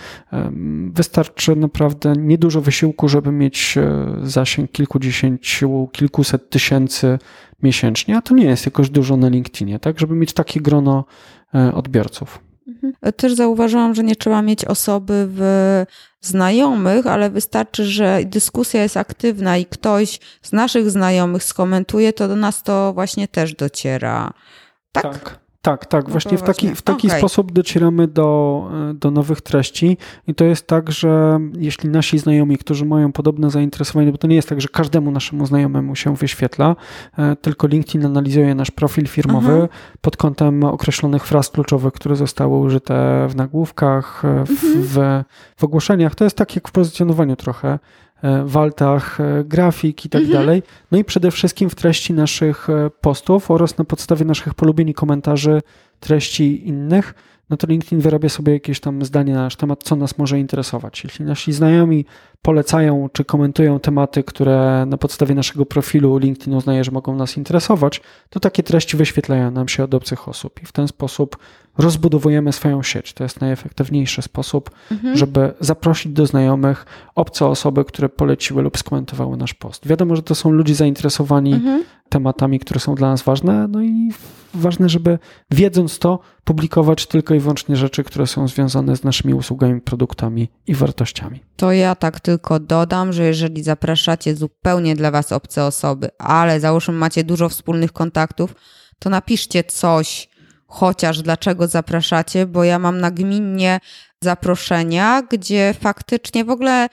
Wystarczy 0.94 1.56
naprawdę 1.56 2.14
niedużo 2.18 2.62
wysiłku, 2.62 3.10
żeby 3.10 3.32
mieć 3.32 3.78
e, 3.78 4.16
zasięg 4.24 4.72
kilkudziesięciu, 4.72 5.90
kilkuset 5.92 6.50
tysięcy 6.50 7.20
miesięcznie, 7.64 8.18
a 8.18 8.22
to 8.22 8.36
nie 8.36 8.46
jest 8.46 8.66
jakoś 8.66 8.90
dużo 8.90 9.18
na 9.18 9.30
LinkedInie, 9.30 9.80
tak, 9.80 10.00
żeby 10.00 10.16
mieć 10.16 10.34
takie 10.34 10.62
grono 10.62 11.06
e, 11.56 11.74
odbiorców. 11.74 12.40
Mhm. 12.68 13.14
Też 13.14 13.34
zauważyłam, 13.34 13.96
że 13.96 14.04
nie 14.04 14.16
trzeba 14.16 14.42
mieć 14.42 14.66
osoby 14.66 15.28
w 15.30 15.86
znajomych, 16.22 17.08
ale 17.08 17.30
wystarczy, 17.30 17.86
że 17.86 18.20
dyskusja 18.26 18.84
jest 18.84 18.98
aktywna 18.98 19.58
i 19.58 19.66
ktoś 19.66 20.20
z 20.42 20.52
naszych 20.52 20.92
znajomych 20.92 21.44
skomentuje, 21.44 22.14
to 22.14 22.28
do 22.28 22.36
nas 22.36 22.64
to 22.64 22.94
właśnie 22.94 23.28
też 23.28 23.56
dociera. 23.56 24.34
Tak? 24.92 25.04
tak. 25.04 25.43
Tak, 25.66 25.86
tak, 25.86 26.06
no 26.06 26.12
właśnie 26.12 26.38
w 26.38 26.42
taki, 26.42 26.76
w 26.76 26.82
taki 26.82 27.08
okay. 27.08 27.20
sposób 27.20 27.52
docieramy 27.52 28.08
do, 28.08 28.70
do 28.94 29.12
nowych 29.12 29.42
treści 29.42 29.98
i 30.28 30.36
to 30.36 30.46
jest 30.46 30.68
tak, 30.68 30.92
że 30.92 31.40
jeśli 31.58 31.90
nasi 31.90 32.20
znajomi, 32.20 32.58
którzy 32.58 32.86
mają 32.86 33.12
podobne 33.12 33.50
zainteresowanie, 33.50 34.12
bo 34.12 34.18
to 34.18 34.28
nie 34.28 34.36
jest 34.36 34.50
tak, 34.50 34.62
że 34.62 34.68
każdemu 34.68 35.12
naszemu 35.12 35.46
znajomemu 35.46 35.96
się 35.96 36.16
wyświetla, 36.16 36.76
e, 37.18 37.36
tylko 37.36 37.68
LinkedIn 37.68 38.06
analizuje 38.06 38.56
nasz 38.56 38.72
profil 38.72 39.08
firmowy 39.08 39.54
Aha. 39.56 39.68
pod 40.02 40.18
kątem 40.18 40.64
określonych 40.64 41.26
fraz 41.26 41.50
kluczowych, 41.50 41.94
które 41.94 42.16
zostały 42.16 42.58
użyte 42.58 43.28
w 43.30 43.36
nagłówkach, 43.36 44.26
e, 44.26 44.46
w, 44.46 44.50
mhm. 44.50 44.84
w, 44.84 45.24
w 45.58 45.64
ogłoszeniach. 45.64 46.16
To 46.16 46.24
jest 46.24 46.38
tak 46.38 46.56
jak 46.56 46.68
w 46.68 46.72
pozycjonowaniu 46.72 47.36
trochę. 47.36 47.80
E, 48.24 48.44
waltach 48.46 49.20
e, 49.20 49.44
grafik 49.44 50.06
i 50.06 50.10
tak 50.10 50.22
mhm. 50.22 50.40
dalej. 50.40 50.64
No 50.92 50.98
i 50.98 51.04
przede 51.04 51.32
wszystkim 51.32 51.70
w 51.70 51.76
treści 51.76 52.14
naszych 52.14 52.70
e, 52.70 52.90
postów 53.02 53.52
oraz 53.52 53.78
na 53.78 53.86
podstawie 53.86 54.26
naszych 54.26 54.54
polubień 54.54 54.90
i 54.90 54.94
komentarzy 54.94 55.62
treści 56.00 56.68
innych 56.68 57.14
no 57.50 57.58
to 57.58 57.68
LinkedIn 57.68 58.00
wyrabia 58.00 58.30
sobie 58.30 58.54
jakieś 58.54 58.80
tam 58.80 59.06
zdanie 59.06 59.34
na 59.34 59.44
nasz 59.44 59.56
temat, 59.56 59.84
co 59.84 59.96
nas 59.96 60.18
może 60.18 60.40
interesować. 60.40 61.04
Jeśli 61.04 61.26
nasi 61.26 61.54
znajomi 61.54 62.06
polecają 62.42 63.10
czy 63.14 63.26
komentują 63.26 63.80
tematy, 63.80 64.24
które 64.24 64.86
na 64.88 64.98
podstawie 64.98 65.36
naszego 65.36 65.66
profilu 65.66 66.18
LinkedIn 66.18 66.54
uznaje, 66.54 66.84
że 66.84 66.92
mogą 66.92 67.16
nas 67.16 67.38
interesować, 67.38 68.02
to 68.30 68.40
takie 68.40 68.64
treści 68.64 68.98
wyświetlają 68.98 69.52
nam 69.52 69.68
się 69.68 69.84
od 69.84 69.94
obcych 69.94 70.28
osób 70.28 70.64
i 70.64 70.66
w 70.66 70.72
ten 70.72 70.88
sposób 70.88 71.38
rozbudowujemy 71.78 72.54
swoją 72.54 72.84
sieć. 72.84 73.14
To 73.14 73.24
jest 73.24 73.42
najefektywniejszy 73.42 74.22
sposób, 74.22 74.72
mhm. 74.92 75.18
żeby 75.18 75.54
zaprosić 75.60 76.12
do 76.12 76.26
znajomych 76.26 76.86
obce 77.16 77.46
osoby, 77.46 77.86
które 77.86 78.10
poleciły 78.10 78.62
lub 78.62 78.78
skomentowały 78.78 79.38
nasz 79.38 79.54
post. 79.54 79.88
Wiadomo, 79.88 80.16
że 80.16 80.24
to 80.24 80.36
są 80.36 80.52
ludzie 80.52 80.76
zainteresowani 80.76 81.54
mhm. 81.54 81.84
tematami, 82.10 82.60
które 82.60 82.80
są 82.80 82.96
dla 82.96 83.10
nas 83.10 83.24
ważne, 83.24 83.68
no 83.68 83.84
i 83.84 84.12
ważne, 84.54 84.90
żeby 84.90 85.20
wiedząc 85.52 86.00
to, 86.00 86.20
publikować 86.44 87.06
tylko 87.06 87.36
i 87.36 87.40
wyłącznie 87.40 87.76
rzeczy, 87.76 88.04
które 88.04 88.28
są 88.28 88.48
związane 88.48 88.96
z 88.98 89.04
naszymi 89.04 89.34
usługami, 89.34 89.82
produktami 89.82 90.50
i 90.68 90.76
wartościami. 90.76 91.40
To 91.56 91.72
ja 91.72 91.96
tak 91.96 92.20
tylko 92.20 92.60
dodam, 92.60 93.14
że 93.14 93.24
jeżeli 93.24 93.64
zapraszacie 93.64 94.36
zupełnie 94.36 94.96
dla 94.96 95.12
Was 95.12 95.32
obce 95.32 95.66
osoby, 95.66 96.10
ale 96.18 96.60
załóżmy 96.60 96.94
macie 96.94 97.24
dużo 97.24 97.50
wspólnych 97.50 97.94
kontaktów, 97.94 98.56
to 99.00 99.10
napiszcie 99.10 99.64
coś, 99.64 100.30
chociaż 100.74 101.22
dlaczego 101.22 101.68
zapraszacie, 101.68 102.46
bo 102.46 102.64
ja 102.64 102.80
mam 102.80 103.02
nagminnie 103.02 103.80
zaproszenia, 104.22 105.22
gdzie 105.22 105.74
faktycznie 105.80 106.46
w 106.46 106.50
ogóle 106.50 106.88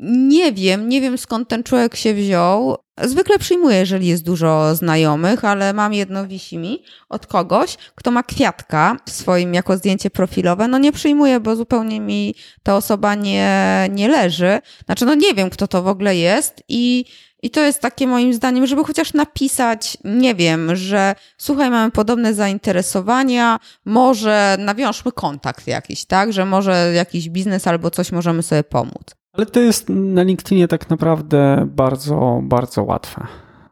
nie 0.00 0.52
wiem, 0.52 0.88
nie 0.88 1.00
wiem 1.00 1.18
skąd 1.18 1.48
ten 1.48 1.62
człowiek 1.62 1.96
się 1.96 2.14
wziął. 2.14 2.76
Zwykle 3.02 3.38
przyjmuję, 3.38 3.76
jeżeli 3.76 4.06
jest 4.06 4.24
dużo 4.24 4.74
znajomych, 4.74 5.44
ale 5.44 5.72
mam 5.72 5.94
jedno 5.94 6.26
wisi 6.26 6.58
mi 6.58 6.82
od 7.08 7.26
kogoś, 7.26 7.76
kto 7.94 8.10
ma 8.10 8.22
kwiatka 8.22 8.96
w 9.06 9.10
swoim 9.10 9.54
jako 9.54 9.76
zdjęcie 9.76 10.10
profilowe. 10.10 10.68
No 10.68 10.78
nie 10.78 10.92
przyjmuję, 10.92 11.40
bo 11.40 11.56
zupełnie 11.56 12.00
mi 12.00 12.34
ta 12.62 12.76
osoba 12.76 13.14
nie, 13.14 13.88
nie 13.90 14.08
leży. 14.08 14.58
Znaczy, 14.84 15.04
no 15.04 15.14
nie 15.14 15.34
wiem, 15.34 15.50
kto 15.50 15.68
to 15.68 15.82
w 15.82 15.88
ogóle 15.88 16.16
jest 16.16 16.62
i 16.68 17.04
i 17.42 17.50
to 17.50 17.60
jest 17.60 17.80
takie 17.80 18.06
moim 18.06 18.34
zdaniem, 18.34 18.66
żeby 18.66 18.84
chociaż 18.84 19.14
napisać, 19.14 19.98
nie 20.04 20.34
wiem, 20.34 20.76
że 20.76 21.14
słuchaj, 21.38 21.70
mamy 21.70 21.90
podobne 21.90 22.34
zainteresowania, 22.34 23.58
może 23.84 24.56
nawiążmy 24.58 25.12
kontakt 25.12 25.66
jakiś, 25.66 26.04
tak? 26.04 26.32
Że 26.32 26.44
może 26.44 26.92
jakiś 26.94 27.30
biznes 27.30 27.66
albo 27.66 27.90
coś 27.90 28.12
możemy 28.12 28.42
sobie 28.42 28.64
pomóc. 28.64 29.16
Ale 29.32 29.46
to 29.46 29.60
jest 29.60 29.88
na 29.88 30.22
LinkedInie 30.22 30.68
tak 30.68 30.90
naprawdę 30.90 31.66
bardzo, 31.66 32.40
bardzo 32.42 32.82
łatwe. 32.82 33.26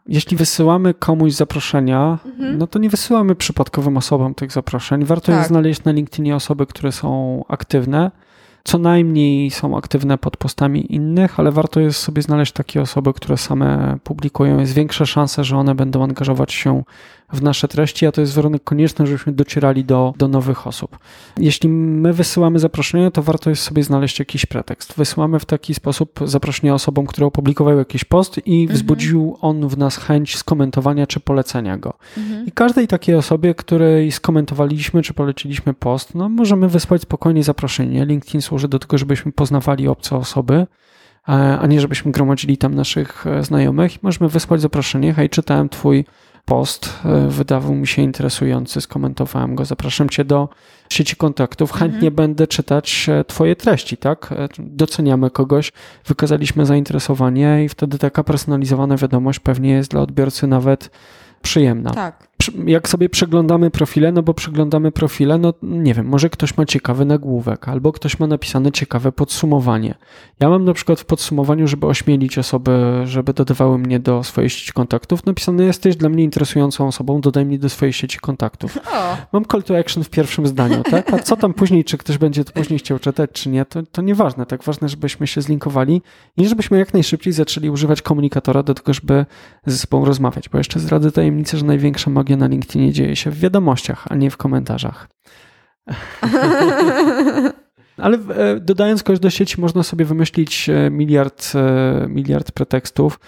Jeśli 0.07 0.37
wysyłamy 0.37 0.95
komuś 0.95 1.33
zaproszenia, 1.33 2.19
mhm. 2.27 2.59
no 2.59 2.67
to 2.67 2.79
nie 2.79 2.91
wysyłamy 2.91 3.35
przypadkowym 3.35 3.97
osobom 3.97 4.35
tych 4.35 4.53
zaproszeń. 4.53 5.05
Warto 5.05 5.27
tak. 5.27 5.37
jest 5.37 5.49
znaleźć 5.49 5.85
na 5.85 5.93
LinkedInie 5.93 6.37
osoby, 6.37 6.67
które 6.67 6.93
są 6.93 7.43
aktywne 7.49 8.11
co 8.71 8.79
najmniej 8.79 9.51
są 9.51 9.77
aktywne 9.77 10.19
pod 10.19 10.37
postami 10.37 10.95
innych, 10.95 11.41
ale 11.41 11.53
warto 11.53 11.81
jest 11.81 12.01
sobie 12.01 12.23
znaleźć 12.23 12.53
takie 12.53 12.81
osoby, 12.81 13.13
które 13.15 13.37
same 13.37 13.99
publikują. 14.05 14.59
Jest 14.59 14.75
większa 14.75 15.07
szansa, 15.07 15.45
że 15.45 15.57
one 15.57 15.75
będą 15.75 16.03
angażować 16.03 16.53
się 16.53 16.83
w 17.33 17.43
nasze 17.43 17.69
treści, 17.69 18.07
a 18.07 18.13
to 18.13 18.21
jest 18.21 18.35
warunek 18.35 18.65
konieczny, 18.65 19.07
żebyśmy 19.07 19.33
docierali 19.33 19.85
do, 19.85 20.15
do 20.17 20.29
nowych 20.29 20.67
osób. 20.67 20.99
Jeśli 21.39 21.69
my 21.69 22.13
wysyłamy 22.13 22.59
zaproszenie, 22.59 23.11
to 23.11 23.23
warto 23.23 23.51
jest 23.51 23.63
sobie 23.63 23.83
znaleźć 23.83 24.19
jakiś 24.19 24.47
pretekst. 24.47 24.95
Wysyłamy 24.97 25.39
w 25.39 25.45
taki 25.45 25.75
sposób 25.75 26.21
zaproszenie 26.25 26.75
osobom, 26.75 27.07
które 27.07 27.27
opublikowały 27.27 27.79
jakiś 27.79 28.05
post 28.05 28.41
i 28.47 28.63
mhm. 28.63 28.77
wzbudził 28.77 29.37
on 29.41 29.69
w 29.69 29.79
nas 29.79 29.97
chęć 29.97 30.37
skomentowania 30.37 31.07
czy 31.07 31.21
polecenia 31.21 31.79
go. 31.79 31.95
Mhm. 32.19 32.47
I 32.47 32.53
każdej 32.53 32.89
takiej 32.89 33.15
osobie, 33.15 33.55
której 33.55 34.13
skomentowaliśmy 34.13 35.03
czy 35.03 35.15
poleciliśmy 35.15 35.75
post, 35.75 36.15
no 36.15 36.29
możemy 36.29 36.69
wysłać 36.69 37.03
spokojnie 37.03 37.43
zaproszenie. 37.45 38.07
LinkedIn 38.07 38.43
służy 38.43 38.69
do 38.69 38.79
tego, 38.79 38.99
żebyśmy 38.99 39.33
poznawali 39.33 39.89
obce 39.89 40.17
osoby 40.17 40.67
a 41.61 41.67
nie 41.67 41.81
żebyśmy 41.81 42.13
gromadzili 42.13 42.59
tam 42.59 42.75
naszych 42.75 43.27
e, 43.27 43.45
znajomych. 43.45 44.03
Możemy 44.03 44.29
wysłać 44.29 44.61
zaproszenie. 44.61 45.15
Hej, 45.15 45.31
czytałem 45.31 45.69
Twój 45.69 46.05
post, 46.45 46.99
e, 47.05 47.29
wydawał 47.29 47.75
mi 47.75 47.87
się 47.87 48.03
interesujący, 48.03 48.81
skomentowałem 48.81 49.55
go. 49.55 49.65
Zapraszam 49.65 50.09
Cię 50.09 50.25
do 50.25 50.49
sieci 50.91 51.17
kontaktów. 51.17 51.73
Chętnie 51.73 52.09
mhm. 52.09 52.15
będę 52.15 52.47
czytać 52.47 53.07
e, 53.09 53.25
Twoje 53.25 53.57
treści, 53.57 53.97
tak? 53.97 54.35
Doceniamy 54.59 55.31
kogoś, 55.31 55.73
wykazaliśmy 56.07 56.67
zainteresowanie 56.67 57.65
i 57.65 57.69
wtedy 57.69 57.99
taka 57.99 58.25
personalizowana 58.25 58.97
wiadomość 58.97 59.39
pewnie 59.39 59.71
jest 59.71 59.91
dla 59.91 60.01
odbiorcy 60.01 60.47
nawet 60.47 60.91
przyjemna. 61.43 61.91
Tak 61.91 62.30
jak 62.67 62.89
sobie 62.89 63.09
przeglądamy 63.09 63.71
profile, 63.71 64.13
no 64.13 64.23
bo 64.23 64.35
przeglądamy 64.35 64.93
profile, 64.93 65.39
no 65.39 65.55
nie 65.63 65.95
wiem, 65.95 66.07
może 66.07 66.31
ktoś 66.31 66.57
ma 66.57 66.67
ciekawy 66.67 67.05
nagłówek, 67.05 67.69
albo 67.69 67.93
ktoś 67.93 68.19
ma 68.19 68.27
napisane 68.27 68.73
ciekawe 68.73 69.13
podsumowanie. 69.13 69.95
Ja 70.41 70.49
mam 70.49 70.65
na 70.65 70.75
przykład 70.75 71.01
w 71.01 71.05
podsumowaniu, 71.05 71.69
żeby 71.69 71.87
ośmielić 71.87 72.39
osoby, 72.39 73.03
żeby 73.05 73.35
dodawały 73.35 73.79
mnie 73.79 74.01
do 74.01 74.25
swojej 74.25 74.51
sieci 74.51 74.73
kontaktów, 74.73 75.27
napisane 75.27 75.65
jesteś 75.65 75.97
dla 75.97 76.09
mnie 76.09 76.25
interesującą 76.25 76.87
osobą, 76.87 77.21
dodaj 77.21 77.47
mnie 77.47 77.59
do 77.59 77.69
swojej 77.69 77.93
sieci 77.93 78.19
kontaktów. 78.19 78.79
O. 78.93 79.17
Mam 79.33 79.45
call 79.45 79.63
to 79.63 79.79
action 79.79 80.05
w 80.05 80.11
pierwszym 80.11 80.47
zdaniu, 80.47 80.83
tak? 80.83 81.13
A 81.13 81.19
co 81.19 81.37
tam 81.37 81.55
później, 81.55 81.85
czy 81.85 81.99
ktoś 81.99 82.19
będzie 82.19 82.45
to 82.45 82.53
później 82.53 82.79
chciał 82.79 82.99
czytać, 82.99 83.31
czy 83.33 83.49
nie, 83.49 83.65
to, 83.65 83.83
to 83.83 84.03
nieważne. 84.03 84.47
Tak 84.47 84.65
ważne, 84.65 84.89
żebyśmy 84.89 85.27
się 85.27 85.43
zlinkowali 85.43 86.03
i 86.37 86.49
żebyśmy 86.49 86.79
jak 86.79 86.95
najszybciej 86.95 87.33
zaczęli 87.33 87.71
używać 87.71 88.03
komunikatora 88.03 88.63
do 88.63 88.75
tego, 88.75 88.95
żeby 88.95 89.27
ze 89.67 89.79
sobą 89.79 90.05
rozmawiać, 90.05 90.49
bo 90.49 90.59
jeszcze 90.59 90.81
zdradzę 90.81 91.13
tajemnicę, 91.13 91.57
że 91.59 91.65
największa 91.65 92.11
magia 92.11 92.30
na 92.37 92.47
LinkedInie 92.47 92.93
dzieje 92.93 93.17
się 93.17 93.31
w 93.31 93.39
wiadomościach, 93.39 94.07
a 94.11 94.15
nie 94.15 94.31
w 94.31 94.37
komentarzach. 94.37 95.09
Ale 97.97 98.19
e, 98.19 98.61
dodając 98.61 99.03
kogoś 99.03 99.21
do 99.21 99.31
sieci, 99.31 99.61
można 99.61 99.83
sobie 99.83 100.05
wymyślić 100.05 100.69
e, 100.69 100.91
miliard, 100.91 101.53
e, 101.55 102.07
miliard 102.09 102.53
pretekstów. 102.53 103.21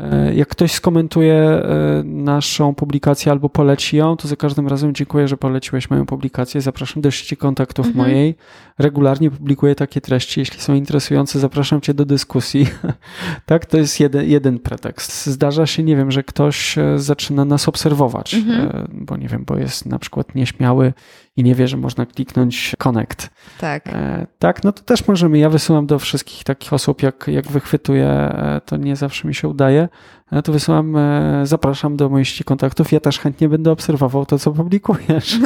E, 0.00 0.34
jak 0.34 0.48
ktoś 0.48 0.72
skomentuje 0.72 1.34
e, 1.34 2.02
naszą 2.04 2.74
publikację 2.74 3.32
albo 3.32 3.48
poleci 3.48 3.96
ją, 3.96 4.16
to 4.16 4.28
za 4.28 4.36
każdym 4.36 4.68
razem 4.68 4.94
dziękuję, 4.94 5.28
że 5.28 5.36
poleciłeś 5.36 5.90
moją 5.90 6.06
publikację. 6.06 6.60
Zapraszam 6.60 7.02
do 7.02 7.10
sieci 7.10 7.36
kontaktów 7.36 7.86
mhm. 7.86 8.06
mojej. 8.06 8.34
Regularnie 8.78 9.30
publikuję 9.30 9.74
takie 9.74 10.00
treści. 10.00 10.40
Jeśli 10.40 10.60
są 10.60 10.74
interesujące, 10.74 11.38
zapraszam 11.38 11.80
Cię 11.80 11.94
do 11.94 12.04
dyskusji. 12.04 12.66
tak, 13.46 13.66
to 13.66 13.78
jest 13.78 14.00
jeden, 14.00 14.28
jeden 14.28 14.58
pretekst. 14.58 15.26
Zdarza 15.26 15.66
się, 15.66 15.82
nie 15.82 15.96
wiem, 15.96 16.10
że 16.10 16.22
ktoś 16.22 16.78
e, 16.78 16.98
zaczyna 16.98 17.44
nas 17.44 17.68
obserwować, 17.68 18.34
mhm. 18.34 18.88
bo 18.92 19.16
nie 19.16 19.28
wiem, 19.28 19.44
bo 19.46 19.56
jest 19.56 19.86
na 19.86 19.98
przykład 19.98 20.34
nieśmiały 20.34 20.92
i 21.36 21.44
nie 21.44 21.54
wie, 21.54 21.68
że 21.68 21.76
można 21.76 22.06
kliknąć 22.06 22.76
connect. 22.78 23.30
Tak. 23.58 23.84
tak, 24.38 24.64
no 24.64 24.72
to 24.72 24.82
też 24.82 25.08
możemy. 25.08 25.38
Ja 25.38 25.50
wysyłam 25.50 25.86
do 25.86 25.98
wszystkich 25.98 26.44
takich 26.44 26.72
osób, 26.72 27.02
jak, 27.02 27.24
jak 27.28 27.46
wychwytuję, 27.46 28.34
to 28.66 28.76
nie 28.76 28.96
zawsze 28.96 29.28
mi 29.28 29.34
się 29.34 29.48
udaje 29.48 29.88
E, 30.30 30.42
to 30.42 30.52
wysyłam, 30.52 30.96
e, 30.96 31.40
zapraszam 31.46 31.96
do 31.96 32.08
moich 32.08 32.44
kontaktów. 32.44 32.92
Ja 32.92 33.00
też 33.00 33.18
chętnie 33.18 33.48
będę 33.48 33.70
obserwował 33.70 34.26
to, 34.26 34.38
co 34.38 34.52
publikujesz. 34.52 35.38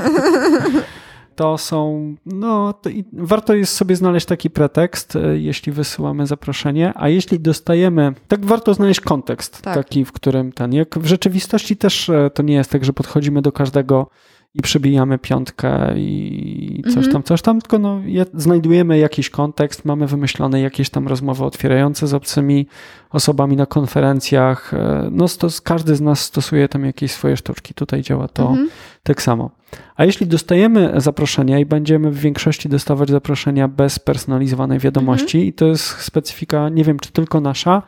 to 1.37 1.59
są, 1.59 2.15
no, 2.27 2.73
to 2.73 2.91
warto 3.13 3.55
jest 3.55 3.75
sobie 3.75 3.97
znaleźć 3.97 4.27
taki 4.27 4.51
pretekst, 4.51 5.17
e, 5.17 5.39
jeśli 5.39 5.73
wysyłamy 5.73 6.27
zaproszenie, 6.27 6.93
a 6.97 7.09
jeśli 7.09 7.41
dostajemy, 7.41 8.15
tak 8.29 8.47
warto 8.47 8.75
znaleźć 8.75 9.01
kontekst 9.01 9.63
tak. 9.63 9.75
taki, 9.75 10.05
w 10.05 10.13
którym 10.13 10.53
ten, 10.53 10.73
jak 10.73 10.99
w 10.99 11.07
rzeczywistości 11.07 11.77
też 11.77 12.11
to 12.35 12.43
nie 12.43 12.55
jest 12.55 12.71
tak, 12.71 12.85
że 12.85 12.93
podchodzimy 12.93 13.43
do 13.43 13.53
każdego 13.53 14.07
i 14.55 14.63
przybijamy 14.63 15.19
piątkę 15.19 15.95
i 15.97 16.83
coś 16.85 16.97
mhm. 16.97 17.13
tam, 17.13 17.23
coś 17.23 17.43
tam, 17.43 17.61
tylko 17.61 17.79
no, 17.79 18.01
znajdujemy 18.35 18.99
jakiś 18.99 19.31
kontekst, 19.31 19.85
mamy 19.85 20.07
wymyślone 20.07 20.61
jakieś 20.61 20.91
tam 20.91 21.09
rozmowy 21.09 21.45
otwierające 21.45 22.07
z 22.07 22.15
obcymi 22.15 22.67
osobami 23.11 23.57
na 23.57 23.67
konferencjach. 23.67 24.75
E, 24.75 25.09
no, 25.11 25.29
stos, 25.29 25.61
każdy 25.61 25.97
z 25.97 26.01
nas 26.01 26.21
stosuje 26.21 26.69
tam 26.69 26.85
jakieś 26.85 27.13
swoje 27.13 27.37
sztuczki. 27.37 27.75
Tutaj 27.75 28.03
działa 28.03 28.29
to 28.29 28.49
mhm. 28.49 28.69
tak 29.03 29.23
samo. 29.23 29.51
A 29.97 30.05
jeśli 30.05 30.27
dostajemy 30.27 30.93
zaproszenia 30.97 31.59
i 31.59 31.67
będziemy 31.67 32.11
w 32.11 32.19
większości 32.19 32.69
dostawać 32.69 33.11
zaproszenia 33.11 33.69
bez 33.69 33.99
personalizowanej 33.99 34.79
wiadomości, 34.79 35.39
mhm. 35.39 35.49
i 35.49 35.53
to 35.53 35.67
jest 35.67 35.85
specyfika, 35.85 36.69
nie 36.69 36.85
wiem, 36.85 36.99
czy 36.99 37.13
tylko 37.13 37.41
nasza, 37.41 37.83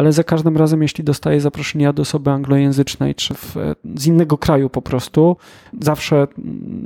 ale 0.00 0.12
za 0.12 0.24
każdym 0.24 0.56
razem, 0.56 0.82
jeśli 0.82 1.04
dostaję 1.04 1.40
zaproszenie 1.40 1.90
od 1.90 2.00
osoby 2.00 2.30
anglojęzycznej 2.30 3.14
czy 3.14 3.34
w, 3.34 3.56
z 3.94 4.06
innego 4.06 4.38
kraju 4.38 4.70
po 4.70 4.82
prostu, 4.82 5.36
zawsze 5.80 6.26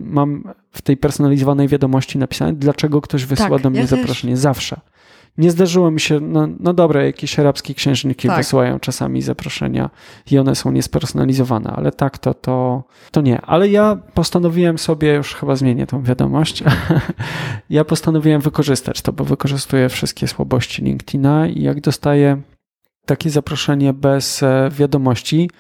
mam 0.02 0.44
w 0.72 0.82
tej 0.82 0.96
personalizowanej 0.96 1.68
wiadomości 1.68 2.18
napisane, 2.18 2.52
dlaczego 2.52 3.00
ktoś 3.00 3.24
wysła 3.24 3.48
tak, 3.48 3.62
do 3.62 3.70
mnie 3.70 3.80
ja 3.80 3.86
zaproszenie. 3.86 4.32
Też. 4.32 4.40
Zawsze. 4.40 4.80
Nie 5.38 5.50
zdarzyło 5.50 5.90
mi 5.90 6.00
się, 6.00 6.20
no, 6.20 6.48
no 6.60 6.74
dobra, 6.74 7.02
jakieś 7.04 7.38
arabskie 7.38 7.74
księżniki 7.74 8.28
tak. 8.28 8.36
wysyłają 8.36 8.80
czasami 8.80 9.22
zaproszenia 9.22 9.90
i 10.30 10.38
one 10.38 10.54
są 10.54 10.72
niespersonalizowane, 10.72 11.70
ale 11.70 11.92
tak, 11.92 12.18
to, 12.18 12.34
to, 12.34 12.82
to 13.10 13.20
nie. 13.20 13.40
Ale 13.40 13.68
ja 13.68 13.98
postanowiłem 14.14 14.78
sobie, 14.78 15.14
już 15.14 15.34
chyba 15.34 15.56
zmienię 15.56 15.86
tą 15.86 16.02
wiadomość, 16.02 16.64
ja 17.70 17.84
postanowiłem 17.84 18.40
wykorzystać 18.40 19.02
to, 19.02 19.12
bo 19.12 19.24
wykorzystuję 19.24 19.88
wszystkie 19.88 20.28
słabości 20.28 20.82
LinkedIna 20.82 21.46
i 21.46 21.62
jak 21.62 21.80
dostaję 21.80 22.42
takie 23.06 23.30
zaproszenie 23.30 23.92
bez 23.92 24.42
e, 24.42 24.70
wiadomości. 24.72 25.50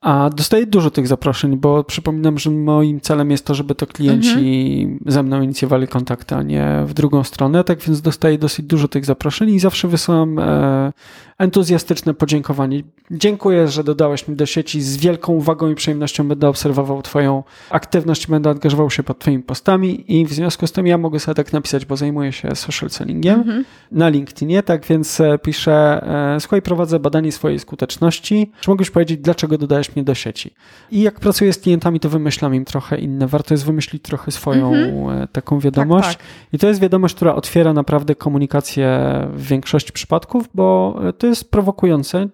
A 0.00 0.30
dostaję 0.30 0.66
dużo 0.66 0.90
tych 0.90 1.06
zaproszeń, 1.08 1.56
bo 1.56 1.84
przypominam, 1.84 2.38
że 2.38 2.50
moim 2.50 3.00
celem 3.00 3.30
jest 3.30 3.46
to, 3.46 3.54
żeby 3.54 3.74
to 3.74 3.86
klienci 3.86 4.82
mhm. 4.82 5.12
ze 5.12 5.22
mną 5.22 5.42
inicjowali 5.42 5.88
kontakty, 5.88 6.34
a 6.34 6.42
nie 6.42 6.82
w 6.86 6.94
drugą 6.94 7.24
stronę. 7.24 7.64
Tak 7.64 7.80
więc 7.80 8.00
dostaję 8.00 8.38
dosyć 8.38 8.66
dużo 8.66 8.88
tych 8.88 9.04
zaproszeń 9.04 9.50
i 9.50 9.60
zawsze 9.60 9.88
wysyłam 9.88 10.38
e, 10.38 10.92
entuzjastyczne 11.38 12.14
podziękowanie. 12.14 12.82
Dziękuję, 13.10 13.68
że 13.68 13.84
dodałeś 13.84 14.28
mi 14.28 14.36
do 14.36 14.46
sieci. 14.46 14.82
Z 14.82 14.96
wielką 14.96 15.32
uwagą 15.32 15.70
i 15.70 15.74
przyjemnością 15.74 16.28
będę 16.28 16.48
obserwował 16.48 17.02
Twoją 17.02 17.42
aktywność, 17.70 18.26
będę 18.26 18.50
angażował 18.50 18.90
się 18.90 19.02
pod 19.02 19.18
Twoimi 19.18 19.42
postami 19.42 20.20
i 20.20 20.26
w 20.26 20.32
związku 20.32 20.66
z 20.66 20.72
tym 20.72 20.86
ja 20.86 20.98
mogę 20.98 21.20
sobie 21.20 21.34
tak 21.34 21.52
napisać, 21.52 21.84
bo 21.84 21.96
zajmuję 21.96 22.32
się 22.32 22.56
social 22.56 22.90
sellingiem 22.90 23.40
mhm. 23.40 23.64
na 23.92 24.08
LinkedInie, 24.08 24.62
tak 24.62 24.86
więc 24.86 25.20
e, 25.20 25.38
piszę, 25.38 26.06
e, 26.36 26.40
słuchaj, 26.40 26.62
prowadzę 26.62 26.98
badanie 26.98 27.32
swojej 27.32 27.58
skuteczności. 27.58 28.52
Czy 28.60 28.70
mogłeś 28.70 28.90
powiedzieć, 28.90 29.20
dlaczego 29.20 29.58
dodajesz 29.58 29.96
mnie 29.96 30.04
do 30.04 30.14
sieci? 30.14 30.54
I 30.90 31.02
jak 31.02 31.20
pracuję 31.20 31.52
z 31.52 31.58
klientami, 31.58 32.00
to 32.00 32.08
wymyślam 32.08 32.54
im 32.54 32.64
trochę 32.64 32.98
inne. 32.98 33.26
Warto 33.26 33.54
jest 33.54 33.64
wymyślić 33.64 34.02
trochę 34.02 34.30
swoją 34.30 34.74
mhm. 34.74 35.22
E, 35.22 35.28
taką 35.28 35.60
wiadomość. 35.60 36.08
Tak, 36.08 36.16
tak. 36.16 36.26
I 36.52 36.58
to 36.58 36.68
jest 36.68 36.80
wiadomość, 36.80 37.14
która 37.14 37.34
otwiera 37.34 37.72
naprawdę 37.72 38.14
komunikację 38.14 39.00
w 39.34 39.46
większości 39.46 39.92
przypadków, 39.92 40.48
bo 40.54 41.00
to 41.18 41.26
jest 41.26 41.31
prowokujące. 41.44 42.28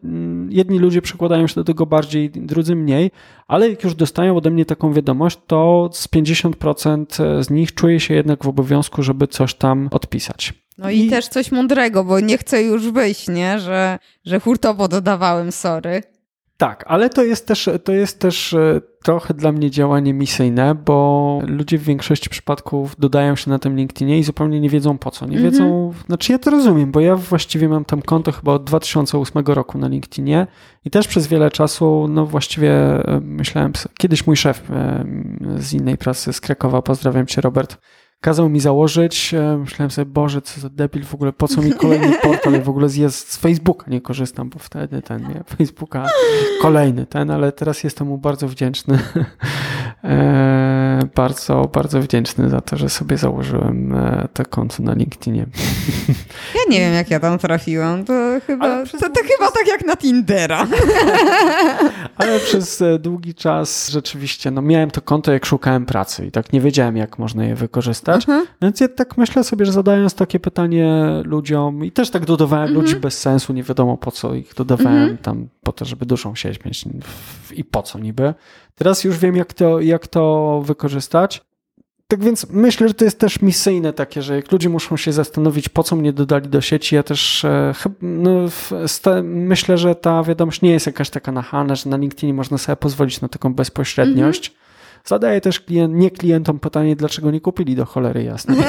Jedni 0.49 0.79
ludzie 0.79 1.03
przykładają 1.03 1.47
się 1.47 1.55
do 1.55 1.65
tego 1.65 1.87
bardziej, 1.87 2.31
drudzy 2.31 2.77
mniej, 2.77 3.11
ale 3.49 3.70
jak 3.70 3.85
już 3.85 3.95
dostają 3.95 4.37
ode 4.37 4.51
mnie 4.51 4.65
taką 4.65 4.93
wiadomość, 4.93 5.39
to 5.47 5.91
z 5.93 6.09
50% 6.09 7.43
z 7.43 7.51
nich 7.51 7.75
czuje 7.75 8.01
się 8.01 8.15
jednak 8.15 8.45
w 8.45 8.49
obowiązku, 8.49 9.03
żeby 9.03 9.27
coś 9.27 9.55
tam 9.55 9.89
odpisać. 9.91 10.55
No 10.79 10.91
i, 10.91 11.01
i 11.01 11.11
też 11.11 11.29
coś 11.29 11.53
mądrego, 11.53 12.05
bo 12.05 12.20
nie 12.20 12.39
chcę 12.39 12.62
już 12.62 12.91
wyjść, 12.91 13.29
nie? 13.29 13.61
Że, 13.61 13.99
że 14.25 14.41
hurtowo 14.41 14.89
dodawałem 14.89 15.53
sorry. 15.53 16.03
Tak, 16.59 16.85
ale 16.86 17.10
to 17.10 17.24
jest 17.24 17.47
też, 17.47 17.70
to 17.85 17.93
jest 17.93 18.18
też 18.18 18.55
e, 18.55 18.80
trochę 19.02 19.35
dla 19.35 19.52
mnie 19.52 19.70
działanie 19.70 20.14
misyjne, 20.14 20.74
bo 20.74 21.40
ludzie 21.47 21.78
w 21.78 21.82
większości 21.82 22.30
przypadków 22.30 22.97
dodają 22.97 23.36
się 23.36 23.51
na 23.51 23.59
tym 23.59 23.76
LinkedInie 23.76 24.18
i 24.18 24.24
zupełnie 24.24 24.60
nie 24.60 24.70
wiedzą 24.70 24.98
po 24.98 25.10
co. 25.10 25.26
Nie 25.26 25.39
mm 25.39 25.48
-hmm. 25.48 25.52
wiedzą, 25.52 25.93
znaczy 26.06 26.32
ja 26.32 26.39
to 26.39 26.51
rozumiem, 26.51 26.93
bo 26.93 27.01
ja 27.01 27.16
właściwie 27.16 27.68
mam 27.68 27.85
tam 27.85 28.02
konto 28.02 28.32
chyba 28.32 28.52
od 28.52 28.64
2008 28.64 29.44
roku 29.47 29.78
na 29.78 29.89
LinkedInie 29.89 30.47
i 30.85 30.90
też 30.90 31.09
przez 31.09 31.26
wiele 31.26 31.51
czasu, 31.51 32.06
no 32.10 32.26
właściwie 32.26 32.72
e, 32.72 33.20
myślałem, 33.22 33.72
kiedyś 33.98 34.26
mój 34.26 34.36
szef 34.36 34.70
e, 34.70 35.05
z 35.59 35.72
innej 35.72 35.98
pracy 35.98 36.32
z 36.32 36.40
Krakowa, 36.40 36.82
pozdrawiam 36.82 37.26
cię 37.26 37.40
Robert, 37.40 37.78
kazał 38.20 38.49
mi 38.49 38.61
założyć. 38.61 39.35
E, 39.35 39.59
myślałem 39.59 39.90
sobie, 39.90 40.07
Boże, 40.07 40.43
co 40.43 40.61
za 40.61 40.69
debil 40.69 41.05
w 41.05 41.15
ogóle, 41.15 41.32
po 41.32 41.49
co 41.49 41.62
mi 41.62 41.73
kolejny 41.73 42.19
portal? 42.23 42.53
Ja 42.53 42.61
w 42.61 42.69
ogóle 42.69 42.89
z, 42.89 43.15
z 43.15 43.36
Facebooka 43.36 43.90
nie 43.90 44.01
korzystam, 44.01 44.51
bo 44.51 44.59
wtedy 44.59 45.03
ten, 45.03 45.23
nie, 45.23 45.45
Facebooka 45.57 46.07
kolejny 46.62 47.07
ten, 47.07 47.31
ale 47.31 47.53
teraz 47.53 47.85
jestem 47.85 48.07
mu 48.07 48.19
bardzo 48.19 48.49
wdzięczny 48.49 48.99
bardzo, 51.15 51.70
bardzo 51.73 52.01
wdzięczny 52.01 52.49
za 52.49 52.61
to, 52.61 52.77
że 52.77 52.89
sobie 52.89 53.16
założyłem 53.16 53.95
e, 53.95 54.29
te 54.33 54.45
konto 54.45 54.83
na 54.83 54.95
LinkedInie. 54.95 55.47
Ja 56.55 56.61
nie 56.70 56.81
wiem, 56.81 56.95
jak 56.95 57.11
ja 57.11 57.20
tam 57.20 57.39
trafiłam. 57.39 58.05
To 58.05 58.12
chyba, 58.47 58.85
to, 58.87 58.99
to 58.99 59.20
chyba 59.23 59.51
tak 59.51 59.69
jak 59.69 59.85
na 59.85 59.97
Tindera. 59.97 60.66
Ale 62.16 62.41
przez 62.41 62.83
e, 62.83 62.99
długi 62.99 63.35
czas 63.35 63.89
rzeczywiście 63.89 64.51
no, 64.51 64.62
miałem 64.62 64.91
to 64.91 65.01
konto, 65.01 65.33
jak 65.33 65.47
szukałem 65.47 65.87
pracy 65.87 66.27
i 66.27 66.31
tak 66.31 66.53
nie 66.53 66.61
wiedziałem, 66.61 66.97
jak 66.97 67.19
można 67.19 67.45
je 67.45 67.55
wykorzystać. 67.55 68.29
Uh 68.29 68.35
-huh. 68.35 68.47
Więc 68.62 68.81
ja 68.81 68.89
tak 68.89 69.16
myślę 69.16 69.45
sobie, 69.45 69.66
że 69.66 69.73
zadając 69.73 70.15
takie 70.15 70.41
pytanie 70.41 71.07
ludziom 71.25 71.85
i 71.85 71.93
też 71.93 72.11
tak 72.11 72.25
dodawałem 72.25 72.69
-huh. 72.69 72.75
ludzi 72.75 72.87
mhm. 72.87 73.01
bez 73.01 73.19
sensu, 73.19 73.53
nie 73.53 73.62
wiadomo 73.62 73.97
po 73.97 74.11
co 74.11 74.35
ich 74.35 74.55
dodawałem 74.55 75.03
mhm. 75.03 75.19
tam 75.19 75.49
po 75.69 75.73
to, 75.73 75.85
żeby 75.85 76.07
duszą 76.07 76.35
sieć 76.35 76.65
mieć 76.65 76.85
i 77.53 77.65
po 77.65 77.82
co 77.82 77.99
niby. 77.99 78.35
Teraz 78.74 79.05
już 79.05 79.19
wiem, 79.19 79.36
jak 79.36 79.55
to, 79.55 79.81
jak 79.81 80.07
to 80.07 80.62
wykorzystać. 80.65 81.43
Tak 82.07 82.24
więc 82.24 82.47
myślę, 82.51 82.89
że 82.89 82.95
to 82.95 83.05
jest 83.05 83.19
też 83.19 83.43
misyjne 83.43 83.93
takie, 83.93 84.23
że 84.23 84.36
jak 84.36 84.53
ludzie 84.53 84.69
muszą 84.69 84.97
się 84.97 85.12
zastanowić, 85.12 85.69
po 85.69 85.82
co 85.82 85.97
mnie 85.97 86.12
dodali 86.12 86.49
do 86.49 86.61
sieci, 86.61 86.95
ja 86.95 87.03
też 87.03 87.45
e, 87.45 87.74
no, 88.03 88.31
myślę, 89.23 89.78
że 89.78 89.95
ta 89.95 90.23
wiadomość 90.23 90.62
nie 90.62 90.70
jest 90.70 90.86
jakaś 90.86 91.11
taka 91.11 91.32
nachalna, 91.32 91.74
że 91.74 91.90
na 91.90 91.97
LinkedInie 91.97 92.35
można 92.35 92.59
sobie 92.59 92.77
pozwolić 92.77 93.20
na 93.20 93.28
taką 93.28 93.55
bezpośredniość. 93.55 94.51
-hmm. 94.51 94.68
Zadaję 95.09 95.40
też 95.40 95.60
klient, 95.60 95.94
nie 95.94 96.10
klientom 96.10 96.59
pytanie, 96.59 96.97
dlaczego 96.97 97.30
nie 97.30 97.40
kupili 97.40 97.76
do 97.76 97.85
cholery 97.85 98.22
jasnej. 98.22 98.59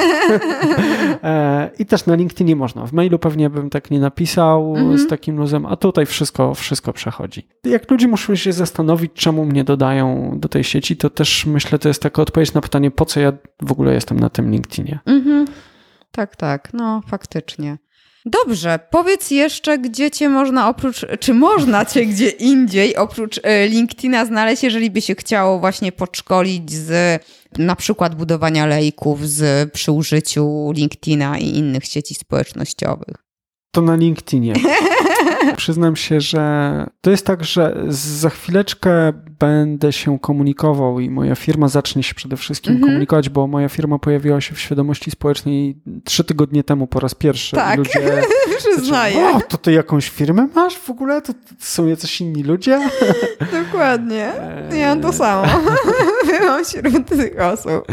E, 1.24 1.70
I 1.80 1.86
też 1.86 2.06
na 2.06 2.16
LinkedInie 2.16 2.56
można. 2.56 2.86
W 2.86 2.94
mailu 2.94 3.20
pewnie 3.20 3.50
bym 3.50 3.70
tak 3.70 3.92
nie 3.92 4.00
napisał 4.00 4.74
-hmm. 4.74 4.98
z 4.98 5.08
takim 5.08 5.38
luzem, 5.38 5.66
a 5.66 5.76
tutaj 5.76 6.06
wszystko, 6.06 6.54
wszystko 6.54 6.94
przechodzi. 6.94 7.48
Jak 7.64 7.92
ludzie 7.92 8.08
muszą 8.08 8.36
się 8.36 8.54
zastanowić, 8.54 9.12
czemu 9.14 9.46
mnie 9.46 9.64
dodają 9.64 10.32
do 10.40 10.50
tej 10.50 10.64
sieci, 10.64 10.98
to 10.98 11.10
też 11.10 11.46
myślę, 11.46 11.80
to 11.80 11.88
jest 11.88 12.02
taka 12.02 12.22
odpowiedź 12.22 12.54
na 12.54 12.62
pytanie, 12.62 12.92
po 12.92 13.06
co 13.06 13.20
ja 13.20 13.34
w 13.62 13.72
ogóle 13.72 13.94
jestem 13.94 14.20
na 14.20 14.30
tym 14.30 14.52
LinkedInie. 14.52 15.00
-hmm. 15.06 15.46
Tak, 16.12 16.36
tak, 16.36 16.70
no 16.74 17.02
faktycznie. 17.08 17.78
Dobrze, 18.32 18.80
powiedz 18.90 19.32
jeszcze, 19.32 19.78
gdzie 19.78 20.12
cię 20.12 20.30
można 20.30 20.70
oprócz, 20.70 21.06
czy 21.20 21.34
można 21.34 21.86
cię 21.86 22.06
gdzie 22.06 22.30
indziej 22.30 22.96
oprócz 22.96 23.40
e, 23.44 23.68
LinkedIna 23.68 24.26
znaleźć, 24.26 24.64
jeżeli 24.64 24.92
by 24.92 25.02
się 25.02 25.16
chciało 25.16 25.60
właśnie 25.60 25.92
podszkolić 25.92 26.72
z 26.72 27.22
na 27.58 27.76
przykład 27.76 28.16
budowania 28.16 28.66
lejków 28.66 29.30
z, 29.30 29.72
przy 29.72 29.92
użyciu 29.92 30.72
LinkedIna 30.72 31.38
i 31.38 31.58
innych 31.58 31.86
sieci 31.86 32.16
społecznościowych. 32.16 33.16
To 33.72 33.82
na 33.82 33.96
LinkedInie. 33.96 34.54
Przyznam 35.58 35.96
się, 35.96 36.22
że 36.22 36.86
to 37.02 37.12
jest 37.12 37.26
tak, 37.26 37.44
że 37.44 37.84
za 37.88 38.30
chwileczkę 38.30 39.14
będę 39.40 39.94
się 39.94 40.20
komunikował 40.20 41.00
i 41.00 41.10
moja 41.10 41.36
firma 41.36 41.68
zacznie 41.68 42.04
się 42.04 42.16
przede 42.16 42.38
wszystkim 42.38 42.78
-hmm. 42.78 42.82
komunikować, 42.86 43.30
bo 43.30 43.48
moja 43.48 43.70
firma 43.70 44.00
pojawiła 44.00 44.42
się 44.42 44.56
w 44.56 44.60
świadomości 44.60 45.12
społecznej 45.12 45.78
trzy 46.04 46.24
tygodnie 46.24 46.64
temu 46.64 46.88
po 46.88 47.00
raz 47.00 47.16
pierwszy. 47.16 47.56
Tak, 47.56 47.78
ludzie 47.78 48.22
przyznaję. 48.58 49.36
O, 49.36 49.42
to 49.42 49.58
ty 49.58 49.72
jakąś 49.72 50.10
firmę 50.10 50.48
masz 50.56 50.78
w 50.78 50.90
ogóle? 50.90 51.22
To, 51.22 51.34
to 51.34 51.40
są 51.60 51.88
jacyś 51.88 52.22
inni 52.22 52.44
ludzie? 52.44 52.90
Dokładnie. 53.64 54.32
Ja 54.72 54.88
mam 54.88 55.02
to 55.02 55.14
samo. 55.14 55.48
Byłam 56.40 56.66
wśród 56.66 57.06
tych 57.08 57.40
osób. 57.40 57.86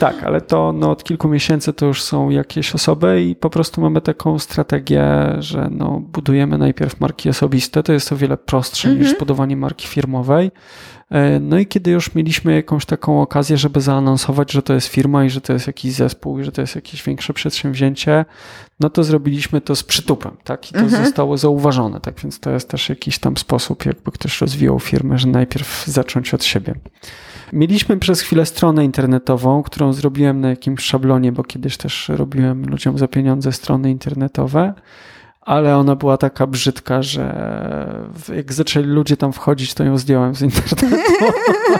Tak, 0.00 0.22
ale 0.22 0.40
to 0.40 0.72
no, 0.72 0.90
od 0.90 1.04
kilku 1.04 1.28
miesięcy 1.28 1.72
to 1.72 1.86
już 1.86 2.02
są 2.02 2.30
jakieś 2.30 2.74
osoby 2.74 3.22
i 3.22 3.36
po 3.36 3.50
prostu 3.50 3.80
mamy 3.80 4.00
taką 4.00 4.38
strategię, 4.38 5.04
że 5.38 5.68
no, 5.70 6.02
budujemy 6.12 6.58
najpierw 6.58 7.00
marki 7.00 7.28
osobiste. 7.28 7.82
To 7.82 7.92
jest 7.92 8.12
o 8.12 8.16
wiele 8.16 8.36
prostsze 8.36 8.88
-hmm. 8.88 8.92
niż 8.92 9.00
mhm. 9.00 9.18
budowanie 9.18 9.56
marki 9.56 9.88
firmowej. 9.88 10.50
E, 11.10 11.40
no 11.40 11.58
i 11.58 11.66
kiedy 11.66 11.90
już 11.90 12.14
mieliśmy 12.14 12.54
jakąś 12.54 12.86
taką 12.86 13.22
okazję, 13.22 13.56
żeby 13.56 13.80
zaanonsować, 13.80 14.52
że 14.52 14.62
to 14.62 14.74
jest 14.74 14.86
firma 14.86 15.24
i 15.24 15.30
że 15.30 15.40
to 15.40 15.52
jest 15.52 15.66
jakiś 15.66 15.92
zespół 15.92 16.40
i 16.40 16.44
że 16.44 16.52
to 16.52 16.60
jest 16.60 16.74
jakieś 16.74 17.02
większe 17.02 17.32
przedsięwzięcie, 17.32 18.24
no 18.80 18.90
to 18.90 19.04
zrobiliśmy 19.04 19.60
to 19.60 19.76
z 19.76 19.82
przytupem, 19.82 20.36
tak? 20.44 20.70
I 20.70 20.72
to 20.72 20.80
mhm. 20.80 21.04
zostało 21.04 21.36
zauważone, 21.36 22.00
tak? 22.00 22.20
Więc 22.22 22.40
to 22.40 22.50
jest 22.50 22.68
też 22.68 22.88
jakiś 22.88 23.18
tam 23.18 23.36
sposób, 23.36 23.86
jakby 23.86 24.12
ktoś 24.12 24.40
rozwijał 24.40 24.80
firmę, 24.80 25.18
że 25.18 25.28
najpierw 25.28 25.84
zacząć 25.86 26.34
od 26.34 26.44
siebie. 26.44 26.74
Mieliśmy 27.52 27.96
przez 27.96 28.20
chwilę 28.20 28.46
stronę 28.46 28.84
internetową, 28.84 29.62
którą 29.62 29.92
zrobiłem 29.92 30.40
na 30.40 30.50
jakimś 30.50 30.84
szablonie, 30.84 31.32
bo 31.32 31.44
kiedyś 31.44 31.76
też 31.76 32.08
robiłem 32.08 32.66
ludziom 32.66 32.98
za 32.98 33.08
pieniądze 33.08 33.52
strony 33.52 33.90
internetowe 33.90 34.74
ale 35.48 35.76
ona 35.76 35.96
była 35.96 36.16
taka 36.16 36.46
brzydka, 36.46 37.02
że 37.02 38.04
jak 38.36 38.52
zaczęli 38.52 38.86
ludzie 38.86 39.16
tam 39.16 39.32
wchodzić, 39.32 39.74
to 39.74 39.84
ją 39.84 39.98
zdjąłem 39.98 40.34
z 40.34 40.42
internetu. 40.42 40.86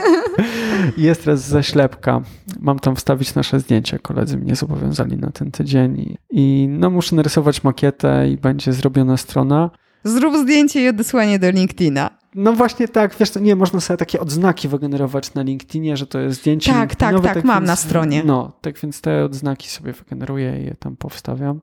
Jest 0.97 1.23
teraz 1.23 1.47
zaślepka. 1.47 2.21
Mam 2.59 2.79
tam 2.79 2.95
wstawić 2.95 3.35
nasze 3.35 3.59
zdjęcia. 3.59 3.99
Koledzy 3.99 4.37
mnie 4.37 4.55
zobowiązali 4.55 5.17
na 5.17 5.31
ten 5.31 5.51
tydzień 5.51 5.99
i, 5.99 6.17
i 6.29 6.67
no 6.67 6.89
muszę 6.89 7.15
narysować 7.15 7.63
makietę 7.63 8.29
i 8.29 8.37
będzie 8.37 8.73
zrobiona 8.73 9.17
strona. 9.17 9.69
Zrób 10.03 10.37
zdjęcie 10.37 10.81
i 10.81 10.87
odesłanie 10.87 11.39
do 11.39 11.51
LinkedIna. 11.51 12.09
No 12.35 12.53
właśnie 12.53 12.87
tak, 12.87 13.15
wiesz, 13.19 13.35
nie, 13.35 13.55
można 13.55 13.79
sobie 13.79 13.97
takie 13.97 14.19
odznaki 14.19 14.67
wygenerować 14.67 15.33
na 15.33 15.41
LinkedInie, 15.41 15.97
że 15.97 16.07
to 16.07 16.19
jest 16.19 16.39
zdjęcie. 16.39 16.71
Tak, 16.73 16.95
tak, 16.95 17.21
tak, 17.21 17.33
tak, 17.33 17.43
mam 17.43 17.57
więc, 17.57 17.67
na 17.67 17.75
stronie. 17.75 18.23
No, 18.25 18.51
tak 18.61 18.79
więc 18.79 19.01
te 19.01 19.25
odznaki 19.25 19.69
sobie 19.69 19.93
wygeneruję 19.93 20.61
i 20.61 20.65
je 20.65 20.75
tam 20.79 20.95
powstawiam. 20.95 21.59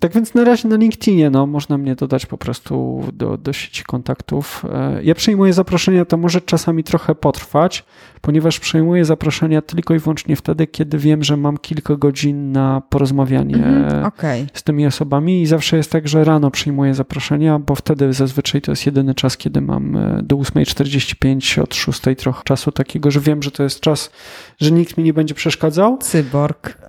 Tak 0.00 0.12
więc 0.12 0.34
na 0.34 0.44
razie 0.44 0.68
na 0.68 0.76
LinkedInie 0.76 1.30
no, 1.30 1.46
można 1.46 1.78
mnie 1.78 1.94
dodać 1.94 2.26
po 2.26 2.38
prostu 2.38 3.02
do, 3.12 3.36
do 3.36 3.52
sieci 3.52 3.84
kontaktów. 3.84 4.64
E, 4.72 5.02
ja 5.02 5.14
przyjmuję 5.14 5.52
zaproszenia, 5.52 6.04
to 6.04 6.16
może 6.16 6.40
czasami 6.40 6.84
trochę 6.84 7.14
potrwać, 7.14 7.84
ponieważ 8.20 8.60
przyjmuję 8.60 9.04
zaproszenia 9.04 9.62
tylko 9.62 9.94
i 9.94 9.98
wyłącznie 9.98 10.36
wtedy, 10.36 10.66
kiedy 10.66 10.98
wiem, 10.98 11.24
że 11.24 11.36
mam 11.36 11.58
kilka 11.58 11.96
godzin 11.96 12.52
na 12.52 12.82
porozmawianie 12.90 13.56
mhm, 13.56 14.04
okay. 14.04 14.46
z 14.52 14.62
tymi 14.62 14.86
osobami 14.86 15.42
i 15.42 15.46
zawsze 15.46 15.76
jest 15.76 15.90
tak, 15.90 16.08
że 16.08 16.24
rano 16.24 16.50
przyjmuję 16.50 16.94
zaproszenia, 16.94 17.58
bo 17.58 17.74
wtedy 17.74 18.12
zazwyczaj 18.12 18.60
to 18.60 18.72
jest 18.72 18.86
jedyny 18.86 19.14
czas, 19.14 19.36
kiedy 19.36 19.60
mam 19.60 19.96
e, 19.96 20.22
do 20.22 20.36
8.45 20.36 21.62
od 21.62 21.74
6 21.74 22.00
trochę 22.18 22.42
czasu 22.44 22.72
takiego, 22.72 23.10
że 23.10 23.20
wiem, 23.20 23.42
że 23.42 23.50
to 23.50 23.62
jest 23.62 23.80
czas, 23.80 24.10
że 24.60 24.70
nikt 24.70 24.98
mi 24.98 25.04
nie 25.04 25.14
będzie 25.14 25.34
przeszkadzał. 25.34 25.98
Cyborg. 25.98 26.78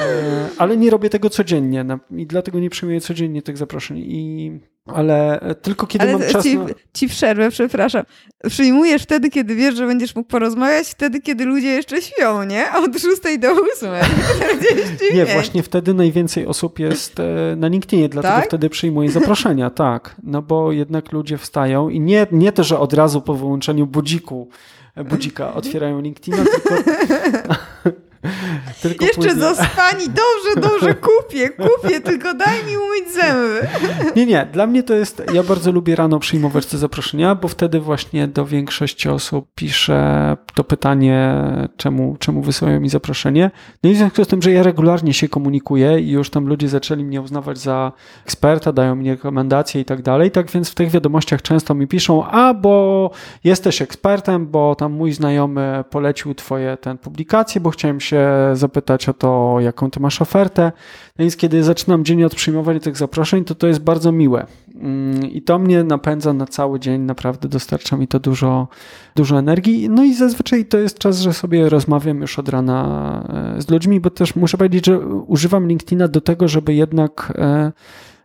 E, 0.00 0.48
ale 0.58 0.76
nie 0.76 0.90
robię 0.90 1.10
tego 1.10 1.30
codziennie 1.30 1.84
i 2.10 2.26
dlatego 2.26 2.58
nie 2.58 2.70
przyjmuję 2.70 3.00
codziennie 3.00 3.42
tych 3.42 3.56
zaproszeń. 3.56 3.98
I, 3.98 4.60
ale 4.86 5.40
tylko 5.62 5.86
kiedy 5.86 6.04
ale 6.04 6.12
mam 6.18 6.28
czas. 6.28 6.44
Ci, 6.44 6.58
na... 6.58 6.66
ci 6.94 7.08
przerwę, 7.08 7.50
przepraszam. 7.50 8.04
Przyjmujesz 8.48 9.02
wtedy, 9.02 9.30
kiedy 9.30 9.54
wiesz, 9.54 9.76
że 9.76 9.86
będziesz 9.86 10.16
mógł 10.16 10.28
porozmawiać, 10.28 10.88
wtedy, 10.88 11.20
kiedy 11.20 11.44
ludzie 11.44 11.68
jeszcze 11.68 12.02
śpią, 12.02 12.44
nie? 12.44 12.64
Od 12.72 13.00
6 13.00 13.38
do 13.38 13.48
8. 13.50 13.90
nie, 15.14 15.26
właśnie 15.26 15.62
wtedy 15.62 15.94
najwięcej 15.94 16.46
osób 16.46 16.78
jest 16.78 17.20
e, 17.20 17.56
na 17.56 17.68
LinkedInie, 17.68 18.08
dlatego 18.08 18.34
tak? 18.34 18.46
wtedy 18.46 18.70
przyjmuję 18.70 19.10
zaproszenia, 19.10 19.70
tak. 19.86 20.16
No 20.22 20.42
bo 20.42 20.72
jednak 20.72 21.12
ludzie 21.12 21.38
wstają 21.38 21.88
i 21.88 22.00
nie, 22.00 22.26
nie 22.32 22.52
to, 22.52 22.64
że 22.64 22.78
od 22.78 22.92
razu 22.92 23.20
po 23.20 23.34
wyłączeniu 23.34 23.86
budziku 23.86 24.48
budzika 25.04 25.54
otwierają 25.60 26.00
LinkedIna, 26.00 26.44
tylko 26.44 26.90
Tylko 28.82 29.04
Jeszcze 29.04 29.22
później... 29.22 29.38
zaspani, 29.38 30.04
dobrze, 30.06 30.68
dobrze, 30.68 30.94
kupię, 30.94 31.50
kupię, 31.50 32.00
tylko 32.00 32.34
daj 32.34 32.64
mi 32.64 32.76
umyć 32.76 33.14
zęby. 33.14 33.68
Nie, 34.16 34.26
nie, 34.26 34.48
dla 34.52 34.66
mnie 34.66 34.82
to 34.82 34.94
jest, 34.94 35.22
ja 35.34 35.42
bardzo 35.42 35.72
lubię 35.72 35.96
rano 35.96 36.18
przyjmować 36.18 36.66
te 36.66 36.78
zaproszenia, 36.78 37.34
bo 37.34 37.48
wtedy 37.48 37.80
właśnie 37.80 38.28
do 38.28 38.46
większości 38.46 39.08
osób 39.08 39.48
piszę 39.54 40.36
to 40.54 40.64
pytanie, 40.64 41.34
czemu, 41.76 42.16
czemu 42.18 42.42
wysyłają 42.42 42.80
mi 42.80 42.88
zaproszenie. 42.88 43.50
No 43.82 43.90
i 43.90 43.94
w 43.94 43.96
związku 43.96 44.24
z 44.24 44.28
tym, 44.28 44.42
że 44.42 44.52
ja 44.52 44.62
regularnie 44.62 45.14
się 45.14 45.28
komunikuję 45.28 46.00
i 46.00 46.10
już 46.10 46.30
tam 46.30 46.46
ludzie 46.46 46.68
zaczęli 46.68 47.04
mnie 47.04 47.20
uznawać 47.20 47.58
za 47.58 47.92
eksperta, 48.24 48.72
dają 48.72 48.94
mi 48.94 49.10
rekomendacje 49.10 49.80
i 49.80 49.84
tak 49.84 50.02
dalej, 50.02 50.30
tak 50.30 50.50
więc 50.50 50.70
w 50.70 50.74
tych 50.74 50.90
wiadomościach 50.90 51.42
często 51.42 51.74
mi 51.74 51.86
piszą, 51.86 52.26
a 52.26 52.54
bo 52.54 53.10
jesteś 53.44 53.82
ekspertem, 53.82 54.46
bo 54.46 54.74
tam 54.74 54.92
mój 54.92 55.12
znajomy 55.12 55.84
polecił 55.90 56.34
twoje 56.34 56.76
ten 56.76 56.98
publikacje, 56.98 57.60
bo 57.60 57.70
chciałem 57.70 58.00
się 58.00 58.15
zapytać 58.52 59.08
o 59.08 59.14
to, 59.14 59.56
jaką 59.60 59.90
ty 59.90 60.00
masz 60.00 60.22
ofertę. 60.22 60.72
No 61.18 61.22
więc 61.22 61.36
kiedy 61.36 61.64
zaczynam 61.64 62.04
dzień 62.04 62.24
od 62.24 62.34
przyjmowania 62.34 62.80
tych 62.80 62.96
zaproszeń, 62.96 63.44
to 63.44 63.54
to 63.54 63.66
jest 63.66 63.80
bardzo 63.80 64.12
miłe. 64.12 64.46
Mm, 64.74 65.30
I 65.30 65.42
to 65.42 65.58
mnie 65.58 65.84
napędza 65.84 66.32
na 66.32 66.46
cały 66.46 66.80
dzień, 66.80 67.00
naprawdę 67.00 67.48
dostarcza 67.48 67.96
mi 67.96 68.08
to 68.08 68.20
dużo, 68.20 68.68
dużo 69.16 69.38
energii. 69.38 69.88
No 69.88 70.04
i 70.04 70.14
zazwyczaj 70.14 70.64
to 70.64 70.78
jest 70.78 70.98
czas, 70.98 71.18
że 71.18 71.32
sobie 71.32 71.68
rozmawiam 71.68 72.20
już 72.20 72.38
od 72.38 72.48
rana 72.48 73.54
e, 73.56 73.62
z 73.62 73.70
ludźmi, 73.70 74.00
bo 74.00 74.10
też 74.10 74.36
muszę 74.36 74.58
powiedzieć, 74.58 74.86
że 74.86 74.98
używam 75.08 75.68
LinkedIna 75.68 76.08
do 76.08 76.20
tego, 76.20 76.48
żeby 76.48 76.74
jednak 76.74 77.32
e, 77.38 77.72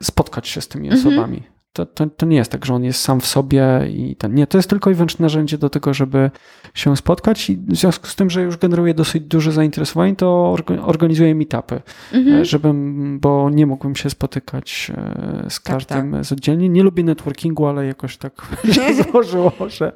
spotkać 0.03 0.47
się 0.47 0.61
z 0.61 0.68
tymi 0.68 0.89
mhm. 0.89 1.07
osobami. 1.07 1.43
To, 1.73 1.85
to, 1.85 2.06
to, 2.06 2.26
nie 2.26 2.38
jest 2.38 2.52
tak, 2.52 2.65
że 2.65 2.73
on 2.73 2.84
jest 2.84 3.02
sam 3.02 3.22
w 3.22 3.26
sobie 3.26 3.64
i 3.89 4.15
ten. 4.15 4.34
Nie, 4.34 4.48
to 4.48 4.57
jest 4.57 4.69
tylko 4.69 4.89
i 4.89 4.93
wyłącznie 4.93 5.23
narzędzie 5.23 5.57
do 5.57 5.69
tego, 5.69 5.93
żeby 5.93 6.31
się 6.73 6.98
spotkać 6.98 7.49
i 7.49 7.57
w 7.57 7.76
związku 7.76 8.07
z 8.07 8.15
tym, 8.15 8.30
że 8.30 8.41
już 8.41 8.57
generuje 8.57 8.93
dosyć 8.93 9.23
duże 9.23 9.52
zainteresowanie, 9.52 10.15
to 10.15 10.56
organizuję 10.85 11.35
meetupy, 11.35 11.81
mhm. 12.14 12.45
żebym, 12.45 13.19
bo 13.19 13.49
nie 13.49 13.65
mógłbym 13.65 13.95
się 13.95 14.10
spotykać 14.10 14.91
e, 14.98 15.45
z 15.49 15.60
każdym 15.60 16.11
tak, 16.11 16.22
tak. 16.23 16.31
oddzielnie. 16.31 16.69
Nie 16.69 16.84
lubię 16.84 17.03
networkingu, 17.03 17.65
ale 17.65 17.85
jakoś 17.85 18.18
tak 18.18 18.48
się 18.72 18.93
złożyło, 19.03 19.52
że, 19.68 19.91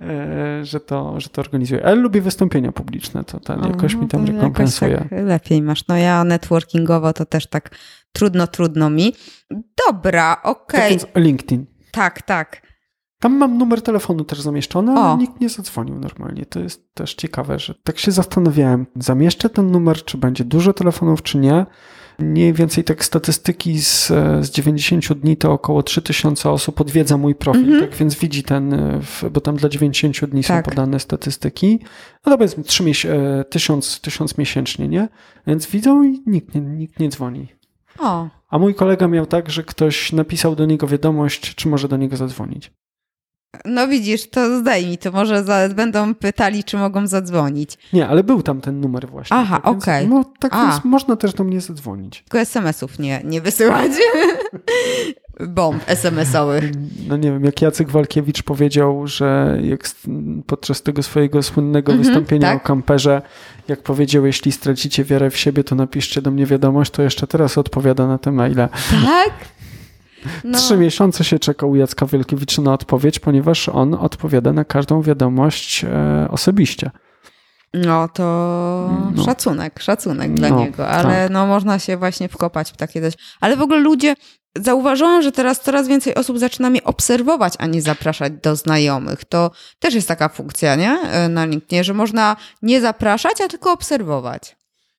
e, 0.00 0.64
że, 0.64 0.80
to, 0.80 1.20
że 1.20 1.28
to 1.28 1.40
organizuję. 1.40 1.86
Ale 1.86 1.94
lubię 1.94 2.20
wystąpienia 2.20 2.72
publiczne, 2.72 3.24
to 3.24 3.40
ten 3.40 3.62
jakoś 3.62 3.94
mi 3.94 4.08
tam 4.08 4.26
rekompensuje. 4.26 4.96
Tak 4.96 5.24
lepiej 5.24 5.62
masz. 5.62 5.88
No 5.88 5.96
ja 5.96 6.24
networkingowo 6.24 7.12
to 7.12 7.26
też 7.26 7.46
tak 7.46 7.70
trudno, 8.16 8.46
trudno 8.46 8.90
mi. 8.90 9.12
Dobra, 9.86 10.42
okej. 10.42 10.96
Okay. 10.96 11.22
LinkedIn. 11.22 11.66
Tak, 11.92 12.22
tak. 12.22 12.66
Tam 13.20 13.36
mam 13.36 13.58
numer 13.58 13.82
telefonu 13.82 14.24
też 14.24 14.40
zamieszczony, 14.40 14.92
ale 14.92 15.12
o. 15.12 15.16
nikt 15.16 15.40
nie 15.40 15.48
zadzwonił 15.48 15.98
normalnie. 15.98 16.46
To 16.46 16.60
jest 16.60 16.94
też 16.94 17.14
ciekawe, 17.14 17.58
że 17.58 17.74
tak 17.84 17.98
się 17.98 18.12
zastanawiałem, 18.12 18.86
zamieszczę 18.96 19.50
ten 19.50 19.70
numer, 19.70 20.04
czy 20.04 20.18
będzie 20.18 20.44
dużo 20.44 20.72
telefonów, 20.72 21.22
czy 21.22 21.38
nie. 21.38 21.66
Mniej 22.18 22.52
więcej 22.52 22.84
tak 22.84 23.04
statystyki 23.04 23.78
z, 23.78 24.06
z 24.40 24.50
90 24.50 25.12
dni 25.12 25.36
to 25.36 25.52
około 25.52 25.82
3000 25.82 26.50
osób 26.50 26.80
odwiedza 26.80 27.16
mój 27.16 27.34
profil, 27.34 27.64
mm 27.64 27.76
-hmm. 27.76 27.80
tak 27.80 27.98
więc 27.98 28.14
widzi 28.14 28.42
ten, 28.42 28.74
bo 29.30 29.40
tam 29.40 29.56
dla 29.56 29.68
90 29.68 30.30
dni 30.30 30.44
tak. 30.44 30.64
są 30.66 30.70
podane 30.70 31.00
statystyki. 31.00 31.78
No 32.26 32.32
to 32.32 32.38
powiedzmy 32.38 32.64
3 32.64 32.84
1000, 33.50 34.00
1000 34.00 34.38
miesięcznie, 34.38 34.88
nie? 34.88 35.08
Więc 35.46 35.66
widzą 35.66 36.02
i 36.02 36.22
nikt 36.26 36.54
nikt 36.54 37.00
nie 37.00 37.08
dzwoni. 37.08 37.55
O. 37.98 38.28
A 38.48 38.58
mój 38.58 38.74
kolega 38.74 39.08
miał 39.08 39.26
tak, 39.26 39.50
że 39.50 39.64
ktoś 39.64 40.12
napisał 40.12 40.56
do 40.56 40.66
niego 40.66 40.86
wiadomość, 40.86 41.54
czy 41.54 41.68
może 41.68 41.88
do 41.88 41.96
niego 41.96 42.16
zadzwonić. 42.16 42.72
No 43.64 43.88
widzisz, 43.88 44.30
to 44.30 44.58
zdejmij, 44.58 44.98
to 44.98 45.12
może 45.12 45.44
za, 45.44 45.68
będą 45.68 46.14
pytali, 46.14 46.64
czy 46.64 46.76
mogą 46.76 47.06
zadzwonić. 47.06 47.78
Nie, 47.92 48.08
ale 48.08 48.24
był 48.24 48.42
tam 48.42 48.60
ten 48.60 48.80
numer 48.80 49.08
właśnie. 49.08 49.36
Aha, 49.36 49.56
tak 49.56 49.66
okej. 49.66 50.06
Okay. 50.06 50.06
No 50.06 50.24
tak 50.38 50.54
A. 50.54 50.62
więc 50.62 50.84
można 50.84 51.16
też 51.16 51.34
do 51.34 51.44
mnie 51.44 51.60
zadzwonić. 51.60 52.22
Tylko 52.22 52.38
SMS-ów 52.38 52.98
nie, 52.98 53.20
nie 53.24 53.40
wysyłać. 53.40 53.92
Bomb 55.40 55.82
SMS-owych. 55.86 56.64
No 57.08 57.16
nie 57.16 57.32
wiem, 57.32 57.44
jak 57.44 57.62
Jacek 57.62 57.90
Walkiewicz 57.90 58.42
powiedział, 58.42 59.06
że 59.06 59.58
jak 59.62 59.80
podczas 60.46 60.82
tego 60.82 61.02
swojego 61.02 61.42
słynnego 61.42 61.92
mm 61.92 62.02
-hmm, 62.02 62.06
wystąpienia 62.06 62.48
tak? 62.52 62.62
o 62.62 62.66
kamperze, 62.66 63.22
jak 63.68 63.82
powiedział, 63.82 64.26
jeśli 64.26 64.52
stracicie 64.52 65.04
wiarę 65.04 65.30
w 65.30 65.36
siebie, 65.36 65.64
to 65.64 65.74
napiszcie 65.74 66.22
do 66.22 66.30
mnie 66.30 66.46
wiadomość, 66.46 66.90
to 66.90 67.02
jeszcze 67.02 67.26
teraz 67.26 67.58
odpowiada 67.58 68.06
na 68.06 68.18
te 68.18 68.32
maile. 68.32 68.68
Tak? 69.04 69.32
No. 70.44 70.58
Trzy 70.58 70.76
miesiące 70.76 71.24
się 71.24 71.38
czeka 71.38 71.66
u 71.66 71.76
Jacka 71.76 72.06
Wielkiewicza 72.06 72.62
na 72.62 72.72
odpowiedź, 72.72 73.18
ponieważ 73.18 73.68
on 73.68 73.94
odpowiada 73.94 74.52
na 74.52 74.64
każdą 74.64 75.02
wiadomość 75.02 75.84
e, 75.84 76.28
osobiście. 76.30 76.90
No 77.74 78.08
to 78.08 78.22
no. 79.14 79.24
szacunek, 79.24 79.80
szacunek 79.80 80.34
dla 80.34 80.48
no, 80.48 80.58
niego, 80.58 80.88
ale 80.88 81.22
tak. 81.22 81.30
no 81.30 81.46
można 81.46 81.78
się 81.78 81.96
właśnie 81.96 82.28
wkopać 82.28 82.72
w 82.72 82.76
takie 82.76 83.02
coś. 83.02 83.14
Ale 83.40 83.56
w 83.56 83.62
ogóle 83.62 83.80
ludzie, 83.80 84.14
zauważyłam, 84.62 85.22
że 85.22 85.32
teraz 85.32 85.60
coraz 85.60 85.88
więcej 85.88 86.14
osób 86.14 86.38
zaczyna 86.38 86.70
mnie 86.70 86.84
obserwować, 86.84 87.54
a 87.58 87.66
nie 87.66 87.82
zapraszać 87.82 88.32
do 88.42 88.56
znajomych. 88.56 89.24
To 89.24 89.50
też 89.78 89.94
jest 89.94 90.08
taka 90.08 90.28
funkcja, 90.28 90.76
nie? 90.76 91.00
E, 91.00 91.28
na 91.28 91.44
LinkedInie, 91.44 91.84
że 91.84 91.94
można 91.94 92.36
nie 92.62 92.80
zapraszać, 92.80 93.40
a 93.40 93.48
tylko 93.48 93.72
obserwować. 93.72 94.56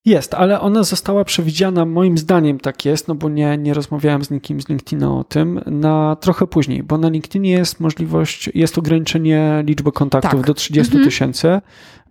Jest, 0.07 0.33
ale 0.33 0.59
ona 0.61 0.83
została 0.83 1.25
przewidziana, 1.25 1.85
moim 1.85 2.17
zdaniem 2.17 2.59
tak 2.59 2.85
jest, 2.85 3.07
no 3.07 3.15
bo 3.15 3.29
nie, 3.29 3.57
nie 3.57 3.73
rozmawiałem 3.73 4.23
z 4.23 4.31
nikim 4.31 4.61
z 4.61 4.69
LinkedIna 4.69 5.17
o 5.17 5.23
tym, 5.23 5.61
na 5.65 6.17
trochę 6.21 6.47
później, 6.47 6.83
bo 6.83 6.97
na 6.97 7.09
LinkedInie 7.09 7.51
jest 7.51 7.79
możliwość, 7.79 8.49
jest 8.53 8.77
ograniczenie 8.77 9.63
liczby 9.65 9.91
kontaktów 9.91 10.39
tak. 10.39 10.47
do 10.47 10.53
30 10.53 10.91
mhm. 10.91 11.05
tysięcy 11.05 11.61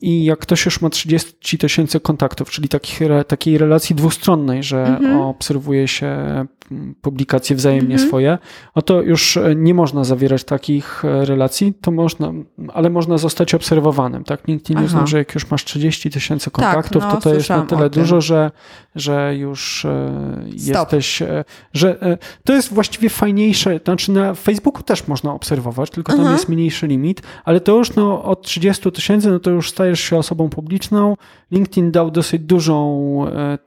i 0.00 0.24
jak 0.24 0.38
ktoś 0.38 0.64
już 0.64 0.80
ma 0.80 0.90
30 0.90 1.58
tysięcy 1.58 2.00
kontaktów, 2.00 2.50
czyli 2.50 2.68
takich, 2.68 3.00
takiej 3.28 3.58
relacji 3.58 3.96
dwustronnej, 3.96 4.62
że 4.62 4.86
mhm. 4.86 5.20
obserwuje 5.20 5.88
się 5.88 6.16
publikacje 7.00 7.56
wzajemnie 7.56 7.94
mhm. 7.94 8.08
swoje, 8.08 8.38
no 8.76 8.82
to 8.82 9.02
już 9.02 9.38
nie 9.56 9.74
można 9.74 10.04
zawierać 10.04 10.44
takich 10.44 11.02
relacji, 11.04 11.74
to 11.80 11.90
można, 11.90 12.32
ale 12.74 12.90
można 12.90 13.18
zostać 13.18 13.54
obserwowanym, 13.54 14.24
tak? 14.24 14.48
Nikt 14.48 14.70
nie 14.70 14.76
uznał, 14.76 15.06
że 15.06 15.18
jak 15.18 15.34
już 15.34 15.50
masz 15.50 15.64
30 15.64 16.10
tysięcy 16.10 16.44
tak, 16.44 16.52
kontaktów, 16.52 17.02
tak, 17.02 17.12
no, 17.12 17.16
to 17.16 17.22
to 17.22 17.34
jest 17.34 17.48
na 17.48 17.62
tyle 17.62 17.90
dużo, 17.90 18.20
że, 18.20 18.50
że 18.96 19.36
już 19.36 19.84
e, 19.84 20.10
Stop. 20.58 20.92
jesteś, 20.92 21.22
e, 21.22 21.44
że 21.72 22.02
e, 22.02 22.18
to 22.44 22.52
jest 22.52 22.74
właściwie 22.74 23.10
fajniejsze, 23.10 23.80
znaczy 23.84 24.12
na 24.12 24.34
Facebooku 24.34 24.82
też 24.82 25.08
można 25.08 25.32
obserwować, 25.32 25.90
tylko 25.90 26.12
tam 26.12 26.20
mhm. 26.20 26.36
jest 26.36 26.48
mniejszy 26.48 26.86
limit, 26.86 27.22
ale 27.44 27.60
to 27.60 27.76
już 27.78 27.94
no, 27.94 28.24
od 28.24 28.42
30 28.42 28.92
tysięcy, 28.92 29.30
no 29.30 29.38
to 29.38 29.50
już 29.50 29.70
stajesz 29.70 30.00
się 30.00 30.16
osobą 30.16 30.48
publiczną. 30.48 31.16
LinkedIn 31.50 31.90
dał 31.90 32.10
dosyć 32.10 32.42
dużą 32.42 32.86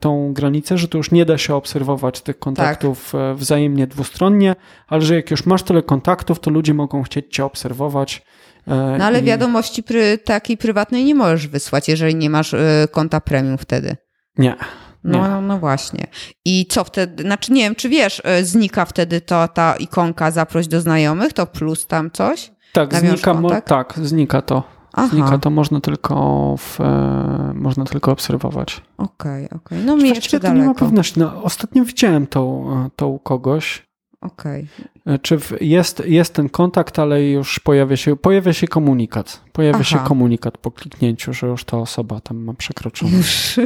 tą 0.00 0.32
granicę, 0.32 0.78
że 0.78 0.88
to 0.88 0.98
już 0.98 1.10
nie 1.10 1.24
da 1.24 1.38
się 1.38 1.54
obserwować 1.54 2.20
tych 2.20 2.38
kontaktów 2.38 3.12
tak. 3.12 3.36
wzajemnie 3.36 3.86
dwustronnie, 3.86 4.56
ale 4.88 5.02
że 5.02 5.14
jak 5.14 5.30
już 5.30 5.46
masz 5.46 5.62
tyle 5.62 5.82
kontaktów, 5.82 6.40
to 6.40 6.50
ludzie 6.50 6.74
mogą 6.74 7.02
chcieć 7.02 7.26
cię 7.34 7.44
obserwować. 7.44 8.22
No 8.66 9.04
ale 9.04 9.20
i... 9.20 9.22
wiadomości 9.22 9.82
pry, 9.82 10.18
takiej 10.18 10.56
prywatnej 10.56 11.04
nie 11.04 11.14
możesz 11.14 11.46
wysłać, 11.48 11.88
jeżeli 11.88 12.14
nie 12.14 12.30
masz 12.30 12.54
konta 12.90 13.20
premium 13.20 13.58
wtedy. 13.58 13.96
Nie. 14.38 14.56
No, 15.04 15.28
no, 15.28 15.40
no, 15.40 15.58
właśnie. 15.58 16.06
I 16.44 16.66
co 16.66 16.84
wtedy, 16.84 17.22
znaczy 17.22 17.52
nie 17.52 17.62
wiem, 17.62 17.74
czy 17.74 17.88
wiesz, 17.88 18.22
e, 18.24 18.44
znika 18.44 18.84
wtedy 18.84 19.20
to 19.20 19.48
ta 19.48 19.76
ikonka 19.76 20.30
zaproś 20.30 20.68
do 20.68 20.80
znajomych, 20.80 21.32
to 21.32 21.46
plus 21.46 21.86
tam 21.86 22.10
coś? 22.10 22.52
Tak, 22.72 22.94
znika, 22.94 23.34
mo- 23.34 23.60
tak, 23.60 23.94
znika 24.02 24.42
to. 24.42 24.62
Aha. 24.92 25.08
Znika 25.08 25.38
to 25.38 25.50
można 25.50 25.80
tylko 25.80 26.54
w, 26.58 26.80
e, 26.80 27.52
można 27.54 27.84
tylko 27.84 28.12
obserwować. 28.12 28.82
Okej, 28.98 29.46
okay, 29.46 29.46
okej. 29.46 29.58
Okay. 29.58 29.84
No 29.84 29.96
mi 29.96 30.08
jeszcze 30.08 30.40
to 30.40 30.52
nie 30.52 30.62
ma 30.62 30.74
pewności. 30.74 31.20
No, 31.20 31.42
ostatnio 31.42 31.84
widziałem 31.84 32.26
to, 32.26 32.64
e, 32.86 32.90
to 32.96 33.08
u 33.08 33.18
kogoś. 33.18 33.89
Okej. 34.20 34.66
Okay. 35.06 35.18
Czy 35.18 35.38
jest, 35.60 36.02
jest 36.06 36.34
ten 36.34 36.48
kontakt, 36.48 36.98
ale 36.98 37.24
już 37.24 37.60
pojawia 37.60 37.96
się, 37.96 38.16
pojawia 38.16 38.52
się 38.52 38.68
komunikat. 38.68 39.40
Pojawia 39.52 39.78
Aha. 39.80 39.84
się 39.84 39.98
komunikat 39.98 40.58
po 40.58 40.70
kliknięciu, 40.70 41.32
że 41.32 41.46
już 41.46 41.64
ta 41.64 41.78
osoba 41.78 42.20
tam 42.20 42.36
ma 42.36 42.54
przekroczone. 42.54 43.16
Już. 43.16 43.60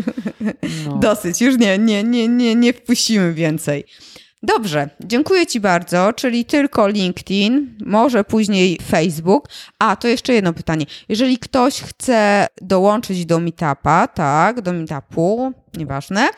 No. 0.87 0.97
Dosyć, 1.09 1.41
już 1.41 1.59
nie, 1.59 1.79
nie, 1.79 2.05
nie, 2.05 2.29
nie, 2.29 2.55
nie 2.55 2.73
wpuścimy 2.73 3.33
więcej. 3.33 3.85
Dobrze, 4.43 4.89
dziękuję 5.05 5.47
Ci 5.47 5.61
bardzo, 5.61 6.13
czyli 6.13 6.45
tylko 6.45 6.89
LinkedIn, 6.89 7.79
może 7.87 8.25
później 8.25 8.79
Facebook. 8.91 9.49
A, 9.79 9.97
to 9.97 10.09
jeszcze 10.09 10.33
jedno 10.33 10.53
pytanie. 10.53 10.87
Jeżeli 11.09 11.39
ktoś 11.39 11.81
chce 11.81 12.47
dołączyć 12.63 13.27
do 13.27 13.41
Meetupa, 13.41 14.09
tak, 14.09 14.61
do 14.61 14.73
Meetupu, 14.73 15.53
nieważne, 15.77 16.29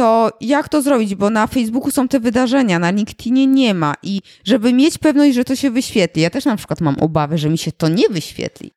to 0.00 0.30
jak 0.40 0.68
to 0.68 0.82
zrobić? 0.82 1.14
Bo 1.14 1.30
na 1.30 1.46
Facebooku 1.46 1.90
są 1.90 2.08
te 2.08 2.20
wydarzenia, 2.20 2.78
na 2.78 2.90
LinkedInie 2.90 3.46
nie 3.46 3.74
ma 3.74 3.94
i 4.02 4.20
żeby 4.44 4.72
mieć 4.72 4.98
pewność, 4.98 5.34
że 5.34 5.44
to 5.44 5.56
się 5.56 5.70
wyświetli. 5.70 6.22
Ja 6.22 6.30
też 6.30 6.44
na 6.44 6.56
przykład 6.56 6.80
mam 6.80 6.98
obawy, 7.00 7.38
że 7.38 7.50
mi 7.50 7.58
się 7.58 7.72
to 7.72 7.88
nie 7.88 8.08
wyświetli. 8.08 8.72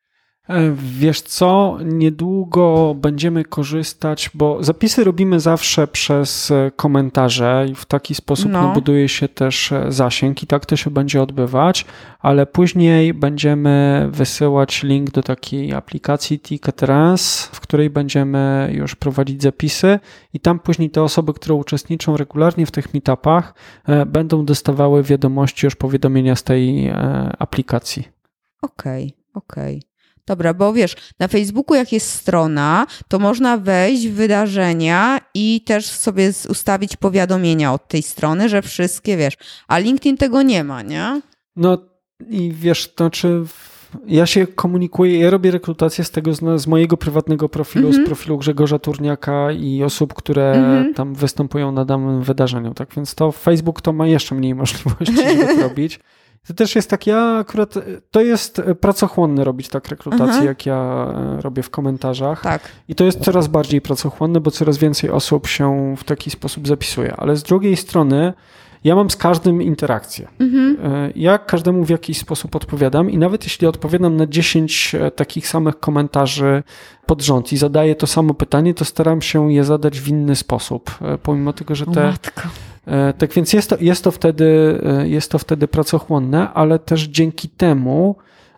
E, 0.49 0.71
wiesz 0.75 1.21
co, 1.21 1.77
niedługo 1.85 2.95
będziemy 2.97 3.43
korzystać, 3.43 4.29
bo 4.33 4.63
zapisy 4.63 5.03
robimy 5.03 5.39
zawsze 5.39 5.87
przez 5.87 6.51
e, 6.51 6.71
komentarze 6.75 7.65
i 7.71 7.75
w 7.75 7.85
taki 7.85 8.15
sposób 8.15 8.51
no. 8.51 8.61
No, 8.61 8.73
buduje 8.73 9.09
się 9.09 9.27
też 9.27 9.71
e, 9.71 9.91
zasięg 9.91 10.43
i 10.43 10.47
tak 10.47 10.65
to 10.65 10.75
się 10.75 10.91
będzie 10.91 11.21
odbywać, 11.21 11.85
ale 12.19 12.45
później 12.45 13.13
będziemy 13.13 14.07
wysyłać 14.11 14.83
link 14.83 15.11
do 15.11 15.23
takiej 15.23 15.73
aplikacji 15.73 16.39
Ticketrans, 16.39 17.43
w 17.43 17.59
której 17.59 17.89
będziemy 17.89 18.71
już 18.73 18.95
prowadzić 18.95 19.41
zapisy 19.43 19.99
i 20.33 20.39
tam 20.39 20.59
później 20.59 20.89
te 20.89 21.03
osoby, 21.03 21.33
które 21.33 21.55
uczestniczą 21.55 22.17
regularnie 22.17 22.65
w 22.65 22.71
tych 22.71 22.93
meetupach, 22.93 23.53
będą 24.05 24.45
dostawały 24.45 25.03
wiadomości, 25.03 25.65
już 25.65 25.75
powiadomienia 25.75 26.35
z 26.35 26.43
tej 26.43 26.91
aplikacji. 27.39 28.07
Okej, 28.61 29.05
okay, 29.05 29.43
okej. 29.43 29.77
Okay. 29.77 29.92
Dobra, 30.27 30.53
bo 30.53 30.73
wiesz, 30.73 30.95
na 31.19 31.27
Facebooku 31.27 31.75
jak 31.75 31.91
jest 31.91 32.09
strona, 32.09 32.85
to 33.07 33.19
można 33.19 33.57
wejść 33.57 34.07
w 34.07 34.13
wydarzenia 34.13 35.19
i 35.33 35.61
też 35.61 35.85
sobie 35.85 36.31
ustawić 36.49 36.97
powiadomienia 36.97 37.73
od 37.73 37.87
tej 37.87 38.03
strony, 38.03 38.49
że 38.49 38.61
wszystkie 38.61 39.17
wiesz, 39.17 39.33
a 39.67 39.77
LinkedIn 39.77 40.17
tego 40.17 40.41
nie 40.41 40.63
ma, 40.63 40.81
nie? 40.81 41.21
No 41.55 41.77
i 42.29 42.51
wiesz, 42.51 42.87
to 42.87 43.03
znaczy 43.03 43.43
ja 44.07 44.25
się 44.25 44.47
komunikuję, 44.47 45.19
ja 45.19 45.29
robię 45.29 45.51
rekrutację 45.51 46.03
z 46.03 46.11
tego, 46.11 46.33
z, 46.33 46.61
z 46.61 46.67
mojego 46.67 46.97
prywatnego 46.97 47.49
profilu, 47.49 47.87
mm 47.87 47.91
-hmm. 47.91 47.95
z 47.95 47.99
mhm. 47.99 48.07
profilu 48.07 48.37
Grzegorza 48.37 48.79
Turniaka 48.79 49.51
i 49.51 49.83
osób, 49.83 50.13
które 50.13 50.51
mm 50.51 50.83
-hmm. 50.83 50.95
tam 50.95 51.13
występują 51.13 51.71
na 51.71 51.85
danym 51.85 52.21
wydarzeniu, 52.21 52.73
tak 52.73 52.95
więc 52.95 53.15
to 53.15 53.31
Facebook 53.31 53.81
to 53.81 53.93
ma 53.93 54.07
jeszcze 54.07 54.35
mniej 54.35 54.55
możliwości, 54.63 55.15
żeby 55.15 55.55
to 55.55 55.61
robić. 55.61 55.99
To 56.47 56.53
też 56.53 56.75
jest 56.75 56.89
tak, 56.89 57.07
ja 57.07 57.37
akurat, 57.37 57.73
to 58.11 58.21
jest 58.21 58.61
pracochłonne 58.81 59.43
robić 59.43 59.67
tak 59.67 59.87
rekrutację, 59.87 60.25
mhm. 60.25 60.45
jak 60.45 60.65
ja 60.65 61.07
e, 61.37 61.41
robię 61.41 61.63
w 61.63 61.69
komentarzach. 61.69 62.41
Tak. 62.41 62.61
I 62.87 62.95
to 62.95 63.03
jest 63.03 63.19
coraz 63.19 63.47
bardziej 63.47 63.81
pracochłonne, 63.81 64.39
bo 64.39 64.51
coraz 64.51 64.77
więcej 64.77 65.09
osób 65.09 65.47
się 65.47 65.95
w 65.97 66.03
taki 66.03 66.29
sposób 66.29 66.67
zapisuje. 66.67 67.15
Ale 67.17 67.35
z 67.35 67.43
drugiej 67.43 67.77
strony, 67.77 68.33
ja 68.83 68.95
mam 68.95 69.09
z 69.09 69.15
każdym 69.15 69.61
interakcję. 69.61 70.27
Mhm. 70.39 70.77
Ja 71.15 71.37
każdemu 71.37 71.85
w 71.85 71.89
jakiś 71.89 72.17
sposób 72.17 72.55
odpowiadam 72.55 73.09
i 73.09 73.17
nawet 73.17 73.43
jeśli 73.43 73.67
odpowiadam 73.67 74.17
na 74.17 74.27
10 74.27 74.95
takich 75.15 75.47
samych 75.47 75.79
komentarzy 75.79 76.63
pod 77.05 77.21
rząd 77.21 77.53
i 77.53 77.57
zadaję 77.57 77.95
to 77.95 78.07
samo 78.07 78.33
pytanie, 78.33 78.73
to 78.73 78.85
staram 78.85 79.21
się 79.21 79.53
je 79.53 79.63
zadać 79.63 79.99
w 79.99 80.07
inny 80.07 80.35
sposób, 80.35 80.91
pomimo 81.23 81.53
tego, 81.53 81.75
że 81.75 81.85
te... 81.85 82.03
Matko. 82.03 82.41
Tak 83.17 83.33
więc 83.33 83.53
jest 83.53 83.69
to, 83.69 83.77
jest, 83.79 84.03
to 84.03 84.11
wtedy, 84.11 84.79
jest 85.03 85.31
to 85.31 85.39
wtedy 85.39 85.67
pracochłonne, 85.67 86.53
ale 86.53 86.79
też 86.79 87.03
dzięki 87.03 87.49
temu 87.49 88.15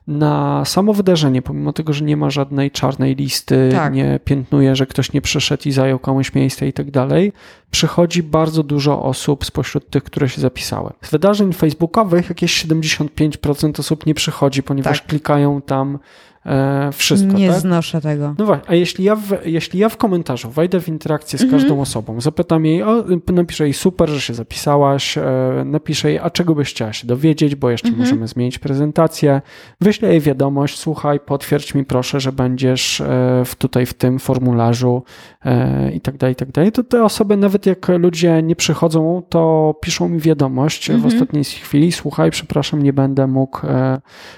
na 0.08 0.66
samo 0.66 0.94
wydarzenie, 0.94 1.42
pomimo 1.42 1.74
tego, 1.74 1.94
że 1.94 2.06
nie 2.06 2.18
ma 2.18 2.30
żadnej 2.30 2.72
czarnej 2.72 3.16
listy, 3.16 3.70
tak. 3.72 3.94
nie 3.94 4.20
piętnuje, 4.26 4.76
że 4.76 4.86
ktoś 4.86 5.14
nie 5.14 5.22
przyszedł 5.22 5.64
i 5.66 5.72
zajął 5.72 6.00
komuś 6.00 6.34
miejsce 6.34 6.68
i 6.68 6.74
tak 6.74 6.92
dalej, 6.92 7.34
przychodzi 7.72 8.24
bardzo 8.24 8.64
dużo 8.64 9.04
osób 9.04 9.46
spośród 9.46 9.90
tych, 9.90 10.04
które 10.04 10.30
się 10.30 10.42
zapisały. 10.42 10.92
Z 11.02 11.12
wydarzeń 11.12 11.54
facebookowych 11.54 12.30
jakieś 12.30 12.66
75% 12.66 13.80
osób 13.80 14.06
nie 14.06 14.14
przychodzi, 14.14 14.64
ponieważ 14.64 15.00
tak. 15.00 15.08
klikają 15.08 15.62
tam 15.62 16.00
e, 16.46 16.90
wszystko. 16.92 17.38
Nie 17.38 17.50
tak? 17.50 17.60
znoszę 17.60 18.02
tego. 18.02 18.36
No 18.38 18.46
właśnie, 18.46 18.70
a 18.70 18.76
jeśli 18.76 19.04
ja, 19.04 19.16
w, 19.16 19.46
jeśli 19.46 19.80
ja 19.80 19.90
w 19.90 19.98
komentarzu 19.98 20.50
wejdę 20.50 20.82
w 20.82 20.88
interakcję 20.88 21.40
z 21.40 21.42
mhm. 21.42 21.62
każdą 21.62 21.82
osobą, 21.82 22.22
zapytam 22.22 22.66
jej, 22.66 22.84
o, 22.84 23.04
napiszę 23.34 23.64
jej 23.64 23.74
super, 23.74 24.10
że 24.10 24.22
się 24.22 24.34
zapisałaś, 24.34 25.18
e, 25.18 25.24
napiszę 25.66 26.10
jej, 26.10 26.20
a 26.20 26.30
czego 26.30 26.56
byś 26.56 26.70
chciała 26.70 26.94
się 26.94 27.08
dowiedzieć, 27.08 27.56
bo 27.56 27.70
jeszcze 27.70 27.88
mhm. 27.88 28.04
możemy 28.06 28.28
zmienić 28.28 28.60
prezentację, 28.60 29.42
wyślę 29.82 30.10
jej 30.10 30.22
wiadomość, 30.22 30.80
słuchaj, 30.80 31.20
potwierdź 31.20 31.76
mi 31.76 31.86
proszę, 31.86 32.20
że 32.20 32.32
będziesz 32.32 33.02
e, 33.02 33.06
w, 33.46 33.56
tutaj 33.56 33.86
w 33.86 33.94
tym 33.94 34.20
formularzu 34.20 35.04
e, 35.46 35.92
i 35.92 36.02
tak 36.02 36.18
dalej, 36.18 36.34
i 36.34 36.36
tak 36.36 36.52
dalej. 36.52 36.72
To 36.72 36.84
te 36.84 37.04
osoby, 37.04 37.38
nawet 37.38 37.66
jak 37.66 37.88
ludzie 37.88 38.44
nie 38.44 38.56
przychodzą, 38.56 39.24
to 39.30 39.76
piszą 39.82 40.10
mi 40.10 40.20
wiadomość 40.20 40.90
mhm. 40.90 41.10
w 41.10 41.14
ostatniej 41.14 41.44
chwili, 41.44 41.92
słuchaj, 41.92 42.32
przepraszam, 42.32 42.84
nie 42.84 42.94
będę 42.94 43.28
mógł 43.28 43.62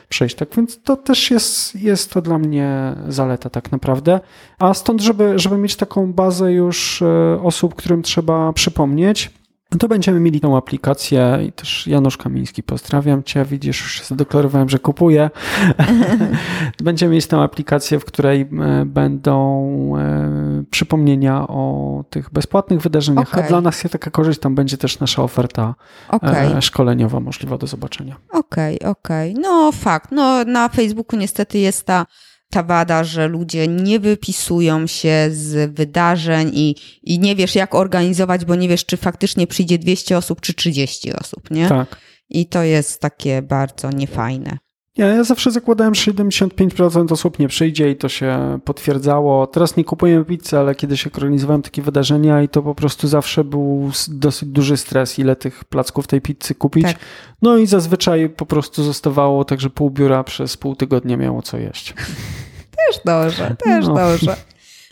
przejść. 0.09 0.35
Tak 0.35 0.55
więc 0.55 0.81
to 0.83 0.95
też 0.95 1.31
jest, 1.31 1.75
jest 1.75 1.96
jest 1.97 2.13
to 2.13 2.21
dla 2.21 2.37
mnie 2.37 2.95
zaleta 3.07 3.49
tak 3.49 3.71
naprawdę. 3.71 4.19
A 4.59 4.73
stąd, 4.73 5.01
żeby, 5.01 5.39
żeby 5.39 5.57
mieć 5.57 5.75
taką 5.75 6.13
bazę 6.13 6.53
już 6.53 7.01
e, 7.01 7.39
osób, 7.43 7.75
którym 7.75 8.01
trzeba 8.01 8.53
przypomnieć, 8.53 9.31
to 9.79 9.87
będziemy 9.87 10.19
mieli 10.19 10.39
tą 10.39 10.57
aplikację 10.57 11.39
i 11.47 11.51
też 11.51 11.87
Janusz 11.87 12.17
Kamiński, 12.17 12.63
pozdrawiam 12.63 13.23
Cię, 13.23 13.45
widzisz, 13.45 13.81
już 13.81 14.07
zadeklarowałem, 14.07 14.69
że 14.69 14.79
kupuję. 14.79 15.29
będziemy 16.83 17.15
mieć 17.15 17.27
tą 17.27 17.41
aplikację, 17.41 17.99
w 17.99 18.05
której 18.05 18.41
e, 18.41 18.85
będą 18.85 19.67
e, 19.97 20.63
przypomnienia 20.71 21.47
o 21.47 22.03
tych 22.09 22.29
bezpłatnych 22.29 22.81
wydarzeniach, 22.81 23.29
okay. 23.29 23.43
a 23.43 23.47
dla 23.47 23.61
nas 23.61 23.83
jest 23.83 23.93
taka 23.93 24.11
korzyść, 24.11 24.39
tam 24.39 24.55
będzie 24.55 24.77
też 24.77 24.99
nasza 24.99 25.23
oferta 25.23 25.75
okay. 26.09 26.61
szkoleniowa 26.61 27.19
możliwa 27.19 27.57
do 27.57 27.67
zobaczenia. 27.67 28.15
Okej, 28.31 28.79
okay, 28.79 28.89
okej. 28.89 29.33
No 29.33 29.71
fakt, 29.71 30.11
no 30.11 30.43
na 30.43 30.69
Facebooku 30.69 31.19
niestety 31.19 31.59
jest 31.59 31.85
ta 31.85 32.05
ta 32.49 32.63
wada, 32.63 33.03
że 33.03 33.27
ludzie 33.27 33.67
nie 33.67 33.99
wypisują 33.99 34.87
się 34.87 35.29
z 35.31 35.73
wydarzeń 35.73 36.51
i, 36.53 36.75
i 37.03 37.19
nie 37.19 37.35
wiesz, 37.35 37.55
jak 37.55 37.75
organizować, 37.75 38.45
bo 38.45 38.55
nie 38.55 38.69
wiesz, 38.69 38.85
czy 38.85 38.97
faktycznie 38.97 39.47
przyjdzie 39.47 39.77
200 39.77 40.17
osób, 40.17 40.41
czy 40.41 40.53
30 40.53 41.13
osób, 41.13 41.51
nie? 41.51 41.69
Tak. 41.69 41.97
I 42.29 42.45
to 42.45 42.63
jest 42.63 43.01
takie 43.01 43.41
bardzo 43.41 43.91
niefajne. 43.91 44.57
Ja, 44.97 45.07
ja 45.07 45.23
zawsze 45.23 45.51
zakładałem, 45.51 45.95
że 45.95 46.11
75% 46.11 47.13
osób 47.13 47.39
nie 47.39 47.47
przyjdzie 47.47 47.91
i 47.91 47.95
to 47.95 48.09
się 48.09 48.59
potwierdzało. 48.65 49.47
Teraz 49.47 49.77
nie 49.77 49.83
kupujemy 49.83 50.25
pizzy, 50.25 50.57
ale 50.57 50.75
kiedyś 50.75 51.07
organizowałem 51.07 51.61
takie 51.61 51.81
wydarzenia 51.81 52.41
i 52.41 52.49
to 52.49 52.61
po 52.61 52.75
prostu 52.75 53.07
zawsze 53.07 53.43
był 53.43 53.91
dosyć 54.07 54.49
duży 54.49 54.77
stres, 54.77 55.19
ile 55.19 55.35
tych 55.35 55.65
placków 55.65 56.07
tej 56.07 56.21
pizzy 56.21 56.55
kupić. 56.55 56.83
Tak. 56.83 56.95
No 57.41 57.57
i 57.57 57.67
zazwyczaj 57.67 58.29
po 58.29 58.45
prostu 58.45 58.83
zostawało 58.83 59.45
tak, 59.45 59.61
że 59.61 59.69
pół 59.69 59.89
biura 59.89 60.23
przez 60.23 60.57
pół 60.57 60.75
tygodnia 60.75 61.17
miało 61.17 61.41
co 61.41 61.57
jeść. 61.57 61.93
Też 62.77 63.01
dobrze, 63.05 63.55
też 63.63 63.87
no. 63.87 63.93
dobrze. 63.95 64.35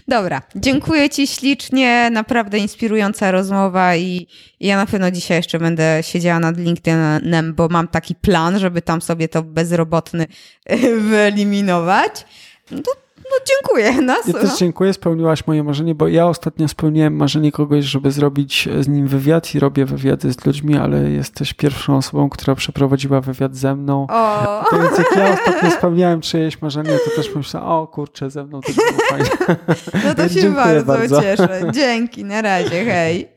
Dobra, 0.07 0.41
dziękuję 0.55 1.09
Ci 1.09 1.27
ślicznie, 1.27 2.09
naprawdę 2.11 2.57
inspirująca 2.57 3.31
rozmowa 3.31 3.95
i 3.95 4.27
ja 4.59 4.77
na 4.77 4.85
pewno 4.85 5.11
dzisiaj 5.11 5.37
jeszcze 5.37 5.59
będę 5.59 5.99
siedziała 6.01 6.39
nad 6.39 6.57
LinkedInem, 6.57 7.53
bo 7.53 7.67
mam 7.67 7.87
taki 7.87 8.15
plan, 8.15 8.59
żeby 8.59 8.81
tam 8.81 9.01
sobie 9.01 9.27
to 9.27 9.43
bezrobotny 9.43 10.27
wyeliminować. 11.09 12.25
No 12.71 13.04
no 13.31 13.37
dziękuję. 13.47 14.01
No, 14.01 14.15
ja 14.27 14.33
też 14.33 14.57
dziękuję, 14.57 14.93
spełniłaś 14.93 15.47
moje 15.47 15.63
marzenie, 15.63 15.95
bo 15.95 16.07
ja 16.07 16.27
ostatnio 16.27 16.67
spełniłem 16.67 17.15
marzenie 17.15 17.51
kogoś, 17.51 17.85
żeby 17.85 18.11
zrobić 18.11 18.69
z 18.79 18.87
nim 18.87 19.07
wywiad 19.07 19.55
i 19.55 19.59
robię 19.59 19.85
wywiady 19.85 20.33
z 20.33 20.45
ludźmi, 20.45 20.77
ale 20.77 21.11
jesteś 21.11 21.53
pierwszą 21.53 21.97
osobą, 21.97 22.29
która 22.29 22.55
przeprowadziła 22.55 23.21
wywiad 23.21 23.55
ze 23.55 23.75
mną. 23.75 24.07
O. 24.09 24.65
To 24.69 24.79
więc 24.79 24.97
jak 24.97 25.15
ja 25.17 25.33
ostatnio 25.33 25.71
spełniałem 25.71 26.21
czyjeś 26.21 26.61
marzenie, 26.61 26.97
to 27.05 27.21
też 27.21 27.35
myślałem, 27.35 27.69
o 27.69 27.87
kurczę, 27.87 28.29
ze 28.29 28.43
mną 28.43 28.61
to 28.61 28.71
było 28.73 28.87
fajnie. 29.09 29.29
No 30.05 30.15
to 30.15 30.29
się 30.29 30.51
bardzo, 30.51 30.85
bardzo 30.85 31.21
cieszę. 31.21 31.61
Dzięki, 31.73 32.25
na 32.25 32.41
razie, 32.41 32.85
hej. 32.85 33.29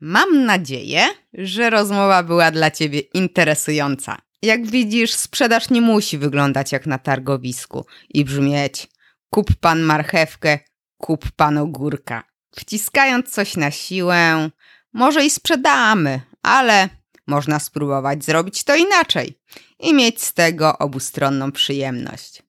Mam 0.00 0.44
nadzieję, 0.44 1.02
że 1.34 1.70
rozmowa 1.70 2.22
była 2.22 2.50
dla 2.50 2.70
Ciebie 2.70 3.00
interesująca. 3.00 4.16
Jak 4.42 4.66
widzisz, 4.66 5.14
sprzedaż 5.14 5.70
nie 5.70 5.80
musi 5.80 6.18
wyglądać 6.18 6.72
jak 6.72 6.86
na 6.86 6.98
targowisku 6.98 7.86
i 8.08 8.24
brzmieć 8.24 8.88
kup 9.30 9.54
pan 9.60 9.80
marchewkę, 9.80 10.58
kup 10.96 11.30
pan 11.30 11.58
ogórka. 11.58 12.24
Wciskając 12.56 13.30
coś 13.30 13.56
na 13.56 13.70
siłę, 13.70 14.50
może 14.92 15.24
i 15.24 15.30
sprzedamy, 15.30 16.20
ale 16.42 16.88
można 17.26 17.58
spróbować 17.58 18.24
zrobić 18.24 18.64
to 18.64 18.76
inaczej 18.76 19.40
i 19.78 19.94
mieć 19.94 20.22
z 20.22 20.34
tego 20.34 20.78
obustronną 20.78 21.52
przyjemność. 21.52 22.42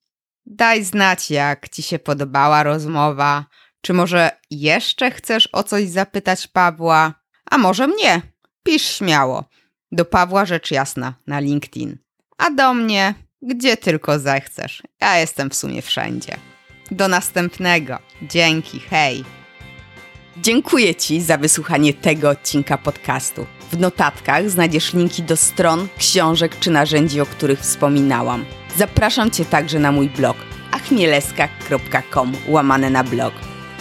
Daj 0.46 0.84
znać, 0.84 1.30
jak 1.30 1.68
ci 1.68 1.82
się 1.82 1.98
podobała 1.98 2.62
rozmowa, 2.62 3.44
czy 3.80 3.92
może 3.92 4.30
jeszcze 4.50 5.10
chcesz 5.10 5.48
o 5.52 5.62
coś 5.62 5.88
zapytać 5.88 6.48
Pawła, 6.48 7.14
a 7.50 7.58
może 7.58 7.86
mnie. 7.88 8.22
Pisz 8.62 8.96
śmiało 8.96 9.44
do 9.92 10.04
Pawła 10.04 10.44
rzecz 10.44 10.70
jasna 10.70 11.14
na 11.26 11.40
LinkedIn. 11.40 11.96
A 12.38 12.50
do 12.50 12.74
mnie, 12.74 13.14
gdzie 13.42 13.76
tylko 13.76 14.18
zechcesz. 14.18 14.82
Ja 15.00 15.18
jestem 15.18 15.50
w 15.50 15.54
sumie 15.54 15.82
wszędzie. 15.82 16.36
Do 16.90 17.08
następnego. 17.08 17.98
Dzięki, 18.22 18.80
hej. 18.80 19.24
Dziękuję 20.36 20.94
Ci 20.94 21.20
za 21.20 21.36
wysłuchanie 21.36 21.94
tego 21.94 22.30
odcinka 22.30 22.78
podcastu. 22.78 23.46
W 23.72 23.78
notatkach 23.78 24.50
znajdziesz 24.50 24.94
linki 24.94 25.22
do 25.22 25.36
stron, 25.36 25.88
książek 25.98 26.58
czy 26.58 26.70
narzędzi, 26.70 27.20
o 27.20 27.26
których 27.26 27.60
wspominałam. 27.60 28.44
Zapraszam 28.76 29.30
Cię 29.30 29.44
także 29.44 29.78
na 29.78 29.92
mój 29.92 30.08
blog 30.08 30.36
achmieleska.com 30.72 32.32
łamane 32.48 32.90
na 32.90 33.04
blog. 33.04 33.51